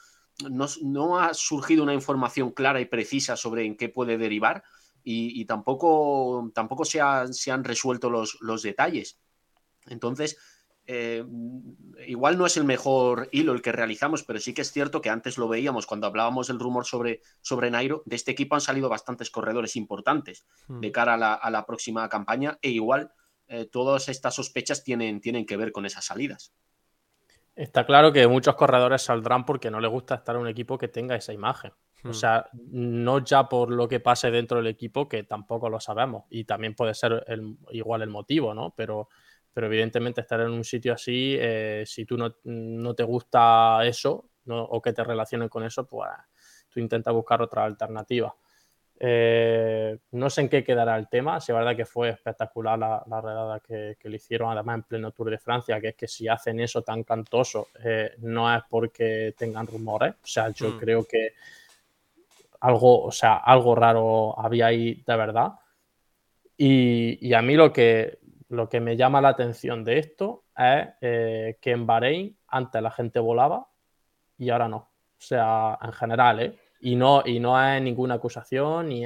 no 0.49 1.19
ha 1.19 1.35
surgido 1.35 1.83
una 1.83 1.93
información 1.93 2.53
clara 2.53 2.81
y 2.81 2.87
precisa 2.87 3.37
sobre 3.37 3.67
en 3.67 3.77
qué 3.77 3.91
puede 3.91 4.17
derivar 4.17 4.65
y, 5.11 5.45
tampoco, 5.47 6.51
tampoco 6.55 6.85
se, 6.85 7.01
se, 7.31 7.51
han 7.51 7.65
resuelto 7.65 8.11
los, 8.11 8.37
los 8.43 8.63
detalles. 8.63 9.19
Entonces, 9.87 10.37
eh, 10.87 11.25
igual 12.07 12.37
no 12.37 12.45
es 12.45 12.57
el 12.57 12.65
mejor 12.65 13.29
hilo 13.33 13.53
el 13.53 13.63
que 13.63 13.73
realizamos, 13.73 14.23
pero 14.23 14.39
sí 14.39 14.53
que 14.53 14.63
es 14.63 14.73
cierto 14.73 15.01
que 15.01 15.09
antes 15.09 15.39
lo 15.39 15.49
veíamos 15.49 15.87
cuando 15.87 16.07
hablábamos 16.07 16.49
del 16.49 16.59
rumor 16.59 16.85
sobre, 16.85 17.23
sobre 17.41 17.71
Nairo. 17.71 18.03
De 18.05 18.17
este 18.17 18.33
equipo 18.33 18.55
han 18.55 18.61
salido 18.61 18.89
bastantes 18.89 19.31
corredores 19.31 19.77
importantes 19.77 20.47
hmm. 20.67 20.81
de 20.81 20.93
cara 20.93 21.15
a 21.15 21.17
la, 21.19 21.35
a 21.35 21.51
la, 21.51 21.65
próxima 21.65 22.09
campaña, 22.09 22.59
e 22.61 22.71
igual 22.71 23.11
eh, 23.49 23.65
todas 23.65 24.09
estas 24.11 24.35
sospechas 24.35 24.85
tienen, 24.85 25.21
tienen 25.23 25.47
que 25.47 25.57
ver 25.57 25.73
con 25.73 25.87
esas 25.87 26.05
salidas. 26.05 26.53
Está 27.57 27.87
claro 27.87 28.13
que 28.13 28.27
muchos 28.27 28.57
corredores 28.57 29.03
saldrán 29.03 29.45
porque 29.45 29.71
no 29.71 29.81
les 29.81 29.91
gusta 29.91 30.17
estar 30.17 30.37
en 30.37 30.43
un 30.43 30.49
equipo 30.49 30.77
que 30.77 30.89
tenga 30.89 31.17
esa 31.17 31.33
imagen. 31.33 31.73
O 32.05 32.09
hmm. 32.09 32.15
sea, 32.15 32.47
no 32.71 33.25
ya 33.25 33.49
por 33.49 33.71
lo 33.71 33.89
que 33.89 34.01
pase 34.01 34.31
dentro 34.31 34.59
del 34.59 34.69
equipo, 34.69 35.09
que 35.09 35.25
tampoco 35.25 35.69
lo 35.69 35.81
sabemos, 35.81 36.25
y 36.31 36.45
también 36.45 36.75
puede 36.75 36.95
ser 36.95 37.25
igual 37.71 38.03
el 38.03 38.11
motivo, 38.11 38.55
¿no? 38.55 38.75
Pero, 38.77 39.09
pero 39.53 39.67
evidentemente 39.67 40.21
estar 40.21 40.41
en 40.41 40.51
un 40.51 40.65
sitio 40.65 40.93
así, 40.93 41.37
eh, 41.39 41.83
si 41.87 42.05
tú 42.05 42.17
no, 42.17 42.95
te 42.95 43.03
gusta 43.03 43.81
eso 43.85 44.31
o 44.47 44.81
que 44.81 44.93
te 44.93 45.05
relacionen 45.05 45.49
con 45.49 45.65
eso, 45.65 45.87
pues 45.87 46.09
tú 46.69 46.81
intentas 46.81 47.13
buscar 47.13 47.43
otra 47.43 47.65
alternativa. 47.65 48.35
Eh, 49.01 49.97
no 50.13 50.29
sé 50.29 50.41
en 50.41 50.49
qué 50.49 50.65
quedará 50.65 50.97
el 50.97 51.09
tema, 51.09 51.41
si 51.41 51.53
es 51.53 51.59
verdad 51.59 51.77
que 51.77 51.85
fue 51.85 52.09
espectacular 52.09 52.77
la, 52.79 53.05
la 53.07 53.21
redada 53.21 53.61
que, 53.61 53.97
le 54.03 54.17
hicieron, 54.17 54.51
además 54.51 54.77
en 54.77 54.83
pleno 54.85 55.13
Tour 55.13 55.31
de 55.31 55.39
Francia, 55.39 55.81
que 55.81 55.89
es 55.89 55.95
que 55.95 56.09
si 56.09 56.27
hacen 56.27 56.59
eso 56.61 56.83
tan 56.83 57.05
cantoso, 57.05 57.69
eh, 57.85 58.15
no 58.19 58.53
es 58.53 58.63
porque 58.69 59.35
tengan 59.37 59.67
rumores, 59.67 60.15
o 60.15 60.27
sea, 60.27 60.49
yo 60.51 60.71
hmm. 60.71 60.79
creo 60.79 61.05
que 61.05 61.35
algo, 62.61 63.05
o 63.05 63.13
sea, 63.13 63.37
algo 63.37 63.75
raro 63.75 64.39
había 64.39 64.67
ahí 64.67 65.03
de 65.07 65.17
verdad. 65.17 65.53
Y, 66.57 67.33
a 67.35 67.43
mí 67.43 67.55
lo 67.55 67.73
que, 67.73 68.19
lo 68.49 68.69
que 68.69 68.81
me 68.81 68.97
llama 68.97 69.21
la 69.21 69.29
atención 69.29 69.85
de 69.85 69.99
esto 69.99 70.45
es 70.57 70.89
eh, 71.01 71.59
que 71.61 71.71
en 71.71 71.87
Bahrein 71.87 72.37
antes 72.49 72.83
la 72.83 72.91
gente 72.91 73.21
volaba 73.21 73.69
y 74.37 74.51
ahora 74.51 74.69
no. 74.69 74.77
O 74.77 75.21
sea, 75.21 75.79
en 75.83 75.93
general, 75.93 76.41
¿eh? 76.41 76.59
Y 76.81 76.97
no, 76.97 77.23
y 77.25 77.41
no 77.41 77.61
es 77.61 77.83
ninguna 77.83 78.15
acusación, 78.15 78.89
ni 78.89 79.05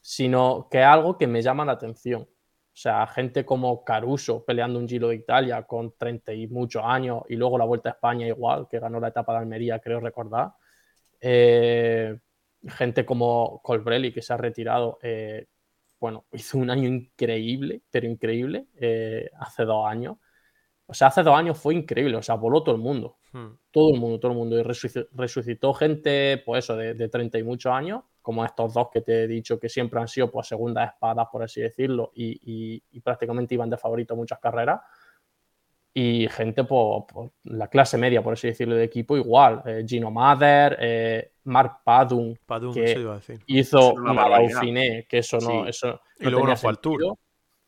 sino 0.00 0.68
que 0.70 0.78
es 0.80 0.86
algo 0.86 1.16
que 1.16 1.26
me 1.26 1.42
llama 1.42 1.64
la 1.64 1.72
atención. 1.72 2.22
O 2.22 2.80
sea, 2.80 3.06
gente 3.08 3.44
como 3.44 3.84
Caruso 3.84 4.44
peleando 4.44 4.78
un 4.78 4.88
Giro 4.88 5.08
de 5.08 5.16
Italia 5.16 5.64
con 5.64 5.96
30 5.96 6.32
y 6.32 6.46
muchos 6.46 6.82
años 6.84 7.22
y 7.28 7.36
luego 7.36 7.58
la 7.58 7.64
Vuelta 7.64 7.88
a 7.88 7.92
España 7.92 8.26
igual, 8.26 8.68
que 8.68 8.78
ganó 8.78 9.00
la 9.00 9.08
etapa 9.08 9.32
de 9.32 9.38
Almería, 9.40 9.80
creo 9.80 10.00
recordar. 10.00 10.52
Eh, 11.20 12.16
gente 12.66 13.04
como 13.06 13.60
Colbrelli, 13.62 14.12
que 14.12 14.22
se 14.22 14.32
ha 14.32 14.36
retirado, 14.36 14.98
eh, 15.02 15.46
bueno, 16.00 16.26
hizo 16.32 16.58
un 16.58 16.70
año 16.70 16.88
increíble, 16.88 17.82
pero 17.90 18.06
increíble, 18.06 18.66
eh, 18.80 19.30
hace 19.38 19.64
dos 19.64 19.86
años. 19.86 20.16
O 20.86 20.94
sea, 20.94 21.08
hace 21.08 21.22
dos 21.22 21.36
años 21.36 21.58
fue 21.58 21.74
increíble, 21.74 22.16
o 22.16 22.22
sea, 22.22 22.36
voló 22.36 22.62
todo 22.62 22.74
el 22.74 22.80
mundo. 22.80 23.18
Hmm. 23.32 23.58
Todo 23.70 23.94
el 23.94 24.00
mundo, 24.00 24.18
todo 24.18 24.32
el 24.32 24.38
mundo. 24.38 24.58
Y 24.58 24.62
resucitó, 24.62 25.74
gente, 25.74 26.42
pues 26.44 26.64
eso, 26.64 26.76
de, 26.76 26.94
de 26.94 27.08
30 27.08 27.38
y 27.38 27.42
muchos 27.42 27.72
años, 27.72 28.04
como 28.28 28.44
estos 28.44 28.74
dos 28.74 28.88
que 28.92 29.00
te 29.00 29.24
he 29.24 29.26
dicho 29.26 29.58
que 29.58 29.70
siempre 29.70 29.98
han 29.98 30.06
sido, 30.06 30.30
pues, 30.30 30.46
segundas 30.46 30.92
espadas, 30.92 31.28
por 31.32 31.42
así 31.42 31.62
decirlo, 31.62 32.12
y, 32.14 32.82
prácticamente 33.02 33.54
iban 33.54 33.70
de 33.70 33.78
favorito 33.78 34.14
muchas 34.16 34.38
carreras. 34.38 34.82
Y 36.00 36.28
gente, 36.28 36.62
por, 36.62 37.06
la 37.42 37.66
clase 37.66 37.98
media, 37.98 38.22
por 38.22 38.34
así 38.34 38.46
decirlo, 38.46 38.76
de 38.76 38.84
equipo, 38.84 39.16
igual. 39.16 39.62
Eh, 39.66 39.84
Gino 39.84 40.12
Mather, 40.12 40.76
eh, 40.80 41.32
Mark 41.42 41.80
Padun, 41.82 42.38
que 42.72 43.18
hizo 43.46 43.94
Dauphiné, 44.00 45.06
que 45.08 45.18
eso 45.18 45.38
no, 45.38 45.66
eso 45.66 46.00
y 46.20 46.26
luego 46.26 46.46
no 46.46 46.56
fue 46.56 46.70
al 46.70 46.78
Tour. 46.78 47.18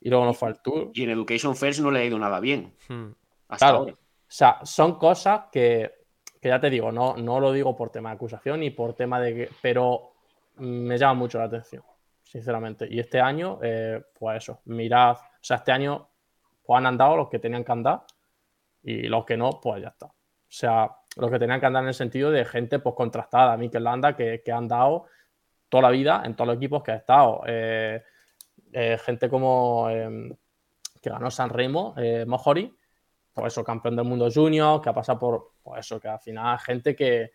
Y 0.01 0.09
luego 0.09 0.25
no 0.27 0.33
fue 0.33 0.49
al 0.49 0.63
Tour. 0.63 0.93
Y 0.95 1.03
en 1.03 1.11
Education 1.11 1.57
First 1.57 1.81
no 1.81 1.91
le 1.91 1.99
ha 1.99 2.05
ido 2.05 2.21
nada 2.21 2.39
bien. 2.39 2.73
Hmm. 2.89 3.09
claro. 3.49 3.83
O 3.83 3.97
sea, 4.29 4.61
son 4.63 4.97
cosas 4.97 5.47
que, 5.51 5.91
ya 6.41 6.61
te 6.61 6.71
digo, 6.71 6.93
no, 6.93 7.17
no 7.17 7.41
lo 7.41 7.51
digo 7.51 7.75
por 7.75 7.91
tema 7.91 8.11
de 8.11 8.15
acusación 8.15 8.61
ni 8.61 8.71
por 8.71 8.95
tema 8.95 9.21
de 9.21 9.35
que. 9.35 9.49
Pero 9.61 10.13
me 10.59 10.97
llama 10.97 11.15
mucho 11.15 11.39
la 11.39 11.47
atención, 11.47 11.83
sinceramente. 12.23 12.87
Y 12.89 13.01
este 13.01 13.21
año, 13.21 13.59
eh, 13.61 14.01
pues 14.17 14.37
eso, 14.45 14.61
mirad. 14.67 15.17
O 15.17 15.39
sea, 15.41 15.57
este 15.57 15.73
año 15.73 16.07
pues 16.65 16.79
han 16.79 16.87
andado 16.87 17.17
los 17.17 17.29
que 17.29 17.41
tenían 17.41 17.65
que 17.65 17.73
andar 17.73 18.05
y 18.83 19.03
los 19.03 19.25
que 19.25 19.37
no, 19.37 19.61
pues 19.63 19.83
ya 19.83 19.89
está. 19.89 20.07
O 20.07 20.13
sea, 20.53 20.91
los 21.17 21.31
que 21.31 21.39
tenían 21.39 21.61
que 21.61 21.67
andar 21.67 21.83
en 21.83 21.89
el 21.89 21.95
sentido 21.95 22.31
de 22.31 22.45
gente 22.45 22.79
pues 22.79 22.95
contrastada. 22.95 23.57
Mikel 23.57 23.85
Landa, 23.85 24.17
que, 24.17 24.43
que 24.45 24.53
han 24.53 24.69
dado 24.69 25.07
toda 25.69 25.83
la 25.83 25.91
vida 25.91 26.23
en 26.25 26.35
todos 26.35 26.49
los 26.49 26.57
equipos 26.57 26.83
que 26.83 26.93
ha 26.93 26.97
estado. 26.97 27.43
Eh, 27.47 28.03
eh, 28.73 28.99
gente 29.05 29.29
como 29.29 29.89
em, 29.89 30.35
que 31.01 31.11
ganó 31.11 31.31
San 31.31 31.51
Remo, 31.51 31.95
Mojori, 32.27 32.77
pues 33.33 33.53
eso, 33.53 33.65
campeón 33.65 33.97
del 33.97 34.05
mundo 34.05 34.29
junior, 34.33 34.81
que 34.81 34.91
ha 34.91 34.95
pasado 34.95 35.19
por, 35.19 35.53
pues 35.63 35.81
eso, 35.81 36.01
que 36.01 36.09
al 36.09 36.21
final 36.21 36.59
gente 36.59 36.95
que, 36.95 37.33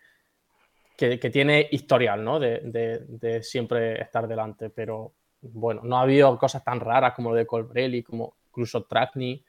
que, 0.95 1.17
tiene 1.29 1.67
historial, 1.71 2.23
¿no? 2.23 2.39
De, 2.39 3.39
siempre 3.41 4.01
estar 4.01 4.27
delante, 4.27 4.69
pero 4.69 5.13
bueno, 5.41 5.81
no 5.83 5.97
ha 5.97 6.01
habido 6.01 6.37
cosas 6.37 6.63
tan 6.63 6.79
raras 6.79 7.13
como 7.13 7.31
lo 7.31 7.35
de 7.35 7.45
Colbrelli, 7.45 8.03
como 8.03 8.35
incluso 8.47 8.83
Trackney, 8.85 9.43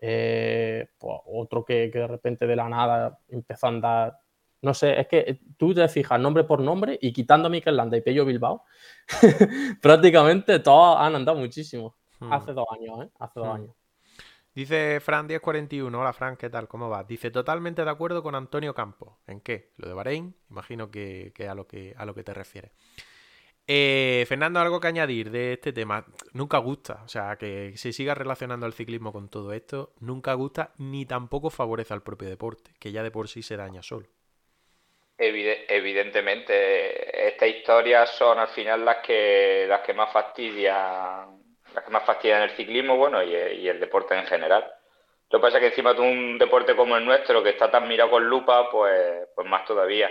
eh, 0.00 0.88
pues 0.98 1.18
otro 1.26 1.64
que, 1.64 1.88
de 1.88 2.06
repente 2.06 2.46
de 2.46 2.56
la 2.56 2.68
nada 2.68 3.18
empezó 3.28 3.66
a 3.66 3.70
andar. 3.70 4.18
No 4.60 4.74
sé, 4.74 5.00
es 5.00 5.06
que 5.06 5.40
tú 5.56 5.72
te 5.72 5.86
fijas 5.88 6.18
nombre 6.18 6.44
por 6.44 6.60
nombre 6.60 6.98
y 7.00 7.12
quitando 7.12 7.46
a 7.46 7.50
Mikel 7.50 7.76
Landa 7.76 7.96
y 7.96 8.00
Pello 8.00 8.24
Bilbao, 8.24 8.64
prácticamente 9.82 10.58
todos 10.58 10.96
han 10.98 11.14
andado 11.14 11.38
muchísimo. 11.38 11.96
Hmm. 12.18 12.32
Hace 12.32 12.52
dos 12.52 12.66
años, 12.72 13.04
¿eh? 13.04 13.10
Hace 13.18 13.40
dos 13.40 13.48
hmm. 13.48 13.52
años. 13.52 13.74
Dice 14.58 14.98
Fran 14.98 15.26
1041, 15.26 16.00
hola 16.00 16.12
Fran, 16.12 16.36
¿qué 16.36 16.50
tal? 16.50 16.66
¿Cómo 16.66 16.88
va? 16.88 17.04
Dice 17.04 17.30
totalmente 17.30 17.84
de 17.84 17.90
acuerdo 17.90 18.24
con 18.24 18.34
Antonio 18.34 18.74
Campos. 18.74 19.14
¿En 19.28 19.40
qué? 19.40 19.72
Lo 19.76 19.86
de 19.86 19.94
Bahrein, 19.94 20.34
imagino 20.50 20.90
que, 20.90 21.32
a, 21.48 21.54
lo 21.54 21.68
que 21.68 21.94
a 21.96 22.04
lo 22.04 22.12
que 22.12 22.24
te 22.24 22.34
refieres. 22.34 22.72
Eh, 23.70 24.24
Fernando, 24.26 24.60
algo 24.60 24.80
que 24.80 24.88
añadir 24.88 25.30
de 25.30 25.52
este 25.52 25.74
tema. 25.74 26.06
Nunca 26.32 26.56
gusta, 26.56 27.02
o 27.04 27.08
sea, 27.08 27.36
que 27.36 27.76
se 27.76 27.92
siga 27.92 28.14
relacionando 28.14 28.64
el 28.64 28.72
ciclismo 28.72 29.12
con 29.12 29.28
todo 29.28 29.52
esto, 29.52 29.92
nunca 30.00 30.32
gusta 30.32 30.72
ni 30.78 31.04
tampoco 31.04 31.50
favorece 31.50 31.92
al 31.92 32.02
propio 32.02 32.30
deporte, 32.30 32.70
que 32.80 32.92
ya 32.92 33.02
de 33.02 33.10
por 33.10 33.28
sí 33.28 33.42
se 33.42 33.58
daña 33.58 33.82
solo. 33.82 34.06
Evidentemente, 35.18 37.28
estas 37.28 37.48
historias 37.48 38.10
son 38.16 38.38
al 38.38 38.48
final 38.48 38.84
las 38.84 38.98
que, 38.98 39.66
las 39.68 39.82
que 39.82 39.92
más 39.92 40.12
fastidian 40.12 41.42
las 41.74 41.84
que 41.84 41.90
más 41.90 42.04
fastidian 42.04 42.42
el 42.42 42.50
ciclismo, 42.50 42.96
bueno, 42.96 43.22
y, 43.22 43.68
el 43.68 43.80
deporte 43.80 44.14
en 44.14 44.26
general. 44.26 44.64
Lo 45.30 45.38
que 45.38 45.42
pasa 45.42 45.58
es 45.58 45.60
que 45.60 45.68
encima 45.68 45.92
de 45.92 46.00
un 46.00 46.38
deporte 46.38 46.74
como 46.74 46.96
el 46.96 47.04
nuestro, 47.04 47.42
que 47.42 47.50
está 47.50 47.70
tan 47.70 47.86
mirado 47.86 48.12
con 48.12 48.24
lupa, 48.24 48.70
pues, 48.70 49.28
pues 49.34 49.46
más 49.46 49.66
todavía. 49.66 50.08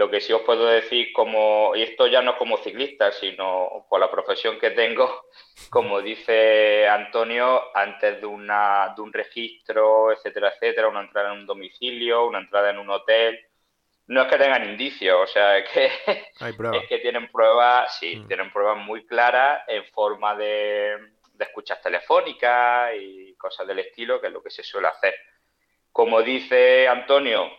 Lo 0.00 0.10
que 0.10 0.22
sí 0.22 0.32
os 0.32 0.40
puedo 0.40 0.64
decir, 0.64 1.12
como, 1.12 1.76
y 1.76 1.82
esto 1.82 2.06
ya 2.06 2.22
no 2.22 2.30
es 2.30 2.38
como 2.38 2.56
ciclista, 2.56 3.12
sino 3.12 3.84
por 3.86 4.00
la 4.00 4.10
profesión 4.10 4.58
que 4.58 4.70
tengo, 4.70 5.26
como 5.68 6.00
dice 6.00 6.88
Antonio, 6.88 7.76
antes 7.76 8.18
de, 8.18 8.26
una, 8.26 8.94
de 8.96 9.02
un 9.02 9.12
registro, 9.12 10.10
etcétera, 10.10 10.54
etcétera, 10.54 10.88
una 10.88 11.02
entrada 11.02 11.34
en 11.34 11.40
un 11.40 11.46
domicilio, 11.46 12.26
una 12.26 12.38
entrada 12.38 12.70
en 12.70 12.78
un 12.78 12.88
hotel, 12.88 13.40
no 14.06 14.22
es 14.22 14.28
que 14.28 14.38
tengan 14.38 14.70
indicios, 14.70 15.18
o 15.20 15.26
sea, 15.26 15.58
es 15.58 15.68
que, 15.68 15.90
es 16.46 16.88
que 16.88 16.98
tienen 17.00 17.30
pruebas, 17.30 17.98
sí, 17.98 18.16
mm. 18.16 18.26
tienen 18.26 18.50
pruebas 18.50 18.78
muy 18.78 19.04
claras 19.04 19.64
en 19.68 19.84
forma 19.84 20.34
de, 20.34 20.96
escuchas 21.38 21.82
telefónicas 21.82 22.92
y 22.98 23.34
cosas 23.36 23.66
del 23.66 23.80
estilo, 23.80 24.18
que 24.18 24.28
es 24.28 24.32
lo 24.32 24.42
que 24.42 24.50
se 24.50 24.62
suele 24.62 24.88
hacer. 24.88 25.14
Como 25.92 26.22
dice 26.22 26.88
Antonio, 26.88 27.50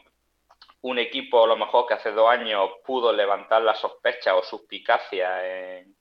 un 0.81 0.99
equipo 0.99 1.43
a 1.43 1.47
lo 1.47 1.57
mejor 1.57 1.87
que 1.87 1.93
hace 1.93 2.11
dos 2.11 2.29
años 2.29 2.69
pudo 2.85 3.13
levantar 3.13 3.61
la 3.61 3.75
sospecha 3.75 4.35
o 4.35 4.43
suspicacia 4.43 5.77
en, 5.79 5.95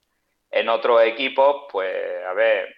en 0.50 0.68
otros 0.68 1.02
equipos, 1.02 1.66
pues 1.70 2.24
a 2.24 2.32
ver, 2.32 2.74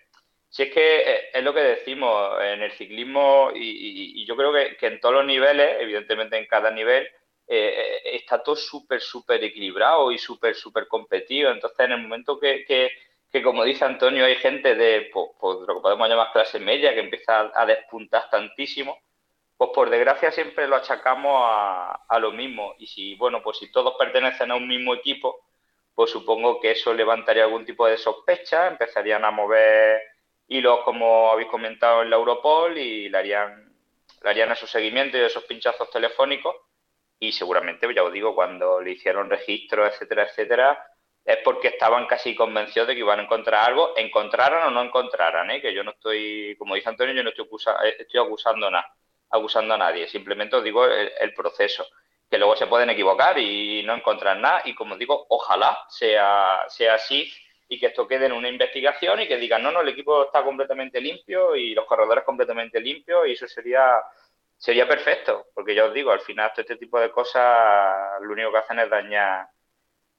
si 0.48 0.64
es 0.64 0.72
que 0.72 1.30
es 1.32 1.42
lo 1.42 1.54
que 1.54 1.60
decimos 1.60 2.38
en 2.42 2.62
el 2.62 2.72
ciclismo 2.72 3.50
y, 3.54 4.24
yo 4.26 4.36
creo 4.36 4.52
que, 4.52 4.76
que, 4.76 4.86
en 4.86 5.00
todos 5.00 5.14
los 5.14 5.24
niveles, 5.24 5.76
evidentemente 5.80 6.36
en 6.36 6.46
cada 6.46 6.70
nivel, 6.70 7.08
eh, 7.48 8.00
está 8.04 8.42
todo 8.42 8.56
súper, 8.56 9.00
súper 9.00 9.42
equilibrado 9.44 10.12
y 10.12 10.18
súper, 10.18 10.54
súper 10.54 10.86
competido. 10.88 11.50
Entonces, 11.50 11.80
en 11.80 11.92
el 11.92 12.02
momento 12.02 12.38
que, 12.38 12.64
que, 12.64 13.42
como 13.42 13.64
dice 13.64 13.84
Antonio, 13.84 14.24
hay 14.24 14.36
gente 14.36 14.74
de 14.74 15.10
pues, 15.12 15.30
pues, 15.40 15.58
lo 15.66 15.76
que 15.76 15.80
podemos 15.80 16.08
llamar 16.08 16.32
clase 16.32 16.58
media 16.60 16.94
que 16.94 17.00
empieza 17.00 17.50
a, 17.54 17.66
despuntar 17.66 18.30
tantísimo, 18.30 18.98
pues 19.62 19.70
por 19.76 19.90
desgracia 19.90 20.32
siempre 20.32 20.66
lo 20.66 20.74
achacamos 20.74 21.40
a, 21.44 22.04
a, 22.08 22.18
lo 22.18 22.32
mismo. 22.32 22.74
Y 22.78 22.86
si, 22.88 23.14
bueno, 23.14 23.40
pues 23.44 23.58
si 23.58 23.70
todos 23.70 23.94
pertenecen 23.96 24.50
a 24.50 24.56
un 24.56 24.66
mismo 24.66 24.92
equipo, 24.92 25.46
pues 25.94 26.10
supongo 26.10 26.58
que 26.60 26.72
eso 26.72 26.92
levantaría 26.92 27.44
algún 27.44 27.64
tipo 27.64 27.86
de 27.86 27.96
sospecha, 27.96 28.66
empezarían 28.66 29.24
a 29.24 29.30
mover 29.30 30.02
hilos 30.48 30.80
como 30.84 31.30
habéis 31.30 31.48
comentado 31.48 32.02
en 32.02 32.10
la 32.10 32.16
Europol 32.16 32.76
y 32.76 33.08
le 33.08 33.16
harían, 33.16 33.72
le 34.24 34.30
harían 34.30 34.50
esos 34.50 34.68
seguimientos 34.68 35.20
y 35.20 35.24
esos 35.24 35.44
pinchazos 35.44 35.88
telefónicos 35.90 36.56
y 37.20 37.30
seguramente, 37.30 37.86
ya 37.94 38.02
os 38.02 38.12
digo, 38.12 38.34
cuando 38.34 38.80
le 38.80 38.90
hicieron 38.90 39.30
registro, 39.30 39.86
etcétera, 39.86 40.24
etcétera, 40.24 40.84
es 41.24 41.38
porque 41.44 41.68
estaban 41.68 42.06
casi 42.08 42.34
convencidos 42.34 42.88
de 42.88 42.94
que 42.94 43.00
iban 43.00 43.20
a 43.20 43.22
encontrar 43.22 43.68
algo, 43.68 43.96
encontraran 43.96 44.66
o 44.66 44.70
no 44.72 44.82
encontraran, 44.82 45.52
¿eh? 45.52 45.60
que 45.60 45.72
yo 45.72 45.84
no 45.84 45.92
estoy, 45.92 46.56
como 46.58 46.74
dice 46.74 46.88
Antonio, 46.88 47.14
yo 47.14 47.22
no 47.22 47.30
estoy, 47.30 47.46
eh, 47.84 47.96
estoy 48.00 48.20
acusando, 48.20 48.68
nada, 48.68 48.92
acusando 49.32 49.74
a 49.74 49.78
nadie, 49.78 50.06
simplemente 50.06 50.56
os 50.56 50.62
digo 50.62 50.84
el, 50.84 51.34
proceso, 51.34 51.86
que 52.30 52.38
luego 52.38 52.54
se 52.54 52.66
pueden 52.66 52.90
equivocar 52.90 53.38
y 53.38 53.82
no 53.82 53.94
encontrar 53.94 54.36
nada, 54.36 54.62
y 54.66 54.74
como 54.74 54.96
digo, 54.96 55.26
ojalá 55.30 55.84
sea, 55.88 56.64
sea 56.68 56.94
así 56.94 57.32
y 57.66 57.80
que 57.80 57.86
esto 57.86 58.06
quede 58.06 58.26
en 58.26 58.32
una 58.32 58.50
investigación 58.50 59.20
y 59.20 59.28
que 59.28 59.38
digan, 59.38 59.62
no, 59.62 59.72
no, 59.72 59.80
el 59.80 59.88
equipo 59.88 60.24
está 60.24 60.44
completamente 60.44 61.00
limpio 61.00 61.56
y 61.56 61.74
los 61.74 61.86
corredores 61.86 62.24
completamente 62.24 62.78
limpios 62.78 63.26
y 63.26 63.32
eso 63.32 63.48
sería 63.48 64.00
sería 64.58 64.86
perfecto, 64.86 65.46
porque 65.54 65.74
ya 65.74 65.86
os 65.86 65.94
digo, 65.94 66.12
al 66.12 66.20
final 66.20 66.52
todo 66.52 66.60
este 66.60 66.76
tipo 66.76 67.00
de 67.00 67.10
cosas 67.10 68.20
lo 68.20 68.32
único 68.32 68.52
que 68.52 68.58
hacen 68.58 68.78
es 68.78 68.90
dañar, 68.90 69.48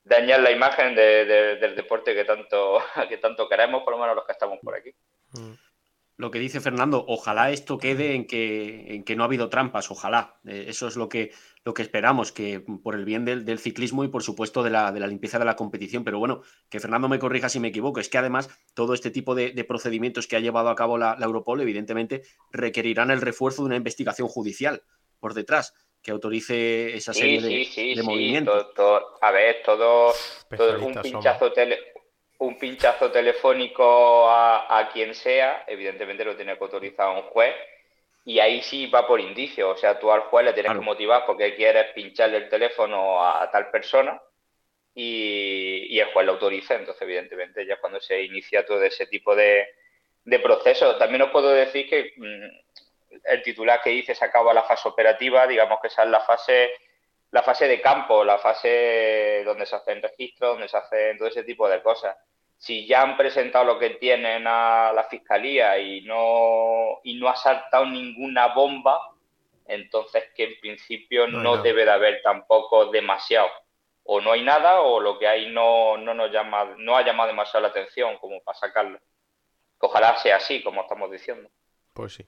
dañar 0.03 0.41
la 0.41 0.51
imagen 0.51 0.95
del 0.95 1.75
deporte 1.75 2.13
que 2.13 2.25
tanto, 2.25 2.83
que 3.07 3.17
tanto 3.17 3.47
queremos, 3.47 3.83
por 3.83 3.93
lo 3.93 3.99
menos 3.99 4.15
los 4.15 4.25
que 4.25 4.33
estamos 4.33 4.59
por 4.61 4.75
aquí. 4.75 4.93
Mm 5.33 5.62
lo 6.15 6.29
que 6.29 6.39
dice 6.39 6.61
Fernando, 6.61 7.03
ojalá 7.07 7.51
esto 7.51 7.77
quede 7.77 8.13
en 8.13 8.27
que, 8.27 8.95
en 8.95 9.03
que 9.03 9.15
no 9.15 9.23
ha 9.23 9.25
habido 9.25 9.49
trampas, 9.49 9.89
ojalá. 9.89 10.39
Eh, 10.45 10.65
eso 10.67 10.87
es 10.87 10.95
lo 10.95 11.09
que, 11.09 11.31
lo 11.63 11.73
que 11.73 11.81
esperamos, 11.81 12.31
que 12.31 12.59
por 12.59 12.95
el 12.95 13.03
bien 13.03 13.25
del, 13.25 13.59
ciclismo 13.59 14.03
y 14.03 14.09
por 14.09 14.21
supuesto 14.21 14.61
de 14.61 14.69
la, 14.69 14.91
de 14.91 14.99
la, 14.99 15.07
limpieza 15.07 15.39
de 15.39 15.45
la 15.45 15.55
competición. 15.55 16.03
Pero 16.03 16.19
bueno, 16.19 16.43
que 16.69 16.79
Fernando 16.79 17.09
me 17.09 17.19
corrija 17.19 17.49
si 17.49 17.59
me 17.59 17.69
equivoco, 17.69 17.99
es 17.99 18.09
que 18.09 18.19
además 18.19 18.49
todo 18.75 18.93
este 18.93 19.09
tipo 19.09 19.33
de, 19.33 19.51
procedimientos 19.67 20.27
que 20.27 20.35
ha 20.35 20.39
llevado 20.39 20.69
a 20.69 20.75
cabo 20.75 20.97
la, 20.97 21.17
Europol 21.19 21.61
evidentemente 21.61 22.23
requerirán 22.51 23.09
el 23.09 23.21
refuerzo 23.21 23.63
de 23.63 23.67
una 23.67 23.77
investigación 23.77 24.27
judicial 24.27 24.83
por 25.19 25.33
detrás 25.33 25.73
que 26.01 26.11
autorice 26.11 26.95
esa 26.95 27.13
serie 27.13 27.41
de, 27.41 28.03
movimientos. 28.03 28.67
a 29.21 29.31
ver, 29.31 29.63
todo, 29.65 30.13
todo 30.55 30.85
un 30.85 30.93
pinchazo 31.01 31.53
tele, 31.53 31.92
un 32.43 32.59
pinchazo 32.59 33.09
telefónico 33.09 34.29
a, 34.29 34.89
quien 34.91 35.15
sea, 35.15 35.63
evidentemente 35.65 36.25
lo 36.25 36.35
tiene 36.35 36.57
que 36.57 36.63
autorizar 36.63 37.09
un 37.09 37.23
juez 37.23 37.55
y 38.25 38.39
ahí 38.39 38.61
sí 38.61 38.87
va 38.87 39.07
por 39.07 39.21
indicio, 39.21 39.69
o 39.69 39.77
sea, 39.77 39.97
tú 39.97 40.11
al 40.11 40.21
juez 40.21 40.45
le 40.45 40.53
tienes 40.53 40.73
que 40.73 40.79
motivar 40.79 41.25
porque 41.25 41.55
quieres 41.55 41.93
pincharle 41.93 42.37
el 42.37 42.49
teléfono 42.49 43.25
a, 43.25 43.49
tal 43.49 43.71
persona 43.71 44.21
y, 44.93 45.97
el 45.97 46.11
juez 46.11 46.25
lo 46.25 46.33
autoriza, 46.33 46.75
entonces 46.75 47.01
evidentemente 47.01 47.65
ya 47.65 47.79
cuando 47.79 48.01
se 48.01 48.21
inicia 48.23 48.65
todo 48.65 48.83
ese 48.83 49.07
tipo 49.07 49.35
de, 49.35 49.65
de 50.25 50.39
proceso. 50.39 50.97
También 50.97 51.21
os 51.21 51.31
puedo 51.31 51.49
decir 51.49 51.89
que 51.89 52.13
mm, 52.17 53.19
el 53.23 53.41
titular 53.41 53.81
que 53.81 53.91
dice 53.91 54.15
se 54.15 54.25
acaba 54.25 54.53
la 54.53 54.63
fase 54.63 54.89
operativa, 54.89 55.47
digamos 55.47 55.79
que 55.81 55.87
esa 55.87 56.03
es 56.03 56.09
la 56.09 56.19
fase 56.21 56.71
la 57.31 57.41
fase 57.41 57.67
de 57.67 57.81
campo, 57.81 58.23
la 58.23 58.37
fase 58.37 59.41
donde 59.43 59.65
se 59.65 59.75
hacen 59.75 60.03
registros, 60.03 60.51
donde 60.51 60.67
se 60.67 60.77
hacen 60.77 61.17
todo 61.17 61.29
ese 61.29 61.43
tipo 61.43 61.67
de 61.67 61.81
cosas 61.81 62.15
si 62.63 62.87
ya 62.87 63.01
han 63.01 63.17
presentado 63.17 63.65
lo 63.65 63.77
que 63.77 63.89
tienen 63.89 64.47
a 64.47 64.93
la 64.93 65.03
fiscalía 65.09 65.77
y 65.79 65.99
no, 65.99 67.01
y 67.03 67.15
no 67.15 67.27
ha 67.27 67.35
saltado 67.35 67.85
ninguna 67.85 68.53
bomba, 68.53 69.01
entonces 69.65 70.31
que 70.33 70.45
en 70.45 70.59
principio 70.61 71.27
no, 71.27 71.57
debe 71.57 71.83
de 71.83 71.91
haber 71.91 72.21
tampoco 72.21 72.85
demasiado. 72.85 73.49
O 74.03 74.21
no 74.21 74.31
hay 74.31 74.45
nada 74.45 74.79
o 74.79 75.01
lo 75.01 75.19
que 75.19 75.27
hay 75.27 75.51
no, 75.51 75.97
no 75.97 76.13
nos 76.13 76.31
llama, 76.31 76.73
no 76.77 76.95
ha 76.95 77.05
llamado 77.05 77.27
demasiado 77.27 77.63
la 77.63 77.67
atención 77.67 78.17
como 78.19 78.41
para 78.41 78.57
sacarlo. 78.57 78.97
Ojalá 79.79 80.15
sea 80.15 80.37
así, 80.37 80.63
como 80.63 80.83
estamos 80.83 81.11
diciendo. 81.11 81.49
Pues 81.91 82.13
sí. 82.13 82.25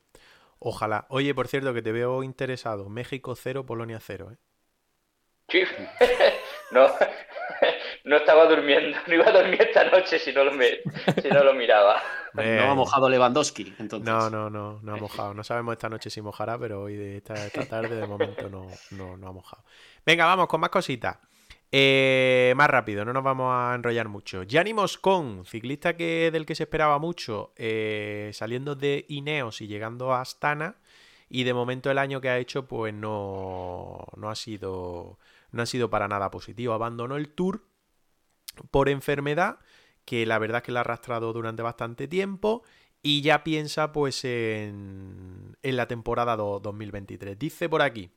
Ojalá. 0.60 1.06
Oye, 1.08 1.34
por 1.34 1.48
cierto, 1.48 1.74
que 1.74 1.82
te 1.82 1.94
veo 1.94 2.24
interesado. 2.24 2.90
México 2.90 3.36
0, 3.38 3.66
Polonia 3.66 4.02
0, 4.02 4.32
¿eh? 4.34 4.38
Sí. 5.50 5.62
no, 6.72 6.88
no 8.04 8.18
estaba 8.18 8.46
durmiendo, 8.46 8.98
no 9.08 9.14
iba 9.14 9.28
a 9.28 9.32
dormir 9.32 9.62
esta 9.62 9.84
noche 9.86 10.20
si 10.20 10.34
no 10.34 10.44
lo, 10.44 10.52
si 10.52 11.30
no 11.30 11.44
lo 11.44 11.54
miraba. 11.54 12.02
No 12.34 12.72
ha 12.72 12.76
mojado 12.76 13.10
Lewandowski, 13.10 13.76
entonces. 13.80 14.06
No, 14.06 14.30
no, 14.30 14.50
no, 14.50 14.80
no 14.82 14.94
ha 14.94 14.98
mojado. 14.98 15.34
No 15.34 15.44
sabemos 15.44 15.74
esta 15.74 15.88
noche 15.88 16.10
si 16.10 16.22
mojará, 16.22 16.58
pero 16.58 16.82
hoy 16.82 16.96
de 16.96 17.18
esta, 17.18 17.36
tarde 17.66 17.96
de 17.96 18.08
momento 18.08 18.50
no, 18.50 18.68
no, 18.92 19.28
ha 19.28 19.32
mojado. 19.32 19.64
Venga, 20.06 20.26
vamos 20.26 20.48
con 20.48 20.60
más 20.60 20.70
cositas. 20.70 21.18
Eh, 21.72 22.54
más 22.56 22.70
rápido, 22.70 23.04
no 23.04 23.12
nos 23.12 23.24
vamos 23.24 23.52
a 23.52 23.74
enrollar 23.76 24.08
mucho. 24.08 24.44
Gianni 24.44 24.74
Moscón, 24.74 25.46
ciclista 25.46 25.96
que, 25.96 26.30
del 26.32 26.46
que 26.46 26.56
se 26.56 26.64
esperaba 26.64 27.00
mucho, 27.00 27.54
eh, 27.56 28.32
saliendo 28.34 28.76
de 28.76 29.06
Ineos 29.10 29.62
y 29.62 29.68
llegando 29.68 30.14
a 30.14 30.22
Astana. 30.22 30.76
Y 31.30 31.44
de 31.44 31.54
momento 31.54 31.90
el 31.90 31.98
año 31.98 32.22
que 32.22 32.30
ha 32.30 32.38
hecho, 32.38 32.68
pues 32.68 32.94
no, 32.94 34.06
no 34.16 34.30
ha 34.30 34.36
sido. 34.36 35.18
No 35.56 35.62
ha 35.62 35.66
sido 35.66 35.90
para 35.90 36.10
nada 36.10 36.32
positivo. 36.32 36.74
Abandonó 36.74 37.16
el 37.16 37.30
tour 37.30 37.64
por 38.72 38.90
enfermedad, 38.90 39.60
que 40.04 40.26
la 40.26 40.38
verdad 40.38 40.58
es 40.58 40.64
que 40.64 40.74
la 40.74 40.82
ha 40.82 40.82
arrastrado 40.82 41.32
durante 41.32 41.64
bastante 41.64 42.10
tiempo 42.10 42.64
y 43.02 43.22
ya 43.22 43.42
piensa 43.44 43.94
pues 43.94 44.26
en, 44.26 45.56
la 45.62 45.88
temporada 45.88 46.36
2023. 46.36 47.40
Dice 47.40 47.70
por 47.70 47.82
aquí. 47.82 48.12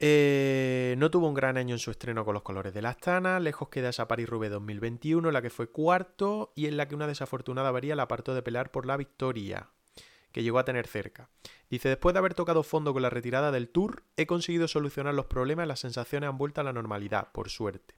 Eh, 0.00 0.96
no 0.98 1.08
tuvo 1.12 1.28
un 1.28 1.34
gran 1.34 1.56
año 1.56 1.76
en 1.76 1.78
su 1.78 1.92
estreno 1.92 2.24
con 2.24 2.34
los 2.34 2.42
colores 2.42 2.74
de 2.74 2.82
la 2.82 2.88
Astana, 2.88 3.38
lejos 3.38 3.68
queda 3.68 3.90
esa 3.90 4.08
Paris-Roubaix 4.08 4.50
2021, 4.50 5.28
en 5.28 5.32
la 5.32 5.40
que 5.40 5.50
fue 5.50 5.70
cuarto 5.70 6.52
y 6.56 6.66
en 6.66 6.76
la 6.76 6.88
que 6.88 6.96
una 6.96 7.06
desafortunada 7.06 7.68
avería 7.68 7.94
la 7.94 8.02
apartó 8.02 8.34
de 8.34 8.42
pelear 8.42 8.72
por 8.72 8.86
la 8.86 8.96
victoria, 8.96 9.70
que 10.32 10.42
llegó 10.42 10.58
a 10.58 10.64
tener 10.64 10.86
cerca. 10.86 11.28
Dice, 11.70 11.88
después 11.88 12.12
de 12.14 12.18
haber 12.18 12.34
tocado 12.34 12.62
fondo 12.62 12.92
con 12.92 13.02
la 13.02 13.10
retirada 13.10 13.50
del 13.50 13.68
Tour, 13.68 14.02
he 14.16 14.26
conseguido 14.26 14.68
solucionar 14.68 15.14
los 15.14 15.26
problemas 15.26 15.66
y 15.66 15.68
las 15.68 15.80
sensaciones 15.80 16.28
han 16.28 16.38
vuelto 16.38 16.60
a 16.60 16.64
la 16.64 16.72
normalidad, 16.72 17.30
por 17.32 17.50
suerte. 17.50 17.94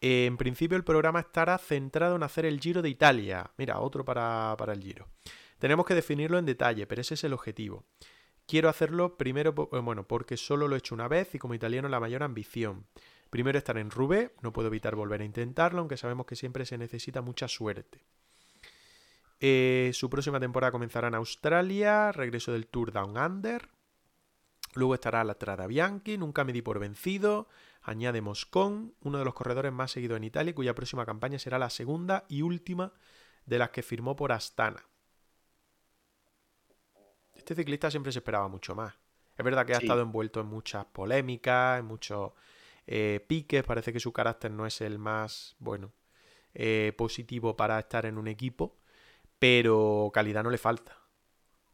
Eh, 0.00 0.26
en 0.26 0.36
principio 0.36 0.76
el 0.76 0.84
programa 0.84 1.20
estará 1.20 1.56
centrado 1.58 2.16
en 2.16 2.22
hacer 2.22 2.44
el 2.44 2.60
Giro 2.60 2.82
de 2.82 2.90
Italia. 2.90 3.50
Mira, 3.56 3.80
otro 3.80 4.04
para, 4.04 4.56
el 4.68 4.82
Giro. 4.82 5.08
Tenemos 5.58 5.86
que 5.86 5.94
definirlo 5.94 6.38
en 6.38 6.46
detalle, 6.46 6.86
pero 6.86 7.00
ese 7.00 7.14
es 7.14 7.24
el 7.24 7.32
objetivo. 7.32 7.84
Quiero 8.46 8.68
hacerlo 8.68 9.16
primero, 9.16 9.54
eh, 9.72 9.78
bueno, 9.78 10.06
porque 10.06 10.36
solo 10.36 10.68
lo 10.68 10.74
he 10.74 10.78
hecho 10.78 10.94
una 10.94 11.08
vez 11.08 11.34
y 11.34 11.38
como 11.38 11.54
italiano 11.54 11.88
la 11.88 12.00
mayor 12.00 12.22
ambición. 12.22 12.86
Primero 13.30 13.58
estar 13.58 13.78
en 13.78 13.90
Roubaix, 13.90 14.30
no 14.42 14.52
puedo 14.52 14.68
evitar 14.68 14.94
volver 14.94 15.22
a 15.22 15.24
intentarlo, 15.24 15.80
aunque 15.80 15.96
sabemos 15.96 16.26
que 16.26 16.36
siempre 16.36 16.66
se 16.66 16.76
necesita 16.76 17.22
mucha 17.22 17.48
suerte. 17.48 18.04
Eh, 19.46 19.90
su 19.92 20.08
próxima 20.08 20.40
temporada 20.40 20.72
comenzará 20.72 21.08
en 21.08 21.16
Australia, 21.16 22.12
regreso 22.12 22.52
del 22.52 22.66
Tour 22.66 22.92
Down 22.92 23.18
Under. 23.18 23.68
Luego 24.72 24.94
estará 24.94 25.22
la 25.22 25.34
Trada 25.34 25.66
Bianchi, 25.66 26.16
nunca 26.16 26.44
me 26.44 26.54
di 26.54 26.62
por 26.62 26.78
vencido. 26.78 27.46
Añade 27.82 28.22
Moscón, 28.22 28.94
uno 29.02 29.18
de 29.18 29.24
los 29.26 29.34
corredores 29.34 29.70
más 29.70 29.90
seguidos 29.90 30.16
en 30.16 30.24
Italia, 30.24 30.54
cuya 30.54 30.74
próxima 30.74 31.04
campaña 31.04 31.38
será 31.38 31.58
la 31.58 31.68
segunda 31.68 32.24
y 32.26 32.40
última 32.40 32.94
de 33.44 33.58
las 33.58 33.68
que 33.68 33.82
firmó 33.82 34.16
por 34.16 34.32
Astana. 34.32 34.82
Este 37.34 37.54
ciclista 37.54 37.90
siempre 37.90 38.12
se 38.12 38.20
esperaba 38.20 38.48
mucho 38.48 38.74
más. 38.74 38.94
Es 39.36 39.44
verdad 39.44 39.66
que 39.66 39.74
ha 39.74 39.78
estado 39.78 40.00
envuelto 40.00 40.40
en 40.40 40.46
muchas 40.46 40.86
polémicas, 40.86 41.80
en 41.80 41.84
muchos 41.84 42.32
eh, 42.86 43.22
piques. 43.28 43.62
Parece 43.62 43.92
que 43.92 44.00
su 44.00 44.10
carácter 44.10 44.52
no 44.52 44.64
es 44.64 44.80
el 44.80 44.98
más, 44.98 45.54
bueno, 45.58 45.92
eh, 46.54 46.94
positivo 46.96 47.54
para 47.58 47.78
estar 47.78 48.06
en 48.06 48.16
un 48.16 48.28
equipo, 48.28 48.78
pero 49.38 50.10
calidad 50.12 50.42
no 50.42 50.50
le 50.50 50.58
falta. 50.58 50.98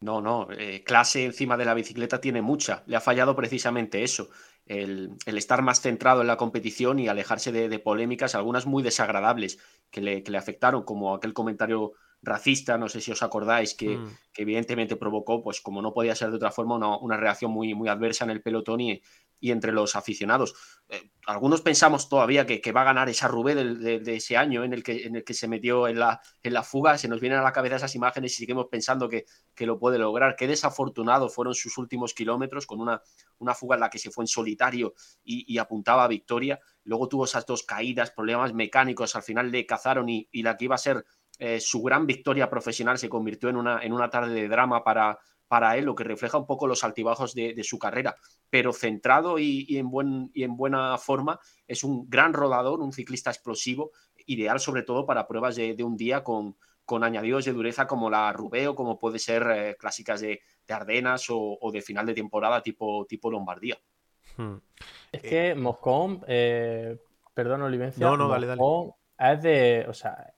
No, 0.01 0.23
no, 0.23 0.49
eh, 0.51 0.83
clase 0.83 1.27
encima 1.27 1.59
de 1.59 1.67
la 1.67 1.75
bicicleta 1.75 2.21
tiene 2.21 2.41
mucha. 2.41 2.83
Le 2.87 2.97
ha 2.97 3.01
fallado 3.01 3.37
precisamente 3.37 4.03
eso, 4.03 4.31
el, 4.65 5.19
estar 5.27 5.61
más 5.63 5.83
centrado 5.83 6.23
en 6.23 6.27
la 6.27 6.39
competición 6.39 6.99
y 6.99 7.09
alejarse 7.09 7.53
de, 7.53 7.79
polémicas, 7.79 8.35
algunas 8.35 8.65
muy 8.65 8.83
desagradables 8.83 9.59
que 9.91 10.01
le, 10.01 10.23
que 10.23 10.31
le, 10.31 10.39
afectaron, 10.39 10.85
como 10.85 11.15
aquel 11.15 11.35
comentario 11.35 11.93
racista, 12.23 12.79
no 12.79 12.89
sé 12.89 13.01
si 13.01 13.13
os 13.13 13.23
acordáis, 13.23 13.75
que, 13.75 13.99
mm. 13.99 14.09
evidentemente 14.37 14.97
provocó, 14.97 15.43
pues 15.43 15.61
como 15.61 15.83
no 15.83 15.93
podía 15.93 16.15
ser 16.15 16.31
de 16.31 16.37
otra 16.37 16.51
forma, 16.51 16.77
una, 16.77 16.97
una 16.97 17.17
reacción 17.19 17.51
muy, 17.51 17.75
muy 17.75 17.89
adversa 17.89 18.25
en 18.25 18.31
el 18.31 18.43
pelotón 18.43 18.81
y, 18.81 19.03
y 19.41 19.51
entre 19.51 19.73
los 19.73 19.97
aficionados. 19.97 20.55
Eh, 20.89 21.11
algunos 21.27 21.63
pensamos 21.63 22.09
todavía 22.09 22.47
que, 22.47 22.73
va 22.73 22.83
a 22.83 22.85
ganar 22.85 23.09
esa 23.09 23.29
Rubé 23.29 23.55
de, 23.55 24.17
ese 24.17 24.37
año 24.37 24.65
en 24.65 24.73
el 24.73 24.83
que, 24.83 25.07
en 25.07 25.17
el 25.17 25.25
que 25.25 25.35
se 25.35 25.49
metió 25.49 25.89
en 25.89 25.99
la, 25.99 26.21
en 26.43 26.53
la 26.53 26.63
fuga. 26.63 26.99
Se 26.99 27.09
nos 27.09 27.21
vienen 27.21 27.39
a 27.39 27.43
la 27.43 27.53
cabeza 27.53 27.77
esas 27.77 27.95
imágenes 27.95 28.33
y 28.33 28.37
seguimos 28.37 28.67
pensando 28.71 29.09
que, 29.09 29.25
lo 29.59 29.79
puede 29.79 29.99
lograr. 29.99 30.37
Qué 30.37 30.47
desafortunado 30.47 31.29
fueron 31.29 31.55
sus 31.55 31.77
últimos 31.79 32.15
kilómetros 32.15 32.67
con 32.67 32.81
una, 32.81 33.03
una 33.39 33.55
fuga 33.55 33.77
en 33.77 33.81
la 33.81 33.91
que 33.91 33.99
se 33.99 34.11
fue 34.11 34.25
en 34.25 34.29
solitario 34.29 34.95
y, 35.23 35.59
apuntaba 35.59 36.05
a 36.05 36.09
victoria. 36.09 36.59
Luego 36.85 37.09
tuvo 37.09 37.25
esas 37.25 37.45
dos 37.47 37.63
caídas, 37.63 38.11
problemas 38.11 38.55
mecánicos. 38.55 39.15
Al 39.17 39.23
final 39.23 39.51
le 39.51 39.67
cazaron 39.67 40.09
y, 40.09 40.29
la 40.43 40.57
que 40.57 40.65
iba 40.65 40.75
a 40.75 40.79
ser 40.79 41.05
eh, 41.39 41.61
su 41.61 41.83
gran 41.83 42.07
victoria 42.07 42.51
profesional 42.51 42.99
se 42.99 43.09
convirtió 43.09 43.49
en 43.49 43.57
una, 43.57 43.83
en 43.83 43.93
una 43.93 44.11
tarde 44.11 44.35
de 44.35 44.49
drama 44.49 44.83
para, 44.83 45.19
para 45.51 45.77
él, 45.77 45.85
lo 45.85 45.97
que 45.97 46.05
refleja 46.05 46.39
un 46.39 46.47
poco 46.47 46.69
los 46.69 46.85
altibajos 46.85 47.35
de, 47.35 47.61
su 47.65 47.77
carrera, 47.77 48.15
pero 48.51 48.73
centrado 48.73 49.37
y, 49.41 49.67
en 49.77 49.91
buen, 49.91 50.31
y 50.33 50.45
en 50.45 50.57
buena 50.57 50.97
forma, 50.97 51.41
es 51.67 51.83
un 51.83 52.09
gran 52.09 52.33
rodador, 52.35 52.81
un 52.81 52.93
ciclista 52.93 53.31
explosivo, 53.31 53.91
ideal 54.27 54.61
sobre 54.61 54.85
todo 54.85 55.07
para 55.07 55.27
pruebas 55.27 55.57
de, 55.57 55.75
un 55.83 55.97
día 55.97 56.23
con, 56.23 56.57
con 56.85 57.03
añadidos 57.03 57.47
de 57.47 57.53
dureza 57.53 57.89
como 57.89 58.09
la 58.09 58.33
Rubeo, 58.33 58.77
como 58.77 58.97
puede 58.97 59.19
ser 59.19 59.43
eh, 59.51 59.77
clásicas 59.77 60.21
de, 60.21 60.41
Ardenas 60.69 61.27
o, 61.31 61.59
de 61.73 61.83
final 61.83 62.07
de 62.07 62.15
temporada 62.15 62.63
tipo, 62.63 63.05
tipo 63.07 63.29
Lombardía. 63.29 63.77
Hmm. 64.37 64.59
Es 65.11 65.21
que 65.21 65.57
Moscón, 65.57 66.23
eh, 66.29 66.97
perdón, 67.35 67.63
Olivencia, 67.63 68.07
no, 68.07 68.17
no, 68.17 68.29
dale, 68.29 68.47
dale. 68.47 68.63
es 69.19 69.43
de, 69.43 69.87
o 69.89 69.93
sea, 69.95 70.33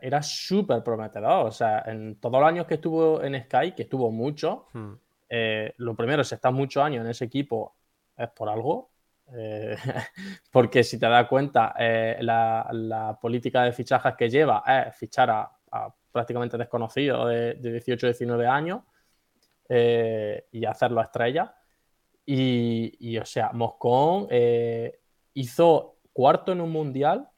era 0.00 0.22
súper 0.22 0.82
prometedor. 0.82 1.46
O 1.46 1.50
sea, 1.50 1.82
en 1.86 2.16
todos 2.16 2.40
los 2.40 2.48
años 2.48 2.66
que 2.66 2.74
estuvo 2.74 3.22
en 3.22 3.42
Sky, 3.44 3.72
que 3.72 3.82
estuvo 3.82 4.10
mucho, 4.10 4.66
hmm. 4.72 4.92
eh, 5.28 5.74
lo 5.78 5.94
primero, 5.94 6.22
si 6.24 6.34
estás 6.34 6.52
muchos 6.52 6.82
años 6.82 7.04
en 7.04 7.10
ese 7.10 7.24
equipo, 7.24 7.74
es 8.16 8.28
por 8.30 8.48
algo. 8.48 8.90
Eh, 9.32 9.76
porque 10.52 10.84
si 10.84 10.98
te 10.98 11.06
das 11.06 11.26
cuenta, 11.28 11.74
eh, 11.78 12.18
la, 12.20 13.18
política 13.20 13.64
de 13.64 13.72
fichajes 13.72 14.14
que 14.16 14.28
lleva 14.28 14.62
es 14.66 14.96
fichar 14.96 15.30
a, 15.30 15.50
prácticamente 16.12 16.58
desconocidos 16.58 17.28
de, 17.28 17.54
de 17.54 17.72
18 17.72 18.08
19 18.08 18.46
años. 18.46 18.82
y 19.68 20.64
hacerlo 20.64 21.00
estrella. 21.00 21.54
Y, 22.26 22.96
y, 23.00 23.18
o 23.18 23.24
sea, 23.24 23.50
Moscón 23.52 24.28
hizo 25.34 25.96
cuarto 26.12 26.52
en 26.52 26.60
un 26.60 26.70
mundial, 26.70 27.29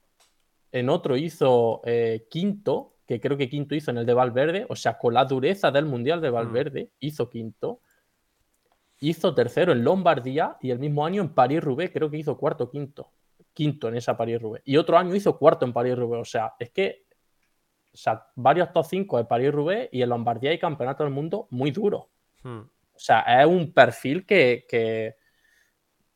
en 0.73 0.89
otro 0.89 1.17
hizo 1.17 1.83
eh, 1.85 2.27
quinto, 2.31 2.95
que 3.07 3.21
creo 3.21 3.37
que 3.37 3.49
quinto 3.49 3.75
hizo 3.75 3.91
en 3.91 3.99
el 3.99 4.07
de 4.07 4.15
Valverde, 4.15 4.67
o 4.69 4.77
sea, 4.77 4.99
con 4.99 5.15
la 5.15 5.25
dureza 5.25 5.71
del 5.71 5.87
mundial 5.87 6.21
de 6.21 6.31
Valverde, 6.31 6.91
hizo 6.99 7.29
quinto. 7.31 7.81
Hizo 9.01 9.35
tercero 9.35 9.73
en 9.73 9.85
Lombardía 9.85 10.57
y 10.61 10.71
el 10.71 10.79
mismo 10.79 11.05
año 11.05 11.23
en 11.23 11.35
París-Roubaix, 11.35 11.93
creo 11.93 12.11
que 12.11 12.19
hizo 12.19 12.37
cuarto 12.37 12.71
quinto. 12.71 13.11
Quinto 13.53 13.89
en 13.89 13.97
esa 13.97 14.17
París-Roubaix. 14.17 14.63
Y 14.67 14.77
otro 14.77 14.97
año 14.97 15.15
hizo 15.15 15.37
cuarto 15.39 15.67
en 15.67 15.73
París-Roubaix. 15.73 16.23
O 16.23 16.31
sea, 16.31 16.55
es 16.59 16.71
que 16.71 17.05
o 17.93 17.97
sea, 17.97 18.27
varios 18.35 18.73
top 18.73 18.87
5 18.87 19.19
de 19.19 19.25
París-Roubaix 19.25 19.89
y 19.93 20.03
en 20.03 20.09
Lombardía 20.09 20.53
y 20.53 20.59
Campeonato 20.59 21.05
del 21.05 21.13
Mundo 21.13 21.47
muy 21.51 21.71
duro. 21.71 22.09
Hmm. 22.43 22.61
O 22.95 22.99
sea, 22.99 23.21
es 23.43 23.47
un 23.47 23.73
perfil 23.73 24.25
que, 24.25 25.17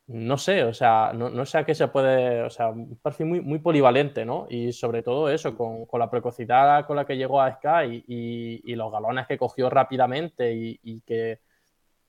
no 0.08 0.38
sé, 0.38 0.62
o 0.62 0.72
sea, 0.72 1.12
no, 1.12 1.44
sé 1.46 1.58
a 1.58 1.64
qué 1.64 1.74
se 1.74 1.88
puede, 1.88 2.42
o 2.42 2.50
sea, 2.50 2.68
un 2.68 2.96
perfil 2.96 3.26
muy, 3.26 3.40
muy 3.40 3.58
polivalente, 3.58 4.24
¿no? 4.24 4.46
Y 4.48 4.72
sobre 4.72 5.02
todo 5.02 5.28
eso, 5.28 5.56
con, 5.56 5.86
la 5.98 6.10
precocidad 6.10 6.86
con 6.86 6.96
la 6.96 7.04
que 7.04 7.16
llegó 7.16 7.40
a 7.40 7.52
Sky 7.54 8.04
y, 8.06 8.74
los 8.76 8.92
galones 8.92 9.26
que 9.26 9.38
cogió 9.38 9.68
rápidamente 9.68 10.52
y, 10.54 11.00
que 11.00 11.40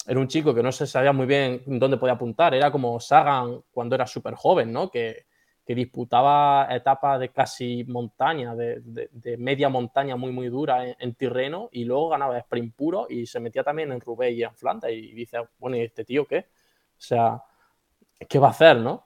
era 0.05 0.19
un 0.19 0.27
chico 0.27 0.53
que 0.53 0.63
no 0.63 0.71
se 0.71 0.85
sabía 0.85 1.11
muy 1.11 1.25
bien 1.25 1.63
dónde 1.65 1.97
podía 1.97 2.13
apuntar, 2.13 2.53
era 2.53 2.71
como 2.71 2.99
Sagan 2.99 3.61
cuando 3.71 3.95
era 3.95 4.05
súper 4.05 4.35
joven, 4.35 4.71
¿no? 4.71 4.91
Que, 4.91 5.25
que 5.67 5.75
disputaba 5.75 6.67
etapas 6.69 7.19
de 7.19 7.29
casi 7.29 7.83
montaña, 7.85 8.55
de, 8.55 9.37
media 9.37 9.69
montaña 9.69 10.15
muy, 10.15 10.31
muy 10.31 10.47
dura 10.49 10.87
en, 10.97 11.15
Tirreno 11.15 11.67
y 11.73 11.83
luego 11.83 12.09
ganaba 12.09 12.37
sprint 12.37 12.73
puro 12.73 13.07
y 13.09 13.25
se 13.25 13.41
metía 13.41 13.63
también 13.63 13.91
en 13.91 13.99
Roubaix 13.99 14.37
y 14.37 14.43
en 14.43 14.55
Flandes 14.55 14.91
y 14.93 15.13
dice, 15.13 15.39
bueno, 15.59 15.75
¿y 15.75 15.81
este 15.81 16.05
tío 16.05 16.25
qué? 16.25 16.37
O 16.37 16.99
sea, 16.99 17.43
¿qué 18.27 18.39
va 18.39 18.47
a 18.47 18.51
hacer, 18.51 18.77
no? 18.77 19.05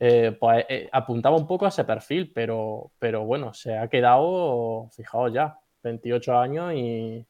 Eh, 0.00 0.36
pues 0.38 0.64
eh, 0.68 0.88
apuntaba 0.92 1.36
un 1.36 1.46
poco 1.46 1.66
a 1.66 1.70
ese 1.70 1.84
perfil, 1.84 2.32
pero, 2.32 2.92
pero 2.98 3.24
bueno, 3.24 3.52
se 3.52 3.76
ha 3.76 3.88
quedado, 3.88 4.88
fijaos 4.92 5.32
ya, 5.32 5.58
28 5.82 6.38
años 6.38 6.72
y, 6.74 7.26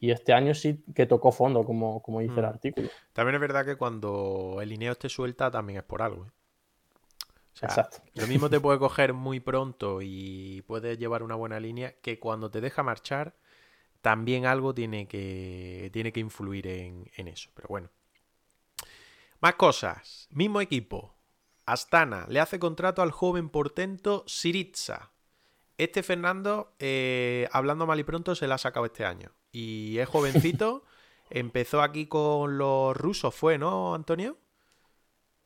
este 0.00 0.32
año 0.32 0.54
sí 0.54 0.84
que 0.94 1.06
tocó 1.06 1.32
fondo, 1.32 1.64
como, 1.64 2.00
como 2.02 2.20
dice 2.20 2.34
el 2.36 2.46
mm. 2.46 2.48
artículo. 2.48 2.88
También 3.12 3.34
es 3.34 3.40
verdad 3.40 3.64
que 3.64 3.76
cuando 3.76 4.58
el 4.62 4.68
Lineo 4.68 4.94
te 4.94 5.08
suelta 5.08 5.50
también 5.50 5.78
es 5.78 5.84
por 5.84 6.02
algo. 6.02 6.26
¿eh? 6.26 6.30
Exacto. 7.62 7.98
Lo 8.14 8.26
mismo 8.28 8.48
te 8.48 8.60
puede 8.60 8.78
coger 8.78 9.12
muy 9.12 9.40
pronto 9.40 10.00
y 10.00 10.62
puedes 10.68 10.98
llevar 10.98 11.24
una 11.24 11.34
buena 11.34 11.58
línea 11.58 11.94
que 12.00 12.20
cuando 12.20 12.50
te 12.50 12.60
deja 12.60 12.84
marchar 12.84 13.34
también 14.00 14.46
algo 14.46 14.74
tiene 14.74 15.08
que, 15.08 15.90
tiene 15.92 16.12
que 16.12 16.20
influir 16.20 16.68
en, 16.68 17.28
eso. 17.28 17.50
Pero 17.54 17.68
bueno. 17.68 17.90
Más 19.40 19.54
cosas. 19.54 20.28
Mismo 20.30 20.60
equipo. 20.60 21.14
Astana 21.64 22.26
le 22.28 22.40
hace 22.40 22.58
contrato 22.58 23.02
al 23.02 23.12
joven 23.12 23.50
portento 23.50 24.24
Siritza. 24.26 25.12
Este 25.76 26.02
Fernando, 26.02 26.74
eh, 26.80 27.48
hablando 27.52 27.86
mal 27.86 28.00
y 28.00 28.04
pronto, 28.04 28.34
se 28.34 28.48
la 28.48 28.56
ha 28.56 28.58
sacado 28.58 28.86
este 28.86 29.04
año. 29.04 29.32
Y 29.52 29.98
es 29.98 30.08
jovencito. 30.08 30.82
Empezó 31.30 31.82
aquí 31.82 32.06
con 32.06 32.58
los 32.58 32.96
rusos, 32.96 33.34
¿fue, 33.34 33.58
no, 33.58 33.94
Antonio? 33.94 34.38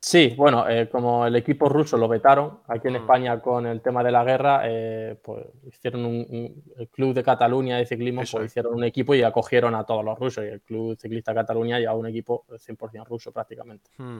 Sí, 0.04 0.34
bueno, 0.36 0.68
eh, 0.68 0.88
como 0.88 1.24
el 1.24 1.36
equipo 1.36 1.68
ruso 1.68 1.96
lo 1.96 2.08
vetaron 2.08 2.58
aquí 2.66 2.88
en 2.88 2.94
mm. 2.94 2.96
España 2.96 3.40
con 3.40 3.66
el 3.66 3.80
tema 3.80 4.02
de 4.02 4.10
la 4.10 4.24
guerra, 4.24 4.62
eh, 4.64 5.16
pues 5.22 5.46
hicieron 5.64 6.04
un, 6.04 6.64
el 6.76 6.88
club 6.88 7.14
de 7.14 7.22
Cataluña 7.22 7.76
de 7.76 7.86
ciclismo, 7.86 8.22
pues 8.28 8.46
hicieron 8.46 8.74
un 8.74 8.82
equipo 8.82 9.14
y 9.14 9.22
acogieron 9.22 9.76
a 9.76 9.84
todos 9.84 10.04
los 10.04 10.18
rusos. 10.18 10.44
Y 10.44 10.48
el 10.48 10.60
club 10.60 10.98
ciclista 11.00 11.32
Cataluña 11.32 11.78
ya 11.78 11.94
un 11.94 12.08
equipo 12.08 12.44
100% 12.48 13.06
ruso 13.06 13.30
prácticamente. 13.30 13.92
Mm. 13.98 14.18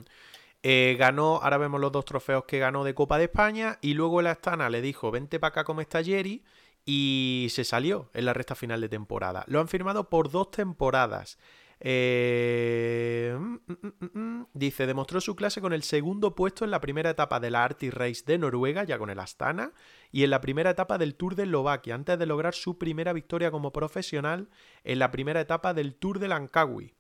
Eh, 0.63 0.95
ganó, 0.97 1.41
ahora 1.43 1.59
vemos 1.59 1.81
los 1.81 1.91
dos 1.91 2.05
trofeos 2.05 2.45
que 2.45 2.61
ganó 2.61 2.85
de 2.85 2.95
Copa 2.95 3.19
de 3.19 3.25
España 3.25 3.79
y 3.81 3.95
luego 3.95 4.21
el 4.21 4.29
Astana 4.29 4.71
le 4.71 4.83
dijo, 4.83 5.11
vente 5.11 5.41
para 5.41 5.49
acá 5.49 5.65
como 5.65 5.81
está 5.81 6.05
Jerry 6.05 6.45
y 6.85 7.49
se 7.51 7.65
salió 7.65 8.09
en 8.15 8.27
la 8.27 8.33
recta 8.33 8.55
final 8.55 8.81
de 8.81 8.89
temporada. 8.89 9.43
Lo 9.49 9.59
han 9.59 9.67
firmado 9.67 10.09
por 10.09 10.31
dos 10.31 10.53
temporadas. 10.53 11.39
Eh, 11.85 13.37
mm, 13.37 13.57
mm, 13.67 14.19
mm, 14.19 14.47
dice, 14.55 14.87
demostró 14.87 15.21
su 15.21 15.35
clase 15.35 15.61
con 15.61 15.73
el 15.73 15.83
segundo 15.83 16.37
puesto 16.37 16.65
en 16.65 16.71
la 16.71 16.81
primera 16.81 17.11
etapa 17.11 17.41
de 17.41 17.51
la 17.51 17.65
Arctic 17.65 17.93
Race 17.93 18.23
de 18.25 18.39
Noruega, 18.39 18.85
ya 18.85 18.99
con 18.99 19.11
el 19.11 19.19
Astana, 19.19 19.73
y 20.13 20.23
en 20.23 20.31
la 20.31 20.41
primera 20.41 20.71
etapa 20.71 20.97
del 20.97 21.17
Tour 21.17 21.35
de 21.35 21.43
Eslovaquia, 21.43 21.97
antes 21.97 22.17
de 22.21 22.27
lograr 22.27 22.55
su 22.55 22.79
primera 22.79 23.13
victoria 23.13 23.51
como 23.51 23.73
profesional 23.73 24.49
en 24.85 25.01
la 25.01 25.11
primera 25.11 25.41
etapa 25.41 25.75
del 25.75 25.97
Tour 25.97 26.21
de 26.21 26.29
Langkawi. 26.29 26.95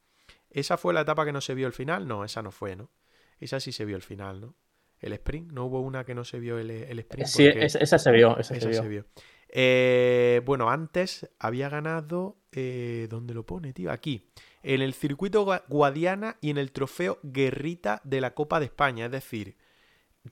¿Esa 0.50 0.76
fue 0.76 0.92
la 0.92 1.02
etapa 1.02 1.24
que 1.24 1.32
no 1.32 1.40
se 1.40 1.54
vio 1.54 1.68
el 1.68 1.72
final? 1.72 2.08
No, 2.08 2.24
esa 2.24 2.42
no 2.42 2.50
fue, 2.50 2.74
¿no? 2.74 2.90
Esa 3.38 3.60
sí 3.60 3.70
se 3.70 3.84
vio 3.84 3.94
el 3.94 4.02
final, 4.02 4.40
¿no? 4.40 4.56
El 4.98 5.12
sprint, 5.12 5.52
no 5.52 5.66
hubo 5.66 5.80
una 5.80 6.04
que 6.04 6.14
no 6.14 6.24
se 6.24 6.40
vio 6.40 6.58
el, 6.58 6.70
sprint. 6.70 7.28
Sí, 7.28 7.46
esa 7.46 7.98
se 7.98 8.10
vio, 8.10 8.36
esa, 8.36 8.58
se 8.58 8.88
vio. 8.88 9.06
Eh, 9.48 10.42
bueno, 10.44 10.70
antes 10.70 11.28
había 11.38 11.68
ganado. 11.68 12.36
Eh, 12.52 13.06
¿Dónde 13.10 13.34
lo 13.34 13.46
pone, 13.46 13.72
tío? 13.72 13.90
Aquí 13.90 14.28
en 14.62 14.80
el 14.80 14.94
circuito 14.94 15.46
Guadiana 15.68 16.36
y 16.40 16.50
en 16.50 16.58
el 16.58 16.72
trofeo 16.72 17.18
Guerrita 17.22 18.00
de 18.04 18.20
la 18.20 18.34
Copa 18.34 18.60
de 18.60 18.66
España. 18.66 19.06
Es 19.06 19.12
decir, 19.12 19.56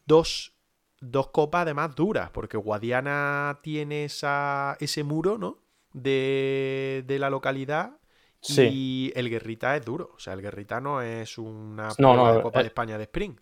dos, 0.06 0.54
dos 1.00 1.28
copas 1.28 1.62
además 1.62 1.94
duras, 1.94 2.30
porque 2.30 2.56
Guadiana 2.56 3.60
tiene 3.62 4.04
esa, 4.04 4.76
ese 4.80 5.04
muro, 5.04 5.38
¿no? 5.38 5.58
De, 5.92 7.02
de 7.06 7.18
la 7.18 7.30
localidad 7.30 8.00
y 8.48 9.12
el 9.14 9.28
Guerrita 9.28 9.76
es 9.76 9.84
duro. 9.84 10.12
O 10.14 10.18
sea, 10.18 10.34
el 10.34 10.42
Guerrita 10.42 10.80
no 10.80 11.02
es 11.02 11.36
una 11.38 11.88
Copa 11.96 12.60
de 12.60 12.64
eh, 12.64 12.68
España 12.68 12.98
de 12.98 13.04
sprint. 13.04 13.40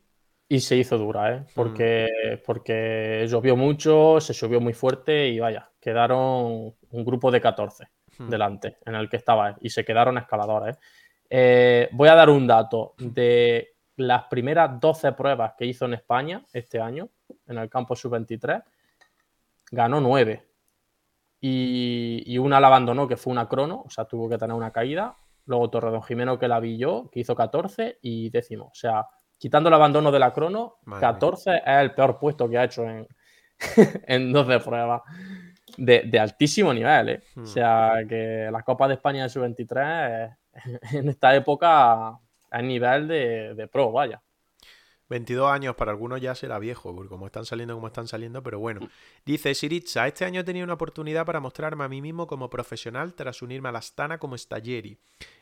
Y 0.49 0.61
se 0.61 0.77
hizo 0.77 0.97
dura, 0.97 1.35
¿eh? 1.35 1.45
Porque, 1.55 2.09
mm. 2.09 2.43
porque 2.47 3.27
llovió 3.29 3.55
mucho, 3.55 4.19
se 4.21 4.33
llovió 4.33 4.61
muy 4.61 4.73
fuerte 4.73 5.29
y 5.29 5.39
vaya, 5.39 5.71
quedaron 5.81 6.75
un 6.91 7.05
grupo 7.05 7.31
de 7.31 7.41
14. 7.41 7.85
Hmm. 8.19 8.29
delante 8.29 8.79
en 8.85 8.97
el 8.97 9.09
que 9.09 9.17
estaba 9.17 9.57
y 9.61 9.71
se 9.71 9.85
quedaron 9.85 10.19
escaladores. 10.19 10.77
Eh, 11.31 11.89
voy 11.93 12.09
a 12.09 12.17
dar 12.17 12.31
un 12.31 12.47
dato 12.49 12.95
de 12.99 13.77
las 13.97 14.25
primeras 14.25 14.81
12 14.81 15.13
pruebas 15.13 15.55
que 15.57 15.67
hizo 15.67 15.85
en 15.85 15.95
España 15.95 16.45
este 16.53 16.81
año, 16.81 17.11
en 17.47 17.59
el 17.59 17.71
campo 17.71 17.95
sub-23, 17.95 18.63
ganó 19.71 20.01
9. 20.01 20.45
Y, 21.41 22.37
una 22.39 22.59
la 22.59 22.67
abandonó, 22.67 23.07
que 23.07 23.17
fue 23.17 23.33
una 23.33 23.49
crono, 23.49 23.85
o 23.87 23.91
sea, 23.91 24.05
tuvo 24.05 24.29
que 24.29 24.39
tener 24.39 24.57
una 24.57 24.73
caída. 24.73 25.15
Luego 25.47 25.71
Torredón 25.71 26.03
Jimeno, 26.03 26.39
que 26.39 26.49
la 26.49 26.61
yo, 26.61 27.09
que 27.13 27.21
hizo 27.21 27.37
14 27.37 27.99
y 28.03 28.31
décimo. 28.31 28.67
O 28.67 28.75
sea, 28.75 29.07
quitando 29.39 29.69
el 29.69 29.75
abandono 29.75 30.11
de 30.11 30.19
la 30.19 30.33
crono, 30.33 30.79
14 30.99 31.59
es 31.59 31.63
el 31.67 31.95
peor 31.95 32.19
puesto 32.19 32.49
que 32.49 32.59
ha 32.59 32.65
hecho 32.65 32.83
en, 32.83 33.07
en 34.09 34.33
12 34.33 34.59
pruebas 34.61 35.03
de, 35.79 36.19
altísimo 36.19 36.75
nivel. 36.75 37.09
¿eh? 37.09 37.23
O 37.37 37.41
hmm. 37.41 37.47
sea, 37.47 37.93
que 38.09 38.49
la 38.51 38.63
Copa 38.63 38.89
de 38.89 38.95
España 38.95 39.23
de 39.23 39.29
Sub-23 39.29 40.37
en 40.93 41.09
esta 41.09 41.35
época 41.35 42.19
es 42.51 42.63
nivel 42.63 43.09
de, 43.09 43.55
de 43.55 43.69
pro, 43.69 43.93
vaya. 43.93 44.23
22 45.09 45.51
años 45.51 45.75
para 45.75 45.91
algunos 45.91 46.21
ya 46.21 46.35
será 46.35 46.59
viejo, 46.59 46.95
porque 46.95 47.09
como 47.09 47.27
están 47.27 47.45
saliendo 47.45 47.75
como 47.75 47.87
están 47.87 48.07
saliendo, 48.09 48.43
pero 48.43 48.59
bueno. 48.59 48.89
Dice 49.25 49.55
Siritza, 49.55 50.07
este 50.07 50.25
año 50.25 50.43
he 50.43 50.45
tenido 50.45 50.65
una 50.65 50.75
oportunidad 50.75 51.25
para 51.25 51.41
mostrarme 51.41 51.85
a 51.85 51.89
mí 51.89 52.03
mismo 52.03 52.27
como 52.27 52.51
profesional 52.51 53.15
tras 53.15 53.43
unirme 53.43 53.71
a 53.71 53.73
la 53.73 53.79
Astana 53.79 54.19
como 54.19 54.37
stageri. 54.37 54.99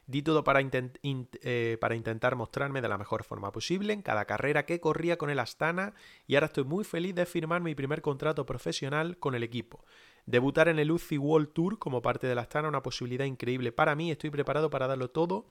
Di 0.06 0.22
todo 0.22 0.44
para, 0.44 0.60
eh, 0.62 1.78
para 1.80 1.94
intentar 1.96 2.36
mostrarme 2.36 2.80
de 2.80 2.88
la 2.88 2.98
mejor 2.98 3.24
forma 3.24 3.50
posible 3.50 3.92
en 3.92 4.02
cada 4.02 4.24
carrera 4.24 4.64
que 4.64 4.80
corría 4.80 5.18
con 5.18 5.30
el 5.30 5.40
Astana 5.40 5.94
y 6.28 6.36
ahora 6.36 6.46
estoy 6.46 6.64
muy 6.64 6.84
feliz 6.84 7.14
de 7.14 7.26
firmar 7.26 7.60
mi 7.60 7.74
primer 7.74 8.02
contrato 8.02 8.46
profesional 8.46 9.18
con 9.18 9.34
el 9.34 9.42
equipo. 9.42 9.84
Debutar 10.27 10.69
en 10.69 10.81
el 10.81 10.90
UCI 10.90 11.19
World 11.19 11.53
Tour 11.53 11.78
como 11.78 12.03
parte 12.03 12.27
de 12.27 12.35
la 12.35 12.43
Astana, 12.43 12.69
una 12.69 12.82
posibilidad 12.82 13.24
increíble 13.24 13.70
para 13.70 13.94
mí. 13.94 14.11
Estoy 14.11 14.31
preparado 14.31 14.70
para 14.70 14.89
darlo 14.89 15.09
todo 15.09 15.47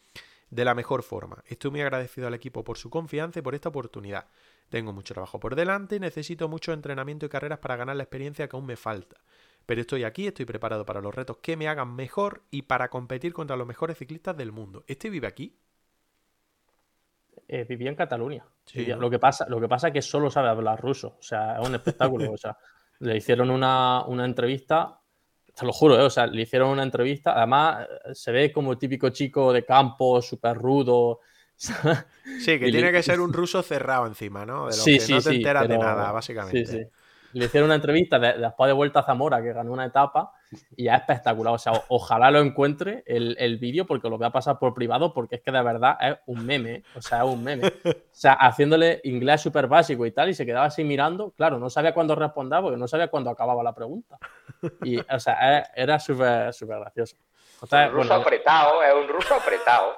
de 0.50 0.66
la 0.66 0.76
mejor 0.76 1.02
forma. 1.02 1.44
Estoy 1.48 1.72
muy 1.72 1.82
agradecido 1.82 2.28
al 2.28 2.34
equipo 2.34 2.64
por 2.64 2.78
su 2.78 2.90
confianza 2.90 3.40
y 3.40 3.42
por 3.42 3.56
esta 3.56 3.70
oportunidad. 3.70 4.28
Tengo 4.70 4.92
mucho 4.92 5.14
trabajo 5.14 5.40
por 5.40 5.56
delante 5.56 5.96
y 5.96 6.00
necesito 6.00 6.50
mucho 6.50 6.74
entrenamiento 6.74 7.26
y 7.26 7.30
carreras 7.30 7.60
para 7.60 7.78
ganar 7.78 7.96
la 7.96 8.04
experiencia 8.04 8.48
que 8.48 8.56
aún 8.56 8.66
me 8.66 8.76
falta. 8.76 9.16
Pero 9.66 9.82
estoy 9.82 10.04
aquí, 10.04 10.28
estoy 10.28 10.46
preparado 10.46 10.86
para 10.86 11.02
los 11.02 11.16
retos 11.16 11.38
que 11.38 11.56
me 11.56 11.68
hagan 11.68 11.96
mejor 11.96 12.44
y 12.52 12.64
para 12.64 12.90
competir 12.90 13.34
contra 13.34 13.56
los 13.56 13.66
mejores 13.66 13.98
ciclistas 13.98 14.36
del 14.36 14.52
mundo. 14.52 14.84
¿Este 14.88 15.10
vive 15.10 15.28
aquí? 15.28 15.58
Eh, 17.48 17.64
vivía 17.64 17.90
en 17.90 17.96
Cataluña. 17.96 18.46
lo, 18.74 19.10
que 19.10 19.20
pasa, 19.20 19.48
lo 19.48 19.60
que 19.62 19.68
pasa 19.68 19.88
es 19.88 19.94
que 19.94 20.02
solo 20.02 20.30
sabe 20.30 20.50
hablar 20.50 20.82
ruso. 20.82 21.16
O 21.20 21.24
sea, 21.24 21.60
es 21.60 21.68
un 21.68 21.76
espectáculo. 21.76 22.32
o 22.32 22.38
sea, 22.38 22.58
le 23.00 23.18
hicieron 23.18 23.50
una, 23.50 24.06
entrevista, 24.24 25.00
te 25.54 25.66
lo 25.66 25.74
juro, 25.74 26.00
¿eh? 26.00 26.04
o 26.04 26.10
sea, 26.10 26.28
le 26.28 26.42
hicieron 26.42 26.70
una 26.70 26.84
entrevista, 26.84 27.34
además 27.36 27.88
eh, 28.06 28.16
se 28.16 28.32
ve 28.32 28.52
como 28.52 28.74
el 28.74 28.78
típico 28.78 29.10
chico 29.10 29.52
de 29.54 29.66
campo, 29.66 30.22
súper 30.22 30.58
rudo. 30.58 31.20
Sí, 32.40 32.60
que 32.60 32.72
tiene 32.72 32.92
que 32.92 33.04
ser 33.04 33.22
un 33.22 33.32
ruso 33.32 33.62
cerrado 33.62 34.08
encima, 34.08 34.46
¿no? 34.46 34.68
De 34.68 34.76
lo 34.76 34.84
que 34.84 35.14
no 35.14 35.22
te 35.22 35.30
enteras 35.30 35.68
de 35.68 35.78
nada, 35.78 36.12
básicamente. 36.12 36.66
Sí, 36.66 36.80
sí. 36.80 36.86
Le 37.40 37.46
hicieron 37.46 37.68
una 37.68 37.76
entrevista 37.76 38.18
después 38.18 38.68
de 38.68 38.74
Vuelta 38.74 39.02
a 39.02 39.04
Zamora, 39.04 39.42
que 39.42 39.52
ganó 39.52 39.74
una 39.74 39.86
etapa, 39.86 40.32
y 40.76 40.88
es 40.88 40.94
espectacular. 40.94 41.54
O 41.54 41.58
sea, 41.58 41.74
ojalá 41.90 42.32
lo 42.32 42.40
encuentre 42.40 43.04
el, 43.06 43.36
el 43.40 43.58
vídeo 43.58 43.86
porque 43.86 44.10
lo 44.10 44.18
voy 44.18 44.26
a 44.26 44.32
pasar 44.32 44.58
por 44.58 44.74
privado 44.74 45.14
porque 45.14 45.36
es 45.36 45.42
que 45.42 45.52
de 45.52 45.62
verdad 45.62 45.98
es 46.00 46.18
un 46.28 46.46
meme. 46.46 46.84
O 46.96 47.02
sea, 47.02 47.20
es 47.20 47.26
un 47.26 47.44
meme. 47.44 47.68
O 47.86 47.92
sea, 48.12 48.34
haciéndole 48.34 49.02
inglés 49.04 49.42
súper 49.42 49.68
básico 49.68 50.06
y 50.06 50.12
tal, 50.12 50.30
y 50.30 50.34
se 50.34 50.46
quedaba 50.46 50.68
así 50.68 50.86
mirando. 50.86 51.32
Claro, 51.32 51.60
no 51.60 51.70
sabía 51.70 51.94
cuándo 51.94 52.16
responder 52.16 52.62
porque 52.62 52.78
no 52.78 52.88
sabía 52.88 53.10
cuándo 53.10 53.30
acababa 53.30 53.62
la 53.64 53.76
pregunta. 53.76 54.18
Y, 54.84 54.98
o 54.98 55.20
sea, 55.20 55.66
era 55.76 56.00
súper, 56.00 56.54
súper 56.54 56.80
gracioso. 56.80 57.18
O 57.60 57.68
sea, 57.68 57.90
un 57.90 57.96
ruso 57.96 58.14
apretado, 58.14 58.84
es 58.84 58.94
un 58.94 59.08
ruso 59.08 59.36
apretado. 59.36 59.94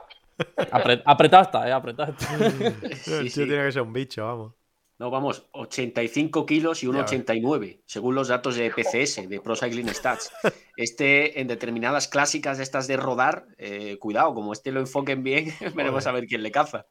apretado 1.05 1.43
está, 1.43 1.67
¿eh? 1.67 1.71
Apretado 1.71 2.13
está. 2.13 2.49
sí, 2.95 3.29
sí. 3.29 3.45
tiene 3.45 3.65
que 3.65 3.71
ser 3.71 3.81
un 3.81 3.93
bicho, 3.93 4.25
vamos. 4.25 4.53
No, 4.99 5.11
vamos, 5.11 5.47
85 5.51 6.45
kilos 6.47 6.81
y 6.81 6.87
1,89, 6.87 7.81
según 7.85 8.15
los 8.15 8.29
datos 8.29 8.55
de 8.55 8.71
PCS, 8.71 9.29
de 9.29 9.39
Pro 9.41 9.55
Cycling 9.55 9.89
Stats. 9.89 10.31
Este, 10.77 11.41
en 11.41 11.47
determinadas 11.47 12.07
clásicas 12.07 12.57
de 12.57 12.63
estas 12.63 12.87
de 12.87 12.97
rodar, 12.97 13.45
eh, 13.57 13.97
cuidado, 13.97 14.35
como 14.35 14.53
este 14.53 14.71
lo 14.71 14.79
enfoquen 14.79 15.23
bien, 15.23 15.47
veremos 15.73 16.05
a 16.05 16.11
ver 16.11 16.25
quién 16.25 16.43
le 16.43 16.51
caza. 16.51 16.85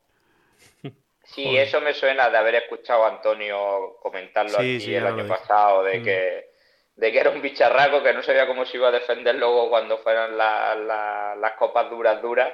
Sí, 1.22 1.56
eso 1.56 1.80
me 1.80 1.94
suena 1.94 2.28
de 2.28 2.36
haber 2.36 2.56
escuchado 2.56 3.04
a 3.04 3.10
Antonio 3.10 3.96
comentarlo 4.02 4.58
aquí 4.58 4.92
el 4.92 5.06
año 5.06 5.28
pasado, 5.28 5.84
de, 5.84 6.00
mm. 6.00 6.04
que, 6.04 6.50
de 6.96 7.12
que 7.12 7.18
era 7.20 7.30
un 7.30 7.40
bicharraco 7.40 8.02
que 8.02 8.12
no 8.12 8.24
sabía 8.24 8.48
cómo 8.48 8.64
se 8.66 8.76
iba 8.76 8.88
a 8.88 8.92
defender 8.92 9.36
luego 9.36 9.70
cuando 9.70 9.98
fueran 9.98 10.36
las 10.36 11.52
copas 11.58 11.88
duras, 11.88 12.20
duras, 12.20 12.52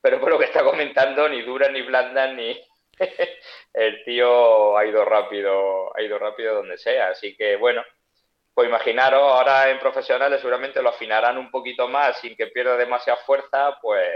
pero 0.00 0.18
por 0.18 0.30
lo 0.30 0.38
que 0.38 0.46
está 0.46 0.64
comentando, 0.64 1.28
ni 1.28 1.42
duras, 1.42 1.70
ni 1.72 1.82
blandas, 1.82 2.34
ni, 2.34 2.58
el 3.74 4.04
tío 4.04 4.76
ha 4.76 4.84
ido 4.84 5.04
rápido, 5.04 5.96
ha 5.96 6.02
ido 6.02 6.18
rápido 6.18 6.54
donde 6.54 6.78
sea. 6.78 7.08
Así 7.08 7.36
que 7.36 7.56
bueno, 7.56 7.82
pues 8.54 8.68
imaginaros, 8.68 9.22
ahora 9.22 9.70
en 9.70 9.78
profesionales 9.78 10.40
seguramente 10.40 10.82
lo 10.82 10.90
afinarán 10.90 11.38
un 11.38 11.50
poquito 11.50 11.88
más 11.88 12.18
sin 12.20 12.36
que 12.36 12.48
pierda 12.48 12.76
demasiada 12.76 13.20
fuerza, 13.24 13.78
pues 13.80 14.06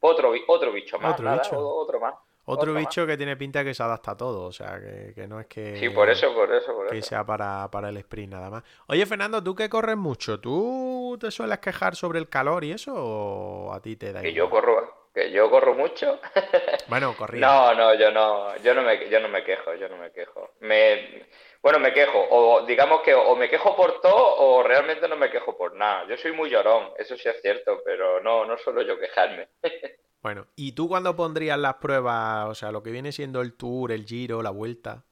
otro, 0.00 0.32
otro 0.48 0.72
bicho 0.72 0.98
más, 0.98 1.18
otro, 1.18 1.68
otro 1.68 2.00
más. 2.00 2.14
Otro, 2.46 2.74
bicho 2.74 3.06
que 3.06 3.16
tiene 3.16 3.36
pinta 3.36 3.64
que 3.64 3.72
se 3.72 3.82
adapta 3.82 4.10
a 4.10 4.16
todo, 4.16 4.44
o 4.44 4.52
sea, 4.52 4.78
que, 4.78 5.26
no 5.26 5.40
es 5.40 5.46
que... 5.46 5.78
Sí, 5.78 5.88
por 5.88 6.10
eso, 6.10 6.34
por 6.34 6.52
eso, 6.52 6.74
por 6.74 6.90
que 6.90 7.00
sea 7.00 7.24
para, 7.24 7.70
para, 7.70 7.88
el 7.88 7.96
sprint 7.96 8.32
nada 8.32 8.50
más. 8.50 8.62
Oye, 8.86 9.06
Fernando, 9.06 9.42
tú 9.42 9.54
que 9.54 9.70
corres 9.70 9.96
mucho, 9.96 10.38
¿tú 10.40 11.16
te 11.18 11.30
sueles 11.30 11.58
quejar 11.60 11.96
sobre 11.96 12.18
el 12.18 12.28
calor 12.28 12.64
y 12.64 12.72
eso 12.72 12.92
o 12.94 13.72
a 13.72 13.80
ti 13.80 13.96
te 13.96 14.12
da 14.12 14.20
Que 14.20 14.34
yo 14.34 14.50
corro, 14.50 14.93
que 15.14 15.30
yo 15.30 15.48
corro 15.48 15.74
mucho. 15.74 16.20
Bueno, 16.88 17.16
corría. 17.16 17.40
no, 17.40 17.74
no, 17.74 17.94
yo 17.94 18.10
no, 18.10 18.56
yo 18.58 18.74
no 18.74 18.82
me, 18.82 19.08
yo 19.08 19.18
no 19.18 19.28
me 19.28 19.42
quejo, 19.42 19.74
yo 19.74 19.88
no 19.88 19.96
me 19.96 20.12
quejo. 20.12 20.50
Me, 20.60 21.26
bueno, 21.62 21.78
me 21.78 21.94
quejo, 21.94 22.26
o 22.30 22.66
digamos 22.66 23.00
que 23.00 23.14
o 23.14 23.34
me 23.36 23.48
quejo 23.48 23.74
por 23.74 24.00
todo 24.02 24.36
o 24.36 24.62
realmente 24.62 25.08
no 25.08 25.16
me 25.16 25.30
quejo 25.30 25.56
por 25.56 25.74
nada. 25.74 26.06
Yo 26.06 26.16
soy 26.18 26.32
muy 26.32 26.50
llorón, 26.50 26.90
eso 26.98 27.16
sí 27.16 27.28
es 27.28 27.40
cierto, 27.40 27.80
pero 27.84 28.20
no, 28.20 28.44
no 28.44 28.58
suelo 28.58 28.82
yo 28.82 28.98
quejarme. 28.98 29.48
bueno, 30.22 30.46
¿y 30.56 30.72
tú 30.72 30.88
cuándo 30.88 31.16
pondrías 31.16 31.58
las 31.58 31.74
pruebas, 31.76 32.48
o 32.48 32.54
sea, 32.54 32.70
lo 32.70 32.82
que 32.82 32.90
viene 32.90 33.12
siendo 33.12 33.40
el 33.40 33.56
tour, 33.56 33.92
el 33.92 34.04
giro, 34.04 34.42
la 34.42 34.50
vuelta? 34.50 35.04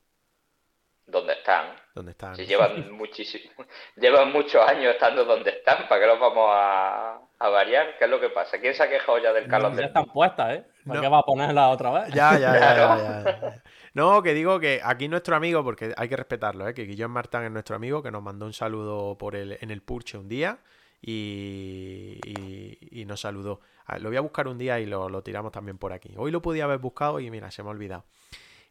¿Dónde 1.06 1.32
están? 1.34 1.74
¿Dónde 1.94 2.12
están? 2.12 2.36
Si 2.36 2.46
llevan 2.46 2.92
muchísimo, 2.92 3.50
llevan 3.96 4.30
muchos 4.32 4.66
años 4.66 4.94
estando 4.94 5.24
donde 5.24 5.50
están, 5.50 5.88
¿para 5.88 6.00
qué 6.00 6.06
los 6.06 6.20
vamos 6.20 6.48
a, 6.50 7.20
a 7.42 7.48
variar? 7.48 7.98
¿Qué 7.98 8.04
es 8.04 8.10
lo 8.10 8.20
que 8.20 8.30
pasa? 8.30 8.60
¿Quién 8.60 8.74
se 8.74 8.82
ha 8.82 8.88
quejado 8.88 9.18
ya 9.18 9.32
del 9.32 9.48
calor? 9.48 9.74
Ya 9.76 9.86
están 9.86 10.04
puestas, 10.06 10.58
¿eh? 10.58 10.64
¿Para 10.86 11.00
qué 11.00 11.08
va 11.08 11.18
a 11.18 11.22
ponerla 11.22 11.68
otra 11.68 11.90
vez? 11.90 12.14
Ya, 12.14 12.38
ya, 12.38 12.54
ya, 12.54 12.76
ya, 12.76 13.62
No, 13.94 14.22
que 14.22 14.32
digo 14.32 14.60
que 14.60 14.80
aquí 14.82 15.08
nuestro 15.08 15.34
amigo, 15.34 15.64
porque 15.64 15.92
hay 15.96 16.08
que 16.08 16.16
respetarlo, 16.16 16.68
¿eh? 16.68 16.74
que 16.74 16.84
Guillón 16.84 17.10
Martán 17.10 17.44
es 17.44 17.50
nuestro 17.50 17.76
amigo, 17.76 18.02
que 18.02 18.10
nos 18.10 18.22
mandó 18.22 18.46
un 18.46 18.52
saludo 18.52 19.18
por 19.18 19.34
el, 19.34 19.58
en 19.60 19.70
el 19.70 19.82
Purche 19.82 20.16
un 20.16 20.28
día 20.28 20.58
y, 21.00 22.20
y, 22.24 23.04
nos 23.04 23.20
saludó. 23.20 23.60
Lo 23.98 24.08
voy 24.08 24.16
a 24.16 24.20
buscar 24.20 24.46
un 24.46 24.56
día 24.56 24.78
y 24.78 24.86
lo, 24.86 25.08
lo 25.08 25.22
tiramos 25.22 25.50
también 25.52 25.76
por 25.76 25.92
aquí. 25.92 26.14
Hoy 26.16 26.30
lo 26.30 26.40
podía 26.40 26.64
haber 26.64 26.78
buscado 26.78 27.18
y 27.20 27.30
mira, 27.30 27.50
se 27.50 27.62
me 27.62 27.68
ha 27.68 27.72
olvidado. 27.72 28.04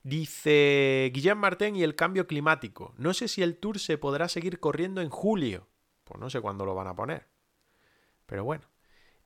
Dice 0.03 1.11
Guillem 1.13 1.37
Martín 1.37 1.75
y 1.75 1.83
el 1.83 1.95
cambio 1.95 2.25
climático. 2.25 2.93
No 2.97 3.13
sé 3.13 3.27
si 3.27 3.43
el 3.43 3.57
tour 3.57 3.77
se 3.77 3.97
podrá 3.97 4.29
seguir 4.29 4.59
corriendo 4.59 5.01
en 5.01 5.09
julio. 5.09 5.67
Pues 6.05 6.19
no 6.19 6.29
sé 6.29 6.41
cuándo 6.41 6.65
lo 6.65 6.73
van 6.73 6.87
a 6.87 6.95
poner. 6.95 7.30
Pero 8.31 8.45
bueno. 8.45 8.63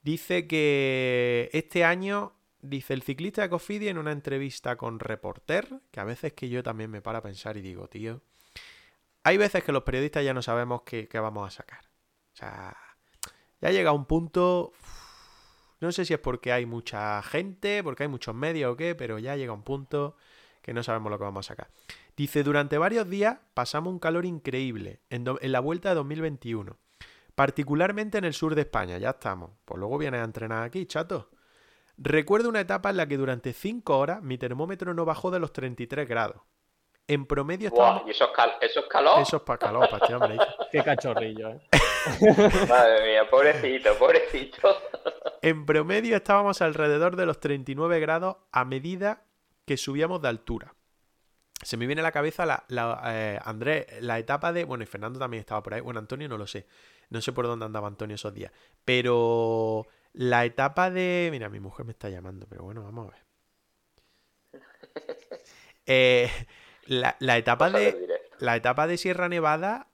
Dice 0.01 0.47
que 0.47 1.51
este 1.53 1.83
año, 1.83 2.33
dice 2.59 2.95
el 2.95 3.03
ciclista 3.03 3.43
de 3.43 3.49
Cofidi 3.49 3.87
en 3.87 3.99
una 3.99 4.11
entrevista 4.11 4.77
con 4.77 4.99
Reporter, 4.99 5.81
que 5.91 5.99
a 5.99 6.03
veces 6.03 6.33
que 6.33 6.49
yo 6.49 6.63
también 6.63 6.89
me 6.89 7.03
para 7.03 7.19
a 7.19 7.21
pensar 7.21 7.55
y 7.55 7.61
digo, 7.61 7.87
tío, 7.87 8.23
hay 9.21 9.37
veces 9.37 9.63
que 9.63 9.71
los 9.71 9.83
periodistas 9.83 10.25
ya 10.25 10.33
no 10.33 10.41
sabemos 10.41 10.81
qué, 10.81 11.07
vamos 11.13 11.47
a 11.47 11.51
sacar. 11.51 11.85
O 12.33 12.35
sea, 12.35 12.75
ya 13.61 13.69
llega 13.69 13.91
un 13.91 14.05
punto... 14.05 14.73
No 15.81 15.91
sé 15.91 16.03
si 16.03 16.15
es 16.15 16.19
porque 16.19 16.51
hay 16.51 16.65
mucha 16.65 17.21
gente, 17.21 17.83
porque 17.83 18.03
hay 18.03 18.09
muchos 18.09 18.33
medios 18.33 18.73
o 18.73 18.75
qué, 18.75 18.95
pero 18.95 19.19
ya 19.19 19.35
llega 19.35 19.53
un 19.53 19.61
punto 19.61 20.17
que 20.63 20.73
no 20.73 20.81
sabemos 20.81 21.11
lo 21.11 21.19
que 21.19 21.25
vamos 21.25 21.45
a 21.45 21.49
sacar. 21.49 21.69
Dice, 22.17 22.41
durante 22.41 22.79
varios 22.79 23.07
días 23.07 23.37
pasamos 23.53 23.93
un 23.93 23.99
calor 23.99 24.25
increíble 24.25 25.01
en, 25.11 25.25
la 25.39 25.59
vuelta 25.59 25.89
de 25.89 25.95
2021, 25.95 26.75
particularmente 27.35 28.17
en 28.17 28.25
el 28.25 28.33
sur 28.33 28.55
de 28.55 28.61
España, 28.61 28.97
ya 28.97 29.11
estamos. 29.11 29.51
Pues 29.65 29.79
luego 29.79 29.97
vienes 29.97 30.21
a 30.21 30.23
entrenar 30.23 30.63
aquí, 30.63 30.85
chato. 30.85 31.29
Recuerdo 31.97 32.49
una 32.49 32.61
etapa 32.61 32.89
en 32.89 32.97
la 32.97 33.07
que 33.07 33.17
durante 33.17 33.53
5 33.53 33.97
horas 33.97 34.21
mi 34.21 34.37
termómetro 34.37 34.93
no 34.93 35.05
bajó 35.05 35.31
de 35.31 35.39
los 35.39 35.53
33 35.53 36.07
grados. 36.07 36.41
En 37.07 37.25
promedio 37.25 37.67
estábamos... 37.67 38.03
¿Y 38.07 38.11
eso 38.11 38.25
es, 38.25 38.31
calor? 38.89 39.21
Eso 39.21 39.37
es 39.37 39.43
para 39.43 39.59
calor, 39.59 39.89
para 39.89 40.03
este 40.03 40.15
hombre. 40.15 40.37
Qué 40.71 40.83
cachorrillo, 40.83 41.49
¿eh? 41.49 41.61
Madre 42.69 43.05
mía, 43.05 43.29
pobrecito, 43.29 43.93
pobrecito. 43.97 44.75
En 45.41 45.67
promedio 45.67 46.15
estábamos 46.15 46.63
alrededor 46.63 47.15
de 47.15 47.27
los 47.27 47.39
39 47.39 47.99
grados 47.99 48.37
a 48.51 48.65
medida 48.65 49.25
que 49.65 49.77
subíamos 49.77 50.19
de 50.23 50.29
altura. 50.29 50.74
Se 51.65 51.77
me 51.77 51.87
viene 51.87 52.01
a 52.01 52.03
la 52.03 52.11
cabeza 52.11 52.45
la, 52.45 53.01
eh, 53.07 53.39
Andrés, 53.43 53.87
la 53.99 54.19
etapa 54.19 54.53
de. 54.53 54.65
Bueno, 54.65 54.83
y 54.83 54.87
Fernando 54.87 55.17
también 55.17 55.39
estaba 55.39 55.63
por 55.63 55.73
ahí. 55.73 55.81
Bueno, 55.81 55.99
Antonio 55.99 56.29
no 56.29 56.37
lo 56.37 56.45
sé. 56.45 56.67
No 57.09 57.21
sé 57.21 57.33
por 57.33 57.47
dónde 57.47 57.65
andaba 57.65 57.87
Antonio 57.87 58.13
esos 58.13 58.35
días. 58.35 58.51
Pero 58.85 59.87
la 60.13 60.45
etapa 60.45 60.91
de. 60.91 61.29
Mira, 61.31 61.49
mi 61.49 61.59
mujer 61.59 61.87
me 61.87 61.93
está 61.93 62.07
llamando, 62.09 62.45
pero 62.47 62.63
bueno, 62.63 62.83
vamos 62.83 63.07
a 63.07 63.11
ver. 63.11 64.61
Eh, 65.87 66.31
la, 66.87 67.15
etapa 67.37 67.69
de. 67.69 68.07
La 68.39 68.55
etapa 68.55 68.87
de 68.87 68.97
Sierra 68.97 69.29
Nevada. 69.29 69.87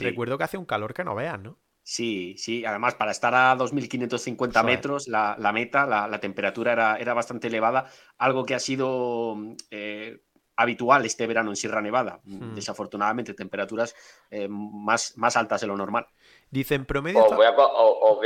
Recuerdo 0.00 0.38
que 0.38 0.44
hace 0.44 0.58
un 0.58 0.64
calor 0.64 0.92
que 0.92 1.04
no 1.04 1.14
veas, 1.14 1.40
¿no? 1.40 1.56
Sí, 1.84 2.34
sí. 2.36 2.64
Además, 2.64 2.96
para 2.96 3.12
estar 3.12 3.32
a 3.32 3.56
2.550 3.56 4.64
metros, 4.64 5.06
la, 5.06 5.36
meta, 5.54 5.86
la, 5.86 6.20
temperatura 6.20 6.72
era, 6.72 6.96
era, 6.96 7.14
bastante 7.14 7.46
elevada, 7.46 7.88
algo 8.18 8.44
que 8.44 8.56
ha 8.56 8.58
sido 8.58 9.36
eh, 9.70 10.20
habitual 10.56 11.04
este 11.04 11.26
verano 11.26 11.50
en 11.50 11.56
Sierra 11.56 11.80
Nevada. 11.80 12.20
Hmm. 12.24 12.54
Desafortunadamente, 12.54 13.34
temperaturas 13.34 13.94
eh, 14.30 14.48
más, 14.48 15.16
más 15.16 15.36
altas 15.36 15.60
de 15.60 15.66
lo 15.66 15.76
normal. 15.76 16.06
Dice 16.48 16.76
en 16.76 16.86
promedio. 16.86 17.24
Os 17.24 17.34
voy, 17.34 17.44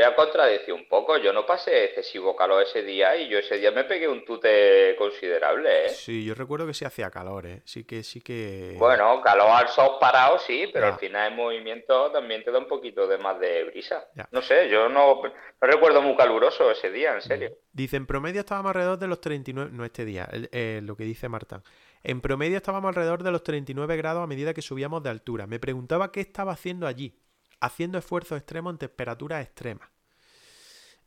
a, 0.03 0.15
contradecir 0.15 0.75
un 0.75 0.87
poco. 0.89 1.17
Yo 1.17 1.33
no 1.33 1.47
pasé 1.47 1.85
excesivo 1.85 2.37
calor 2.37 2.63
ese 2.63 2.83
día 2.83 3.17
y 3.17 3.29
yo 3.29 3.39
ese 3.39 3.57
día 3.57 3.71
me 3.71 3.85
pegué 3.85 4.07
un 4.09 4.25
tute 4.27 4.95
considerable. 4.99 5.87
¿eh? 5.87 5.89
Sí, 5.89 6.25
yo 6.25 6.35
recuerdo 6.35 6.67
que 6.67 6.75
sí 6.75 6.85
hacía 6.85 7.11
calor, 7.11 7.47
¿eh? 7.47 7.63
Sí 7.65 7.85
que, 7.85 8.03
sí 8.03 8.21
que. 8.21 8.77
Bueno, 8.79 9.23
calor 9.23 9.49
al 9.51 9.69
sol 9.69 9.93
parado, 9.99 10.39
sí, 10.39 10.69
pero 10.71 10.89
al 10.89 10.99
final 10.99 11.33
el 11.33 11.37
movimiento 11.37 12.13
también 12.13 12.45
te 12.45 12.51
da 12.51 12.59
un 12.59 12.69
poquito 12.69 13.07
de 13.07 13.17
más 13.17 13.41
de 13.41 13.65
brisa. 13.65 14.07
No 14.31 14.43
sé, 14.43 14.69
yo 14.69 14.89
no, 14.91 15.23
recuerdo 15.61 16.03
muy 16.03 16.15
caluroso 16.15 16.71
ese 16.71 16.91
día, 16.91 17.15
en 17.15 17.23
serio. 17.23 17.57
Dice 17.73 17.97
en 17.97 18.07
promedio 18.07 18.41
estábamos 18.41 18.71
alrededor 18.71 18.99
de 18.99 19.09
los 19.09 19.21
39. 19.21 19.71
No 19.73 19.85
este 19.85 20.05
día, 20.05 20.29
eh, 20.31 20.81
lo 20.83 20.95
que 20.95 21.05
dice 21.05 21.29
Marta. 21.29 21.63
En 22.03 22.21
promedio 22.21 22.57
estábamos 22.57 22.89
alrededor 22.89 23.23
de 23.23 23.31
los 23.31 23.43
39 23.43 23.97
grados 23.97 24.23
a 24.23 24.27
medida 24.27 24.55
que 24.55 24.63
subíamos 24.63 25.03
de 25.03 25.11
altura. 25.11 25.47
Me 25.47 25.59
preguntaba 25.59 26.13
qué 26.13 26.21
estaba 26.21 26.53
haciendo 26.53 26.87
allí 26.87 27.15
haciendo 27.61 27.99
esfuerzos 27.99 28.39
extremos 28.39 28.73
en 28.73 28.79
temperaturas 28.79 29.45
extremas. 29.45 29.89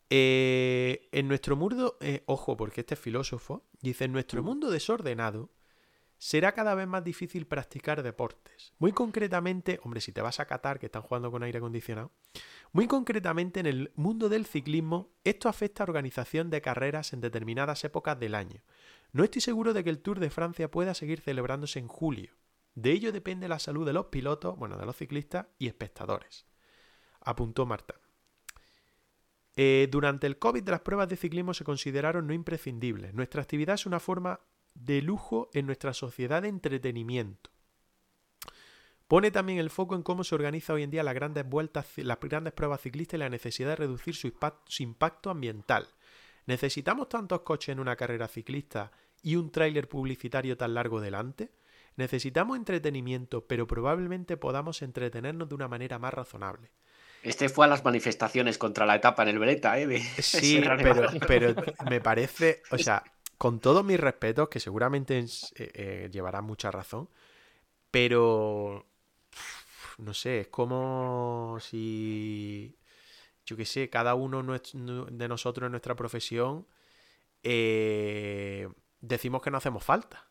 Eh, 0.09 1.09
en 1.11 1.27
nuestro 1.27 1.55
mundo, 1.55 1.97
eh, 1.99 2.23
ojo, 2.27 2.55
porque 2.55 2.81
este 2.81 2.95
filósofo 2.95 3.65
dice, 3.81 4.05
en 4.05 4.11
nuestro 4.11 4.43
mundo 4.43 4.69
desordenado 4.69 5.49
será 6.19 6.53
cada 6.53 6.75
vez 6.75 6.87
más 6.87 7.03
difícil 7.03 7.47
practicar 7.47 8.03
deportes. 8.03 8.73
Muy 8.77 8.91
concretamente, 8.91 9.79
hombre, 9.83 9.99
si 9.99 10.11
te 10.11 10.21
vas 10.21 10.39
a 10.39 10.45
Qatar, 10.45 10.79
que 10.79 10.85
están 10.85 11.01
jugando 11.01 11.31
con 11.31 11.43
aire 11.43 11.57
acondicionado, 11.57 12.11
muy 12.71 12.87
concretamente 12.87 13.59
en 13.59 13.65
el 13.65 13.91
mundo 13.95 14.29
del 14.29 14.45
ciclismo, 14.45 15.11
esto 15.23 15.49
afecta 15.49 15.83
a 15.83 15.87
organización 15.87 16.49
de 16.49 16.61
carreras 16.61 17.11
en 17.13 17.21
determinadas 17.21 17.83
épocas 17.83 18.19
del 18.19 18.35
año. 18.35 18.61
No 19.13 19.23
estoy 19.23 19.41
seguro 19.41 19.73
de 19.73 19.83
que 19.83 19.91
el 19.91 19.99
Tour 19.99 20.19
de 20.19 20.31
Francia 20.31 20.71
pueda 20.71 20.95
seguir 20.95 21.21
celebrándose 21.21 21.77
en 21.77 21.87
julio. 21.87 22.33
De 22.73 22.91
ello 22.91 23.11
depende 23.11 23.47
la 23.47 23.59
salud 23.59 23.85
de 23.85 23.93
los 23.93 24.07
pilotos, 24.07 24.57
bueno, 24.57 24.75
de 24.75 24.87
los 24.87 24.97
ciclistas 24.97 25.45
y 25.59 25.67
espectadores, 25.67 26.47
apuntó 27.21 27.67
Marta. 27.67 27.93
Eh, 29.55 29.87
durante 29.91 30.25
el 30.25 30.39
COVID 30.39 30.67
las 30.67 30.81
pruebas 30.81 31.07
de 31.09 31.15
ciclismo 31.15 31.53
se 31.53 31.63
consideraron 31.63 32.25
no 32.25 32.33
imprescindibles. 32.33 33.13
Nuestra 33.13 33.43
actividad 33.43 33.75
es 33.75 33.85
una 33.85 33.99
forma 33.99 34.39
de 34.73 35.03
lujo 35.03 35.51
en 35.53 35.67
nuestra 35.67 35.93
sociedad 35.93 36.41
de 36.41 36.47
entretenimiento. 36.47 37.51
Pone 39.07 39.29
también 39.29 39.59
el 39.59 39.69
foco 39.69 39.93
en 39.93 40.01
cómo 40.01 40.23
se 40.23 40.33
organiza 40.33 40.73
hoy 40.73 40.81
en 40.81 40.89
día 40.89 41.03
las 41.03 41.13
grandes 41.13 41.47
vueltas, 41.47 41.85
las 41.97 42.19
grandes 42.19 42.53
pruebas 42.53 42.81
ciclistas 42.81 43.19
y 43.19 43.19
la 43.19 43.29
necesidad 43.29 43.69
de 43.69 43.75
reducir 43.75 44.15
su 44.15 44.83
impacto 44.83 45.29
ambiental. 45.29 45.87
¿Necesitamos 46.45 47.09
tantos 47.09 47.41
coches 47.41 47.73
en 47.73 47.79
una 47.79 47.95
carrera 47.95 48.27
ciclista 48.27 48.91
y 49.21 49.35
un 49.35 49.51
tráiler 49.51 49.87
publicitario 49.87 50.57
tan 50.57 50.73
largo 50.73 50.99
delante? 50.99 51.51
Necesitamos 51.95 52.57
entretenimiento, 52.57 53.45
pero 53.45 53.67
probablemente 53.67 54.35
podamos 54.37 54.81
entretenernos 54.81 55.47
de 55.47 55.55
una 55.55 55.67
manera 55.67 55.99
más 55.99 56.13
razonable. 56.13 56.71
Este 57.21 57.47
fue 57.47 57.65
a 57.65 57.69
las 57.69 57.85
manifestaciones 57.85 58.57
contra 58.57 58.85
la 58.85 58.95
etapa 58.95 59.23
en 59.23 59.29
el 59.29 59.39
Breta, 59.39 59.79
¿eh? 59.79 59.99
Sí, 60.19 60.61
pero, 61.27 61.55
me 61.89 62.01
parece, 62.01 62.61
o 62.71 62.77
sea, 62.77 63.01
con 63.37 63.59
todos 63.59 63.85
mis 63.85 63.99
respetos, 63.99 64.49
que 64.49 64.59
seguramente 64.59 65.19
eh, 65.19 65.25
eh, 65.55 66.09
llevará 66.11 66.41
mucha 66.41 66.69
razón, 66.69 67.07
pero 67.89 68.85
no 69.99 70.13
sé, 70.13 70.41
es 70.41 70.47
como 70.47 71.57
si, 71.61 72.75
yo 73.45 73.57
qué 73.57 73.65
sé, 73.65 73.89
cada 73.89 74.15
uno 74.15 74.41
de 74.43 75.27
nosotros 75.27 75.65
en 75.65 75.71
nuestra 75.71 75.95
profesión 75.95 76.67
eh, 77.43 78.67
decimos 79.01 79.41
que 79.41 79.51
no 79.51 79.57
hacemos 79.57 79.83
falta. 79.83 80.29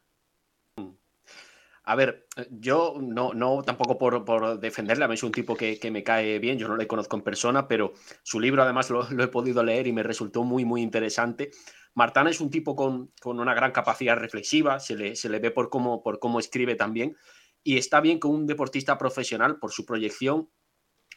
A 1.85 1.97
ver, 1.97 2.29
yo 2.51 2.95
no, 3.01 3.35
no 3.35 3.63
tampoco 3.63 3.99
por, 3.99 4.61
defenderle, 4.61 5.05
a 5.05 5.09
mí 5.09 5.15
es 5.15 5.23
un 5.25 5.33
tipo 5.33 5.57
que, 5.57 5.79
me 5.91 6.05
cae 6.05 6.39
bien, 6.39 6.57
yo 6.57 6.69
no 6.69 6.77
le 6.77 6.87
conozco 6.87 7.17
en 7.17 7.23
persona, 7.23 7.67
pero 7.67 7.93
su 8.23 8.39
libro 8.39 8.63
además 8.63 8.89
lo, 8.91 9.03
he 9.03 9.29
podido 9.29 9.65
leer 9.65 9.89
y 9.89 9.93
me 9.93 10.05
resultó 10.05 10.45
muy, 10.45 10.65
muy 10.65 10.81
interesante. 10.81 11.51
Martán 11.95 12.29
es 12.29 12.41
un 12.41 12.51
tipo 12.51 12.77
con, 12.77 13.13
una 13.25 13.55
gran 13.55 13.73
capacidad 13.73 14.17
reflexiva, 14.17 14.79
se 14.79 14.95
le, 14.95 15.17
se 15.17 15.29
le 15.29 15.41
ve 15.41 15.51
por 15.51 15.71
cómo, 15.71 16.03
por 16.03 16.21
cómo 16.21 16.39
escribe 16.39 16.77
también, 16.77 17.17
y 17.65 17.77
está 17.79 18.01
bien 18.01 18.21
que 18.21 18.29
un 18.29 18.47
deportista 18.47 18.97
profesional, 18.97 19.59
por 19.59 19.73
su 19.73 19.85
proyección, 19.85 20.49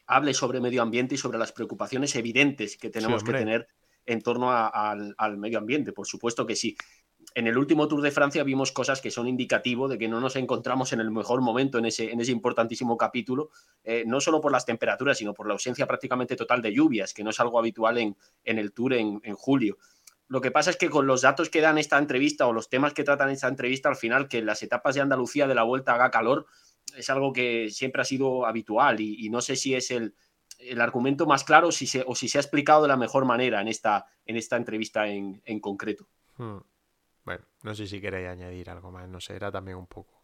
hable 0.07 0.33
sobre 0.33 0.59
medio 0.59 0.81
ambiente 0.81 1.15
y 1.15 1.17
sobre 1.17 1.37
las 1.37 1.51
preocupaciones 1.51 2.15
evidentes 2.15 2.77
que 2.77 2.89
tenemos 2.89 3.23
que 3.23 3.33
tener 3.33 3.67
en 4.05 4.21
torno 4.21 4.51
al 4.51 5.37
medio 5.37 5.57
ambiente. 5.57 5.91
Por 5.91 6.07
supuesto 6.07 6.45
que 6.45 6.55
sí 6.55 6.77
en 7.33 7.47
el 7.47 7.57
último 7.57 7.87
Tour 7.87 8.01
de 8.01 8.11
Francia 8.11 8.43
vimos 8.43 8.71
cosas 8.71 9.01
que 9.01 9.09
son 9.09 9.27
indicativo 9.27 9.87
de 9.87 9.97
que 9.97 10.07
no 10.07 10.19
nos 10.19 10.35
encontramos 10.35 10.93
en 10.93 10.99
el 10.99 11.11
mejor 11.11 11.41
momento 11.41 11.77
en 11.77 11.85
ese, 11.85 12.11
en 12.11 12.21
ese 12.21 12.31
importantísimo 12.31 12.97
capítulo, 12.97 13.49
eh, 13.83 14.03
no 14.05 14.21
solo 14.21 14.41
por 14.41 14.51
las 14.51 14.65
temperaturas, 14.65 15.17
sino 15.17 15.33
por 15.33 15.47
la 15.47 15.53
ausencia 15.53 15.87
prácticamente 15.87 16.35
total 16.35 16.61
de 16.61 16.73
lluvias, 16.73 17.13
que 17.13 17.23
no 17.23 17.31
es 17.31 17.39
algo 17.39 17.57
habitual 17.57 17.97
en, 17.97 18.15
en 18.43 18.59
el 18.59 18.73
Tour 18.73 18.93
en, 18.93 19.19
julio. 19.35 19.77
Lo 20.27 20.41
que 20.41 20.51
pasa 20.51 20.71
es 20.71 20.77
que 20.77 20.89
con 20.89 21.07
los 21.07 21.21
datos 21.21 21.49
que 21.49 21.61
dan 21.61 21.77
esta 21.77 21.97
entrevista 21.97 22.47
o 22.47 22.53
los 22.53 22.69
temas 22.69 22.93
que 22.93 23.03
tratan 23.03 23.29
esta 23.29 23.47
entrevista, 23.47 23.89
al 23.89 23.95
final 23.95 24.27
que 24.27 24.41
las 24.41 24.63
etapas 24.63 24.95
de 24.95 25.01
Andalucía 25.01 25.47
de 25.47 25.55
la 25.55 25.63
vuelta 25.63 25.93
haga 25.93 26.11
calor, 26.11 26.47
es 26.97 27.09
algo 27.09 27.33
que 27.33 27.69
siempre 27.69 28.01
ha 28.01 28.05
sido 28.05 28.45
habitual 28.45 28.99
y, 28.99 29.29
no 29.29 29.41
sé 29.41 29.55
si 29.55 29.75
es 29.75 29.91
el, 29.91 30.15
el 30.59 30.81
argumento 30.81 31.25
más 31.25 31.43
claro 31.43 31.71
si 31.71 31.87
se, 31.87 32.03
o 32.05 32.15
si 32.15 32.27
se 32.27 32.37
ha 32.37 32.41
explicado 32.41 32.81
de 32.83 32.87
la 32.87 32.97
mejor 32.97 33.25
manera 33.25 33.61
en 33.61 33.67
esta, 33.67 34.05
en 34.25 34.37
esta 34.37 34.57
entrevista 34.57 35.07
en, 35.07 35.41
en 35.45 35.59
concreto. 35.59 36.07
Hmm. 36.37 36.59
Bueno, 37.23 37.43
no 37.63 37.73
sé 37.73 37.87
si 37.87 37.99
queréis 37.99 38.27
añadir 38.27 38.69
algo 38.69 38.91
más, 38.91 39.09
no 39.09 39.19
sé, 39.19 39.35
era 39.35 39.51
también 39.51 39.77
un 39.77 39.87
poco. 39.87 40.15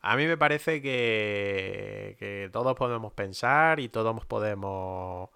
A 0.00 0.16
mí 0.16 0.26
me 0.26 0.36
parece 0.36 0.82
que, 0.82 2.50
todos 2.52 2.76
podemos 2.76 3.12
pensar 3.12 3.78
y 3.78 3.88
todos 3.88 4.26
podemos 4.26 5.30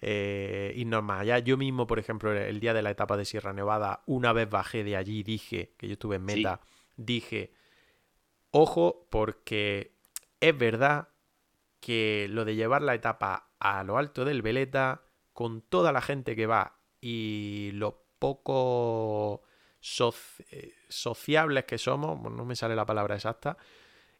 eh, 0.00 0.72
irnos 0.74 1.02
más 1.02 1.20
allá. 1.20 1.38
Yo 1.40 1.58
mismo, 1.58 1.86
por 1.86 1.98
ejemplo, 1.98 2.32
el 2.32 2.58
día 2.58 2.72
de 2.72 2.80
la 2.80 2.90
etapa 2.90 3.18
de 3.18 3.26
Sierra 3.26 3.52
Nevada, 3.52 4.02
una 4.06 4.32
vez 4.32 4.48
bajé 4.48 4.84
de 4.84 4.96
allí, 4.96 5.22
dije, 5.22 5.74
que 5.76 5.86
yo 5.86 5.92
estuve 5.92 6.16
en 6.16 6.24
meta, 6.24 6.60
dije, 6.96 7.52
ojo, 8.52 9.06
porque 9.10 9.95
es 10.40 10.56
verdad 10.56 11.08
que 11.80 12.26
lo 12.30 12.44
de 12.44 12.54
llevar 12.56 12.82
la 12.82 12.94
etapa 12.94 13.50
a 13.58 13.84
lo 13.84 13.98
alto 13.98 14.24
del 14.24 14.42
Veleta, 14.42 15.02
con 15.32 15.62
toda 15.62 15.92
la 15.92 16.00
gente 16.00 16.34
que 16.34 16.46
va 16.46 16.78
y 17.00 17.70
lo 17.74 18.06
poco 18.18 19.42
eh, 20.50 20.74
sociables 20.88 21.64
que 21.64 21.78
somos, 21.78 22.20
no 22.20 22.44
me 22.44 22.56
sale 22.56 22.74
la 22.74 22.86
palabra 22.86 23.14
exacta, 23.14 23.56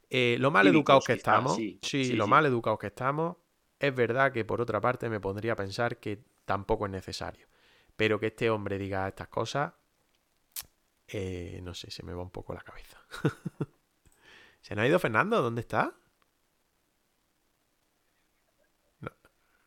eh, 0.09 0.37
lo 0.39 0.51
mal 0.51 0.67
educados 0.67 1.05
que 1.05 1.15
estamos, 1.15 1.57
sí, 1.57 2.13
lo 2.13 2.27
mal 2.27 2.47
educados 2.47 2.79
que 2.79 2.87
estamos, 2.89 3.37
es 3.79 3.95
verdad 3.95 4.33
que 4.33 4.45
por 4.45 4.61
otra 4.61 4.81
parte 4.81 5.09
me 5.09 5.21
pondría 5.21 5.55
a 5.55 5.57
pensar 5.57 5.99
que 5.99 6.25
tampoco 6.45 6.87
es 6.87 6.93
necesario. 6.93 7.49
Pero 7.97 8.21
que 8.21 8.27
este 8.27 8.51
hombre 8.51 8.79
diga 8.79 9.09
estas 9.09 9.29
cosas, 9.29 9.73
eh, 11.09 11.61
no 11.63 11.75
sé, 11.75 11.91
se 11.91 12.03
me 12.03 12.13
va 12.13 12.23
un 12.23 12.31
poco 12.31 12.55
la 12.55 12.61
cabeza. 12.61 13.01
¿Se 14.61 14.75
nos 14.75 14.85
ha 14.85 14.89
ido 14.89 14.99
Fernando? 14.99 15.43
¿Dónde 15.43 15.63
está? 15.63 15.95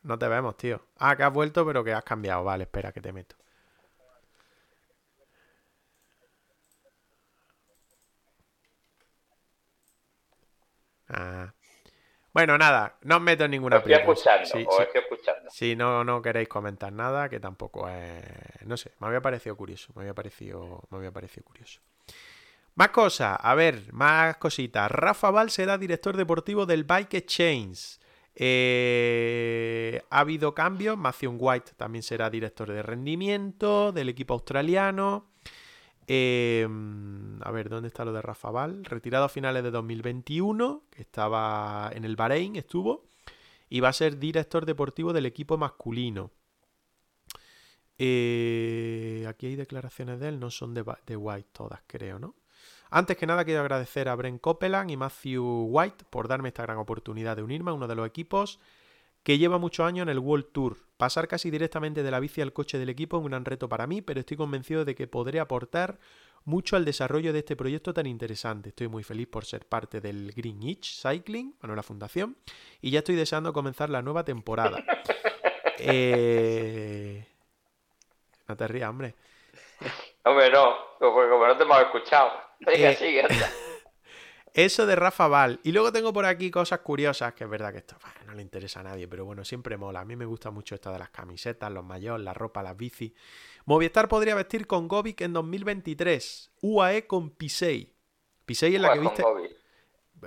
No 0.02 0.18
te 0.18 0.28
vemos, 0.28 0.56
tío. 0.56 0.80
Ah, 0.98 1.16
que 1.16 1.22
has 1.22 1.32
vuelto, 1.32 1.66
pero 1.66 1.84
que 1.84 1.92
has 1.92 2.04
cambiado. 2.04 2.44
Vale, 2.44 2.64
espera, 2.64 2.92
que 2.92 3.00
te 3.00 3.12
meto. 3.12 3.36
Ah. 11.08 11.52
Bueno, 12.32 12.56
nada, 12.56 12.96
no 13.02 13.16
os 13.16 13.22
meto 13.22 13.44
en 13.44 13.50
ninguna 13.50 13.78
estoy 13.78 13.92
escuchando, 13.94 14.46
sí, 14.46 14.58
estoy 14.60 14.86
escuchando. 14.94 15.50
Si 15.50 15.74
no, 15.74 16.04
no 16.04 16.22
queréis 16.22 16.48
comentar 16.48 16.92
nada, 16.92 17.28
que 17.28 17.40
tampoco 17.40 17.88
es. 17.88 18.22
No 18.64 18.76
sé, 18.76 18.92
me 19.00 19.08
había 19.08 19.20
parecido 19.20 19.56
curioso. 19.56 19.92
Me 19.96 20.02
había 20.02 20.14
parecido, 20.14 20.84
me 20.90 20.98
había 20.98 21.10
parecido 21.10 21.44
curioso. 21.44 21.80
Más 22.76 22.90
cosas, 22.90 23.36
a 23.40 23.54
ver, 23.56 23.92
más 23.92 24.36
cositas. 24.36 24.90
Rafa 24.90 25.32
Val 25.32 25.50
será 25.50 25.76
director 25.76 26.16
deportivo 26.16 26.66
del 26.66 26.84
Bike 26.84 27.14
Exchange. 27.14 27.98
Eh, 28.42 30.02
ha 30.08 30.20
habido 30.20 30.54
cambios. 30.54 30.96
Matthew 30.96 31.36
White 31.38 31.72
también 31.76 32.02
será 32.02 32.30
director 32.30 32.72
de 32.72 32.82
rendimiento 32.82 33.92
del 33.92 34.08
equipo 34.08 34.32
australiano. 34.32 35.26
Em, 36.06 37.38
a 37.42 37.50
ver, 37.50 37.68
¿dónde 37.68 37.88
está 37.88 38.02
lo 38.06 38.14
de 38.14 38.22
Rafa 38.22 38.50
Val? 38.50 38.82
Retirado 38.86 39.26
a 39.26 39.28
finales 39.28 39.62
de 39.62 39.70
2021, 39.70 40.84
que 40.90 41.02
estaba 41.02 41.90
en 41.94 42.06
el 42.06 42.16
Bahrein, 42.16 42.56
estuvo, 42.56 43.04
y 43.68 43.80
va 43.80 43.90
a 43.90 43.92
ser 43.92 44.18
director 44.18 44.64
deportivo 44.64 45.12
del 45.12 45.26
equipo 45.26 45.58
masculino. 45.58 46.30
Eh, 47.98 49.26
aquí 49.28 49.48
hay 49.48 49.56
declaraciones 49.56 50.18
de 50.18 50.28
él, 50.28 50.40
no 50.40 50.50
son 50.50 50.72
de, 50.72 50.82
de, 51.06 51.16
White 51.16 51.50
todas, 51.52 51.82
creo, 51.86 52.18
¿no? 52.18 52.34
Antes 52.90 53.16
que 53.16 53.26
nada, 53.26 53.44
quiero 53.44 53.60
agradecer 53.60 54.08
a 54.08 54.16
Brent 54.16 54.40
Copeland 54.40 54.90
y 54.90 54.96
Matthew 54.96 55.68
White 55.70 56.04
por 56.10 56.26
darme 56.26 56.48
esta 56.48 56.64
gran 56.64 56.78
oportunidad 56.78 57.36
de 57.36 57.42
unirme 57.42 57.70
a 57.70 57.74
uno 57.74 57.86
de 57.86 57.94
los 57.94 58.06
equipos 58.06 58.58
que 59.22 59.38
lleva 59.38 59.58
muchos 59.58 59.86
años 59.86 60.04
en 60.04 60.08
el 60.08 60.18
World 60.18 60.46
Tour. 60.52 60.76
Pasar 60.96 61.28
casi 61.28 61.50
directamente 61.50 62.02
de 62.02 62.10
la 62.10 62.20
bici 62.20 62.40
al 62.40 62.52
coche 62.52 62.78
del 62.78 62.88
equipo 62.88 63.16
es 63.16 63.22
un 63.22 63.30
gran 63.30 63.44
reto 63.44 63.68
para 63.68 63.86
mí, 63.86 64.02
pero 64.02 64.20
estoy 64.20 64.36
convencido 64.36 64.84
de 64.84 64.94
que 64.94 65.06
podré 65.06 65.38
aportar 65.38 65.98
mucho 66.44 66.74
al 66.74 66.84
desarrollo 66.84 67.32
de 67.32 67.40
este 67.40 67.54
proyecto 67.54 67.94
tan 67.94 68.06
interesante. 68.06 68.70
Estoy 68.70 68.88
muy 68.88 69.04
feliz 69.04 69.28
por 69.28 69.44
ser 69.44 69.66
parte 69.66 70.00
del 70.00 70.32
Green 70.32 70.62
Itch 70.62 71.00
Cycling, 71.00 71.54
bueno, 71.60 71.76
la 71.76 71.82
fundación, 71.82 72.36
y 72.80 72.90
ya 72.90 73.00
estoy 73.00 73.14
deseando 73.14 73.52
comenzar 73.52 73.90
la 73.90 74.02
nueva 74.02 74.24
temporada. 74.24 74.82
Eh, 75.82 77.26
no 78.46 78.54
te 78.54 78.68
rías, 78.68 78.90
hombre. 78.90 79.14
Hombre, 80.24 80.50
no, 80.50 80.76
porque 80.98 81.30
como 81.30 81.46
no 81.46 81.56
te 81.56 81.62
hemos 81.62 81.80
escuchado. 81.80 82.49
Eh, 82.66 82.96
sigue, 82.96 83.24
eso 84.54 84.86
de 84.86 84.96
Rafa 84.96 85.28
Val. 85.28 85.60
Y 85.62 85.72
luego 85.72 85.92
tengo 85.92 86.12
por 86.12 86.26
aquí 86.26 86.50
cosas 86.50 86.80
curiosas, 86.80 87.34
que 87.34 87.44
es 87.44 87.50
verdad 87.50 87.72
que 87.72 87.78
esto 87.78 87.96
no 88.26 88.34
le 88.34 88.42
interesa 88.42 88.80
a 88.80 88.82
nadie, 88.84 89.08
pero 89.08 89.24
bueno, 89.24 89.44
siempre 89.44 89.76
mola. 89.76 90.00
A 90.00 90.04
mí 90.04 90.16
me 90.16 90.24
gusta 90.24 90.50
mucho 90.50 90.74
esto 90.74 90.92
de 90.92 90.98
las 90.98 91.10
camisetas, 91.10 91.70
los 91.70 91.84
mayores, 91.84 92.24
la 92.24 92.34
ropa, 92.34 92.62
las 92.62 92.76
bici. 92.76 93.14
Movistar 93.64 94.08
podría 94.08 94.34
vestir 94.34 94.66
con 94.66 94.88
Govic 94.88 95.20
en 95.22 95.32
2023. 95.32 96.52
UAE 96.62 97.06
con 97.06 97.30
Pisei. 97.30 97.94
Pisei 98.44 98.74
es 98.74 98.80
la 98.80 98.92
que 98.92 99.00
viste. 99.00 99.24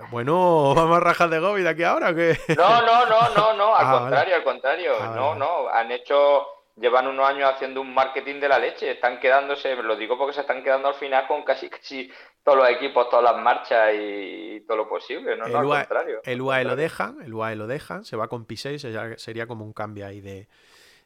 Bueno, 0.10 0.73
vamos 0.76 0.97
a 0.97 0.99
rajar 0.99 1.30
de 1.30 1.39
Govic 1.39 1.64
de 1.64 1.69
aquí 1.69 1.84
ahora. 1.84 2.14
¿qué? 2.15 2.38
No, 2.57 2.81
no, 2.81 3.05
no, 3.05 3.30
no, 3.35 3.53
no. 3.53 3.76
Al 3.76 3.85
ah, 3.88 3.99
contrario, 3.99 4.35
al 4.35 4.43
contrario. 4.43 4.93
Ah, 4.99 5.14
no, 5.15 5.35
no. 5.35 5.69
Han 5.69 5.91
hecho 5.91 6.45
llevan 6.75 7.07
unos 7.07 7.27
años 7.27 7.51
haciendo 7.53 7.81
un 7.81 7.93
marketing 7.93 8.39
de 8.39 8.49
la 8.49 8.59
leche, 8.59 8.91
están 8.91 9.19
quedándose, 9.19 9.75
lo 9.75 9.95
digo 9.95 10.17
porque 10.17 10.33
se 10.33 10.41
están 10.41 10.63
quedando 10.63 10.87
al 10.87 10.95
final 10.95 11.27
con 11.27 11.43
casi, 11.43 11.69
casi 11.69 12.11
todos 12.43 12.57
los 12.57 12.69
equipos, 12.69 13.09
todas 13.09 13.23
las 13.23 13.41
marchas 13.41 13.91
y 13.93 14.61
todo 14.61 14.77
lo 14.77 14.89
posible, 14.89 15.37
no, 15.37 15.45
el 15.45 15.55
al 15.55 15.67
contrario. 15.67 16.21
El 16.23 16.41
UAE 16.41 16.63
lo 16.63 16.75
dejan, 16.75 17.21
el 17.21 17.33
UAE 17.33 17.55
lo 17.55 17.67
dejan, 17.67 18.05
se 18.05 18.15
va 18.15 18.27
con 18.27 18.47
P6, 18.47 19.17
sería 19.17 19.47
como 19.47 19.63
un 19.63 19.73
cambio 19.73 20.07
ahí 20.07 20.19
de, 20.19 20.47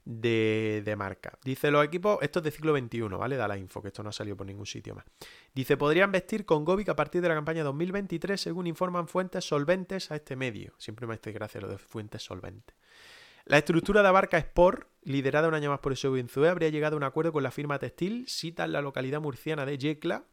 de, 0.08 0.96
marca. 0.96 1.38
Dice 1.44 1.70
los 1.70 1.84
equipos, 1.84 2.20
esto 2.22 2.40
es 2.40 2.46
de 2.46 2.52
ciclo 2.52 2.72
21, 2.74 3.18
¿vale? 3.18 3.36
Da 3.36 3.48
la 3.48 3.58
info, 3.58 3.82
que 3.82 3.90
esto 3.90 4.04
no 4.04 4.10
ha 4.10 4.14
salido 4.14 4.38
por 4.38 4.48
ningún 4.48 4.66
sitio 4.66 4.96
más. 4.96 5.06
Dice, 5.54 5.76
podrían 5.76 6.12
vestir 6.12 6.46
con 6.46 6.64
Govic 6.64 6.90
a 6.90 6.96
partir 6.96 7.22
de 7.22 7.28
la 7.28 7.36
campaña 7.36 7.64
2023, 7.64 8.40
según 8.40 8.68
informan 8.68 9.08
fuentes 9.08 9.44
solventes 9.46 10.12
a 10.12 10.16
este 10.16 10.38
medio. 10.38 10.74
Siempre 10.78 11.08
me 11.08 11.16
hace 11.16 11.34
gracia 11.34 11.60
lo 11.60 11.68
de 11.68 11.78
fuentes 11.78 12.24
solventes. 12.24 12.76
La 13.48 13.60
estructura 13.60 14.02
de 14.02 14.10
Abarca 14.10 14.38
Sport, 14.38 14.90
liderada 15.04 15.48
un 15.48 15.54
año 15.54 15.70
más 15.70 15.80
por 15.80 15.94
Eusebio 15.94 16.16
Benzue, 16.16 16.50
habría 16.50 16.68
llegado 16.68 16.96
a 16.96 16.98
un 16.98 17.06
acuerdo 17.06 17.32
con 17.32 17.44
la 17.44 17.52
firma 17.52 17.80
textil, 17.80 18.28
cita 18.28 18.66
en 18.66 18.74
la 18.74 18.82
localidad 18.82 19.22
murciana 19.22 19.66
de 19.66 19.78
Yecla, 19.78 20.26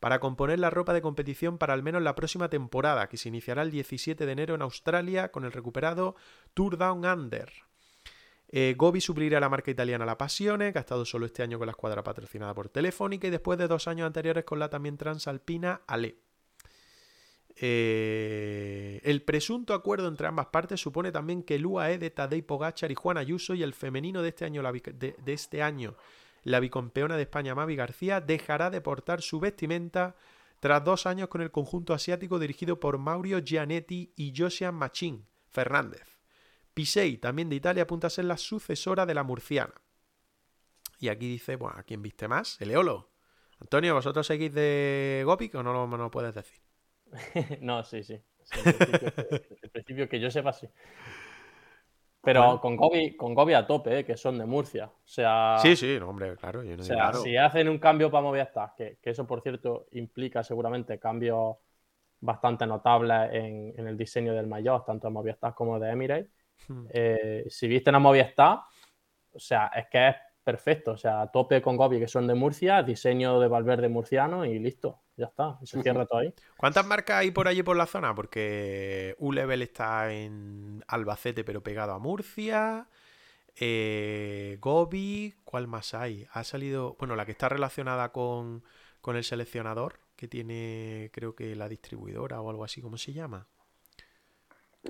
para 0.00 0.18
componer 0.18 0.58
la 0.58 0.68
ropa 0.68 0.92
de 0.92 1.00
competición 1.00 1.58
para 1.58 1.74
al 1.74 1.84
menos 1.84 2.02
la 2.02 2.16
próxima 2.16 2.50
temporada, 2.50 3.08
que 3.08 3.18
se 3.18 3.28
iniciará 3.28 3.62
el 3.62 3.70
17 3.70 4.26
de 4.26 4.32
enero 4.32 4.56
en 4.56 4.62
Australia 4.62 5.30
con 5.30 5.44
el 5.44 5.52
recuperado 5.52 6.16
Tour 6.54 6.76
Down 6.76 7.06
Under. 7.06 7.52
Eh, 8.48 8.74
Gobi 8.76 9.00
suplirá 9.00 9.38
la 9.38 9.48
marca 9.48 9.70
italiana 9.70 10.04
La 10.04 10.18
Passione, 10.18 10.72
que 10.72 10.78
ha 10.78 10.80
estado 10.80 11.04
solo 11.04 11.26
este 11.26 11.44
año 11.44 11.58
con 11.58 11.66
la 11.66 11.72
escuadra 11.72 12.02
patrocinada 12.02 12.52
por 12.52 12.68
Telefónica 12.68 13.28
y 13.28 13.30
después 13.30 13.60
de 13.60 13.68
dos 13.68 13.86
años 13.86 14.08
anteriores 14.08 14.42
con 14.42 14.58
la 14.58 14.68
también 14.68 14.96
transalpina 14.96 15.82
Ale. 15.86 16.25
Eh, 17.58 19.00
el 19.02 19.22
presunto 19.22 19.72
acuerdo 19.72 20.08
entre 20.08 20.26
ambas 20.26 20.46
partes 20.46 20.80
supone 20.80 21.10
también 21.10 21.42
que 21.42 21.54
el 21.54 21.64
UAE 21.64 21.98
de 21.98 22.10
Tadej 22.10 22.44
Pogachar 22.44 22.90
y 22.92 22.94
Juan 22.94 23.16
Ayuso 23.16 23.54
y 23.54 23.62
el 23.62 23.72
femenino 23.72 24.22
de 24.22 24.28
este 24.28 24.44
año, 24.44 24.62
la, 24.62 24.72
de, 24.72 25.16
de 25.18 25.32
este 25.32 25.62
año, 25.62 25.96
la 26.42 26.60
bicampeona 26.60 27.16
de 27.16 27.22
España 27.22 27.54
Mavi 27.54 27.74
García, 27.74 28.20
dejará 28.20 28.68
de 28.68 28.82
portar 28.82 29.22
su 29.22 29.40
vestimenta 29.40 30.16
tras 30.60 30.84
dos 30.84 31.06
años 31.06 31.28
con 31.28 31.40
el 31.40 31.50
conjunto 31.50 31.94
asiático 31.94 32.38
dirigido 32.38 32.78
por 32.78 32.98
Mauro 32.98 33.40
Gianetti 33.40 34.12
y 34.16 34.34
Josian 34.36 34.74
Machín 34.74 35.26
Fernández. 35.50 36.18
Pisei, 36.74 37.16
también 37.16 37.48
de 37.48 37.56
Italia, 37.56 37.84
apunta 37.84 38.08
a 38.08 38.10
ser 38.10 38.26
la 38.26 38.36
sucesora 38.36 39.06
de 39.06 39.14
la 39.14 39.22
murciana. 39.22 39.74
Y 40.98 41.08
aquí 41.08 41.26
dice, 41.28 41.56
bueno, 41.56 41.78
¿a 41.78 41.82
quién 41.84 42.02
viste 42.02 42.28
más? 42.28 42.60
El 42.60 42.70
Eolo. 42.70 43.10
Antonio, 43.60 43.94
¿vosotros 43.94 44.26
seguís 44.26 44.52
de 44.52 45.22
Gopic 45.24 45.54
o 45.54 45.62
no 45.62 45.86
no 45.86 45.96
lo 45.96 46.10
puedes 46.10 46.34
decir? 46.34 46.65
no, 47.60 47.84
sí, 47.84 48.02
sí. 48.02 48.20
sí 48.42 48.60
en, 48.64 48.74
principio, 48.74 49.12
en, 49.62 49.70
principio, 49.70 50.08
que 50.08 50.20
yo 50.20 50.30
sepa, 50.30 50.52
sí. 50.52 50.68
Pero 52.22 52.42
bueno. 52.42 52.60
con, 52.60 52.76
Gobi, 52.76 53.16
con 53.16 53.34
Gobi 53.34 53.54
a 53.54 53.66
tope, 53.66 54.00
¿eh? 54.00 54.04
que 54.04 54.16
son 54.16 54.38
de 54.38 54.46
Murcia. 54.46 54.86
O 54.86 55.06
sea. 55.06 55.58
Sí, 55.62 55.76
sí, 55.76 55.96
no, 56.00 56.08
hombre, 56.08 56.36
claro. 56.36 56.64
Yo 56.64 56.76
no 56.76 56.82
o 56.82 56.84
sea, 56.84 56.96
claro. 56.96 57.18
si 57.20 57.36
hacen 57.36 57.68
un 57.68 57.78
cambio 57.78 58.10
para 58.10 58.22
Movistar, 58.22 58.72
que, 58.76 58.98
que, 59.00 59.10
eso, 59.10 59.26
por 59.26 59.42
cierto, 59.42 59.86
implica 59.92 60.42
seguramente 60.42 60.98
cambios 60.98 61.56
bastante 62.20 62.66
notables 62.66 63.32
en, 63.32 63.74
en 63.76 63.86
el 63.86 63.96
diseño 63.96 64.34
del 64.34 64.48
mayor, 64.48 64.84
tanto 64.84 65.06
de 65.06 65.12
Movistar 65.12 65.54
como 65.54 65.78
de 65.78 65.90
Emirates. 65.90 66.30
Hmm. 66.66 66.86
Eh, 66.90 67.44
si 67.48 67.68
visten 67.68 67.94
a 67.94 68.00
Movistar, 68.00 68.60
o 69.32 69.38
sea, 69.38 69.70
es 69.76 69.86
que 69.88 70.08
es 70.08 70.16
perfecto. 70.46 70.92
O 70.92 70.96
sea, 70.96 71.22
a 71.22 71.32
tope 71.32 71.60
con 71.60 71.76
Gobi, 71.76 71.98
que 71.98 72.06
son 72.06 72.28
de 72.28 72.34
Murcia, 72.34 72.84
diseño 72.84 73.40
de 73.40 73.48
Valverde 73.48 73.88
murciano 73.88 74.44
y 74.44 74.60
listo. 74.60 75.00
Ya 75.16 75.26
está, 75.26 75.58
se 75.64 75.82
cierra 75.82 76.06
todo 76.06 76.20
ahí. 76.20 76.32
¿Cuántas 76.56 76.86
marcas 76.86 77.16
hay 77.16 77.32
por 77.32 77.48
allí 77.48 77.64
por 77.64 77.76
la 77.76 77.86
zona? 77.86 78.14
Porque 78.14 79.16
U-Level 79.18 79.60
está 79.62 80.12
en 80.12 80.84
Albacete, 80.86 81.42
pero 81.42 81.64
pegado 81.64 81.94
a 81.94 81.98
Murcia. 81.98 82.86
Eh, 83.56 84.58
Gobi, 84.60 85.34
¿cuál 85.44 85.66
más 85.66 85.94
hay? 85.94 86.28
Ha 86.30 86.44
salido, 86.44 86.94
bueno, 87.00 87.16
la 87.16 87.26
que 87.26 87.32
está 87.32 87.48
relacionada 87.48 88.12
con, 88.12 88.62
con 89.00 89.16
el 89.16 89.24
seleccionador, 89.24 89.98
que 90.14 90.28
tiene, 90.28 91.10
creo 91.12 91.34
que 91.34 91.56
la 91.56 91.68
distribuidora 91.68 92.40
o 92.40 92.50
algo 92.50 92.62
así, 92.62 92.80
¿cómo 92.80 92.98
se 92.98 93.12
llama? 93.12 93.48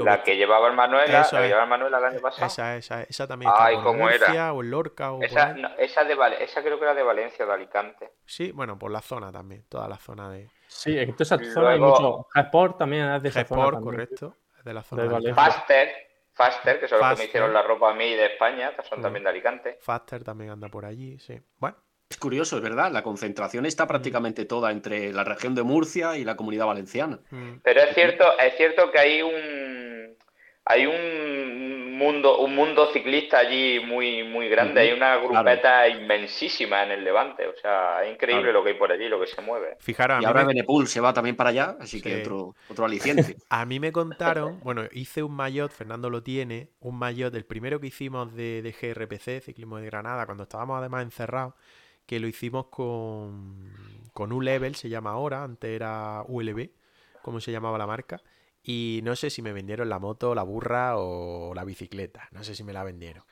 La 0.05 0.23
que 0.23 0.37
llevaba 0.37 0.69
el 0.69 0.75
Manuela, 0.75 1.21
la 1.21 1.25
que 1.41 1.47
llevaba 1.47 1.63
el 1.65 1.69
Manuela 1.71 1.99
el 1.99 2.05
año 2.05 2.21
pasado. 2.21 2.47
Esa, 2.47 2.77
esa, 2.77 3.03
esa 3.05 3.27
también 3.27 3.51
Ay, 3.55 3.77
¿cómo 3.77 4.05
Murcia, 4.05 4.27
era? 4.33 4.53
o 4.53 4.63
en 4.63 4.71
Lorca 4.71 5.13
o 5.13 5.23
esa, 5.23 5.53
no, 5.55 5.69
esa, 5.79 6.05
de 6.05 6.15
Val 6.15 6.35
esa 6.35 6.63
creo 6.63 6.79
que 6.79 6.85
era 6.85 6.95
de 6.95 7.03
Valencia, 7.03 7.47
de 7.47 7.53
Alicante. 7.53 8.13
Sí, 8.25 8.53
bueno, 8.53 8.79
por 8.79 8.91
la 8.91 9.01
zona 9.01 9.31
también, 9.33 9.65
toda 9.69 9.89
la 9.89 9.97
zona 9.99 10.31
de. 10.31 10.49
Sí, 10.69 10.99
en 10.99 11.13
toda 11.13 11.23
esa 11.25 11.37
Luego, 11.37 11.53
zona 11.55 11.71
hay 11.71 11.79
mucho. 11.81 12.27
Sport 12.35 12.79
también 12.79 13.11
es 13.13 13.23
de 13.23 13.29
esa 13.29 13.45
zona. 13.45 13.81
correcto. 13.81 14.37
De 14.65 14.75
la 14.75 14.83
zona 14.83 15.03
De 15.03 15.09
de, 15.09 15.15
Valencia. 15.15 15.45
Faster, 15.45 15.89
Faster, 16.33 16.81
que 16.81 16.89
son 16.89 16.99
los 16.99 17.07
que 17.07 17.11
me 17.11 17.15
Faster. 17.15 17.29
hicieron 17.29 17.53
la 17.55 17.63
ropa 17.63 17.91
a 17.93 17.95
mí 17.95 18.15
de 18.15 18.27
España, 18.27 18.73
que 18.77 18.83
son 18.83 18.99
Mm. 18.99 19.03
también 19.03 19.25
de 19.25 19.31
Alicante. 19.31 19.79
Faster 19.81 20.25
también 20.25 20.51
anda 20.51 20.69
por 20.69 20.85
allí, 20.85 21.19
sí. 21.19 21.41
Bueno, 21.59 21.77
Es 22.09 22.19
curioso, 22.19 22.57
es 22.57 22.63
verdad. 22.63 22.93
La 22.93 23.03
concentración 23.03 23.67
está 23.67 23.85
prácticamente 23.87 24.45
toda 24.45 24.71
entre 24.71 25.13
la 25.13 25.25
región 25.25 25.55
de 25.57 25.65
Murcia 25.65 26.17
y 26.17 26.25
la 26.25 26.37
comunidad 26.37 26.67
valenciana. 26.67 27.19
mm, 27.31 27.55
Pero 27.65 27.81
es 27.81 27.95
cierto, 27.95 28.39
es 28.39 28.57
cierto 28.57 28.93
que 28.93 28.99
hay 29.01 29.23
un 29.23 29.86
hay 30.67 30.87
un 30.87 31.97
mundo, 31.97 32.39
un 32.41 32.55
mundo 32.55 32.89
ciclista 32.93 33.39
allí 33.39 33.81
muy, 33.81 34.25
muy 34.25 34.49
grande, 34.49 34.81
hay 34.81 34.93
una 34.93 35.17
grupeta 35.17 35.89
inmensísima 35.89 36.83
en 36.83 36.91
el 36.91 37.05
Levante, 37.05 37.47
o 37.47 37.55
sea, 37.57 38.05
es 38.05 38.13
increíble 38.13 38.51
Claro. 38.51 38.53
lo 38.53 38.65
que 38.65 38.71
hay 38.71 38.77
por 38.77 38.91
allí, 38.93 39.09
lo 39.09 39.21
que 39.21 39.29
se 39.29 39.41
mueve. 39.43 39.79
fijaros, 39.79 40.19
a 40.19 40.23
Y 40.23 40.25
ahora 40.25 40.45
me, 40.45 40.45
Benepul 40.45 40.89
se 40.89 41.01
va 41.01 41.13
también 41.15 41.37
para 41.37 41.51
allá, 41.51 41.77
así 41.81 42.03
que 42.03 42.17
otro, 42.17 42.57
otro 42.69 42.85
aliciente. 42.85 43.37
a 43.49 43.65
mí 43.65 43.81
me 43.81 43.93
contaron, 43.93 44.61
bueno, 44.63 44.83
hice 44.93 45.23
un 45.23 45.33
maillot, 45.35 45.73
Fernando 45.73 46.11
lo 46.11 46.23
tiene, 46.23 46.71
un 46.81 46.99
maillot, 46.99 47.35
el 47.35 47.47
primero 47.47 47.81
que 47.81 47.87
hicimos 47.89 48.35
de, 48.35 48.63
de 48.63 48.73
GRPC, 48.73 49.43
Ciclismo 49.45 49.79
de 49.79 49.87
Granada, 49.87 50.27
cuando 50.27 50.43
estábamos 50.45 50.79
además 50.79 51.05
encerrados, 51.05 51.55
que 52.07 52.21
lo 52.21 52.27
hicimos 52.29 52.67
con, 52.69 53.73
con 54.13 54.33
U-Level, 54.33 54.75
se 54.75 54.89
llama 54.89 55.11
ahora, 55.13 55.45
antes 55.45 55.71
era 55.71 56.23
ULB, 56.27 56.71
como 57.23 57.41
se 57.41 57.53
llamaba 57.53 57.79
la 57.79 57.87
marca. 57.87 58.21
Y 58.67 59.01
no 59.05 59.15
sé 59.17 59.31
si 59.31 59.43
me 59.43 59.53
vendieron 59.53 59.89
la 59.89 59.99
moto, 60.01 60.35
la 60.35 60.43
burra 60.43 60.99
o 60.99 61.55
la 61.55 61.65
bicicleta. 61.65 62.29
No 62.33 62.45
sé 62.45 62.55
si 62.57 62.65
me 62.65 62.73
la 62.73 62.85
vendieron. 62.85 63.25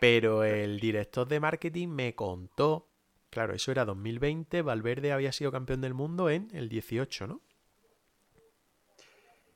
Pero 0.00 0.44
el 0.44 0.80
director 0.80 1.28
de 1.28 1.40
marketing 1.40 1.88
me 1.88 2.14
contó. 2.14 2.88
Claro, 3.30 3.54
eso 3.54 3.70
era 3.72 3.84
2020. 3.84 4.62
Valverde 4.62 5.12
había 5.12 5.32
sido 5.32 5.52
campeón 5.52 5.82
del 5.82 5.94
mundo 5.94 6.30
en 6.30 6.48
el 6.54 6.68
18, 6.70 7.26
¿no? 7.26 7.42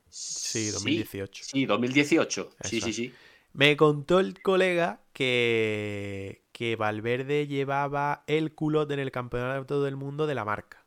Sí, 0.09 0.69
2018. 0.71 1.45
Sí, 1.45 1.65
2018. 1.65 2.49
Sí, 2.61 2.79
Eso 2.79 2.81
sí, 2.81 2.93
es. 2.93 2.93
sí. 2.93 3.19
Me 3.53 3.77
contó 3.77 4.19
el 4.19 4.41
colega 4.41 5.01
que, 5.13 6.43
que 6.51 6.75
Valverde 6.75 7.47
llevaba 7.47 8.23
el 8.27 8.55
culote 8.55 8.93
en 8.95 8.99
el 8.99 9.11
campeonato 9.11 9.83
del 9.83 9.95
mundo 9.95 10.27
de 10.27 10.35
la 10.35 10.45
marca. 10.45 10.82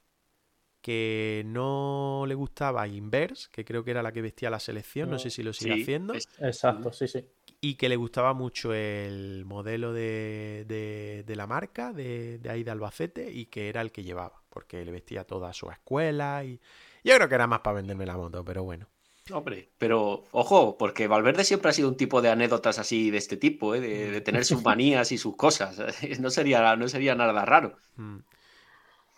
Que 0.87 1.43
no 1.47 2.25
le 2.29 2.35
gustaba 2.35 2.87
Inverse, 2.87 3.49
que 3.51 3.65
creo 3.65 3.83
que 3.85 3.91
era 3.91 4.03
la 4.05 4.13
que 4.13 4.23
vestía 4.23 4.51
la 4.51 4.61
selección, 4.61 5.11
no 5.11 5.19
sé 5.19 5.31
si 5.31 5.43
lo 5.43 5.53
sigue 5.53 5.73
Sí, 5.73 5.83
haciendo. 5.83 6.15
es- 6.19 6.29
Exacto, 6.41 6.93
sí, 6.93 7.09
sí. 7.09 7.25
Y 7.61 7.75
que 7.77 7.89
le 7.89 7.97
gustaba 7.97 8.33
mucho 8.35 8.73
el 8.75 9.45
modelo 9.47 9.93
de, 9.93 10.65
de- 10.69 11.25
de 11.27 11.37
la 11.37 11.47
marca, 11.47 11.93
de, 11.93 12.39
de 12.39 12.51
ahí 12.51 12.63
de 12.65 12.71
Albacete, 12.71 13.31
y 13.33 13.47
que 13.47 13.69
era 13.69 13.81
el 13.81 13.91
que 13.93 14.05
llevaba, 14.05 14.43
porque 14.51 14.85
le 14.85 14.93
vestía 14.93 15.25
toda 15.25 15.53
su 15.53 15.71
escuela 15.71 16.45
y 16.45 16.61
yo 17.03 17.15
creo 17.17 17.29
que 17.29 17.35
era 17.35 17.47
más 17.47 17.61
para 17.61 17.77
venderme 17.77 18.07
la 18.07 18.17
moto, 18.17 18.45
pero 18.45 18.63
bueno. 18.65 18.89
Hombre, 19.33 19.73
pero 19.79 20.23
ojo, 20.31 20.77
porque 20.79 21.09
Valverde 21.09 21.43
siempre 21.45 21.71
ha 21.71 21.73
sido 21.73 21.89
un 21.89 21.97
tipo 21.97 22.23
de 22.23 22.29
anécdotas 22.31 22.79
así 22.79 23.11
de 23.11 23.19
este 23.19 23.37
tipo, 23.37 23.75
¿eh? 23.75 23.81
de, 23.81 24.11
de 24.13 24.21
tener 24.21 24.45
sus 24.45 24.63
manías 24.65 25.11
y 25.13 25.19
sus 25.19 25.37
cosas. 25.37 25.77
No 26.21 26.31
sería, 26.31 26.77
no 26.77 26.87
sería 26.89 27.15
nada 27.17 27.45
raro. 27.45 27.77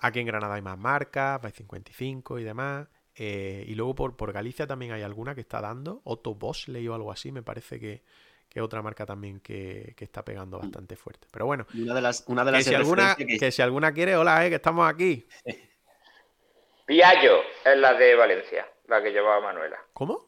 Mm. 0.01 0.07
Aquí 0.07 0.21
en 0.21 0.27
Granada 0.27 0.55
hay 0.55 0.63
más 0.63 0.79
marcas, 0.79 1.45
hay 1.45 1.53
55 1.53 2.39
y 2.39 2.45
demás. 2.45 2.87
eh, 3.17 3.65
y 3.67 3.75
luego 3.75 3.95
por, 3.95 4.17
por 4.17 4.33
Galicia 4.33 4.67
también 4.67 4.93
hay 4.93 5.03
alguna 5.03 5.35
que 5.35 5.41
está 5.41 5.61
dando. 5.61 6.01
Otto 6.05 6.35
Bosley 6.35 6.87
o 6.89 6.95
algo 6.95 7.11
así, 7.13 7.33
me 7.33 7.43
parece 7.43 7.81
que, 7.81 8.03
que 8.49 8.61
es 8.61 8.65
otra 8.65 8.81
marca 8.81 9.05
también 9.05 9.41
que, 9.41 9.95
que 9.97 10.05
está 10.05 10.25
pegando 10.25 10.59
bastante 10.59 10.95
fuerte. 10.97 11.27
Pero 11.33 11.47
bueno, 11.47 11.67
Y 11.75 11.83
una 11.83 11.95
de 11.95 12.01
las, 12.01 12.25
una 12.29 12.45
de 12.45 12.51
que 12.53 12.57
las 12.59 12.65
si, 12.65 12.71
de 12.71 12.77
alguna, 12.77 13.15
que- 13.17 13.27
que 13.39 13.51
si 13.51 13.61
alguna 13.63 13.93
quiere, 13.93 14.17
hola, 14.17 14.47
eh, 14.47 14.51
que 14.51 14.55
estamos 14.57 14.89
aquí. 14.89 15.27
Piallo 16.87 17.43
es 17.65 17.77
la 17.77 17.95
de 17.95 18.15
Valencia, 18.15 18.67
la 18.87 19.03
que 19.03 19.11
llevaba 19.11 19.41
Manuela. 19.41 19.79
¿Cómo? 19.93 20.27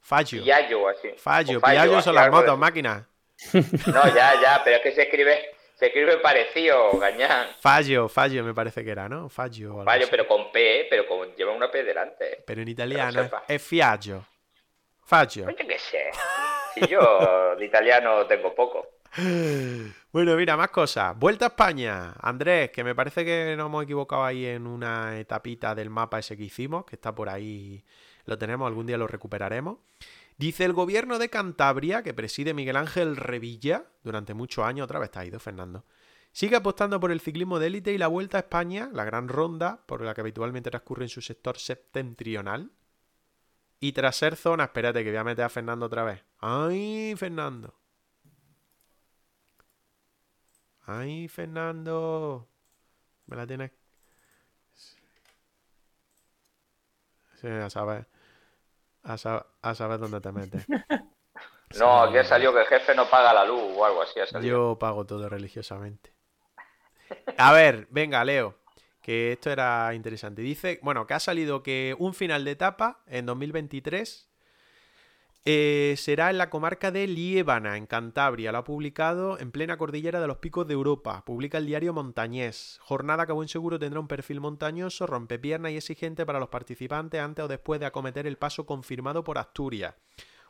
Fallo. 0.00 0.42
Piallo, 0.42 0.88
así. 0.88 1.08
Fallo, 1.16 1.58
O 1.58 1.60
Fallo, 1.60 1.74
Piaggio 1.80 1.96
así, 1.98 2.04
son 2.04 2.14
las 2.16 2.24
de 2.24 2.30
motos, 2.30 2.58
máquinas. 2.58 3.04
No, 3.52 4.14
ya, 4.14 4.40
ya, 4.40 4.60
pero 4.64 4.76
es 4.76 4.82
que 4.82 4.92
se 4.92 5.02
escribe, 5.02 5.53
se 5.84 5.88
escribe 5.88 6.16
parecido, 6.18 6.92
gañán. 6.98 7.48
Fallo, 7.60 8.08
fallo 8.08 8.42
me 8.42 8.54
parece 8.54 8.82
que 8.82 8.90
era, 8.90 9.06
¿no? 9.06 9.28
Fallo. 9.28 9.84
Fallo, 9.84 10.02
así. 10.04 10.10
pero 10.10 10.26
con 10.26 10.50
P, 10.50 10.86
pero 10.88 11.06
con, 11.06 11.34
lleva 11.36 11.52
una 11.52 11.70
P 11.70 11.84
delante. 11.84 12.42
Pero 12.46 12.62
en 12.62 12.68
italiano 12.68 13.20
es, 13.20 13.30
es 13.48 13.62
fiaggio. 13.62 14.26
Fallo. 15.02 15.46
Oye, 15.46 15.56
qué 15.56 15.78
sé. 15.78 16.10
Si 16.72 16.86
yo 16.86 17.54
de 17.56 17.66
italiano 17.66 18.26
tengo 18.26 18.54
poco. 18.54 18.88
Bueno, 20.14 20.36
mira, 20.36 20.56
más 20.56 20.70
cosas. 20.70 21.18
Vuelta 21.18 21.46
a 21.46 21.48
España. 21.48 22.14
Andrés, 22.20 22.70
que 22.70 22.84
me 22.84 22.94
parece 22.94 23.24
que 23.24 23.56
nos 23.56 23.66
hemos 23.66 23.82
equivocado 23.82 24.22
ahí 24.22 24.46
en 24.46 24.64
una 24.64 25.18
etapita 25.18 25.74
del 25.74 25.90
mapa 25.90 26.20
ese 26.20 26.36
que 26.36 26.44
hicimos, 26.44 26.84
que 26.84 26.94
está 26.94 27.12
por 27.12 27.28
ahí, 27.28 27.82
lo 28.24 28.38
tenemos, 28.38 28.68
algún 28.68 28.86
día 28.86 28.96
lo 28.96 29.08
recuperaremos. 29.08 29.78
Dice 30.36 30.64
el 30.64 30.72
gobierno 30.72 31.18
de 31.18 31.30
Cantabria, 31.30 32.02
que 32.02 32.12
preside 32.12 32.54
Miguel 32.54 32.76
Ángel 32.76 33.16
Revilla, 33.16 33.86
durante 34.02 34.34
muchos 34.34 34.64
años, 34.64 34.84
otra 34.84 34.98
vez 34.98 35.08
está 35.08 35.24
ido 35.24 35.38
Fernando, 35.38 35.84
sigue 36.32 36.56
apostando 36.56 36.98
por 36.98 37.12
el 37.12 37.20
ciclismo 37.20 37.60
de 37.60 37.68
élite 37.68 37.92
y 37.92 37.98
la 37.98 38.08
Vuelta 38.08 38.38
a 38.38 38.40
España, 38.40 38.90
la 38.92 39.04
gran 39.04 39.28
ronda, 39.28 39.84
por 39.86 40.02
la 40.02 40.12
que 40.12 40.22
habitualmente 40.22 40.70
transcurre 40.70 41.04
en 41.04 41.08
su 41.08 41.20
sector 41.20 41.58
septentrional. 41.58 42.72
Y 43.78 43.92
tras 43.92 44.16
ser 44.16 44.34
zona, 44.36 44.64
espérate 44.64 45.04
que 45.04 45.10
voy 45.10 45.18
a 45.18 45.24
meter 45.24 45.44
a 45.44 45.48
Fernando 45.48 45.86
otra 45.86 46.04
vez. 46.04 46.24
¡Ay, 46.38 47.14
Fernando! 47.16 47.78
¡Ay, 50.86 51.28
Fernando! 51.28 52.48
Me 53.26 53.36
la 53.36 53.46
tienes. 53.46 53.70
Sí, 57.40 57.46
a 57.48 57.70
saber. 57.70 58.13
A, 59.04 59.16
sa- 59.18 59.46
a 59.62 59.74
saber 59.74 59.98
dónde 60.00 60.20
te 60.20 60.32
metes. 60.32 60.66
No, 61.78 62.02
aquí 62.02 62.18
ha 62.18 62.24
salido 62.24 62.52
que 62.52 62.60
el 62.60 62.66
jefe 62.66 62.94
no 62.94 63.10
paga 63.10 63.34
la 63.34 63.44
luz 63.44 63.60
o 63.76 63.84
algo 63.84 64.02
así. 64.02 64.20
Ha 64.20 64.26
salido. 64.26 64.70
Yo 64.72 64.78
pago 64.78 65.04
todo 65.06 65.28
religiosamente. 65.28 66.14
A 67.36 67.52
ver, 67.52 67.88
venga, 67.90 68.22
Leo. 68.24 68.54
que 69.02 69.32
esto 69.32 69.50
era 69.50 69.92
interesante. 69.92 70.40
Dice, 70.40 70.78
bueno, 70.82 71.04
que 71.08 71.14
ha 71.14 71.18
salido 71.20 71.64
que 71.64 71.96
un 71.98 72.14
final 72.14 72.44
de 72.44 72.52
etapa 72.52 73.02
en 73.06 73.26
2023 73.26 74.30
eh, 75.46 75.94
será 75.98 76.30
en 76.30 76.38
la 76.38 76.48
comarca 76.48 76.90
de 76.90 77.06
Liébana, 77.06 77.76
en 77.76 77.86
Cantabria. 77.86 78.50
Lo 78.50 78.58
ha 78.58 78.64
publicado 78.64 79.38
en 79.38 79.50
plena 79.50 79.76
cordillera 79.76 80.18
de 80.18 80.26
los 80.26 80.38
picos 80.38 80.66
de 80.66 80.72
Europa. 80.72 81.22
Publica 81.26 81.58
el 81.58 81.66
diario 81.66 81.92
Montañés. 81.92 82.78
Jornada 82.80 83.26
que 83.26 83.32
a 83.32 83.34
buen 83.34 83.48
seguro 83.48 83.78
tendrá 83.78 84.00
un 84.00 84.08
perfil 84.08 84.40
montañoso, 84.40 85.06
rompepierna 85.06 85.70
y 85.70 85.76
exigente 85.76 86.24
para 86.24 86.40
los 86.40 86.48
participantes 86.48 87.20
antes 87.20 87.44
o 87.44 87.48
después 87.48 87.78
de 87.78 87.84
acometer 87.84 88.26
el 88.26 88.38
paso 88.38 88.64
confirmado 88.64 89.22
por 89.22 89.36
Asturias. 89.36 89.94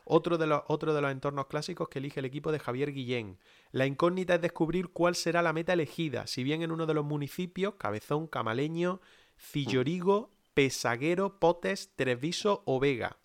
Otro 0.05 0.39
de, 0.39 0.47
los, 0.47 0.63
de 0.69 1.01
los 1.01 1.11
entornos 1.11 1.47
clásicos 1.47 1.89
que 1.89 1.99
elige 1.99 2.21
el 2.21 2.27
equipo 2.27 2.53
de 2.53 2.61
Javier 2.61 2.93
Guillén. 2.93 3.39
La 3.73 3.87
incógnita 3.87 4.37
es 4.37 4.43
descubrir 4.43 4.91
cuál 4.91 5.17
será 5.17 5.43
la 5.43 5.55
meta 5.55 5.73
elegida, 5.73 6.29
si 6.29 6.45
bien 6.45 6.63
en 6.63 6.71
uno 6.71 6.87
de 6.87 6.95
los 6.95 7.05
municipios, 7.05 7.75
Cabezón, 7.79 8.29
Camaleño, 8.29 9.01
Cillorigo, 9.39 10.31
Pesaguero, 10.53 11.41
Potes, 11.41 11.97
Treviso 11.97 12.63
o 12.67 12.79
Vega 12.79 13.17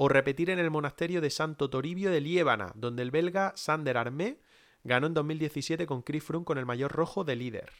o 0.00 0.08
repetir 0.08 0.48
en 0.48 0.60
el 0.60 0.70
monasterio 0.70 1.20
de 1.20 1.28
Santo 1.28 1.70
Toribio 1.70 2.12
de 2.12 2.20
Liébana, 2.20 2.70
donde 2.76 3.02
el 3.02 3.10
belga 3.10 3.52
Sander 3.56 3.98
Armé 3.98 4.38
ganó 4.84 5.08
en 5.08 5.14
2017 5.14 5.86
con 5.86 6.02
Chris 6.02 6.22
Froome 6.22 6.44
con 6.44 6.56
el 6.56 6.66
mayor 6.66 6.92
rojo 6.92 7.24
de 7.24 7.34
líder. 7.34 7.72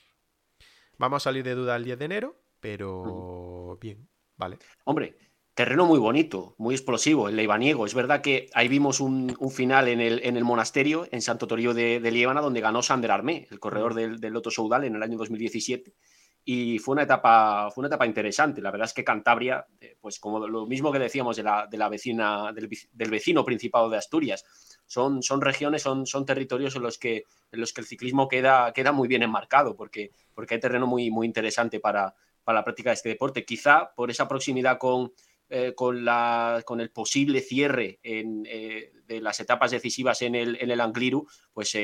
Vamos 0.98 1.22
a 1.22 1.24
salir 1.30 1.44
de 1.44 1.54
duda 1.54 1.76
el 1.76 1.84
10 1.84 1.96
de 1.96 2.04
enero, 2.04 2.42
pero 2.58 3.78
bien, 3.80 4.08
vale. 4.36 4.58
Hombre, 4.82 5.16
terreno 5.54 5.86
muy 5.86 6.00
bonito, 6.00 6.56
muy 6.58 6.74
explosivo, 6.74 7.28
el 7.28 7.36
Leibaniego. 7.36 7.86
Es 7.86 7.94
verdad 7.94 8.20
que 8.20 8.50
ahí 8.52 8.66
vimos 8.66 8.98
un, 8.98 9.36
final 9.52 9.86
en 9.86 10.00
el, 10.00 10.20
en 10.24 10.36
el, 10.36 10.42
monasterio, 10.42 11.06
en 11.12 11.22
Santo 11.22 11.46
Toribio 11.46 11.72
de, 11.72 12.00
de 12.00 12.10
Liébana, 12.10 12.40
donde 12.40 12.60
ganó 12.60 12.82
Sander 12.82 13.12
Armé, 13.12 13.46
el 13.48 13.60
corredor 13.60 13.94
del, 13.94 14.18
del 14.18 14.32
Loto 14.32 14.50
Soudal 14.50 14.82
en 14.82 14.96
el 14.96 15.04
año 15.04 15.18
2017 15.18 15.94
y 16.50 16.78
fue 16.78 16.94
una 16.94 17.02
etapa, 17.02 17.70
fue 17.70 17.82
una 17.82 17.88
etapa 17.88 18.06
interesante. 18.06 18.62
La 18.62 18.70
verdad 18.70 18.86
es 18.86 18.94
que 18.94 19.04
Cantabria, 19.04 19.66
eh, 19.78 19.98
pues 20.00 20.18
como 20.18 20.48
lo 20.48 20.64
mismo 20.64 20.90
que 20.90 20.98
decíamos 20.98 21.36
de 21.36 21.42
la, 21.42 21.66
de 21.66 21.76
la 21.76 21.90
vecina, 21.90 22.54
del, 22.54 23.10
vecino 23.10 23.44
Principado 23.44 23.90
de 23.90 23.98
Asturias, 23.98 24.46
son, 24.86 25.22
son 25.22 25.42
regiones, 25.42 25.82
son, 25.82 26.06
son 26.06 26.24
territorios 26.24 26.74
en 26.74 26.84
los, 26.84 26.96
que, 26.96 27.26
en 27.52 27.60
los 27.60 27.74
que 27.74 27.82
el 27.82 27.86
ciclismo 27.86 28.28
queda, 28.28 28.72
queda 28.72 28.92
muy 28.92 29.08
bien 29.08 29.22
enmarcado, 29.22 29.76
porque, 29.76 30.12
porque 30.32 30.54
hay 30.54 30.60
terreno 30.60 30.86
muy, 30.86 31.10
muy 31.10 31.26
interesante 31.26 31.80
para, 31.80 32.14
para 32.42 32.60
la 32.60 32.64
práctica 32.64 32.88
de 32.88 32.94
este 32.94 33.10
deporte. 33.10 33.44
Quizá 33.44 33.92
por 33.94 34.10
esa 34.10 34.26
proximidad 34.26 34.78
con, 34.78 35.12
eh, 35.50 35.74
con, 35.74 36.02
la, 36.02 36.62
con 36.64 36.80
el 36.80 36.90
posible 36.90 37.42
cierre 37.42 38.00
en, 38.02 38.46
eh, 38.48 38.92
de 39.06 39.20
las 39.20 39.38
etapas 39.40 39.70
decisivas 39.70 40.22
en 40.22 40.34
el, 40.34 40.56
en 40.62 40.70
el 40.70 40.80
Angliru, 40.80 41.28
pues 41.52 41.76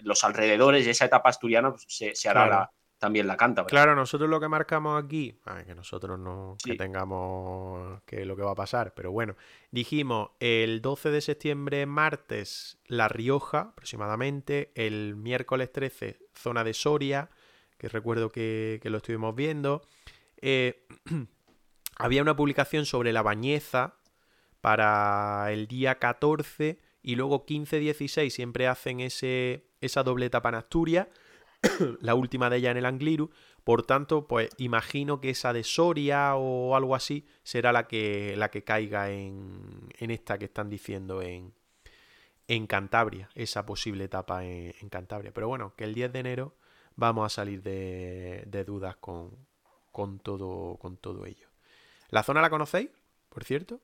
los 0.00 0.24
alrededores 0.24 0.84
de 0.84 0.90
esa 0.90 1.04
etapa 1.04 1.28
asturiana 1.28 1.70
pues, 1.70 1.86
se, 2.12 2.28
hará 2.28 2.48
la 2.48 2.72
también 3.02 3.26
la 3.26 3.36
canta. 3.36 3.66
Claro, 3.66 3.96
nosotros 3.96 4.30
lo 4.30 4.38
que 4.38 4.46
marcamos 4.46 5.02
aquí, 5.02 5.36
que 5.66 5.74
nosotros 5.74 6.20
no 6.20 6.56
que 6.64 6.76
tengamos 6.76 8.00
que 8.06 8.24
lo 8.24 8.36
que 8.36 8.42
va 8.42 8.52
a 8.52 8.54
pasar, 8.54 8.94
pero 8.94 9.10
bueno, 9.10 9.34
dijimos 9.72 10.30
el 10.38 10.80
12 10.80 11.10
de 11.10 11.20
septiembre, 11.20 11.84
martes, 11.84 12.78
La 12.86 13.08
Rioja, 13.08 13.72
aproximadamente, 13.72 14.70
el 14.76 15.16
miércoles 15.16 15.72
13, 15.72 16.20
zona 16.32 16.62
de 16.62 16.74
Soria, 16.74 17.28
que 17.76 17.88
recuerdo 17.88 18.30
que, 18.30 18.80
lo 18.84 18.98
estuvimos 18.98 19.34
viendo. 19.34 19.82
Eh, 20.40 20.86
había 21.96 22.22
una 22.22 22.36
publicación 22.36 22.86
sobre 22.86 23.12
la 23.12 23.22
bañeza 23.22 23.96
para 24.60 25.50
el 25.50 25.66
día 25.66 25.98
14 25.98 26.78
y 27.02 27.16
luego 27.16 27.46
15-16 27.46 28.30
siempre 28.30 28.68
hacen 28.68 29.00
ese, 29.00 29.66
esa 29.80 30.04
doble 30.04 30.26
etapa 30.26 30.50
en 30.50 30.54
Asturias 30.54 31.08
la 32.00 32.14
última 32.14 32.50
de 32.50 32.58
ella 32.58 32.70
en 32.70 32.76
el 32.76 32.86
Angliru. 32.86 33.30
Por 33.64 33.84
tanto, 33.84 34.26
pues 34.26 34.50
imagino 34.58 35.20
que 35.20 35.30
esa 35.30 35.52
de 35.52 35.64
Soria 35.64 36.34
o 36.34 36.74
algo 36.74 36.94
así 36.94 37.26
será 37.44 37.72
la 37.72 37.86
que, 37.86 38.34
la 38.36 38.50
que 38.50 38.64
caiga 38.64 39.10
en, 39.10 39.88
en 39.98 40.10
esta 40.10 40.38
que 40.38 40.46
están 40.46 40.68
diciendo 40.68 41.22
en, 41.22 41.54
en 42.48 42.66
Cantabria, 42.66 43.28
esa 43.34 43.64
posible 43.64 44.04
etapa 44.04 44.44
en, 44.44 44.88
Cantabria. 44.88 45.32
Pero 45.32 45.48
bueno, 45.48 45.74
que 45.76 45.84
el 45.84 45.94
10 45.94 46.12
de 46.12 46.18
enero 46.18 46.54
vamos 46.96 47.26
a 47.26 47.28
salir 47.34 47.62
de, 47.62 48.42
de 48.46 48.64
dudas 48.64 48.96
con, 48.96 49.30
con, 49.92 50.18
todo, 50.18 50.76
con 50.78 50.96
todo 50.96 51.24
ello. 51.26 51.48
¿La 52.10 52.22
zona 52.22 52.42
la 52.42 52.50
conocéis, 52.50 52.90
por 53.28 53.44
cierto? 53.44 53.80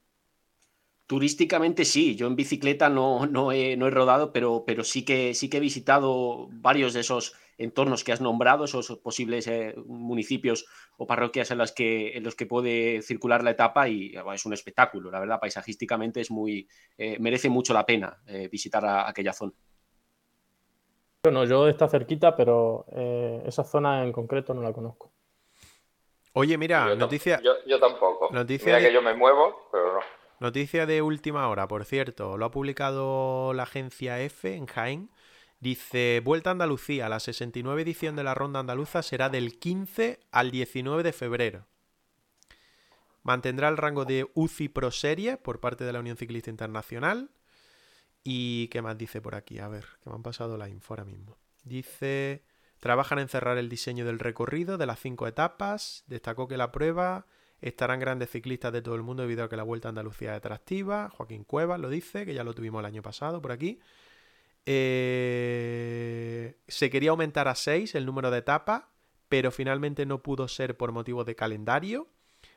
Turísticamente 1.08 1.86
sí, 1.86 2.16
yo 2.16 2.26
en 2.26 2.36
bicicleta 2.36 2.90
no, 2.90 3.24
no, 3.24 3.50
he, 3.50 3.78
no 3.78 3.86
he 3.86 3.90
rodado, 3.90 4.30
pero, 4.30 4.64
pero 4.66 4.84
sí, 4.84 5.06
que, 5.06 5.32
sí 5.32 5.48
que 5.48 5.56
he 5.56 5.60
visitado 5.60 6.48
varios 6.50 6.92
de 6.92 7.00
esos 7.00 7.34
entornos 7.56 8.04
que 8.04 8.12
has 8.12 8.20
nombrado, 8.20 8.66
esos 8.66 8.98
posibles 8.98 9.46
eh, 9.46 9.74
municipios 9.86 10.66
o 10.98 11.06
parroquias 11.06 11.50
en, 11.50 11.56
las 11.56 11.72
que, 11.72 12.14
en 12.14 12.24
los 12.24 12.34
que 12.34 12.44
puede 12.44 13.00
circular 13.00 13.42
la 13.42 13.52
etapa 13.52 13.88
y 13.88 14.12
es 14.34 14.44
un 14.44 14.52
espectáculo, 14.52 15.10
la 15.10 15.20
verdad, 15.20 15.40
paisajísticamente 15.40 16.20
es 16.20 16.30
muy, 16.30 16.68
eh, 16.98 17.16
merece 17.18 17.48
mucho 17.48 17.72
la 17.72 17.86
pena 17.86 18.18
eh, 18.26 18.50
visitar 18.52 18.84
aquella 18.86 19.32
zona. 19.32 19.54
Bueno, 21.22 21.46
yo 21.46 21.68
está 21.68 21.88
cerquita, 21.88 22.36
pero 22.36 22.84
esa 23.46 23.64
zona 23.64 24.04
en 24.04 24.12
concreto 24.12 24.52
no 24.52 24.60
la 24.60 24.74
conozco. 24.74 25.10
Oye, 26.34 26.58
mira, 26.58 26.94
noticia. 26.94 27.40
Yo, 27.42 27.80
tampoco. 27.80 28.28
Noticia 28.30 28.66
mira 28.66 28.86
que 28.86 28.92
yo 28.92 29.00
me 29.00 29.14
muevo, 29.14 29.68
pero 29.72 29.94
no. 29.94 30.00
Noticia 30.40 30.86
de 30.86 31.02
última 31.02 31.48
hora, 31.48 31.66
por 31.66 31.84
cierto. 31.84 32.36
Lo 32.38 32.46
ha 32.46 32.50
publicado 32.50 33.52
la 33.54 33.64
agencia 33.64 34.20
F 34.20 34.54
en 34.54 34.66
Jaén. 34.66 35.10
Dice, 35.58 36.22
Vuelta 36.24 36.50
a 36.50 36.52
Andalucía, 36.52 37.08
la 37.08 37.18
69 37.18 37.82
edición 37.82 38.14
de 38.14 38.22
la 38.22 38.34
Ronda 38.34 38.60
Andaluza 38.60 39.02
será 39.02 39.28
del 39.28 39.58
15 39.58 40.20
al 40.30 40.52
19 40.52 41.02
de 41.02 41.12
febrero. 41.12 41.66
Mantendrá 43.24 43.68
el 43.68 43.76
rango 43.76 44.04
de 44.04 44.30
UCI 44.34 44.68
Pro 44.68 44.92
Serie 44.92 45.36
por 45.36 45.58
parte 45.58 45.82
de 45.82 45.92
la 45.92 45.98
Unión 45.98 46.16
Ciclista 46.16 46.50
Internacional. 46.50 47.30
¿Y 48.22 48.68
qué 48.68 48.80
más 48.80 48.96
dice 48.96 49.20
por 49.20 49.34
aquí? 49.34 49.58
A 49.58 49.66
ver, 49.66 49.86
que 50.02 50.10
me 50.10 50.16
han 50.16 50.22
pasado 50.22 50.56
la 50.56 50.68
info 50.68 50.94
ahora 50.94 51.04
mismo. 51.04 51.36
Dice, 51.64 52.44
trabajan 52.78 53.18
en 53.18 53.28
cerrar 53.28 53.58
el 53.58 53.68
diseño 53.68 54.04
del 54.04 54.20
recorrido 54.20 54.78
de 54.78 54.86
las 54.86 55.00
cinco 55.00 55.26
etapas. 55.26 56.04
Destacó 56.06 56.46
que 56.46 56.56
la 56.56 56.70
prueba 56.70 57.26
estarán 57.60 58.00
grandes 58.00 58.30
ciclistas 58.30 58.72
de 58.72 58.82
todo 58.82 58.94
el 58.94 59.02
mundo 59.02 59.22
debido 59.22 59.44
a 59.44 59.48
que 59.48 59.56
la 59.56 59.62
Vuelta 59.62 59.88
a 59.88 59.90
Andalucía 59.90 60.32
es 60.32 60.38
atractiva. 60.38 61.10
Joaquín 61.10 61.44
Cuevas 61.44 61.80
lo 61.80 61.88
dice, 61.90 62.24
que 62.24 62.34
ya 62.34 62.44
lo 62.44 62.54
tuvimos 62.54 62.80
el 62.80 62.86
año 62.86 63.02
pasado 63.02 63.42
por 63.42 63.52
aquí. 63.52 63.80
Eh, 64.66 66.58
se 66.68 66.90
quería 66.90 67.10
aumentar 67.10 67.48
a 67.48 67.54
6 67.54 67.94
el 67.94 68.04
número 68.04 68.30
de 68.30 68.38
etapas, 68.38 68.84
pero 69.28 69.50
finalmente 69.50 70.06
no 70.06 70.22
pudo 70.22 70.46
ser 70.46 70.76
por 70.76 70.92
motivos 70.92 71.26
de 71.26 71.34
calendario, 71.34 72.08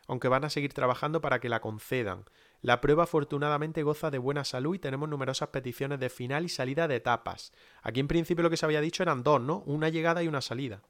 aunque 0.08 0.28
van 0.28 0.44
a 0.44 0.50
seguir 0.50 0.74
trabajando 0.74 1.22
para 1.22 1.40
que 1.40 1.50
la 1.50 1.62
concedan. 1.62 2.26
La 2.62 2.80
prueba 2.82 3.04
afortunadamente 3.04 3.82
goza 3.82 4.12
de 4.12 4.20
buena 4.20 4.44
salud 4.44 4.76
y 4.76 4.80
tenemos 4.80 5.10
numerosas 5.10 5.50
peticiones 5.50 6.00
de 6.00 6.10
final 6.10 6.46
y 6.46 6.50
salida 6.50 6.88
de 6.88 6.98
etapas. 6.98 7.54
Aquí 7.82 8.00
en 8.00 8.08
principio 8.08 8.44
lo 8.44 8.50
que 8.50 8.58
se 8.58 8.66
había 8.66 8.82
dicho 8.82 9.04
eran 9.04 9.24
dos, 9.24 9.42
¿no? 9.42 9.64
Una 9.66 9.90
llegada 9.90 10.22
y 10.22 10.28
una 10.28 10.42
salida. 10.42 10.84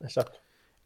Exacto. 0.00 0.41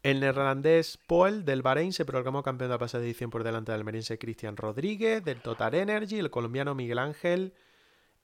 El 0.07 0.21
neerlandés 0.21 0.97
Poel 1.05 1.43
del 1.43 1.61
Bahrein 1.61 1.91
se 1.91 2.05
proclamó 2.05 2.41
campeón 2.41 2.69
de 2.69 2.75
la 2.75 2.79
pasada 2.79 3.03
edición 3.03 3.29
por 3.29 3.43
delante 3.43 3.73
del 3.73 3.81
almeriense 3.81 4.17
Cristian 4.17 4.55
Rodríguez, 4.55 5.21
del 5.21 5.41
Total 5.41 5.75
Energy, 5.75 6.17
el 6.17 6.29
colombiano 6.29 6.73
Miguel 6.75 6.99
Ángel 6.99 7.53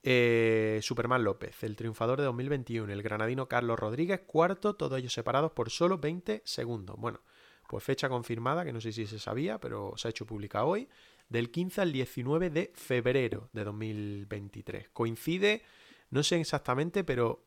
eh, 0.02 0.80
Superman 0.82 1.26
López, 1.26 1.62
el 1.62 1.76
triunfador 1.76 2.20
de 2.20 2.24
2021, 2.24 2.94
el 2.94 3.04
granadino 3.04 3.50
Carlos 3.50 3.78
Rodríguez, 3.78 4.22
cuarto, 4.26 4.78
todos 4.78 4.98
ellos 4.98 5.12
separados 5.12 5.52
por 5.52 5.72
solo 5.72 5.98
20 5.98 6.42
segundos. 6.46 6.96
Bueno, 6.98 7.20
pues 7.68 7.84
fecha 7.84 8.08
confirmada, 8.08 8.64
que 8.64 8.72
no 8.72 8.80
sé 8.80 8.94
si 8.94 9.06
se 9.06 9.20
sabía, 9.20 9.60
pero 9.60 9.92
se 9.98 10.08
ha 10.08 10.12
hecho 10.12 10.26
pública 10.26 10.64
hoy, 10.64 10.88
del 11.28 11.52
15 11.52 11.82
al 11.82 11.92
19 11.92 12.50
de 12.50 12.72
febrero 12.74 13.50
de 13.52 13.66
2023. 13.66 14.88
Coincide, 14.94 15.64
no 16.12 16.24
sé 16.24 16.40
exactamente, 16.40 17.04
pero... 17.04 17.44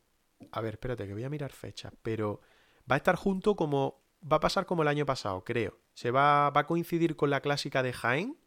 A 0.51 0.61
ver, 0.61 0.75
espérate, 0.75 1.07
que 1.07 1.13
voy 1.13 1.23
a 1.23 1.29
mirar 1.31 1.51
fechas, 1.51 1.91
pero 2.03 2.39
va 2.87 2.93
a 2.93 2.97
estar 2.97 3.15
junto 3.15 3.55
como... 3.55 4.05
Va 4.23 4.37
a 4.37 4.39
pasar 4.39 4.65
como 4.65 4.81
el 4.81 4.87
año 4.87 5.05
pasado, 5.05 5.43
creo. 5.43 5.77
Se 5.93 6.11
va, 6.11 6.49
va 6.49 6.61
a 6.61 6.67
coincidir 6.67 7.15
con 7.15 7.29
la 7.29 7.41
clásica 7.41 7.83
de 7.83 7.93
Jaén. 7.93 8.37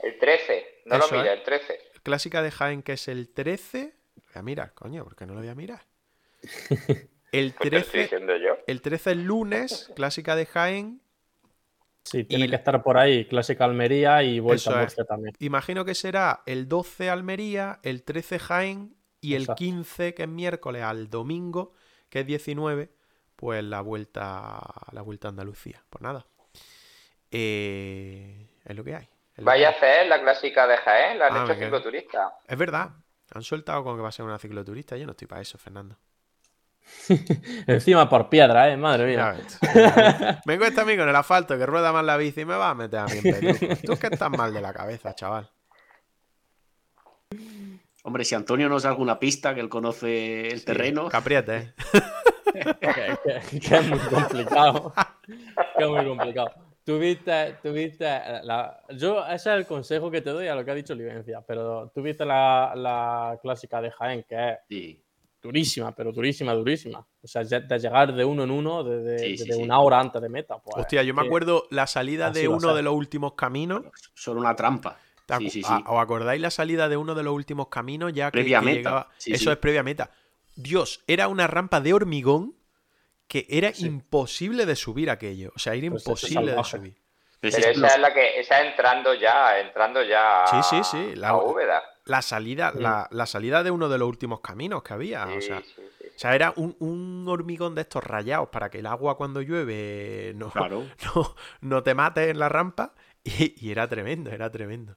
El 0.00 0.18
13, 0.18 0.82
no 0.86 0.98
lo 0.98 1.08
mira, 1.10 1.32
el 1.32 1.42
13 1.42 1.94
clásica 2.04 2.42
de 2.42 2.52
Jaén, 2.52 2.82
que 2.82 2.92
es 2.92 3.08
el 3.08 3.30
13. 3.30 3.94
Voy 4.14 4.34
a 4.34 4.42
mirar, 4.42 4.74
coño, 4.74 5.02
¿por 5.02 5.16
qué 5.16 5.26
no 5.26 5.34
lo 5.34 5.40
voy 5.40 5.48
a 5.48 5.56
mirar? 5.56 5.82
El 7.32 7.52
13, 7.52 8.10
el 8.68 8.80
13 8.80 9.10
es 9.10 9.16
lunes, 9.16 9.90
clásica 9.96 10.36
de 10.36 10.46
Jaén. 10.46 11.00
Sí, 12.04 12.22
tiene 12.22 12.48
que 12.48 12.54
estar 12.54 12.80
por 12.84 12.96
ahí, 12.96 13.26
clásica 13.26 13.64
Almería 13.64 14.22
y 14.22 14.38
vuelta 14.38 14.72
a 14.72 14.82
Murcia 14.82 15.04
también. 15.04 15.34
Imagino 15.40 15.84
que 15.84 15.96
será 15.96 16.44
el 16.46 16.68
12 16.68 17.10
Almería, 17.10 17.80
el 17.82 18.04
13 18.04 18.38
Jaén 18.38 18.94
y 19.20 19.34
el 19.34 19.48
15, 19.48 20.14
que 20.14 20.22
es 20.22 20.28
miércoles, 20.28 20.84
al 20.84 21.10
domingo, 21.10 21.72
que 22.08 22.20
es 22.20 22.26
19, 22.26 22.90
pues 23.36 23.62
la 23.64 23.80
vuelta, 23.80 24.60
la 24.92 25.02
vuelta 25.02 25.28
a 25.28 25.30
Andalucía. 25.30 25.82
Pues 25.90 26.02
nada. 26.02 26.26
Eh, 27.30 28.46
es 28.64 28.76
lo 28.76 28.84
que 28.84 28.94
hay. 28.94 29.08
Vaya 29.38 29.68
a 29.68 29.70
hacer 29.72 30.06
la 30.06 30.20
clásica 30.20 30.66
de 30.66 30.76
Jaén, 30.76 31.18
la 31.18 31.26
han 31.26 31.36
ah, 31.36 31.44
hecho 31.44 31.54
cicloturista. 31.54 32.34
Es 32.46 32.56
verdad, 32.56 32.90
han 33.32 33.42
soltado 33.42 33.82
con 33.82 33.96
que 33.96 34.02
va 34.02 34.08
a 34.08 34.12
ser 34.12 34.24
una 34.24 34.38
cicloturista. 34.38 34.96
Yo 34.96 35.06
no 35.06 35.12
estoy 35.12 35.26
para 35.26 35.40
eso, 35.40 35.58
Fernando. 35.58 35.96
Encima 37.66 38.08
por 38.08 38.28
piedra, 38.28 38.70
¿eh? 38.70 38.76
Madre 38.76 39.06
mía. 39.06 39.36
me 40.44 40.58
cuesta 40.58 40.82
a 40.82 40.84
mí 40.84 40.96
con 40.96 41.08
el 41.08 41.16
asfalto 41.16 41.58
que 41.58 41.66
rueda 41.66 41.92
más 41.92 42.04
la 42.04 42.16
bici 42.16 42.42
y 42.42 42.44
me 42.44 42.54
va 42.54 42.70
a 42.70 42.74
meter 42.74 43.00
a 43.00 43.06
mí 43.06 43.20
en. 43.24 43.76
Tú 43.82 43.92
es 43.94 43.98
que 43.98 44.08
estás 44.08 44.30
mal 44.30 44.52
de 44.52 44.60
la 44.60 44.72
cabeza, 44.72 45.14
chaval. 45.14 45.50
Hombre, 48.04 48.24
si 48.24 48.34
Antonio 48.34 48.68
nos 48.68 48.82
da 48.82 48.90
alguna 48.90 49.18
pista 49.18 49.54
que 49.54 49.60
él 49.60 49.70
conoce 49.70 50.48
el 50.48 50.64
terreno. 50.64 51.08
Capriete, 51.08 51.56
¿eh? 51.56 51.74
que, 52.54 53.76
es 53.76 53.88
muy 53.88 53.98
complicado. 53.98 54.92
que 55.26 55.84
es 55.84 55.90
muy 55.90 56.06
complicado. 56.06 56.50
Tuviste, 56.84 57.56
tuviste 57.62 58.04
la, 58.04 58.82
yo, 58.90 59.24
ese 59.26 59.34
es 59.34 59.56
el 59.56 59.66
consejo 59.66 60.10
que 60.10 60.20
te 60.20 60.30
doy 60.30 60.48
a 60.48 60.54
lo 60.54 60.64
que 60.64 60.70
ha 60.70 60.74
dicho 60.74 60.94
Livencia, 60.94 61.42
pero 61.46 61.90
tuviste 61.94 62.26
la, 62.26 62.74
la 62.76 63.38
clásica 63.40 63.80
de 63.80 63.90
Jaén, 63.90 64.24
que 64.28 64.58
es 64.68 64.98
durísima, 65.44 65.94
pero 65.94 66.12
durísima, 66.12 66.52
durísima. 66.54 67.06
O 67.22 67.26
sea, 67.26 67.42
de 67.44 67.78
llegar 67.78 68.14
de 68.14 68.24
uno 68.24 68.44
en 68.44 68.50
uno 68.50 68.82
desde 68.82 69.56
una 69.56 69.78
hora 69.80 70.00
antes 70.00 70.20
de 70.20 70.28
meta. 70.28 70.58
Pues, 70.58 70.76
Hostia, 70.76 71.02
yo 71.02 71.14
me 71.14 71.22
acuerdo 71.22 71.66
la 71.70 71.86
salida 71.86 72.30
de 72.30 72.48
uno 72.48 72.74
de 72.74 72.82
los 72.82 72.94
últimos 72.94 73.34
caminos. 73.34 73.84
Son 74.14 74.38
una 74.38 74.56
trampa. 74.56 74.98
¿Os 75.28 76.00
acordáis 76.00 76.40
la 76.40 76.50
salida 76.50 76.88
de 76.88 76.96
uno 76.96 77.14
de 77.14 77.22
los 77.22 77.32
últimos 77.32 77.68
caminos 77.68 78.12
ya 78.12 78.30
que, 78.30 78.42
llegaba? 78.42 79.08
Eso 79.24 79.52
es 79.52 79.58
previa 79.58 79.82
meta. 79.82 80.10
Dios, 80.56 81.02
era 81.06 81.28
una 81.28 81.46
rampa 81.46 81.80
de 81.80 81.94
hormigón 81.94 82.54
que 83.28 83.46
era 83.48 83.72
imposible 83.78 84.66
de 84.66 84.76
subir 84.76 85.10
aquello. 85.10 85.52
O 85.56 85.58
sea, 85.58 85.74
era 85.74 85.90
pues 85.90 86.02
imposible 86.02 86.52
de 86.52 86.64
subir. 86.64 86.96
Pero, 87.40 87.58
esa 87.58 87.70
es 87.70 87.98
la 87.98 88.14
que, 88.14 88.40
esa 88.40 88.62
entrando 88.62 89.12
ya, 89.12 89.60
entrando 89.60 90.02
ya 90.02 90.44
sí, 90.46 90.56
sí, 90.62 90.84
sí. 90.84 91.14
La, 91.14 91.38
La 92.06 92.22
salida, 92.22 92.72
la, 92.72 93.26
salida 93.26 93.62
de 93.62 93.70
uno 93.70 93.88
de 93.88 93.98
los 93.98 94.08
últimos 94.08 94.40
caminos 94.40 94.82
que 94.82 94.94
había. 94.94 95.26
o, 95.26 95.40
sea, 95.42 95.58
o 95.58 96.18
sea, 96.18 96.34
era 96.34 96.54
un, 96.56 97.26
hormigón 97.28 97.74
de 97.74 97.82
estos 97.82 98.04
rayados 98.04 98.48
para 98.48 98.70
que 98.70 98.78
el 98.78 98.86
agua 98.86 99.16
cuando 99.16 99.42
llueve 99.42 100.32
no, 100.36 100.52
no, 101.60 101.82
te 101.82 101.94
mate 101.94 102.30
en 102.30 102.38
la 102.38 102.48
rampa. 102.48 102.94
Y, 103.24 103.70
era 103.70 103.88
tremendo, 103.88 104.30
era 104.30 104.50
tremendo. 104.50 104.96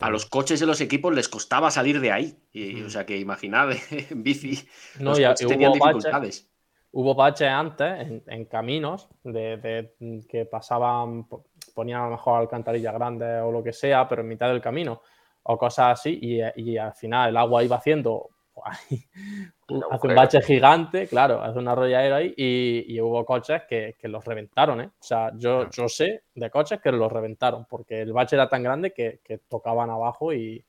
A 0.00 0.10
los 0.10 0.26
coches 0.26 0.60
de 0.60 0.66
los 0.66 0.80
equipos 0.80 1.14
les 1.14 1.28
costaba 1.28 1.70
salir 1.70 2.00
de 2.00 2.12
ahí. 2.12 2.38
Y, 2.52 2.82
O 2.82 2.90
sea, 2.90 3.04
que 3.04 3.18
imaginad, 3.18 3.70
en 4.10 4.22
bici, 4.22 4.66
no, 4.98 5.18
ya, 5.18 5.34
tenían 5.34 5.72
dificultades. 5.72 6.50
Hubo 6.92 7.14
baches 7.14 7.48
antes 7.48 8.22
en, 8.26 8.44
caminos 8.44 9.08
de, 9.24 9.92
que 10.28 10.46
pasaban, 10.46 11.26
ponían 11.74 12.02
a 12.02 12.04
lo 12.04 12.10
mejor 12.12 12.40
alcantarillas 12.40 12.94
grandes 12.94 13.42
o 13.42 13.50
lo 13.50 13.64
que 13.64 13.72
sea, 13.72 14.08
pero 14.08 14.22
en 14.22 14.28
mitad 14.28 14.48
del 14.48 14.60
camino 14.60 15.02
o 15.44 15.58
cosas 15.58 16.00
así, 16.00 16.18
y, 16.22 16.76
al 16.78 16.94
final 16.94 17.30
el 17.30 17.36
agua 17.36 17.62
iba 17.62 17.76
haciendo 17.76 18.30
hace 18.62 20.06
un 20.06 20.14
bache 20.14 20.40
gigante, 20.42 21.06
claro, 21.06 21.42
hace 21.42 21.58
un 21.58 21.68
arrolladero 21.68 22.16
ahí 22.16 22.34
y, 22.36 23.00
hubo 23.00 23.24
coches 23.24 23.62
que, 23.68 23.96
los 24.02 24.24
reventaron, 24.24 24.80
¿eh? 24.80 24.86
O 24.86 25.02
sea, 25.02 25.32
yo, 25.34 25.68
yo 25.70 25.88
sé 25.88 26.24
de 26.34 26.50
coches 26.50 26.80
que 26.80 26.92
los 26.92 27.10
reventaron 27.10 27.66
porque 27.66 28.02
el 28.02 28.12
bache 28.12 28.36
era 28.36 28.48
tan 28.48 28.62
grande 28.62 28.92
que, 28.92 29.20
tocaban 29.48 29.90
abajo 29.90 30.32
y 30.32 30.64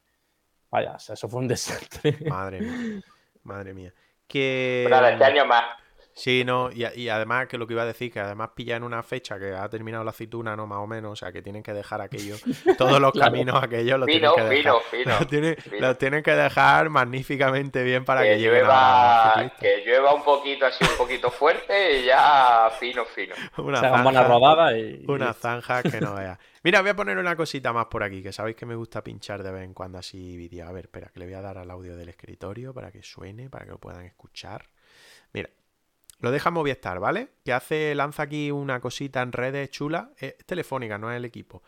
vaya, 0.69 0.95
eso 0.95 1.29
fue 1.29 1.41
un 1.41 1.47
desastre. 1.47 2.17
Madre 2.27 2.61
mía, 2.61 3.01
madre 3.43 3.73
mía. 3.73 3.93
Que... 4.27 4.85
este 4.85 5.23
año 5.23 5.45
más. 5.45 5.63
Sí, 6.17 6.45
no, 6.45 6.69
y, 6.71 7.09
además 7.09 7.47
que 7.47 7.57
lo 7.57 7.67
que 7.67 7.73
iba 7.73 7.81
a 7.81 7.85
decir, 7.85 8.09
que 8.09 8.21
además 8.21 8.51
pilla 8.55 8.77
en 8.77 8.83
una 8.83 9.03
fecha 9.03 9.37
que 9.37 9.53
ha 9.53 9.67
terminado 9.67 10.01
la 10.05 10.11
aceituna, 10.11 10.55
¿no? 10.55 10.65
Más 10.65 10.79
o 10.79 10.87
menos, 10.87 11.11
o 11.11 11.15
sea, 11.17 11.33
que 11.33 11.41
tienen 11.41 11.61
que 11.61 11.73
dejar 11.73 11.99
aquello, 11.99 12.37
todos 12.77 13.01
los 13.01 13.11
caminos 13.11 13.61
aquellos 13.61 13.99
los 13.99 14.07
tienen 14.07 14.31
que 14.33 14.43
dejar. 14.43 14.73
Los, 15.81 15.97
tienen, 15.97 16.23
que 16.23 16.31
dejar 16.31 16.89
magníficamente 16.89 17.83
bien 17.83 18.05
para 18.05 18.23
que, 18.23 18.37
llueva, 18.37 19.51
Que 19.59 19.83
llueva 19.85 20.13
un 20.13 20.23
poquito 20.23 20.65
así, 20.65 20.85
un 20.85 20.97
poquito 20.97 21.29
fuerte 21.29 21.99
y 21.99 22.05
ya 22.05 22.71
fino, 22.79 23.03
fino. 23.03 23.35
Una 23.57 23.81
zanja, 23.81 24.23
rodada 24.23 24.77
y... 24.77 25.03
Una 25.09 25.33
zanja 25.33 25.83
que 25.83 25.99
no 25.99 26.15
vea. 26.15 26.39
Mira, 26.63 26.79
voy 26.79 26.91
a 26.91 26.95
poner 26.95 27.17
una 27.17 27.35
cosita 27.35 27.73
más 27.73 27.87
por 27.87 28.03
aquí, 28.03 28.23
que 28.23 28.31
sabéis 28.31 28.55
que 28.55 28.65
me 28.65 28.75
gusta 28.75 29.03
pinchar 29.03 29.43
de 29.43 29.51
vez 29.51 29.63
en 29.63 29.73
cuando 29.73 29.97
así 29.97 30.37
vídeo. 30.37 30.65
A 30.65 30.71
ver, 30.71 30.85
espera, 30.85 31.09
que 31.13 31.19
le 31.19 31.25
voy 31.25 31.35
a 31.35 31.41
dar 31.41 31.57
al 31.57 31.69
audio 31.69 31.97
del 31.97 32.07
escritorio 32.07 32.73
para 32.73 32.89
que 32.89 33.03
suene, 33.03 33.49
para 33.49 33.65
que 33.65 33.71
lo 33.71 33.79
puedan 33.79 34.05
escuchar. 34.05 34.69
Lo 36.19 36.31
deja 36.31 36.51
Movistar, 36.51 36.99
¿vale? 36.99 37.33
Que 37.43 37.53
hace, 37.53 37.93
lanza 37.95 38.23
aquí 38.23 38.51
una 38.51 38.79
cosita 38.79 39.21
en 39.21 39.31
redes 39.31 39.69
chula. 39.69 40.11
Es 40.17 40.37
telefónica, 40.45 40.97
no 40.97 41.11
es 41.11 41.17
el 41.17 41.25
equipo. 41.25 41.61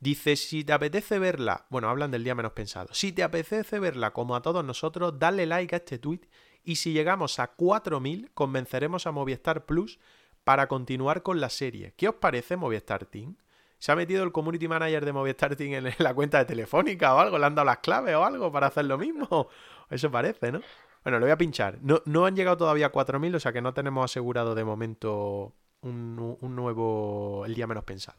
Dice, 0.00 0.34
si 0.34 0.64
te 0.64 0.72
apetece 0.72 1.20
verla, 1.20 1.66
bueno, 1.70 1.88
hablan 1.88 2.10
del 2.10 2.24
día 2.24 2.34
menos 2.34 2.52
pensado. 2.52 2.92
Si 2.92 3.12
te 3.12 3.22
apetece 3.22 3.78
verla 3.78 4.12
como 4.12 4.34
a 4.34 4.42
todos 4.42 4.64
nosotros, 4.64 5.18
dale 5.18 5.46
like 5.46 5.76
a 5.76 5.78
este 5.78 5.98
tweet 5.98 6.22
y 6.64 6.76
si 6.76 6.92
llegamos 6.92 7.38
a 7.38 7.56
4.000, 7.56 8.30
convenceremos 8.34 9.06
a 9.06 9.12
Movistar 9.12 9.64
Plus 9.64 10.00
para 10.42 10.66
continuar 10.66 11.22
con 11.22 11.40
la 11.40 11.50
serie. 11.50 11.94
¿Qué 11.96 12.08
os 12.08 12.16
parece 12.16 12.56
Movistar 12.56 13.06
Team? 13.06 13.36
¿Se 13.78 13.90
ha 13.90 13.96
metido 13.96 14.22
el 14.22 14.32
community 14.32 14.68
manager 14.68 15.04
de 15.04 15.12
Movistar 15.12 15.56
Team 15.56 15.74
en 15.74 15.94
la 15.98 16.14
cuenta 16.14 16.38
de 16.38 16.44
Telefónica 16.44 17.14
o 17.14 17.18
algo? 17.18 17.38
¿Le 17.38 17.46
han 17.46 17.54
dado 17.54 17.66
las 17.66 17.78
claves 17.78 18.14
o 18.14 18.24
algo 18.24 18.50
para 18.50 18.68
hacer 18.68 18.84
lo 18.84 18.98
mismo? 18.98 19.48
Eso 19.90 20.10
parece, 20.10 20.52
¿no? 20.52 20.60
Bueno, 21.04 21.18
lo 21.18 21.26
voy 21.26 21.32
a 21.32 21.36
pinchar. 21.36 21.78
No, 21.82 22.00
no 22.04 22.26
han 22.26 22.36
llegado 22.36 22.56
todavía 22.56 22.86
a 22.86 22.92
4.000, 22.92 23.34
o 23.34 23.40
sea 23.40 23.52
que 23.52 23.60
no 23.60 23.74
tenemos 23.74 24.04
asegurado 24.04 24.54
de 24.54 24.64
momento 24.64 25.52
un, 25.82 26.38
nuevo, 26.40 27.44
el 27.44 27.54
día 27.54 27.66
menos 27.66 27.82
pensado. 27.84 28.16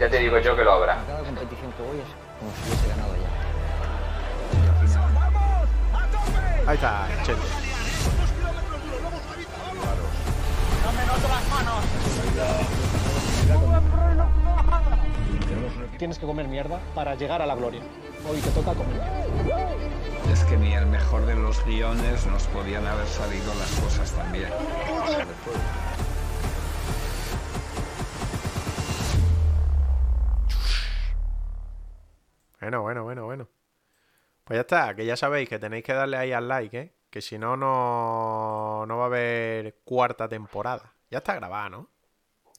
Ya 0.00 0.10
te 0.10 0.18
digo 0.18 0.38
yo 0.40 0.56
que 0.56 0.64
lo 0.64 0.72
habrá. 0.72 1.04
Cada 1.06 1.22
competición 1.22 1.70
que 1.72 1.82
voy 1.82 1.98
es 1.98 2.06
como 2.40 2.50
si 2.52 2.62
hubiese 2.66 2.88
ganado 2.88 3.14
ya. 3.14 3.28
Ahí 6.66 6.74
está, 6.74 7.08
Chelo. 7.22 7.38
¡No 10.84 10.92
me 10.92 11.06
noto 11.06 11.28
las 11.28 11.48
manos! 11.48 11.84
Tienes 15.98 16.18
que 16.18 16.26
comer 16.26 16.48
mierda 16.48 16.80
para 16.94 17.14
llegar 17.14 17.42
a 17.42 17.46
la 17.46 17.54
gloria. 17.54 17.82
Hoy 18.28 18.40
te 18.40 18.50
toca 18.50 18.74
comer 18.74 19.00
Es 20.32 20.44
que 20.44 20.56
ni 20.56 20.72
el 20.74 20.86
mejor 20.86 21.26
de 21.26 21.34
los 21.34 21.64
guiones 21.64 22.26
nos 22.26 22.46
podían 22.48 22.86
haber 22.86 23.06
salido 23.06 23.52
las 23.54 23.70
cosas 23.80 24.12
tan 24.12 24.32
bien. 24.32 24.48
Bueno, 32.60 32.82
bueno, 32.82 33.02
bueno, 33.02 33.24
bueno. 33.24 33.48
Pues 34.44 34.56
ya 34.56 34.60
está, 34.60 34.94
que 34.94 35.04
ya 35.04 35.16
sabéis 35.16 35.48
que 35.48 35.58
tenéis 35.58 35.84
que 35.84 35.92
darle 35.92 36.16
ahí 36.16 36.32
al 36.32 36.48
like, 36.48 36.78
¿eh? 36.78 36.94
Que 37.10 37.20
si 37.20 37.38
no, 37.38 37.56
no, 37.56 38.84
no 38.86 38.96
va 38.96 39.04
a 39.04 39.06
haber 39.06 39.80
cuarta 39.84 40.28
temporada. 40.28 40.94
Ya 41.10 41.18
está 41.18 41.34
grabada, 41.34 41.70
¿no? 41.70 41.91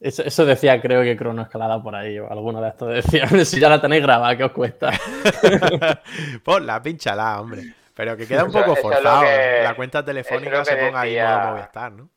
Eso, 0.03 0.45
decía, 0.45 0.81
creo 0.81 1.01
que 1.01 1.15
Cronoescalada 1.15 1.81
por 1.81 1.95
ahí, 1.95 2.19
o 2.19 2.29
alguno 2.29 2.61
de 2.61 2.67
estos 2.67 2.89
decía, 2.89 3.25
si 3.45 3.57
ya 3.57 3.69
la 3.69 3.79
tenéis 3.79 4.03
grabada, 4.03 4.35
¿qué 4.35 4.43
os 4.43 4.51
cuesta? 4.51 4.91
Ponla, 6.43 6.81
pinchala, 6.81 7.39
hombre. 7.39 7.61
Pero 7.95 8.17
que 8.17 8.27
queda 8.27 8.43
un 8.43 8.51
poco 8.51 8.75
forzado. 8.75 9.23
la 9.23 9.73
cuenta 9.75 10.03
telefónica 10.03 10.65
se 10.65 10.75
ponga 10.75 11.01
ahí 11.01 11.15
modo 11.17 11.51
Movistar, 11.51 11.91
¿no? 11.93 12.09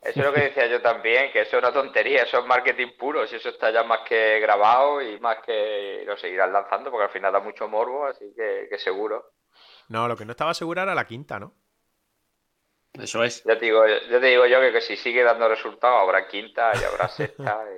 Eso 0.00 0.20
es 0.20 0.26
lo 0.26 0.32
que 0.32 0.40
decía 0.40 0.66
yo 0.68 0.80
también, 0.80 1.30
que 1.32 1.42
eso 1.42 1.58
es 1.58 1.62
una 1.62 1.72
tontería, 1.72 2.22
eso 2.22 2.40
es 2.40 2.46
marketing 2.46 2.96
puro, 2.98 3.26
si 3.26 3.36
eso 3.36 3.50
está 3.50 3.70
ya 3.70 3.84
más 3.84 4.00
que 4.08 4.40
grabado 4.40 5.02
y 5.02 5.20
más 5.20 5.36
que 5.44 6.04
lo 6.06 6.16
seguirán 6.16 6.52
lanzando, 6.52 6.90
porque 6.90 7.04
al 7.04 7.12
final 7.12 7.32
da 7.32 7.40
mucho 7.40 7.68
morbo, 7.68 8.06
así 8.06 8.32
que, 8.34 8.68
que 8.70 8.78
seguro. 8.78 9.34
No, 9.88 10.08
lo 10.08 10.16
que 10.16 10.24
no 10.24 10.32
estaba 10.32 10.54
seguro 10.54 10.82
era 10.82 10.94
la 10.94 11.04
quinta, 11.04 11.38
¿no? 11.38 11.54
Eso 13.00 13.24
es. 13.24 13.42
Ya 13.44 13.58
te 13.58 13.66
digo, 13.66 13.84
yo 13.86 14.20
te 14.20 14.26
digo 14.26 14.46
yo 14.46 14.60
que, 14.60 14.80
si 14.80 14.96
sigue 14.96 15.22
dando 15.22 15.48
resultados 15.48 16.00
habrá 16.02 16.28
quinta 16.28 16.72
y 16.80 16.84
habrá 16.84 17.08
sexta. 17.08 17.64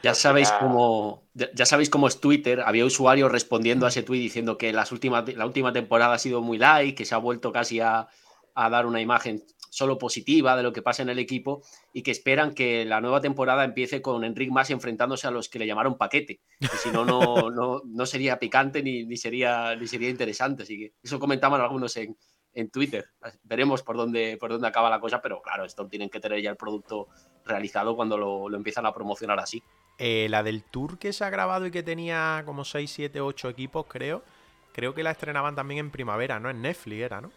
Ya 0.00 0.14
sabéis 0.14 0.52
cómo 0.60 1.24
ya, 1.34 1.66
sabéis 1.66 1.90
cómo 1.90 2.06
es 2.06 2.20
Twitter. 2.20 2.62
Había 2.64 2.84
usuarios 2.84 3.32
respondiendo 3.32 3.84
a 3.84 3.88
ese 3.88 4.04
tweet 4.04 4.20
diciendo 4.20 4.56
que 4.56 4.72
las 4.72 4.92
últimas, 4.92 5.34
la 5.34 5.44
última 5.44 5.72
temporada 5.72 6.14
ha 6.14 6.18
sido 6.18 6.40
muy 6.40 6.56
light, 6.56 6.96
que 6.96 7.04
se 7.04 7.16
ha 7.16 7.18
vuelto 7.18 7.50
casi 7.50 7.80
a, 7.80 8.06
dar 8.54 8.86
una 8.86 9.00
imagen 9.00 9.42
solo 9.70 9.98
positiva 9.98 10.56
de 10.56 10.62
lo 10.62 10.72
que 10.72 10.82
pasa 10.82 11.02
en 11.02 11.08
el 11.08 11.18
equipo 11.18 11.62
y 11.92 12.02
que 12.02 12.12
esperan 12.12 12.54
que 12.54 12.84
la 12.84 13.00
nueva 13.00 13.20
temporada 13.20 13.64
empiece 13.64 14.00
con 14.00 14.22
Enric 14.22 14.50
más 14.50 14.70
enfrentándose 14.70 15.26
a 15.26 15.32
los 15.32 15.48
que 15.48 15.58
le 15.58 15.66
llamaron 15.66 15.98
paquete. 15.98 16.40
Que 16.60 16.76
si 16.76 16.90
no, 16.90 17.04
no, 17.50 17.82
no, 17.84 18.06
sería 18.06 18.38
picante 18.38 18.84
ni, 18.84 19.04
ni, 19.04 19.16
sería, 19.16 19.74
ni 19.74 19.88
sería 19.88 20.10
interesante. 20.10 20.62
Así 20.62 20.78
que 20.78 20.92
eso 21.02 21.18
comentaban 21.18 21.60
algunos 21.60 21.96
en, 21.96 22.16
en 22.58 22.70
Twitter. 22.70 23.08
Veremos 23.44 23.82
por 23.82 23.96
dónde, 23.96 24.36
por 24.36 24.50
dónde 24.50 24.66
acaba 24.66 24.90
la 24.90 24.98
cosa, 24.98 25.22
pero 25.22 25.40
claro, 25.40 25.64
esto 25.64 25.86
tienen 25.86 26.10
que 26.10 26.18
tener 26.18 26.42
ya 26.42 26.50
el 26.50 26.56
producto 26.56 27.08
realizado 27.44 27.94
cuando 27.94 28.18
lo, 28.18 28.54
empiezan 28.54 28.84
a 28.84 28.92
promocionar 28.92 29.38
así. 29.38 29.62
Eh, 29.98 30.26
la 30.28 30.42
del 30.42 30.64
tour 30.64 30.98
que 30.98 31.12
se 31.12 31.24
ha 31.24 31.30
grabado 31.30 31.66
y 31.66 31.70
que 31.70 31.84
tenía 31.84 32.42
como 32.44 32.64
6, 32.64 32.90
7, 32.90 33.20
8 33.20 33.48
equipos, 33.50 33.86
creo. 33.86 34.24
Creo 34.72 34.92
que 34.92 35.04
la 35.04 35.12
estrenaban 35.12 35.54
también 35.54 35.78
en 35.78 35.90
primavera, 35.90 36.40
¿no? 36.40 36.50
En 36.50 36.62
Netflix 36.62 37.00
era, 37.00 37.20
¿no? 37.20 37.30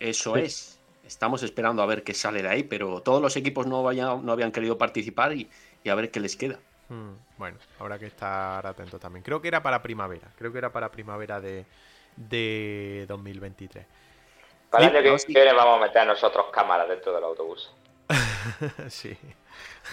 Eso 0.00 0.36
es. 0.36 0.80
Estamos 1.04 1.42
esperando 1.42 1.82
a 1.82 1.86
ver 1.86 2.02
qué 2.02 2.14
sale 2.14 2.42
de 2.42 2.48
ahí, 2.48 2.62
pero 2.64 3.00
todos 3.00 3.22
los 3.22 3.36
equipos 3.36 3.66
no, 3.66 3.82
vayan, 3.82 4.24
no 4.24 4.32
habían 4.32 4.50
querido 4.50 4.76
participar 4.78 5.36
y, 5.36 5.48
a 5.88 5.94
ver 5.94 6.10
qué 6.10 6.20
les 6.20 6.36
queda. 6.36 6.58
Hmm, 6.88 7.12
bueno, 7.38 7.58
habrá 7.78 7.98
que 7.98 8.06
estar 8.06 8.66
atento 8.66 8.98
también. 8.98 9.22
Creo 9.22 9.40
que 9.40 9.48
era 9.48 9.62
para 9.62 9.82
primavera. 9.82 10.32
Creo 10.36 10.52
que 10.52 10.58
era 10.58 10.72
para 10.72 10.90
primavera 10.90 11.40
de, 11.40 11.64
de 12.16 13.04
2023. 13.08 13.86
Para 14.72 14.86
el 14.88 14.96
año 14.96 15.12
que 15.12 15.18
sí. 15.20 15.32
viene 15.32 15.52
vamos 15.52 15.78
a 15.78 15.86
meter 15.86 16.06
nosotros 16.06 16.46
cámaras 16.52 16.88
dentro 16.88 17.12
del 17.14 17.22
autobús. 17.22 17.72
sí. 18.88 19.16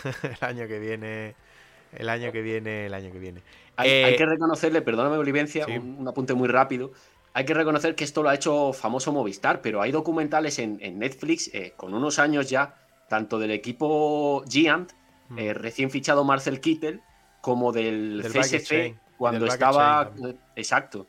el 0.24 0.38
año 0.48 0.68
que 0.68 0.80
viene. 0.80 1.36
El 1.96 2.10
año 2.10 2.32
que 2.32 2.42
viene, 2.42 2.86
el 2.88 2.94
año 2.94 3.12
que 3.12 3.20
viene. 3.20 3.42
Hay, 3.76 3.90
Eh, 3.90 4.06
hay 4.06 4.16
que 4.16 4.26
reconocerle, 4.26 4.82
perdóname 4.82 5.18
Olivencia, 5.18 5.66
sí. 5.66 5.78
un, 5.78 5.98
un 6.00 6.08
apunte 6.08 6.34
muy 6.34 6.48
rápido. 6.48 6.92
Hay 7.34 7.46
que 7.46 7.54
reconocer 7.54 7.94
que 7.96 8.04
esto 8.04 8.24
lo 8.24 8.30
ha 8.30 8.36
hecho 8.36 8.74
famoso 8.74 9.12
Movistar, 9.12 9.62
pero 9.62 9.82
hay 9.82 9.92
documentales 9.92 10.58
en, 10.60 10.80
en 10.82 10.98
Netflix 10.98 11.50
eh, 11.54 11.74
con 11.78 11.94
unos 11.94 12.18
años 12.18 12.50
ya, 12.50 12.76
tanto 13.08 13.38
del 13.38 13.52
equipo 13.52 14.44
Giant, 14.48 14.94
Mm. 15.30 15.40
eh, 15.40 15.54
recién 15.54 15.92
fichado 15.92 16.24
Marcel 16.24 16.60
Kittel, 16.60 17.02
como 17.42 17.72
del, 17.72 18.22
CSC 18.24 18.96
cuando 19.18 19.46
del 19.46 19.54
estaba. 19.54 20.12
Eh, 20.26 20.36
exacto. 20.56 21.06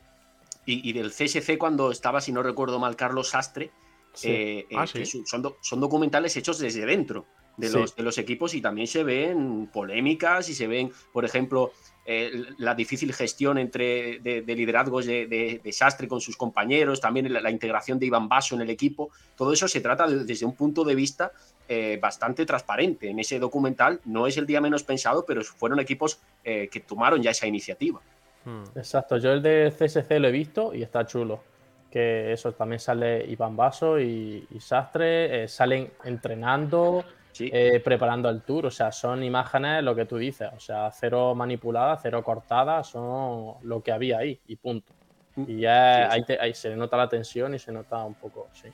Y, 0.71 0.89
y 0.89 0.93
del 0.93 1.11
CSC 1.11 1.57
cuando 1.57 1.91
estaba, 1.91 2.21
si 2.21 2.31
no 2.31 2.41
recuerdo 2.43 2.79
mal, 2.79 2.95
Carlos 2.95 3.29
Sastre. 3.29 3.71
Sí. 4.13 4.27
eh, 4.29 4.59
eh, 4.69 4.75
Ah, 4.75 4.85
sí. 4.87 5.05
son- 5.05 5.25
son, 5.25 5.41
do- 5.41 5.57
son 5.61 5.79
documentales 5.79 6.35
hechos 6.35 6.59
desde 6.59 6.85
dentro 6.85 7.25
de 7.57 7.67
Sí. 7.69 7.77
los, 7.77 7.95
de 7.95 8.03
los 8.03 8.17
equipos 8.17 8.53
y 8.53 8.61
también 8.61 8.85
se 8.87 9.03
ven 9.05 9.67
polémicas 9.71 10.49
y 10.49 10.53
se 10.53 10.67
ven, 10.67 10.91
por 11.13 11.23
ejemplo, 11.23 11.71
eh, 12.05 12.29
la 12.57 12.75
difícil 12.75 13.13
gestión 13.13 13.57
entre 13.57 14.19
de, 14.19 14.41
de 14.41 14.55
liderazgos 14.55 15.05
de, 15.05 15.27
de- 15.27 15.61
de 15.63 15.71
Sastre 15.71 16.07
con 16.09 16.19
sus 16.19 16.35
compañeros, 16.35 16.99
también 16.99 17.31
la, 17.31 17.39
la 17.39 17.51
integración 17.51 17.99
de 17.99 18.07
Iván 18.07 18.27
Basso 18.27 18.55
en 18.55 18.61
el 18.61 18.69
equipo. 18.69 19.11
Todo 19.37 19.53
eso 19.53 19.67
se 19.69 19.79
trata 19.81 20.05
de- 20.07 20.23
desde 20.25 20.45
un 20.45 20.55
punto 20.55 20.83
de 20.83 20.95
vista 20.95 21.31
eh, 21.69 21.97
bastante 22.01 22.45
transparente. 22.45 23.09
En 23.09 23.17
ese 23.19 23.39
documental 23.39 24.01
no 24.03 24.27
es 24.27 24.35
el 24.35 24.45
día 24.45 24.59
menos 24.59 24.83
pensado, 24.83 25.25
pero 25.25 25.41
fueron 25.43 25.79
equipos 25.79 26.19
eh, 26.43 26.67
que 26.69 26.81
tomaron 26.81 27.21
ya 27.21 27.31
esa 27.31 27.47
iniciativa. 27.47 28.01
Mm. 28.45 28.63
Exacto, 28.75 29.17
yo 29.17 29.31
el 29.33 29.41
de 29.41 29.71
CSC 29.71 30.19
lo 30.19 30.27
he 30.27 30.31
visto 30.31 30.73
y 30.73 30.81
está 30.83 31.05
chulo. 31.05 31.41
Que 31.89 32.31
eso 32.31 32.53
también 32.53 32.79
sale 32.79 33.25
Iván 33.27 33.55
Basso 33.57 33.99
y, 33.99 34.47
y 34.49 34.59
Sastre, 34.61 35.43
eh, 35.43 35.47
salen 35.47 35.91
entrenando, 36.05 37.03
Sí. 37.33 37.49
eh, 37.53 37.81
preparando 37.83 38.29
el 38.29 38.41
tour. 38.41 38.65
O 38.67 38.71
sea, 38.71 38.91
son 38.91 39.23
imágenes 39.23 39.83
lo 39.83 39.93
que 39.95 40.05
tú 40.05 40.17
dices. 40.17 40.49
O 40.55 40.59
sea, 40.59 40.89
cero 40.91 41.35
manipuladas, 41.35 41.99
cero 42.01 42.23
cortadas, 42.23 42.87
son 42.87 43.55
lo 43.63 43.81
que 43.83 43.91
había 43.91 44.19
ahí 44.19 44.39
y 44.47 44.55
punto. 44.55 44.93
Y 45.35 45.59
ya 45.61 45.95
Sí, 45.95 46.01
sí. 46.03 46.15
ahí, 46.15 46.23
te- 46.25 46.39
ahí 46.41 46.53
se 46.53 46.75
nota 46.75 46.97
la 46.97 47.07
tensión 47.09 47.53
y 47.55 47.59
se 47.59 47.71
nota 47.71 48.03
un 48.03 48.15
poco, 48.15 48.47
sí. 48.53 48.67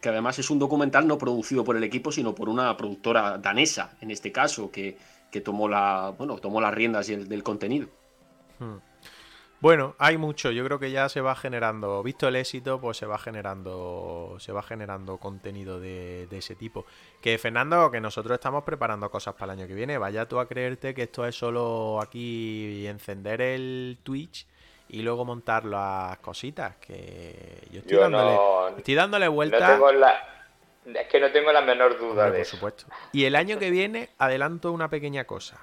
que 0.00 0.10
además 0.10 0.38
es 0.38 0.50
un 0.50 0.58
documental 0.58 1.06
no 1.06 1.16
producido 1.16 1.64
por 1.64 1.74
el 1.74 1.82
equipo, 1.84 2.12
sino 2.12 2.34
por 2.34 2.50
una 2.50 2.76
productora 2.76 3.38
danesa, 3.38 3.96
en 4.02 4.10
este 4.10 4.30
caso, 4.30 4.70
que, 4.70 4.98
que 5.30 5.40
tomó, 5.40 5.68
la, 5.70 6.12
bueno, 6.18 6.36
tomó 6.36 6.60
las 6.60 6.74
riendas 6.74 7.06
del, 7.06 7.26
del 7.28 7.42
contenido. 7.42 7.88
Hmm. 8.60 8.76
Bueno, 9.60 9.94
hay 9.98 10.16
mucho. 10.16 10.50
Yo 10.52 10.64
creo 10.64 10.78
que 10.78 10.90
ya 10.90 11.10
se 11.10 11.20
va 11.20 11.36
generando, 11.36 12.02
visto 12.02 12.26
el 12.28 12.36
éxito, 12.36 12.80
pues 12.80 12.96
se 12.96 13.04
va 13.04 13.18
generando, 13.18 14.36
se 14.38 14.52
va 14.52 14.62
generando 14.62 15.18
contenido 15.18 15.78
de, 15.78 16.26
de 16.28 16.38
ese 16.38 16.54
tipo. 16.54 16.86
Que 17.20 17.36
Fernando, 17.36 17.90
que 17.90 18.00
nosotros 18.00 18.34
estamos 18.36 18.64
preparando 18.64 19.10
cosas 19.10 19.34
para 19.34 19.52
el 19.52 19.58
año 19.60 19.68
que 19.68 19.74
viene. 19.74 19.98
Vaya 19.98 20.26
tú 20.26 20.38
a 20.38 20.48
creerte 20.48 20.94
que 20.94 21.02
esto 21.02 21.26
es 21.26 21.34
solo 21.36 22.00
aquí 22.00 22.86
encender 22.86 23.42
el 23.42 23.98
Twitch 24.02 24.46
y 24.88 25.02
luego 25.02 25.26
montar 25.26 25.66
las 25.66 26.16
cositas. 26.20 26.76
Que 26.76 27.68
yo 27.70 27.80
estoy 27.80 27.96
Yo 27.96 28.00
dándole, 28.00 28.34
no, 28.34 28.68
estoy 28.78 28.94
dándole 28.94 29.28
vuelta. 29.28 29.78
la. 29.92 30.26
Es 30.86 31.06
que 31.08 31.20
no 31.20 31.30
tengo 31.30 31.52
la 31.52 31.60
menor 31.60 31.98
duda 31.98 32.08
Hombre, 32.08 32.24
de 32.24 32.30
por 32.30 32.40
eso. 32.40 32.56
supuesto. 32.56 32.86
Y 33.12 33.24
el 33.26 33.36
año 33.36 33.58
que 33.58 33.70
viene, 33.70 34.08
adelanto 34.16 34.72
una 34.72 34.88
pequeña 34.88 35.24
cosa. 35.24 35.58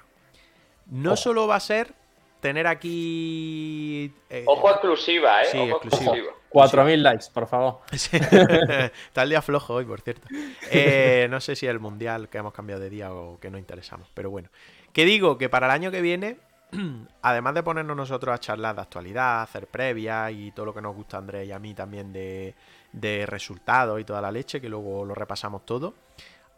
No 0.86 1.16
solo 1.16 1.48
va 1.48 1.56
a 1.56 1.60
ser 1.60 1.92
tener 2.40 2.66
aquí. 2.66 4.12
eh, 4.30 4.44
Ojo 4.46 4.70
exclusiva, 4.70 5.42
¿eh? 5.42 5.46
Sí, 5.50 5.58
Ojo 5.58 5.70
exclusiva. 5.82 6.12
exclusiva. 6.16 6.34
4.000 6.50 6.96
likes, 7.02 7.26
por 7.32 7.46
favor. 7.46 7.80
Sí. 7.92 8.16
Está 8.16 9.22
el 9.22 9.28
día 9.28 9.42
flojo 9.42 9.74
hoy, 9.74 9.84
por 9.84 10.00
cierto. 10.00 10.26
Eh, 10.70 11.26
no 11.30 11.40
sé 11.40 11.54
si 11.56 11.66
el 11.66 11.78
mundial 11.78 12.28
que 12.30 12.38
hemos 12.38 12.54
cambiado 12.54 12.80
de 12.80 12.88
día 12.90 13.12
o 13.12 13.38
que 13.38 13.50
no 13.50 13.58
interesamos, 13.58 14.08
pero 14.14 14.30
bueno. 14.30 14.48
Que 14.94 15.04
digo 15.04 15.36
que 15.36 15.48
para 15.50 15.66
el 15.66 15.72
año 15.72 15.90
que 15.90 16.00
viene, 16.00 16.38
además 17.22 17.54
de 17.54 17.62
ponernos 17.62 17.96
nosotros 17.96 18.34
a 18.34 18.38
charlar 18.38 18.74
de 18.76 18.80
actualidad, 18.80 19.42
hacer 19.42 19.66
previas 19.66 20.32
y 20.32 20.50
todo 20.52 20.66
lo 20.66 20.74
que 20.74 20.80
nos 20.80 20.94
gusta 20.96 21.18
a 21.18 21.20
Andrés 21.20 21.46
y 21.46 21.52
a 21.52 21.58
mí 21.58 21.74
también 21.74 22.12
de, 22.14 22.54
de 22.92 23.26
resultados 23.26 24.00
y 24.00 24.04
toda 24.04 24.22
la 24.22 24.32
leche, 24.32 24.58
que 24.60 24.70
luego 24.70 25.04
lo 25.04 25.14
repasamos 25.14 25.66
todo, 25.66 25.92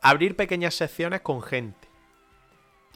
abrir 0.02 0.36
pequeñas 0.36 0.74
secciones 0.74 1.20
con 1.20 1.42
gente. 1.42 1.88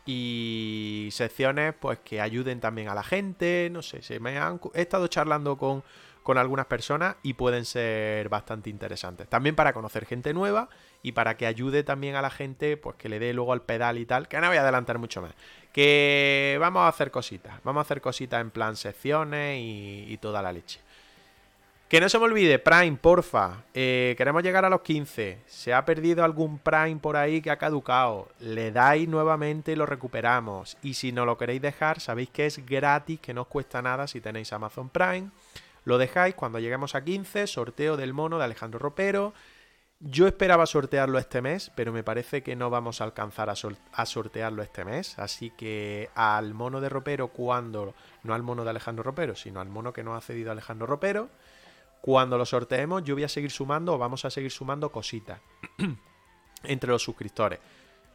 Y 0.07 1.09
secciones 1.13 1.75
pues 1.79 1.99
que 2.01 2.21
ayuden 2.21 2.61
también 2.61 2.89
a 2.89 2.95
la 2.95 3.03
gente, 3.03 3.69
no 3.73 3.83
sé, 3.83 4.03
se 4.03 4.21
me 4.21 4.37
han, 4.39 4.61
he 4.75 4.83
estado 4.83 5.07
charlando 5.07 5.57
con, 5.57 5.83
con 6.25 6.39
algunas 6.39 6.67
personas 6.67 7.17
y 7.23 7.35
pueden 7.35 7.65
ser 7.65 8.29
bastante 8.31 8.71
interesantes. 8.71 9.29
También 9.29 9.55
para 9.55 9.73
conocer 9.73 10.07
gente 10.07 10.33
nueva 10.33 10.69
y 11.03 11.13
para 11.13 11.37
que 11.37 11.47
ayude 11.47 11.85
también 11.85 12.17
a 12.17 12.23
la 12.23 12.31
gente, 12.31 12.77
pues 12.77 12.97
que 12.97 13.11
le 13.11 13.19
dé 13.19 13.35
luego 13.35 13.53
al 13.53 13.63
pedal 13.63 13.99
y 13.99 14.07
tal, 14.07 14.27
que 14.27 14.41
no 14.41 14.49
voy 14.49 14.57
a 14.57 14.63
adelantar 14.63 14.99
mucho 14.99 15.21
más. 15.21 15.35
Que 15.73 16.57
vamos 16.59 16.81
a 16.83 16.89
hacer 16.89 17.11
cositas, 17.11 17.63
vamos 17.63 17.81
a 17.81 17.83
hacer 17.83 18.01
cositas 18.01 18.41
en 18.41 18.51
plan 18.51 18.75
secciones 18.77 19.59
y, 19.61 20.07
y 20.09 20.17
toda 20.17 20.41
la 20.41 20.51
leche. 20.51 20.81
Que 21.95 22.01
no 22.01 22.09
se 22.09 22.19
me 22.19 22.25
olvide, 22.25 22.59
Prime, 22.59 22.97
porfa. 23.01 23.63
Eh, 23.73 24.17
queremos 24.19 24.43
llegar 24.43 24.65
a 24.65 24.69
los 24.69 24.81
15. 24.81 25.39
Se 25.47 25.73
ha 25.73 25.85
perdido 25.85 26.25
algún 26.25 26.59
Prime 26.59 26.97
por 26.97 27.17
ahí 27.17 27.41
que 27.41 27.53
ha 27.53 27.57
caducado. 27.57 28.31
Le 28.41 28.73
dais 28.73 29.09
nuevamente 29.09 29.71
y 29.71 29.77
lo 29.77 29.87
recuperamos. 29.87 30.77
Y 30.83 30.95
si 30.95 31.13
no 31.13 31.25
lo 31.25 31.39
queréis 31.39 31.63
dejar, 31.63 32.01
sabéis 32.01 32.31
que 32.31 32.47
es 32.47 32.67
gratis, 32.67 33.21
que 33.21 33.33
no 33.33 33.43
os 33.43 33.47
cuesta 33.47 33.81
nada 33.81 34.09
si 34.09 34.21
tenéis 34.21 34.53
Amazon 34.53 34.89
Prime. 34.89 35.31
Lo 35.85 35.97
dejáis 35.97 36.35
cuando 36.35 36.59
lleguemos 36.59 36.97
a 36.97 37.05
15, 37.05 37.47
sorteo 37.47 37.97
del 37.97 38.13
mono 38.13 38.39
de 38.39 38.45
Alejandro 38.47 38.81
Ropero. 38.81 39.33
Yo 40.01 40.27
esperaba 40.27 40.67
sortearlo 40.67 41.21
este 41.21 41.43
mes, 41.43 41.71
pero 41.77 41.93
me 41.93 42.03
parece 42.03 42.43
que 42.43 42.57
no 42.57 42.71
vamos 42.71 43.01
a 43.01 43.05
alcanzar 43.05 43.51
a, 43.51 43.55
a 43.93 44.07
sortearlo 44.07 44.65
este 44.65 44.85
mes. 44.85 45.17
Así 45.17 45.51
que 45.51 46.11
al 46.17 46.55
mono 46.55 46.81
de 46.81 46.89
Ropero, 46.89 47.29
cuando, 47.29 47.95
no 48.25 48.35
al 48.35 48.43
mono 48.43 48.65
de 48.65 48.71
Alejandro 48.71 49.05
Ropero, 49.05 49.37
sino 49.37 49.61
al 49.61 49.69
mono 49.69 49.93
que 49.93 50.03
nos 50.03 50.19
ha 50.19 50.27
cedido 50.27 50.51
Alejandro 50.51 50.89
Ropero, 50.89 51.29
cuando 52.05 52.37
lo 52.37 52.45
sorteemos, 52.45 53.03
yo 53.03 53.15
voy 53.15 53.25
a 53.25 53.29
seguir 53.31 53.51
sumando 53.51 53.95
o 53.95 53.97
vamos 53.97 54.27
a 54.27 54.31
seguir 54.31 54.51
sumando 54.51 54.93
cositas 54.93 55.41
entre 56.63 56.91
los 56.91 57.03
suscriptores. 57.03 57.61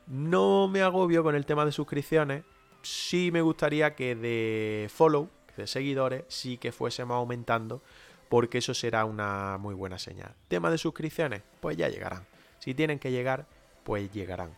No 0.06 0.68
me 0.68 0.84
agobio 0.84 1.24
con 1.24 1.34
el 1.34 1.44
tema 1.44 1.66
de 1.66 1.72
suscripciones. 1.72 2.44
Sí 2.84 3.32
me 3.34 3.41
gustaría 3.41 3.95
que 3.95 4.14
de 4.14 4.91
follow, 4.94 5.28
de 5.57 5.66
seguidores, 5.66 6.24
sí 6.28 6.60
que 6.60 6.72
fuésemos 6.72 7.16
aumentando, 7.16 7.82
porque 8.30 8.60
eso 8.60 8.76
será 8.76 9.06
una 9.06 9.57
muy 9.57 9.74
buena 9.74 9.98
señal. 9.98 10.36
Tema 10.48 10.70
de 10.70 10.78
suscripciones, 10.78 11.41
pues 11.60 11.76
ya 11.76 11.90
llegarán. 11.90 12.28
Si 12.60 12.76
tienen 12.76 12.99
que 12.99 13.11
llegar, 13.11 13.48
pues 13.84 14.14
llegarán. 14.14 14.56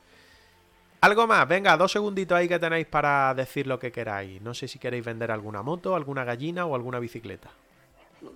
Algo 0.99 1.25
más, 1.25 1.47
venga, 1.47 1.77
dos 1.77 1.93
segunditos 1.93 2.37
ahí 2.37 2.49
que 2.49 2.59
tenéis 2.59 2.85
para 2.85 3.33
decir 3.33 3.65
lo 3.65 3.79
que 3.79 3.93
queráis. 3.93 4.41
No 4.41 4.53
sé 4.53 4.67
si 4.67 4.77
queréis 4.77 5.05
vender 5.05 5.31
alguna 5.31 5.61
moto, 5.61 5.95
alguna 5.95 6.25
gallina 6.25 6.65
o 6.65 6.75
alguna 6.75 6.99
bicicleta. 6.99 7.49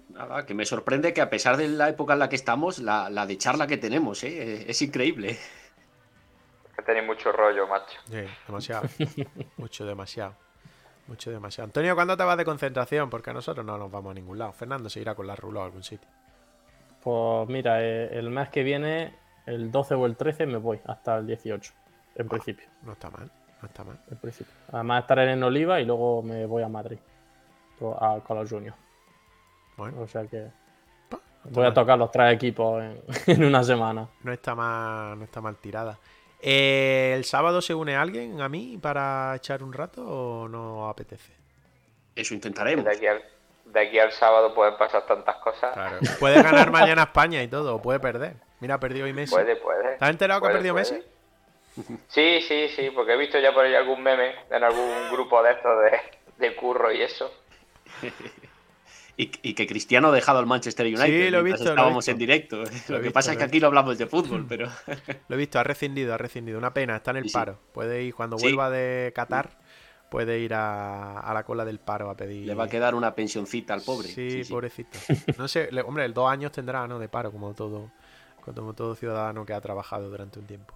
Nada, 0.10 0.46
que 0.46 0.54
me 0.54 0.66
sorprende 0.66 1.14
que 1.14 1.22
a 1.22 1.30
pesar 1.30 1.58
de 1.58 1.68
la 1.68 1.90
época 1.90 2.14
en 2.14 2.20
la 2.20 2.30
que 2.30 2.36
estamos, 2.36 2.80
la, 2.80 3.10
la 3.10 3.26
de 3.26 3.38
charla 3.38 3.68
que 3.68 3.78
tenemos, 3.78 4.24
¿eh? 4.24 4.70
es 4.70 4.82
increíble. 4.82 5.38
Que 6.76 6.82
tenéis 6.84 7.06
mucho 7.06 7.32
rollo, 7.32 7.68
macho. 7.68 8.00
Sí, 8.10 8.24
demasiado. 8.48 8.88
Mucho, 9.58 9.86
demasiado. 9.86 10.36
Mucho, 11.08 11.30
demasiado. 11.32 11.66
Antonio, 11.66 11.94
¿cuándo 11.96 12.18
te 12.18 12.24
vas 12.24 12.38
de 12.38 12.44
concentración? 12.46 13.10
Porque 13.10 13.30
a 13.30 13.34
nosotros 13.34 13.66
no 13.66 13.78
nos 13.78 13.92
vamos 13.92 14.12
a 14.12 14.14
ningún 14.16 14.40
lado. 14.40 14.52
Fernando 14.54 14.90
se 14.90 15.00
irá 15.00 15.14
con 15.16 15.28
la 15.28 15.36
rula 15.36 15.62
a 15.62 15.66
algún 15.66 15.84
sitio. 15.84 16.10
Pues 17.04 17.48
mira, 17.50 17.82
eh, 17.84 18.10
el 18.18 18.30
mes 18.32 18.50
que 18.50 18.64
viene, 18.64 19.16
el 19.46 19.72
12 19.72 19.94
o 19.94 20.06
el 20.08 20.18
13, 20.18 20.48
me 20.48 20.58
voy 20.58 20.80
hasta 20.86 21.18
el 21.18 21.28
18, 21.28 21.72
en 22.16 22.28
principio. 22.28 22.68
No 22.82 22.94
está 22.94 23.10
mal, 23.12 23.30
no 23.62 23.68
está 23.68 23.84
mal. 23.84 24.00
En 24.10 24.18
principio. 24.18 24.52
Además 24.72 25.04
estaré 25.04 25.32
en 25.32 25.44
Oliva 25.44 25.80
y 25.80 25.86
luego 25.86 26.24
me 26.24 26.46
voy 26.48 26.64
a 26.64 26.68
Madrid. 26.70 26.98
to- 27.78 28.04
A 28.04 28.24
Call 28.24 28.50
Junior. 28.50 28.74
Bueno, 29.78 30.02
O 30.02 30.08
sea 30.08 30.26
que 30.26 30.48
pa, 31.10 31.20
voy 31.46 31.66
a 31.66 31.74
tocar 31.74 31.98
los 31.98 32.12
tres 32.12 32.34
equipos 32.34 32.82
en, 32.82 33.02
en 33.28 33.44
una 33.44 33.64
semana. 33.64 34.08
No 34.24 34.32
está 34.32 34.56
mal, 34.56 35.18
no 35.18 35.26
está 35.26 35.42
mal 35.42 35.56
tirada. 35.58 35.98
Eh, 36.42 37.14
¿El 37.16 37.26
sábado 37.26 37.62
se 37.62 37.74
une 37.74 37.96
alguien 37.96 38.40
a 38.42 38.50
mí 38.50 38.78
para 38.82 39.36
echar 39.36 39.64
un 39.64 39.74
rato 39.74 40.06
o 40.06 40.48
no 40.48 40.88
apetece? 40.90 41.34
Eso 42.16 42.34
intentaremos. 42.34 42.86
De 42.86 42.92
aquí, 42.92 43.08
al, 43.08 43.24
de 43.66 43.80
aquí 43.80 44.00
al 44.00 44.12
sábado 44.12 44.54
pueden 44.54 44.78
pasar 44.78 45.06
tantas 45.06 45.38
cosas. 45.38 45.74
Claro. 45.74 45.98
Puede 46.20 46.42
ganar 46.44 46.72
mañana 46.72 47.04
España 47.04 47.42
y 47.42 47.48
todo, 47.48 47.76
o 47.76 47.82
puede 47.82 48.00
perder. 48.00 48.36
Mira, 48.60 48.76
ha 48.76 48.80
perdido 48.80 49.06
hoy 49.06 49.14
Messi. 49.14 49.34
Puede, 49.34 49.56
puede. 49.56 49.94
¿Estás 49.94 50.10
enterado 50.10 50.42
que 50.42 50.48
ha 50.48 50.52
perdido 50.52 50.76
puede. 50.76 50.92
Messi? 50.92 51.04
Sí, 52.08 52.42
sí, 52.42 52.70
sí, 52.70 52.90
porque 52.92 53.14
he 53.14 53.18
visto 53.18 53.38
ya 53.40 53.54
por 53.54 53.66
ahí 53.66 53.76
algún 53.76 54.02
meme 54.02 54.34
en 54.50 54.64
algún 54.64 55.10
grupo 55.12 55.44
de 55.44 55.52
estos 55.52 55.72
de, 55.84 56.00
de 56.48 56.56
curro 56.56 56.92
y 56.92 57.02
eso. 57.02 57.30
Y, 59.18 59.32
y 59.44 59.54
que 59.54 59.66
Cristiano 59.66 60.10
ha 60.10 60.12
dejado 60.12 60.40
al 60.40 60.46
Manchester 60.46 60.86
United. 60.88 61.06
Sí, 61.06 61.30
lo 61.32 61.40
he 61.40 61.44
mientras 61.44 61.44
visto, 61.44 61.64
lo 61.64 61.70
he 61.70 61.74
Estábamos 61.74 61.98
visto. 62.06 62.12
en 62.12 62.18
directo. 62.18 62.58
Lo 62.58 62.64
que 62.66 62.70
visto, 62.72 63.14
pasa 63.14 63.30
lo 63.30 63.34
es 63.34 63.38
que 63.38 63.44
aquí 63.46 63.60
no 63.62 63.68
hablamos 63.68 63.98
de 63.98 64.08
fútbol, 64.08 64.46
pero. 64.50 64.70
Lo 65.28 65.36
he 65.36 65.38
visto, 65.40 65.58
ha 65.60 65.64
rescindido, 65.64 66.14
ha 66.14 66.18
rescindido. 66.18 66.58
Una 66.58 66.74
pena, 66.74 66.98
está 66.98 67.12
en 67.12 67.18
el 67.18 67.24
Sí, 67.24 67.30
sí. 67.30 67.34
paro. 67.34 67.58
Puede 67.74 68.04
ir 68.04 68.14
cuando 68.14 68.36
vuelva 68.38 68.70
de 68.70 69.14
Qatar, 69.16 69.58
puede 70.10 70.40
ir 70.40 70.54
a, 70.54 71.32
la 71.34 71.44
cola 71.46 71.64
del 71.64 71.80
paro 71.80 72.10
a 72.10 72.18
pedir. 72.18 72.46
Le 72.46 72.56
va 72.56 72.66
a 72.66 72.70
quedar 72.70 72.94
una 72.94 73.16
pensioncita 73.16 73.74
al 73.74 73.82
pobre. 73.82 74.10
Sí, 74.10 74.42
pobrecito. 74.50 74.98
No 75.38 75.48
sé, 75.48 75.70
hombre, 75.86 76.04
el 76.06 76.14
dos 76.14 76.30
años 76.30 76.52
tendrá, 76.52 76.86
¿no? 76.88 77.00
De 77.00 77.08
paro, 77.08 77.32
como 77.32 77.54
todo, 77.54 77.92
como 78.44 78.74
todo 78.74 78.96
ciudadano 78.96 79.46
que 79.46 79.54
ha 79.54 79.62
trabajado 79.62 80.10
durante 80.10 80.40
un 80.40 80.46
tiempo. 80.46 80.74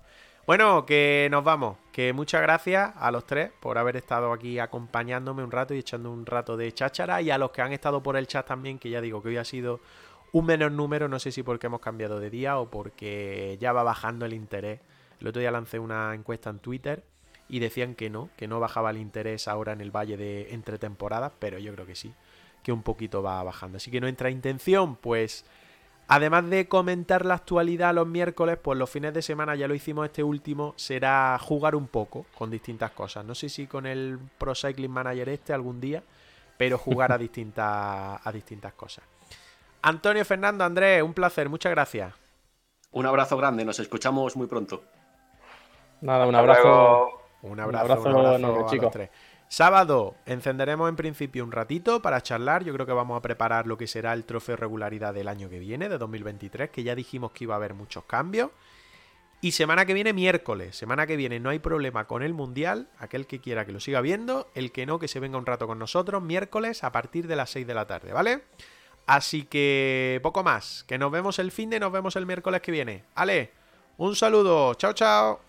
Bueno, 0.49 0.83
que 0.83 1.27
nos 1.29 1.43
vamos. 1.43 1.77
Que 1.91 2.11
muchas 2.11 2.41
gracias 2.41 2.91
a 2.95 3.11
los 3.11 3.27
tres 3.27 3.51
por 3.59 3.77
haber 3.77 3.97
estado 3.97 4.33
aquí 4.33 4.57
acompañándome 4.57 5.43
un 5.43 5.51
rato 5.51 5.75
y 5.75 5.77
echando 5.77 6.11
un 6.11 6.25
rato 6.25 6.57
de 6.57 6.71
cháchara. 6.71 7.21
Y 7.21 7.29
a 7.29 7.37
los 7.37 7.51
que 7.51 7.61
han 7.61 7.71
estado 7.71 8.01
por 8.01 8.17
el 8.17 8.25
chat 8.25 8.47
también, 8.47 8.79
que 8.79 8.89
ya 8.89 8.99
digo 8.99 9.21
que 9.21 9.29
hoy 9.29 9.37
ha 9.37 9.45
sido 9.45 9.79
un 10.31 10.47
menor 10.47 10.71
número. 10.71 11.07
No 11.07 11.19
sé 11.19 11.31
si 11.31 11.43
porque 11.43 11.67
hemos 11.67 11.81
cambiado 11.81 12.19
de 12.19 12.31
día 12.31 12.57
o 12.57 12.67
porque 12.67 13.59
ya 13.61 13.73
va 13.73 13.83
bajando 13.83 14.25
el 14.25 14.33
interés. 14.33 14.79
El 15.21 15.27
otro 15.27 15.39
día 15.39 15.51
lancé 15.51 15.77
una 15.77 16.15
encuesta 16.15 16.49
en 16.49 16.57
Twitter 16.57 17.03
y 17.47 17.59
decían 17.59 17.93
que 17.93 18.09
no, 18.09 18.31
que 18.35 18.47
no 18.47 18.59
bajaba 18.59 18.89
el 18.89 18.97
interés 18.97 19.47
ahora 19.47 19.73
en 19.73 19.81
el 19.81 19.95
valle 19.95 20.17
de 20.17 20.51
entre 20.51 20.79
temporadas, 20.79 21.31
pero 21.37 21.59
yo 21.59 21.71
creo 21.75 21.85
que 21.85 21.93
sí, 21.93 22.11
que 22.63 22.71
un 22.71 22.81
poquito 22.81 23.21
va 23.21 23.43
bajando. 23.43 23.77
Así 23.77 23.91
que 23.91 24.01
nuestra 24.01 24.31
intención, 24.31 24.95
pues 24.95 25.45
Además 26.11 26.49
de 26.49 26.67
comentar 26.67 27.23
la 27.23 27.35
actualidad 27.35 27.93
los 27.93 28.07
miércoles, 28.07 28.57
pues 28.59 28.79
los 28.79 28.89
fines 28.89 29.13
de 29.13 29.21
semana, 29.21 29.53
ya 29.55 29.67
lo 29.67 29.75
hicimos 29.75 30.07
este 30.07 30.23
último, 30.23 30.73
será 30.75 31.37
jugar 31.39 31.75
un 31.75 31.87
poco 31.87 32.25
con 32.35 32.49
distintas 32.49 32.89
cosas. 32.91 33.23
No 33.23 33.35
sé 33.35 33.47
si 33.47 33.67
con 33.67 33.85
el 33.85 34.17
Pro 34.39 34.55
Cycling 34.55 34.89
Manager 34.89 35.29
este 35.29 35.53
algún 35.53 35.79
día, 35.79 36.01
pero 36.57 36.79
jugar 36.79 37.11
a 37.11 37.17
distintas, 37.19 38.19
a 38.25 38.31
distintas 38.33 38.73
cosas. 38.73 39.03
Antonio 39.83 40.25
Fernando, 40.25 40.63
Andrés, 40.63 41.03
un 41.03 41.13
placer, 41.13 41.47
muchas 41.47 41.71
gracias. 41.71 42.11
Un 42.91 43.05
abrazo 43.05 43.37
grande, 43.37 43.63
nos 43.63 43.79
escuchamos 43.79 44.35
muy 44.35 44.47
pronto. 44.47 44.81
Nada, 46.01 46.25
un 46.25 46.33
abrazo. 46.33 47.21
Un 47.43 47.59
abrazo, 47.59 48.01
un 48.01 48.25
abrazo, 48.25 48.65
chicos. 48.67 48.91
Sábado 49.49 50.15
encenderemos 50.27 50.87
en 50.89 50.95
principio 50.95 51.43
un 51.43 51.51
ratito 51.51 52.03
para 52.03 52.21
charlar. 52.21 52.63
Yo 52.63 52.71
creo 52.71 52.85
que 52.85 52.93
vamos 52.93 53.17
a 53.17 53.21
preparar 53.21 53.65
lo 53.65 53.79
que 53.79 53.87
será 53.87 54.13
el 54.13 54.23
trofeo 54.23 54.55
regularidad 54.55 55.11
del 55.11 55.27
año 55.27 55.49
que 55.49 55.57
viene, 55.57 55.89
de 55.89 55.97
2023, 55.97 56.69
que 56.69 56.83
ya 56.83 56.93
dijimos 56.93 57.31
que 57.31 57.45
iba 57.45 57.55
a 57.55 57.57
haber 57.57 57.73
muchos 57.73 58.03
cambios. 58.03 58.51
Y 59.41 59.53
semana 59.53 59.85
que 59.85 59.95
viene, 59.95 60.13
miércoles. 60.13 60.75
Semana 60.75 61.07
que 61.07 61.15
viene 61.15 61.39
no 61.39 61.49
hay 61.49 61.57
problema 61.57 62.05
con 62.05 62.21
el 62.21 62.35
Mundial. 62.35 62.89
Aquel 62.99 63.25
que 63.25 63.39
quiera 63.39 63.65
que 63.65 63.71
lo 63.71 63.79
siga 63.79 64.01
viendo. 64.01 64.51
El 64.53 64.71
que 64.71 64.85
no, 64.85 64.99
que 64.99 65.07
se 65.07 65.19
venga 65.19 65.39
un 65.39 65.47
rato 65.47 65.65
con 65.65 65.79
nosotros. 65.79 66.21
Miércoles 66.21 66.83
a 66.83 66.91
partir 66.91 67.25
de 67.25 67.35
las 67.35 67.49
6 67.49 67.65
de 67.65 67.73
la 67.73 67.87
tarde, 67.87 68.13
¿vale? 68.13 68.43
Así 69.07 69.45
que 69.45 70.19
poco 70.21 70.43
más. 70.43 70.83
Que 70.87 70.99
nos 70.99 71.11
vemos 71.11 71.39
el 71.39 71.51
fin 71.51 71.71
de, 71.71 71.79
nos 71.79 71.91
vemos 71.91 72.15
el 72.15 72.27
miércoles 72.27 72.61
que 72.61 72.71
viene. 72.71 73.05
Ale, 73.15 73.51
un 73.97 74.15
saludo. 74.15 74.75
Chao, 74.75 74.93
chao. 74.93 75.48